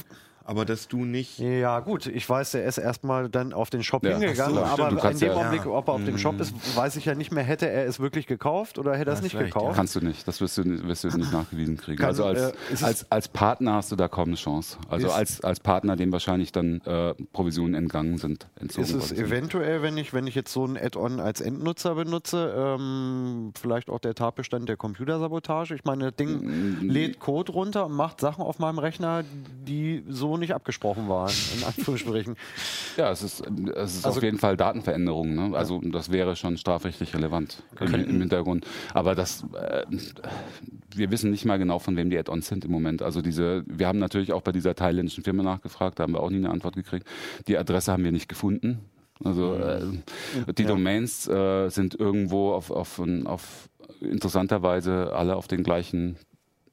aber 0.49 0.65
dass 0.65 0.89
du 0.89 1.05
nicht. 1.05 1.39
Ja, 1.39 1.81
gut, 1.81 2.07
ich 2.07 2.29
weiß, 2.29 2.55
er 2.55 2.65
ist 2.65 2.79
erstmal 2.79 3.29
dann 3.29 3.53
auf 3.53 3.69
den 3.69 3.83
Shop 3.83 4.03
Ja, 4.03 4.13
hingegangen, 4.17 4.55
so, 4.57 4.67
stimmt, 4.67 4.81
aber 4.81 5.11
in 5.11 5.19
dem 5.19 5.29
ja- 5.29 5.35
Augenblick, 5.35 5.65
Ja. 5.67 5.71
ob 5.71 5.89
er 5.89 5.93
auf 5.95 6.05
dem 6.05 6.17
Shop 6.17 6.41
ist, 6.41 6.55
weiß 6.75 6.97
ich 6.97 7.05
ja 7.05 7.15
nicht 7.15 7.31
mehr, 7.33 7.45
hätte 7.45 7.69
er 7.69 7.87
es 7.87 8.01
wirklich 8.01 8.27
gekauft 8.27 8.79
oder 8.79 8.97
hätte 8.97 9.11
er 9.11 9.15
es 9.15 9.23
nicht 9.23 9.35
recht, 9.37 9.53
gekauft. 9.53 9.77
Kannst 9.77 9.95
du 9.95 10.01
nicht, 10.01 10.27
das 10.27 10.41
wirst 10.41 10.57
du, 10.57 10.65
wirst 10.89 11.05
du 11.05 11.09
nicht 11.09 11.31
nachgewiesen 11.33 11.77
kriegen. 11.77 11.99
Kann- 11.99 12.07
also 12.07 12.25
als, 12.25 12.41
äh, 12.41 12.53
als, 12.85 13.13
als 13.13 13.29
Partner 13.29 13.75
hast 13.75 13.93
du 13.93 13.97
da 13.97 14.09
kaum 14.09 14.29
eine 14.29 14.37
Chance. 14.37 14.79
Also 14.89 15.11
als, 15.11 15.43
als 15.43 15.61
Partner, 15.61 15.97
dem 15.97 16.11
wahrscheinlich 16.13 16.51
dann 16.51 16.81
äh, 16.87 17.13
Provisionen 17.35 17.75
entgangen 17.75 18.17
sind, 18.17 18.49
entzogen 18.59 18.87
Ist 18.87 18.95
es 18.95 19.09
sind. 19.11 19.19
eventuell, 19.19 19.83
wenn 19.83 19.99
ich, 19.99 20.15
wenn 20.15 20.27
ich 20.27 20.35
jetzt 20.35 20.51
so 20.53 20.65
ein 20.65 20.79
Add-on 20.79 21.21
als 21.21 21.43
Endnutzer 21.43 21.95
benutze, 21.95 22.55
ähm, 22.57 23.53
vielleicht 23.61 23.91
auch 23.91 23.99
der 23.99 24.15
Tatbestand 24.15 24.67
der 24.69 24.79
Computersabotage? 24.79 25.75
Ich 25.75 25.85
meine, 25.85 26.05
das 26.07 26.17
Ding 26.17 26.39
Mm. 26.81 26.89
lädt 26.89 27.21
Code 27.21 27.53
runter 27.53 27.85
und 27.87 27.93
macht 27.93 28.21
Sachen 28.21 28.43
auf 28.43 28.59
meinem 28.59 28.79
Rechner, 28.79 29.25
die 29.67 30.05
so 30.09 30.38
nicht 30.39 30.55
abgesprochen 30.55 31.09
waren, 31.09 31.33
in 31.57 31.65
Anführungsstrichen. 31.65 32.37
Ja, 32.97 33.13
es 33.13 33.23
ist, 33.23 33.45
es 33.77 33.95
ist 33.95 34.05
Also- 34.05 34.19
auf 34.19 34.23
jeden 34.25 34.39
Fall 34.39 34.57
Datenveränderung. 34.57 35.35
Ne? 35.35 35.57
Also 35.57 35.81
das 35.85 36.11
wäre 36.11 36.35
schon 36.35 36.57
strafrechtlich 36.57 37.15
relevant 37.15 37.63
im, 37.81 37.95
im 37.95 38.21
Hintergrund. 38.21 38.67
Aber 38.93 39.15
das, 39.15 39.45
äh, 39.55 39.85
wir 40.97 41.11
wissen 41.13 41.31
nicht 41.31 41.45
mal 41.45 41.59
genau, 41.59 41.79
von 41.79 41.97
wem 41.97 42.11
die 42.11 42.19
Add-ons 42.19 42.49
sind 42.49 42.65
im 42.65 42.73
Moment. 42.73 43.03
Also 43.03 43.23
diese, 43.23 43.63
wir 43.67 43.87
haben 43.87 44.01
natürlich 44.01 44.33
auch 44.33 44.43
bei 44.43 44.51
dieser 44.51 44.75
thailändischen 44.75 45.23
Firma 45.23 45.45
nachgefragt, 45.45 45.99
da 45.99 46.03
haben 46.05 46.13
wir 46.15 46.21
auch 46.21 46.31
nie 46.31 46.39
eine 46.39 46.51
Antwort 46.51 46.75
gekriegt. 46.75 47.07
Die 47.47 47.57
Adresse 47.57 47.93
haben 47.93 48.03
wir 48.03 48.13
nicht 48.13 48.29
gefunden. 48.29 48.81
Also 49.25 49.55
äh, 49.55 49.83
die 50.57 50.65
Domains 50.65 51.29
äh, 51.29 51.69
sind 51.71 51.95
irgendwo 51.95 52.53
auf, 52.53 52.71
auf, 52.71 53.01
auf 53.25 53.69
interessanterweise 54.01 55.13
alle 55.15 55.37
auf 55.37 55.49
den 55.49 55.63
gleichen 55.63 56.17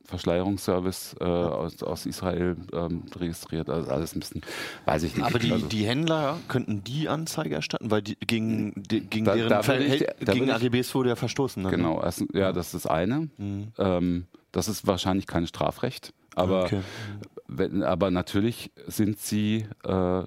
Verschleierungsservice 0.06 1.16
äh, 1.20 1.24
aus, 1.24 1.82
aus 1.84 2.06
Israel 2.06 2.56
ähm, 2.74 3.03
registriert. 3.20 3.70
Also 3.70 3.89
alles 3.91 4.16
ein 4.16 4.20
bisschen, 4.20 4.41
weiß 4.86 5.03
ich 5.03 5.16
nicht. 5.16 5.26
aber 5.26 5.39
die, 5.39 5.51
also, 5.51 5.68
die 5.68 5.86
Händler 5.86 6.39
könnten 6.47 6.84
die 6.84 7.10
Anzeige 7.10 7.56
erstatten, 7.56 7.91
weil 7.91 8.01
die, 8.01 8.16
gegen, 8.16 8.74
die, 8.76 9.01
gegen 9.01 9.26
Da- 9.26 9.36
deren 9.36 9.49
da 9.49 9.60
ich- 9.78 10.06
da 10.22 10.34
gegen 10.34 10.49
AGBs 10.49 10.93
wurde 10.95 11.10
ja 11.10 11.16
verstoßen. 11.16 11.64
Dann, 11.64 11.72
ne? 11.72 11.78
Genau, 11.78 12.01
erst, 12.01 12.24
ja, 12.34 12.51
das 12.51 12.68
ist 12.74 12.86
das 12.86 12.88
eine. 12.88 13.30
Ähm, 13.78 14.26
das 14.51 14.68
ist 14.68 14.88
wahrscheinlich 14.88 15.28
kein 15.28 15.47
Strafrecht, 15.47 16.14
aber, 16.36 16.64
Okay. 16.66 16.82
wenn, 17.47 17.84
aber 17.84 18.12
natürlich 18.12 18.72
sind 18.88 19.20
sie 19.20 19.66
äh, 19.84 20.24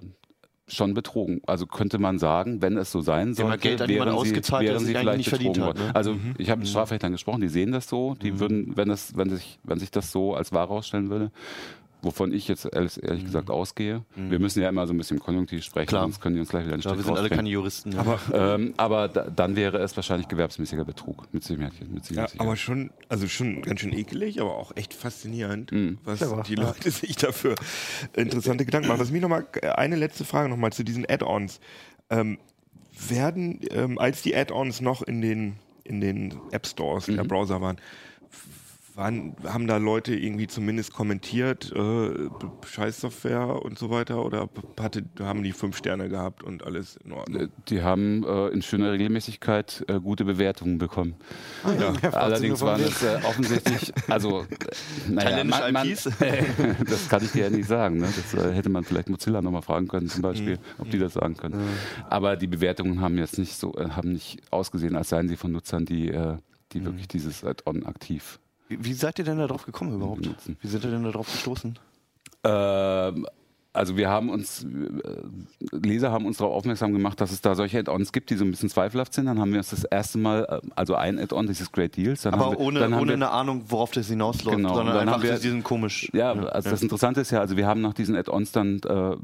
schon 0.69 0.95
betrogen. 0.95 1.41
Also 1.47 1.67
könnte 1.67 1.99
man 1.99 2.19
sagen, 2.19 2.63
wenn 2.63 2.77
es 2.77 2.93
so 2.93 3.01
sein 3.01 3.35
sollte, 3.35 3.51
ja 3.51 3.57
Geld 3.57 3.83
an 3.83 3.89
wären 3.89 4.25
sie, 4.25 4.35
wären 4.35 4.79
sie 4.79 4.95
vielleicht 4.95 5.19
nicht 5.19 5.31
betrogen 5.31 5.61
ne? 5.61 5.67
worden. 5.67 5.91
Also 5.95 6.17
ich 6.37 6.51
habe 6.51 6.61
mit 6.61 6.69
Strafrechtlern 6.69 7.13
gesprochen, 7.13 7.41
die 7.41 7.49
sehen 7.49 7.73
das 7.73 7.89
so, 7.89 8.15
die 8.15 8.39
würden, 8.39 8.77
wenn 8.77 8.91
es, 8.91 9.17
wenn 9.17 9.31
sich, 9.31 9.59
wenn 9.65 9.79
sich 9.79 9.91
das 9.91 10.13
so 10.13 10.35
als 10.35 10.53
wahr 10.53 10.67
rausstellen 10.67 11.11
würde, 11.11 11.31
wovon 12.03 12.33
ich 12.33 12.47
jetzt 12.49 12.65
ehrlich, 12.73 13.03
ehrlich 13.03 13.25
gesagt 13.25 13.51
ausgehe. 13.51 14.05
Wir 14.15 14.39
müssen 14.39 14.63
ja 14.63 14.69
immer 14.69 14.87
so 14.87 14.95
ein 14.95 14.99
bisschen 14.99 15.17
im 15.17 15.23
Konjunktiv 15.23 15.65
sprechen, 15.65 15.89
Klar. 15.89 16.03
sonst 16.03 16.21
können 16.21 16.35
die 16.37 16.41
uns 16.41 16.49
gleich 16.51 16.65
wieder 16.65 16.75
einen 16.75 16.83
Ja, 16.83 16.91
Strich 16.91 16.99
wir 17.01 17.05
sind 17.07 17.17
alle 17.19 17.29
keine 17.29 17.49
Juristen. 17.49 17.93
Ja. 17.93 18.01
Aber, 18.01 18.21
Ähm, 18.33 18.75
aber 18.77 19.09
da, 19.09 19.25
dann 19.31 19.57
wäre 19.57 19.79
es 19.79 19.97
wahrscheinlich 19.97 20.29
gewerbsmäßiger 20.29 20.85
Betrug. 20.85 21.27
Mit 21.33 21.43
Sicherheit. 21.45 21.73
Mit 21.91 22.09
ja, 22.11 22.27
aber 22.39 22.57
schon, 22.57 22.91
also 23.09 23.27
schon 23.29 23.63
ganz 23.63 23.81
schön 23.81 23.93
ekelig, 23.93 24.41
aber 24.41 24.55
auch 24.57 24.73
echt 24.77 24.95
faszinierend, 24.95 25.73
Mhm. 25.73 25.99
was 26.05 26.19
Clever, 26.19 26.43
die 26.47 26.55
ja. 26.55 26.63
Leute 26.63 26.91
sich 26.91 27.17
dafür 27.17 27.55
interessante 28.15 28.65
Gedanken 28.65 28.89
machen. 28.89 29.01
Was 29.01 29.11
mich 29.11 29.23
nochmal, 29.23 29.47
eine 29.77 29.97
letzte 29.97 30.25
Frage 30.25 30.49
nochmal 30.49 30.73
zu 30.73 30.85
diesen 30.85 31.05
Add-ons. 31.09 31.61
Ähm, 32.11 32.39
werden, 33.09 33.61
ähm, 33.71 33.99
als 33.99 34.23
die 34.23 34.35
Add-ons 34.37 34.81
noch 34.81 35.03
in 35.03 35.21
den, 35.21 35.57
in 35.85 36.01
den 36.01 36.35
App 36.51 36.67
Stores 36.67 37.07
der 37.07 37.25
Mhm. 37.25 37.29
Browser 37.29 37.61
waren, 37.61 37.77
waren, 38.99 39.37
haben 39.45 39.67
da 39.69 39.77
Leute 39.77 40.15
irgendwie 40.15 40.49
zumindest 40.49 40.93
kommentiert, 40.93 41.73
äh, 41.73 42.29
Scheißsoftware 42.67 43.63
und 43.63 43.79
so 43.79 43.91
weiter? 43.91 44.25
Oder 44.25 44.51
hatte, 44.79 45.05
haben 45.21 45.43
die 45.45 45.53
fünf 45.53 45.77
Sterne 45.77 46.09
gehabt 46.09 46.43
und 46.43 46.65
alles 46.65 46.97
in 47.05 47.13
Ordnung? 47.13 47.43
Äh, 47.43 47.49
Die 47.69 47.83
haben 47.83 48.25
äh, 48.25 48.49
in 48.49 48.61
schöner 48.61 48.93
Regelmäßigkeit 48.93 49.85
äh, 49.87 50.01
gute 50.01 50.25
Bewertungen 50.25 50.79
bekommen. 50.79 51.15
ja. 51.79 52.11
Allerdings 52.11 52.61
waren 52.61 52.83
es 52.83 53.03
äh, 53.03 53.21
offensichtlich, 53.25 53.93
also 54.09 54.45
naja, 55.09 55.45
man, 55.45 55.73
man, 55.73 55.89
IPs? 55.89 56.05
das 56.89 57.09
kann 57.09 57.23
ich 57.23 57.31
dir 57.31 57.45
ja 57.45 57.51
nicht 57.51 57.69
sagen. 57.69 57.99
Ne? 57.99 58.09
Das 58.15 58.35
äh, 58.35 58.53
hätte 58.53 58.69
man 58.69 58.83
vielleicht 58.83 59.09
Mozilla 59.09 59.41
nochmal 59.41 59.63
fragen 59.63 59.87
können, 59.87 60.09
zum 60.09 60.23
Beispiel, 60.23 60.59
ob 60.79 60.91
die 60.91 60.99
das 60.99 61.13
sagen 61.15 61.37
können. 61.37 61.61
Aber 62.11 62.37
die 62.37 62.49
Bewertungen 62.49 63.01
haben 63.01 63.17
jetzt 63.17 63.39
nicht 63.39 63.55
so, 63.55 63.75
haben 63.75 64.13
nicht 64.13 64.41
ausgesehen, 64.51 64.97
als 64.97 65.11
seien 65.11 65.29
sie 65.29 65.37
von 65.37 65.53
Nutzern, 65.53 65.85
die, 65.85 66.09
äh, 66.09 66.37
die 66.73 66.85
wirklich 66.85 67.07
dieses 67.07 67.45
Add-on 67.45 67.87
aktiv 67.87 68.41
Wie, 68.69 68.85
wie 68.85 68.93
seid 68.93 69.19
ihr 69.19 69.25
denn 69.25 69.39
da 69.39 69.47
drauf 69.47 69.65
gekommen 69.65 69.95
überhaupt? 69.95 70.23
benutzen. 70.23 70.57
Wie 70.61 70.69
seid 70.69 70.85
ihr 70.85 70.91
denn 70.91 71.05
da 71.05 71.11
drauf 71.11 71.27
gestoßen? 71.31 71.79
Ähm, 72.45 73.27
also 73.73 73.97
wir 73.97 74.09
haben 74.09 74.31
uns, 74.31 74.65
äh, 74.65 75.77
Leser 75.77 76.11
haben 76.11 76.27
uns 76.27 76.39
darauf 76.39 76.55
aufmerksam 76.55 76.93
gemacht, 76.93 77.21
dass 77.21 77.31
es 77.31 77.41
da 77.41 77.55
solche 77.55 77.79
Add-ons 77.79 78.13
gibt, 78.13 78.31
die 78.31 78.37
so 78.37 78.45
ein 78.45 78.51
bisschen 78.51 78.69
zweifelhaft 78.71 79.13
sind. 79.15 79.27
Dann 79.27 79.39
haben 79.39 79.51
wir 79.53 79.59
uns 79.59 79.71
das 79.71 79.85
erste 79.85 80.19
Mal, 80.19 80.45
äh, 80.65 80.69
also 80.75 80.95
ein 80.95 81.19
Add-on, 81.19 81.47
dieses 81.47 81.71
Great 81.71 81.97
Deals. 81.97 82.23
Dann 82.23 82.35
Aber 82.35 82.53
wir, 82.53 82.61
ohne, 82.61 82.81
dann 82.81 82.95
ohne 82.95 83.09
wir, 83.09 83.15
eine 83.15 83.31
Ahnung, 83.31 83.65
worauf 83.69 83.91
das 83.93 84.09
hinausläuft, 84.09 84.57
Genau, 84.57 84.75
sondern 84.75 84.95
dann 84.97 85.09
einfach 85.09 85.23
haben 85.23 85.23
wir- 85.31 85.39
diesen 85.39 85.63
komisch. 85.63 86.09
Ja, 86.13 86.33
also 86.33 86.71
das 86.71 86.83
Interessante 86.83 87.21
ist 87.21 87.31
ja, 87.31 87.41
also 87.41 87.57
wir 87.57 87.67
haben 87.67 87.81
nach 87.81 87.95
diesen 87.95 88.17
Add-ons 88.17 88.53
dann 88.53 88.81
äh, 88.81 89.17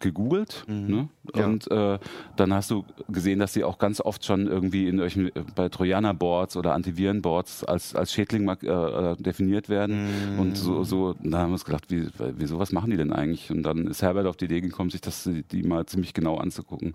gegoogelt 0.00 0.64
ne? 0.66 1.08
Ja. 1.34 1.46
und 1.46 1.70
äh, 1.70 1.98
dann 2.36 2.54
hast 2.54 2.70
du 2.70 2.84
gesehen, 3.08 3.38
dass 3.38 3.52
sie 3.52 3.64
auch 3.64 3.78
ganz 3.78 4.00
oft 4.00 4.24
schon 4.24 4.46
irgendwie 4.46 4.88
in 4.88 4.98
irgendwelchen, 4.98 5.28
äh, 5.28 5.44
bei 5.54 5.68
Trojaner-Boards 5.68 6.56
oder 6.56 6.74
Antiviren-Boards 6.74 7.64
als, 7.64 7.94
als 7.94 8.12
Schädling 8.12 8.48
äh, 8.48 8.66
äh, 8.66 9.16
definiert 9.16 9.68
werden 9.68 10.38
und 10.38 10.56
so, 10.56 10.84
so, 10.84 11.14
da 11.22 11.38
haben 11.38 11.50
wir 11.50 11.54
uns 11.54 11.64
gedacht, 11.64 11.84
wie, 11.88 12.08
wieso, 12.36 12.58
was 12.58 12.72
machen 12.72 12.90
die 12.90 12.96
denn 12.96 13.12
eigentlich? 13.12 13.50
Und 13.50 13.62
dann 13.62 13.86
ist 13.86 14.02
Herbert 14.02 14.26
auf 14.26 14.36
die 14.36 14.46
Idee 14.46 14.60
gekommen, 14.60 14.90
sich 14.90 15.00
das 15.00 15.28
die 15.50 15.62
mal 15.62 15.86
ziemlich 15.86 16.14
genau 16.14 16.36
anzugucken 16.36 16.94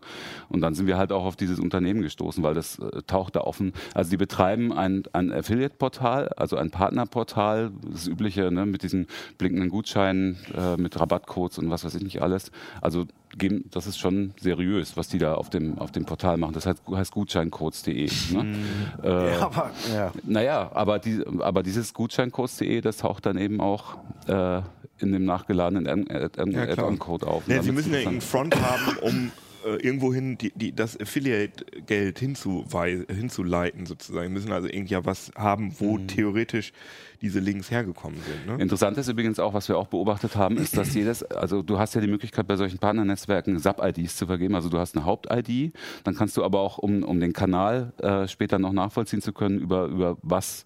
und 0.49 0.61
dann 0.61 0.73
sind 0.73 0.87
wir 0.87 0.97
halt 0.97 1.11
auch 1.11 1.25
auf 1.25 1.35
dieses 1.35 1.59
Unternehmen 1.59 2.01
gestoßen, 2.01 2.43
weil 2.43 2.53
das 2.53 2.79
äh, 2.79 3.01
taucht 3.07 3.35
da 3.35 3.41
offen, 3.41 3.73
also 3.93 4.09
die 4.09 4.17
betreiben 4.17 4.73
ein, 4.73 5.03
ein 5.13 5.31
Affiliate-Portal, 5.31 6.29
also 6.29 6.57
ein 6.57 6.71
Partnerportal, 6.71 7.71
das 7.91 8.07
übliche 8.07 8.51
ne, 8.51 8.65
mit 8.65 8.83
diesen 8.83 9.07
blinkenden 9.37 9.69
Gutscheinen, 9.69 10.37
äh, 10.55 10.77
mit 10.77 10.99
Rabattcodes 10.99 11.57
und 11.57 11.69
was 11.69 11.83
weiß 11.83 11.95
ich 11.95 12.03
nicht 12.03 12.21
alles. 12.21 12.51
Also 12.81 12.92
geben, 13.37 13.65
das 13.71 13.87
ist 13.87 13.97
schon 13.97 14.33
seriös, 14.39 14.95
was 14.95 15.07
die 15.07 15.17
da 15.17 15.33
auf 15.35 15.49
dem, 15.49 15.79
auf 15.79 15.91
dem 15.91 16.05
Portal 16.05 16.37
machen. 16.37 16.53
Das 16.53 16.65
heißt, 16.65 16.81
heißt 16.89 17.11
gutscheincodes.de. 17.11 18.09
Ne? 18.31 18.55
Äh, 19.03 19.07
Aber, 19.41 19.71
ja. 19.93 20.11
naja, 20.23 20.71
aber, 20.73 20.99
die, 20.99 21.23
aber 21.39 21.63
dieses 21.63 21.93
gutscheincodes.de, 21.93 22.81
das 22.81 22.97
taucht 22.97 23.25
dann 23.25 23.37
eben 23.37 23.59
auch 23.59 23.97
äh, 24.27 24.61
in 24.99 25.11
dem 25.11 25.25
nachgeladenen 25.25 26.05
Ja. 26.51 26.63
Add-on-Code 26.63 27.27
auf. 27.27 27.47
Ja, 27.47 27.57
Und 27.57 27.63
sie 27.63 27.71
müssen 27.71 27.93
ja 27.93 28.07
einen 28.07 28.21
Front 28.21 28.55
haben, 28.61 28.97
um 29.01 29.31
äh, 29.65 29.75
irgendwohin 29.77 30.37
die, 30.37 30.51
die, 30.55 30.75
das 30.75 30.99
Affiliate-Geld 30.99 32.19
hinzuleiten, 32.19 33.85
sozusagen. 33.85 34.27
Sie 34.27 34.33
müssen 34.33 34.51
also 34.51 34.67
irgendwie 34.67 34.93
ja 34.93 35.05
was 35.05 35.31
haben, 35.35 35.73
wo 35.79 35.97
Mhm. 35.97 36.07
theoretisch 36.07 36.73
diese 37.21 37.39
Links 37.39 37.71
hergekommen 37.71 38.19
sind. 38.21 38.47
Ne? 38.47 38.61
Interessant 38.61 38.97
ist 38.97 39.07
übrigens 39.07 39.39
auch, 39.39 39.53
was 39.53 39.69
wir 39.69 39.77
auch 39.77 39.87
beobachtet 39.87 40.35
haben, 40.35 40.57
ist, 40.57 40.75
dass 40.75 40.93
jedes, 40.93 41.23
also 41.23 41.61
du 41.61 41.79
hast 41.79 41.95
ja 41.95 42.01
die 42.01 42.07
Möglichkeit 42.07 42.47
bei 42.47 42.57
solchen 42.57 42.79
Partnernetzwerken 42.79 43.59
Sub-IDs 43.59 44.17
zu 44.17 44.25
vergeben. 44.27 44.55
Also 44.55 44.69
du 44.69 44.77
hast 44.77 44.95
eine 44.95 45.05
Haupt-ID, 45.05 45.73
dann 46.03 46.15
kannst 46.15 46.35
du 46.37 46.43
aber 46.43 46.59
auch, 46.59 46.77
um, 46.77 47.03
um 47.03 47.19
den 47.19 47.33
Kanal 47.33 47.93
äh, 47.99 48.27
später 48.27 48.59
noch 48.59 48.73
nachvollziehen 48.73 49.21
zu 49.21 49.31
können, 49.33 49.59
über, 49.59 49.85
über 49.85 50.17
was 50.21 50.65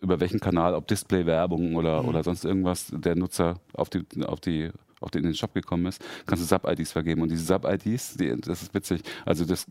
über 0.00 0.20
welchen 0.20 0.38
Kanal, 0.38 0.74
ob 0.74 0.86
Display-Werbung 0.86 1.76
oder, 1.76 2.04
oder 2.04 2.22
sonst 2.22 2.44
irgendwas 2.44 2.92
der 2.94 3.16
Nutzer 3.16 3.60
auf 3.72 3.88
die, 3.88 4.04
auf 4.26 4.38
die 4.38 4.70
auf 5.00 5.10
den 5.10 5.24
in 5.24 5.30
den 5.30 5.34
Shop 5.34 5.54
gekommen 5.54 5.86
ist, 5.86 6.02
kannst 6.26 6.42
du 6.42 6.46
Sub-IDs 6.46 6.92
vergeben. 6.92 7.22
Und 7.22 7.30
diese 7.30 7.44
Sub-IDs, 7.44 8.16
die, 8.16 8.34
das 8.40 8.62
ist 8.62 8.74
witzig. 8.74 9.02
Also 9.24 9.44
das 9.44 9.66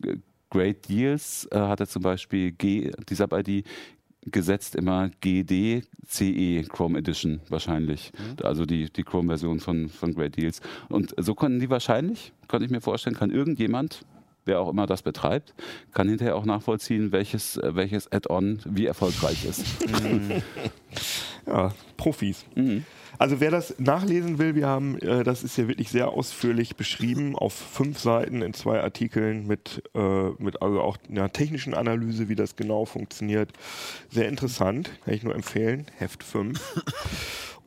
Great 0.50 0.88
Deals 0.88 1.48
äh, 1.52 1.60
hatte 1.60 1.88
zum 1.88 2.04
Beispiel 2.04 2.52
G, 2.52 2.92
die 3.10 3.16
Sub-ID 3.16 3.66
gesetzt 4.26 4.76
immer 4.76 5.10
GD 5.22 5.84
CE 6.08 6.64
Chrome 6.70 7.00
Edition 7.00 7.42
wahrscheinlich. 7.50 8.12
Also 8.42 8.66
die, 8.66 8.92
die 8.92 9.04
Chrome-Version 9.04 9.60
von, 9.60 9.90
von 9.90 10.14
Great 10.14 10.38
Deals. 10.38 10.62
Und 10.90 11.14
so 11.18 11.36
konnten 11.36 11.60
die 11.60 11.70
wahrscheinlich, 11.70 12.34
könnte 12.48 12.66
ich 12.66 12.72
mir 12.72 12.82
vorstellen, 12.82 13.16
kann 13.16 13.32
irgendjemand, 13.32 14.06
wer 14.46 14.60
auch 14.60 14.70
immer 14.70 14.86
das 14.86 15.02
betreibt, 15.02 15.54
kann 15.94 16.08
hinterher 16.08 16.36
auch 16.36 16.46
nachvollziehen, 16.46 17.12
welches, 17.12 17.58
äh, 17.58 17.76
welches 17.76 18.12
Add-on 18.12 18.60
wie 18.66 18.86
erfolgreich 18.86 19.46
ist. 19.46 19.66
Ja, 21.48 21.74
Profis. 21.98 22.46
Mhm. 22.56 22.86
Also 23.20 23.40
wer 23.40 23.52
das 23.52 23.76
nachlesen 23.80 24.38
will, 24.38 24.56
wir 24.56 24.68
haben, 24.68 24.98
äh, 25.00 25.24
das 25.24 25.44
ist 25.44 25.58
ja 25.58 25.68
wirklich 25.68 25.90
sehr 25.90 26.10
ausführlich 26.10 26.76
beschrieben 26.76 27.36
auf 27.36 27.54
fünf 27.54 28.00
Seiten 28.00 28.42
in 28.42 28.54
zwei 28.54 28.82
Artikeln 28.82 29.48
mit, 29.48 29.84
äh, 29.94 30.30
mit 30.40 30.62
also 30.62 30.82
auch 30.82 30.98
einer 31.10 31.32
technischen 31.32 31.74
Analyse, 31.74 32.28
wie 32.28 32.36
das 32.36 32.56
genau 32.56 32.86
funktioniert. 32.86 33.52
Sehr 34.10 34.28
interessant, 34.28 34.92
kann 35.06 35.14
ich 35.14 35.24
nur 35.24 35.36
empfehlen. 35.36 35.86
Heft 35.98 36.24
5. 36.24 36.60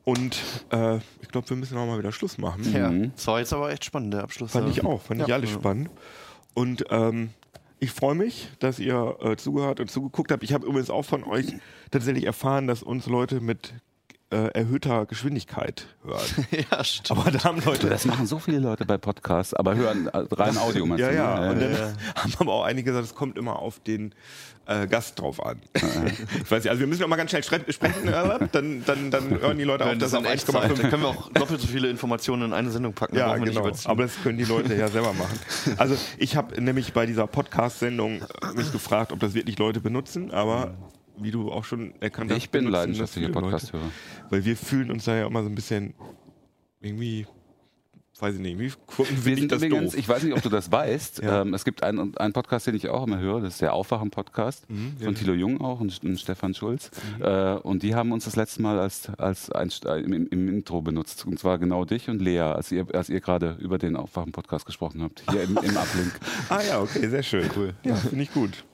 Und 0.05 0.41
äh, 0.71 0.99
ich 1.21 1.29
glaube, 1.33 1.49
wir 1.51 1.57
müssen 1.57 1.77
auch 1.79 1.87
mal 1.87 1.99
wieder 1.99 2.13
Schluss 2.13 2.39
machen. 2.39 2.73
Ja. 2.73 2.93
Das 3.15 3.27
war 3.27 3.41
jetzt 3.41 3.53
aber 3.53 3.71
echt 3.71 3.85
spannend, 3.85 4.15
der 4.15 4.23
Abschluss. 4.23 4.53
Fand 4.53 4.67
ja. 4.69 4.73
ich 4.73 4.85
auch, 4.85 5.03
fand 5.03 5.23
ich 5.23 5.33
alles 5.33 5.51
spannend. 5.51 5.91
Und 6.55 6.85
ähm, 6.91 7.31
ich 7.79 7.91
freue 7.91 8.15
mich, 8.15 8.49
dass 8.59 8.79
ihr 8.79 9.17
äh, 9.21 9.37
zugehört 9.37 9.81
und 9.81 9.91
zugeguckt 9.91 10.33
habt. 10.33 10.43
Ich 10.43 10.53
habe 10.53 10.67
übrigens 10.67 10.91
auch 10.91 11.05
von 11.05 11.25
euch 11.25 11.47
tatsächlich 11.91 12.25
erfahren, 12.25 12.67
dass 12.67 12.83
uns 12.83 13.07
Leute 13.07 13.41
mit 13.41 13.75
äh, 14.31 14.49
erhöhter 14.49 15.07
Geschwindigkeit 15.07 15.87
hören. 16.05 16.21
Ja, 16.71 16.83
stimmt. 16.83 17.19
Aber 17.19 17.31
da 17.31 17.45
haben 17.45 17.61
Leute. 17.63 17.89
Das 17.89 18.07
machen 18.07 18.27
so 18.27 18.39
viele 18.39 18.59
Leute 18.59 18.85
bei 18.85 18.99
Podcasts, 18.99 19.55
aber 19.55 19.77
hören 19.77 20.09
äh, 20.09 20.19
rein 20.33 20.59
Audio 20.59 20.85
Ja, 20.97 21.09
du, 21.09 21.15
ja. 21.15 21.41
ne? 21.41 21.51
Und 21.51 21.61
dann 21.61 21.97
haben 22.17 22.33
aber 22.39 22.53
auch 22.53 22.65
einige 22.65 22.91
gesagt, 22.91 23.07
es 23.07 23.15
kommt 23.15 23.39
immer 23.39 23.59
auf 23.59 23.79
den 23.81 24.15
äh, 24.67 24.87
Gast 24.89 25.21
drauf 25.21 25.45
an. 25.45 25.61
ich 25.75 26.51
weiß 26.51 26.65
nicht, 26.65 26.71
also 26.71 26.81
wir 26.81 26.87
müssen 26.87 27.05
auch 27.05 27.09
mal 27.09 27.17
ganz 27.17 27.31
schnell 27.31 27.45
sprechen, 27.45 28.09
äh, 28.09 28.49
dann, 28.51 28.85
dann, 28.85 29.11
dann 29.11 29.41
hören 29.41 29.59
die 29.59 29.65
Leute 29.65 29.85
auch 29.85 29.91
das 29.91 30.11
das 30.11 30.15
auf 30.15 30.25
in 30.25 30.31
Echtzeit. 30.31 30.55
Da 30.55 30.75
1,5. 30.75 30.91
können 30.91 31.03
wir 31.03 31.09
auch 31.09 31.33
doppelt 31.33 31.61
so 31.61 31.69
viele 31.69 31.89
Informationen 31.89 32.43
in 32.47 32.53
eine 32.53 32.71
Sendung 32.71 32.95
packen. 32.95 33.17
Ja, 33.17 33.37
genau. 33.37 33.71
Aber 33.85 34.03
das 34.03 34.23
können 34.23 34.39
die 34.39 34.45
Leute 34.45 34.75
ja 34.75 34.89
selber 34.89 35.13
machen. 35.13 35.39
Also 35.77 35.97
ich 36.19 36.37
habe 36.37 36.61
nämlich 36.61 36.93
bei 36.93 37.07
dieser 37.07 37.27
Podcast-Sendung 37.29 38.23
mich 38.55 38.73
gefragt, 38.73 39.13
ob 39.13 39.21
das 39.21 39.35
wirklich 39.35 39.59
Leute 39.59 39.81
benutzen, 39.81 40.33
aber 40.33 40.75
wie 41.19 41.31
du 41.31 41.51
auch 41.51 41.65
schon 41.65 41.95
erkannt 42.01 42.31
hast, 42.31 42.39
Ich 42.39 42.51
bin 42.51 42.67
leidenschaftlicher. 42.67 43.31
Podcast-Hörer. 43.31 43.91
Weil 44.31 44.45
wir 44.45 44.57
fühlen 44.57 44.91
uns 44.91 45.05
da 45.05 45.17
ja 45.17 45.27
immer 45.27 45.43
so 45.43 45.49
ein 45.49 45.55
bisschen 45.55 45.95
irgendwie, 46.81 47.27
weiß 48.23 48.35
ich 48.37 48.41
nicht, 48.41 48.59
wie 48.59 48.71
gucken 48.87 49.25
Wir 49.25 49.37
sind 49.37 49.53
das 49.53 49.63
übrigens, 49.63 49.93
doof. 49.93 49.99
ich 50.01 50.09
weiß 50.09 50.23
nicht, 50.23 50.35
ob 50.35 50.43
du 50.43 50.49
das 50.49 50.71
weißt, 50.73 51.19
Ja. 51.23 51.43
ähm, 51.43 51.55
es 51.55 51.65
gibt 51.65 51.83
einen, 51.83 52.17
einen 52.17 52.33
Podcast, 52.33 52.67
den 52.67 52.75
ich 52.75 52.89
auch 52.89 53.07
immer 53.07 53.19
höre, 53.19 53.41
das 53.41 53.55
ist 53.55 53.61
der 53.63 53.73
Aufwachen-Podcast 53.75 54.69
Mhm, 54.71 54.97
von 55.03 55.15
Thilo 55.15 55.35
Jung 55.35 55.61
auch 55.61 55.81
und, 55.81 56.03
und 56.05 56.19
Stefan 56.21 56.55
Schulz. 56.55 56.91
Äh, 57.21 57.55
und 57.57 57.83
die 57.83 57.95
haben 57.95 58.13
uns 58.13 58.25
das 58.25 58.37
letzte 58.37 58.63
Mal 58.63 58.79
als, 58.79 59.11
als 59.19 59.51
Einst- 59.53 59.85
äh, 59.85 59.99
im, 60.01 60.13
im 60.29 60.49
Intro 60.49 60.81
benutzt. 60.83 61.27
Und 61.27 61.39
zwar 61.39 61.59
genau 61.59 61.85
dich 61.85 62.09
und 62.09 62.21
Lea, 62.23 62.41
als 62.41 62.73
ihr, 62.73 62.87
als 62.95 63.09
ihr 63.09 63.21
gerade 63.21 63.57
über 63.61 63.79
den 63.79 63.97
Aufwachen-Podcast 63.97 64.67
gesprochen 64.67 65.03
habt, 65.03 65.23
hier 65.31 65.43
im, 65.43 65.57
im 65.59 65.77
Uplink. 65.77 66.13
Ah 66.49 66.61
ja, 66.63 66.81
okay, 66.81 67.09
sehr 67.09 67.23
schön. 67.23 67.51
Cool. 67.57 67.75
Ja, 67.85 67.95
finde 67.97 68.23
ich 68.23 68.33
gut. 68.33 68.65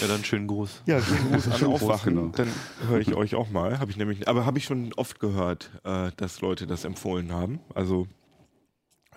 ja, 0.00 0.06
dann 0.08 0.24
schönen 0.24 0.46
Gruß. 0.46 0.82
Ja, 0.86 1.00
schönen 1.00 1.30
Gruß 1.32 1.46
an 1.46 1.52
Schönen 1.58 1.70
Gruß, 1.72 1.82
Aufwachen. 1.82 2.14
genau. 2.14 2.28
Dann 2.34 2.48
höre 2.88 3.00
ich 3.00 3.14
euch 3.14 3.34
auch 3.34 3.50
mal. 3.50 3.78
Habe 3.80 3.90
ich 3.90 3.96
nämlich, 3.96 4.26
aber 4.28 4.44
habe 4.46 4.58
ich 4.58 4.64
schon 4.64 4.92
oft 4.94 5.20
gehört, 5.20 5.70
äh, 5.84 6.10
dass 6.16 6.40
Leute 6.40 6.66
das 6.66 6.84
empfohlen 6.84 7.32
haben. 7.32 7.60
Also 7.74 8.06
ich 8.06 8.06
nehme 8.06 8.06
mal 8.06 8.06
an. 8.06 8.08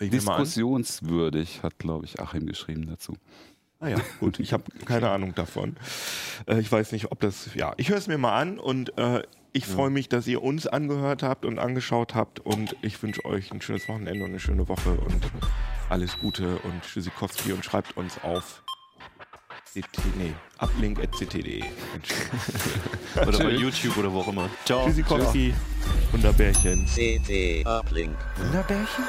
Diskussionswürdig, 0.10 1.64
hat, 1.64 1.78
glaube 1.80 2.06
ich, 2.06 2.20
Achim 2.20 2.46
geschrieben 2.46 2.88
dazu. 2.88 3.16
Ah 3.80 3.88
ja, 3.90 3.98
gut. 4.20 4.40
Ich 4.40 4.54
habe 4.54 4.64
keine 4.86 5.10
Ahnung 5.10 5.34
davon. 5.36 5.76
Äh, 6.48 6.60
ich 6.60 6.72
weiß 6.72 6.92
nicht, 6.92 7.12
ob 7.12 7.20
das. 7.20 7.54
Ja, 7.56 7.74
ich 7.78 7.90
höre 7.90 7.98
es 7.98 8.08
mir 8.08 8.18
mal 8.18 8.40
an 8.40 8.60
und 8.60 8.98
äh, 8.98 9.24
ich 9.54 9.66
freue 9.66 9.90
mich, 9.90 10.08
dass 10.08 10.28
ihr 10.28 10.42
uns 10.42 10.66
angehört 10.66 11.24
habt 11.24 11.46
und 11.46 11.60
angeschaut 11.60 12.16
habt 12.16 12.40
und 12.40 12.76
ich 12.82 13.02
wünsche 13.04 13.26
euch 13.26 13.52
ein 13.52 13.62
schönes 13.62 13.90
Wochenende 13.90 14.24
und 14.24 14.30
eine 14.30 14.40
schöne 14.40 14.68
Woche 14.70 14.92
und 14.92 15.22
alles 15.90 16.18
Gute 16.20 16.58
und 16.60 16.82
Tschüssikowski 16.84 17.52
und 17.52 17.66
schreibt 17.66 17.98
uns 17.98 18.18
auf 18.24 18.64
CT, 19.74 20.00
nee, 20.18 20.34
uplink.ct.de. 20.60 21.64
Oder 23.28 23.38
bei 23.38 23.52
YouTube 23.52 23.98
oder 23.98 24.12
wo 24.12 24.20
auch 24.20 24.28
immer. 24.28 24.50
Ciao. 24.66 24.86
Tschüssikowski, 24.86 25.54
Wunderbärchen. 26.12 26.86
CT 26.86 27.66
Uplink. 27.66 28.16
Wunderbärchen? 28.38 29.04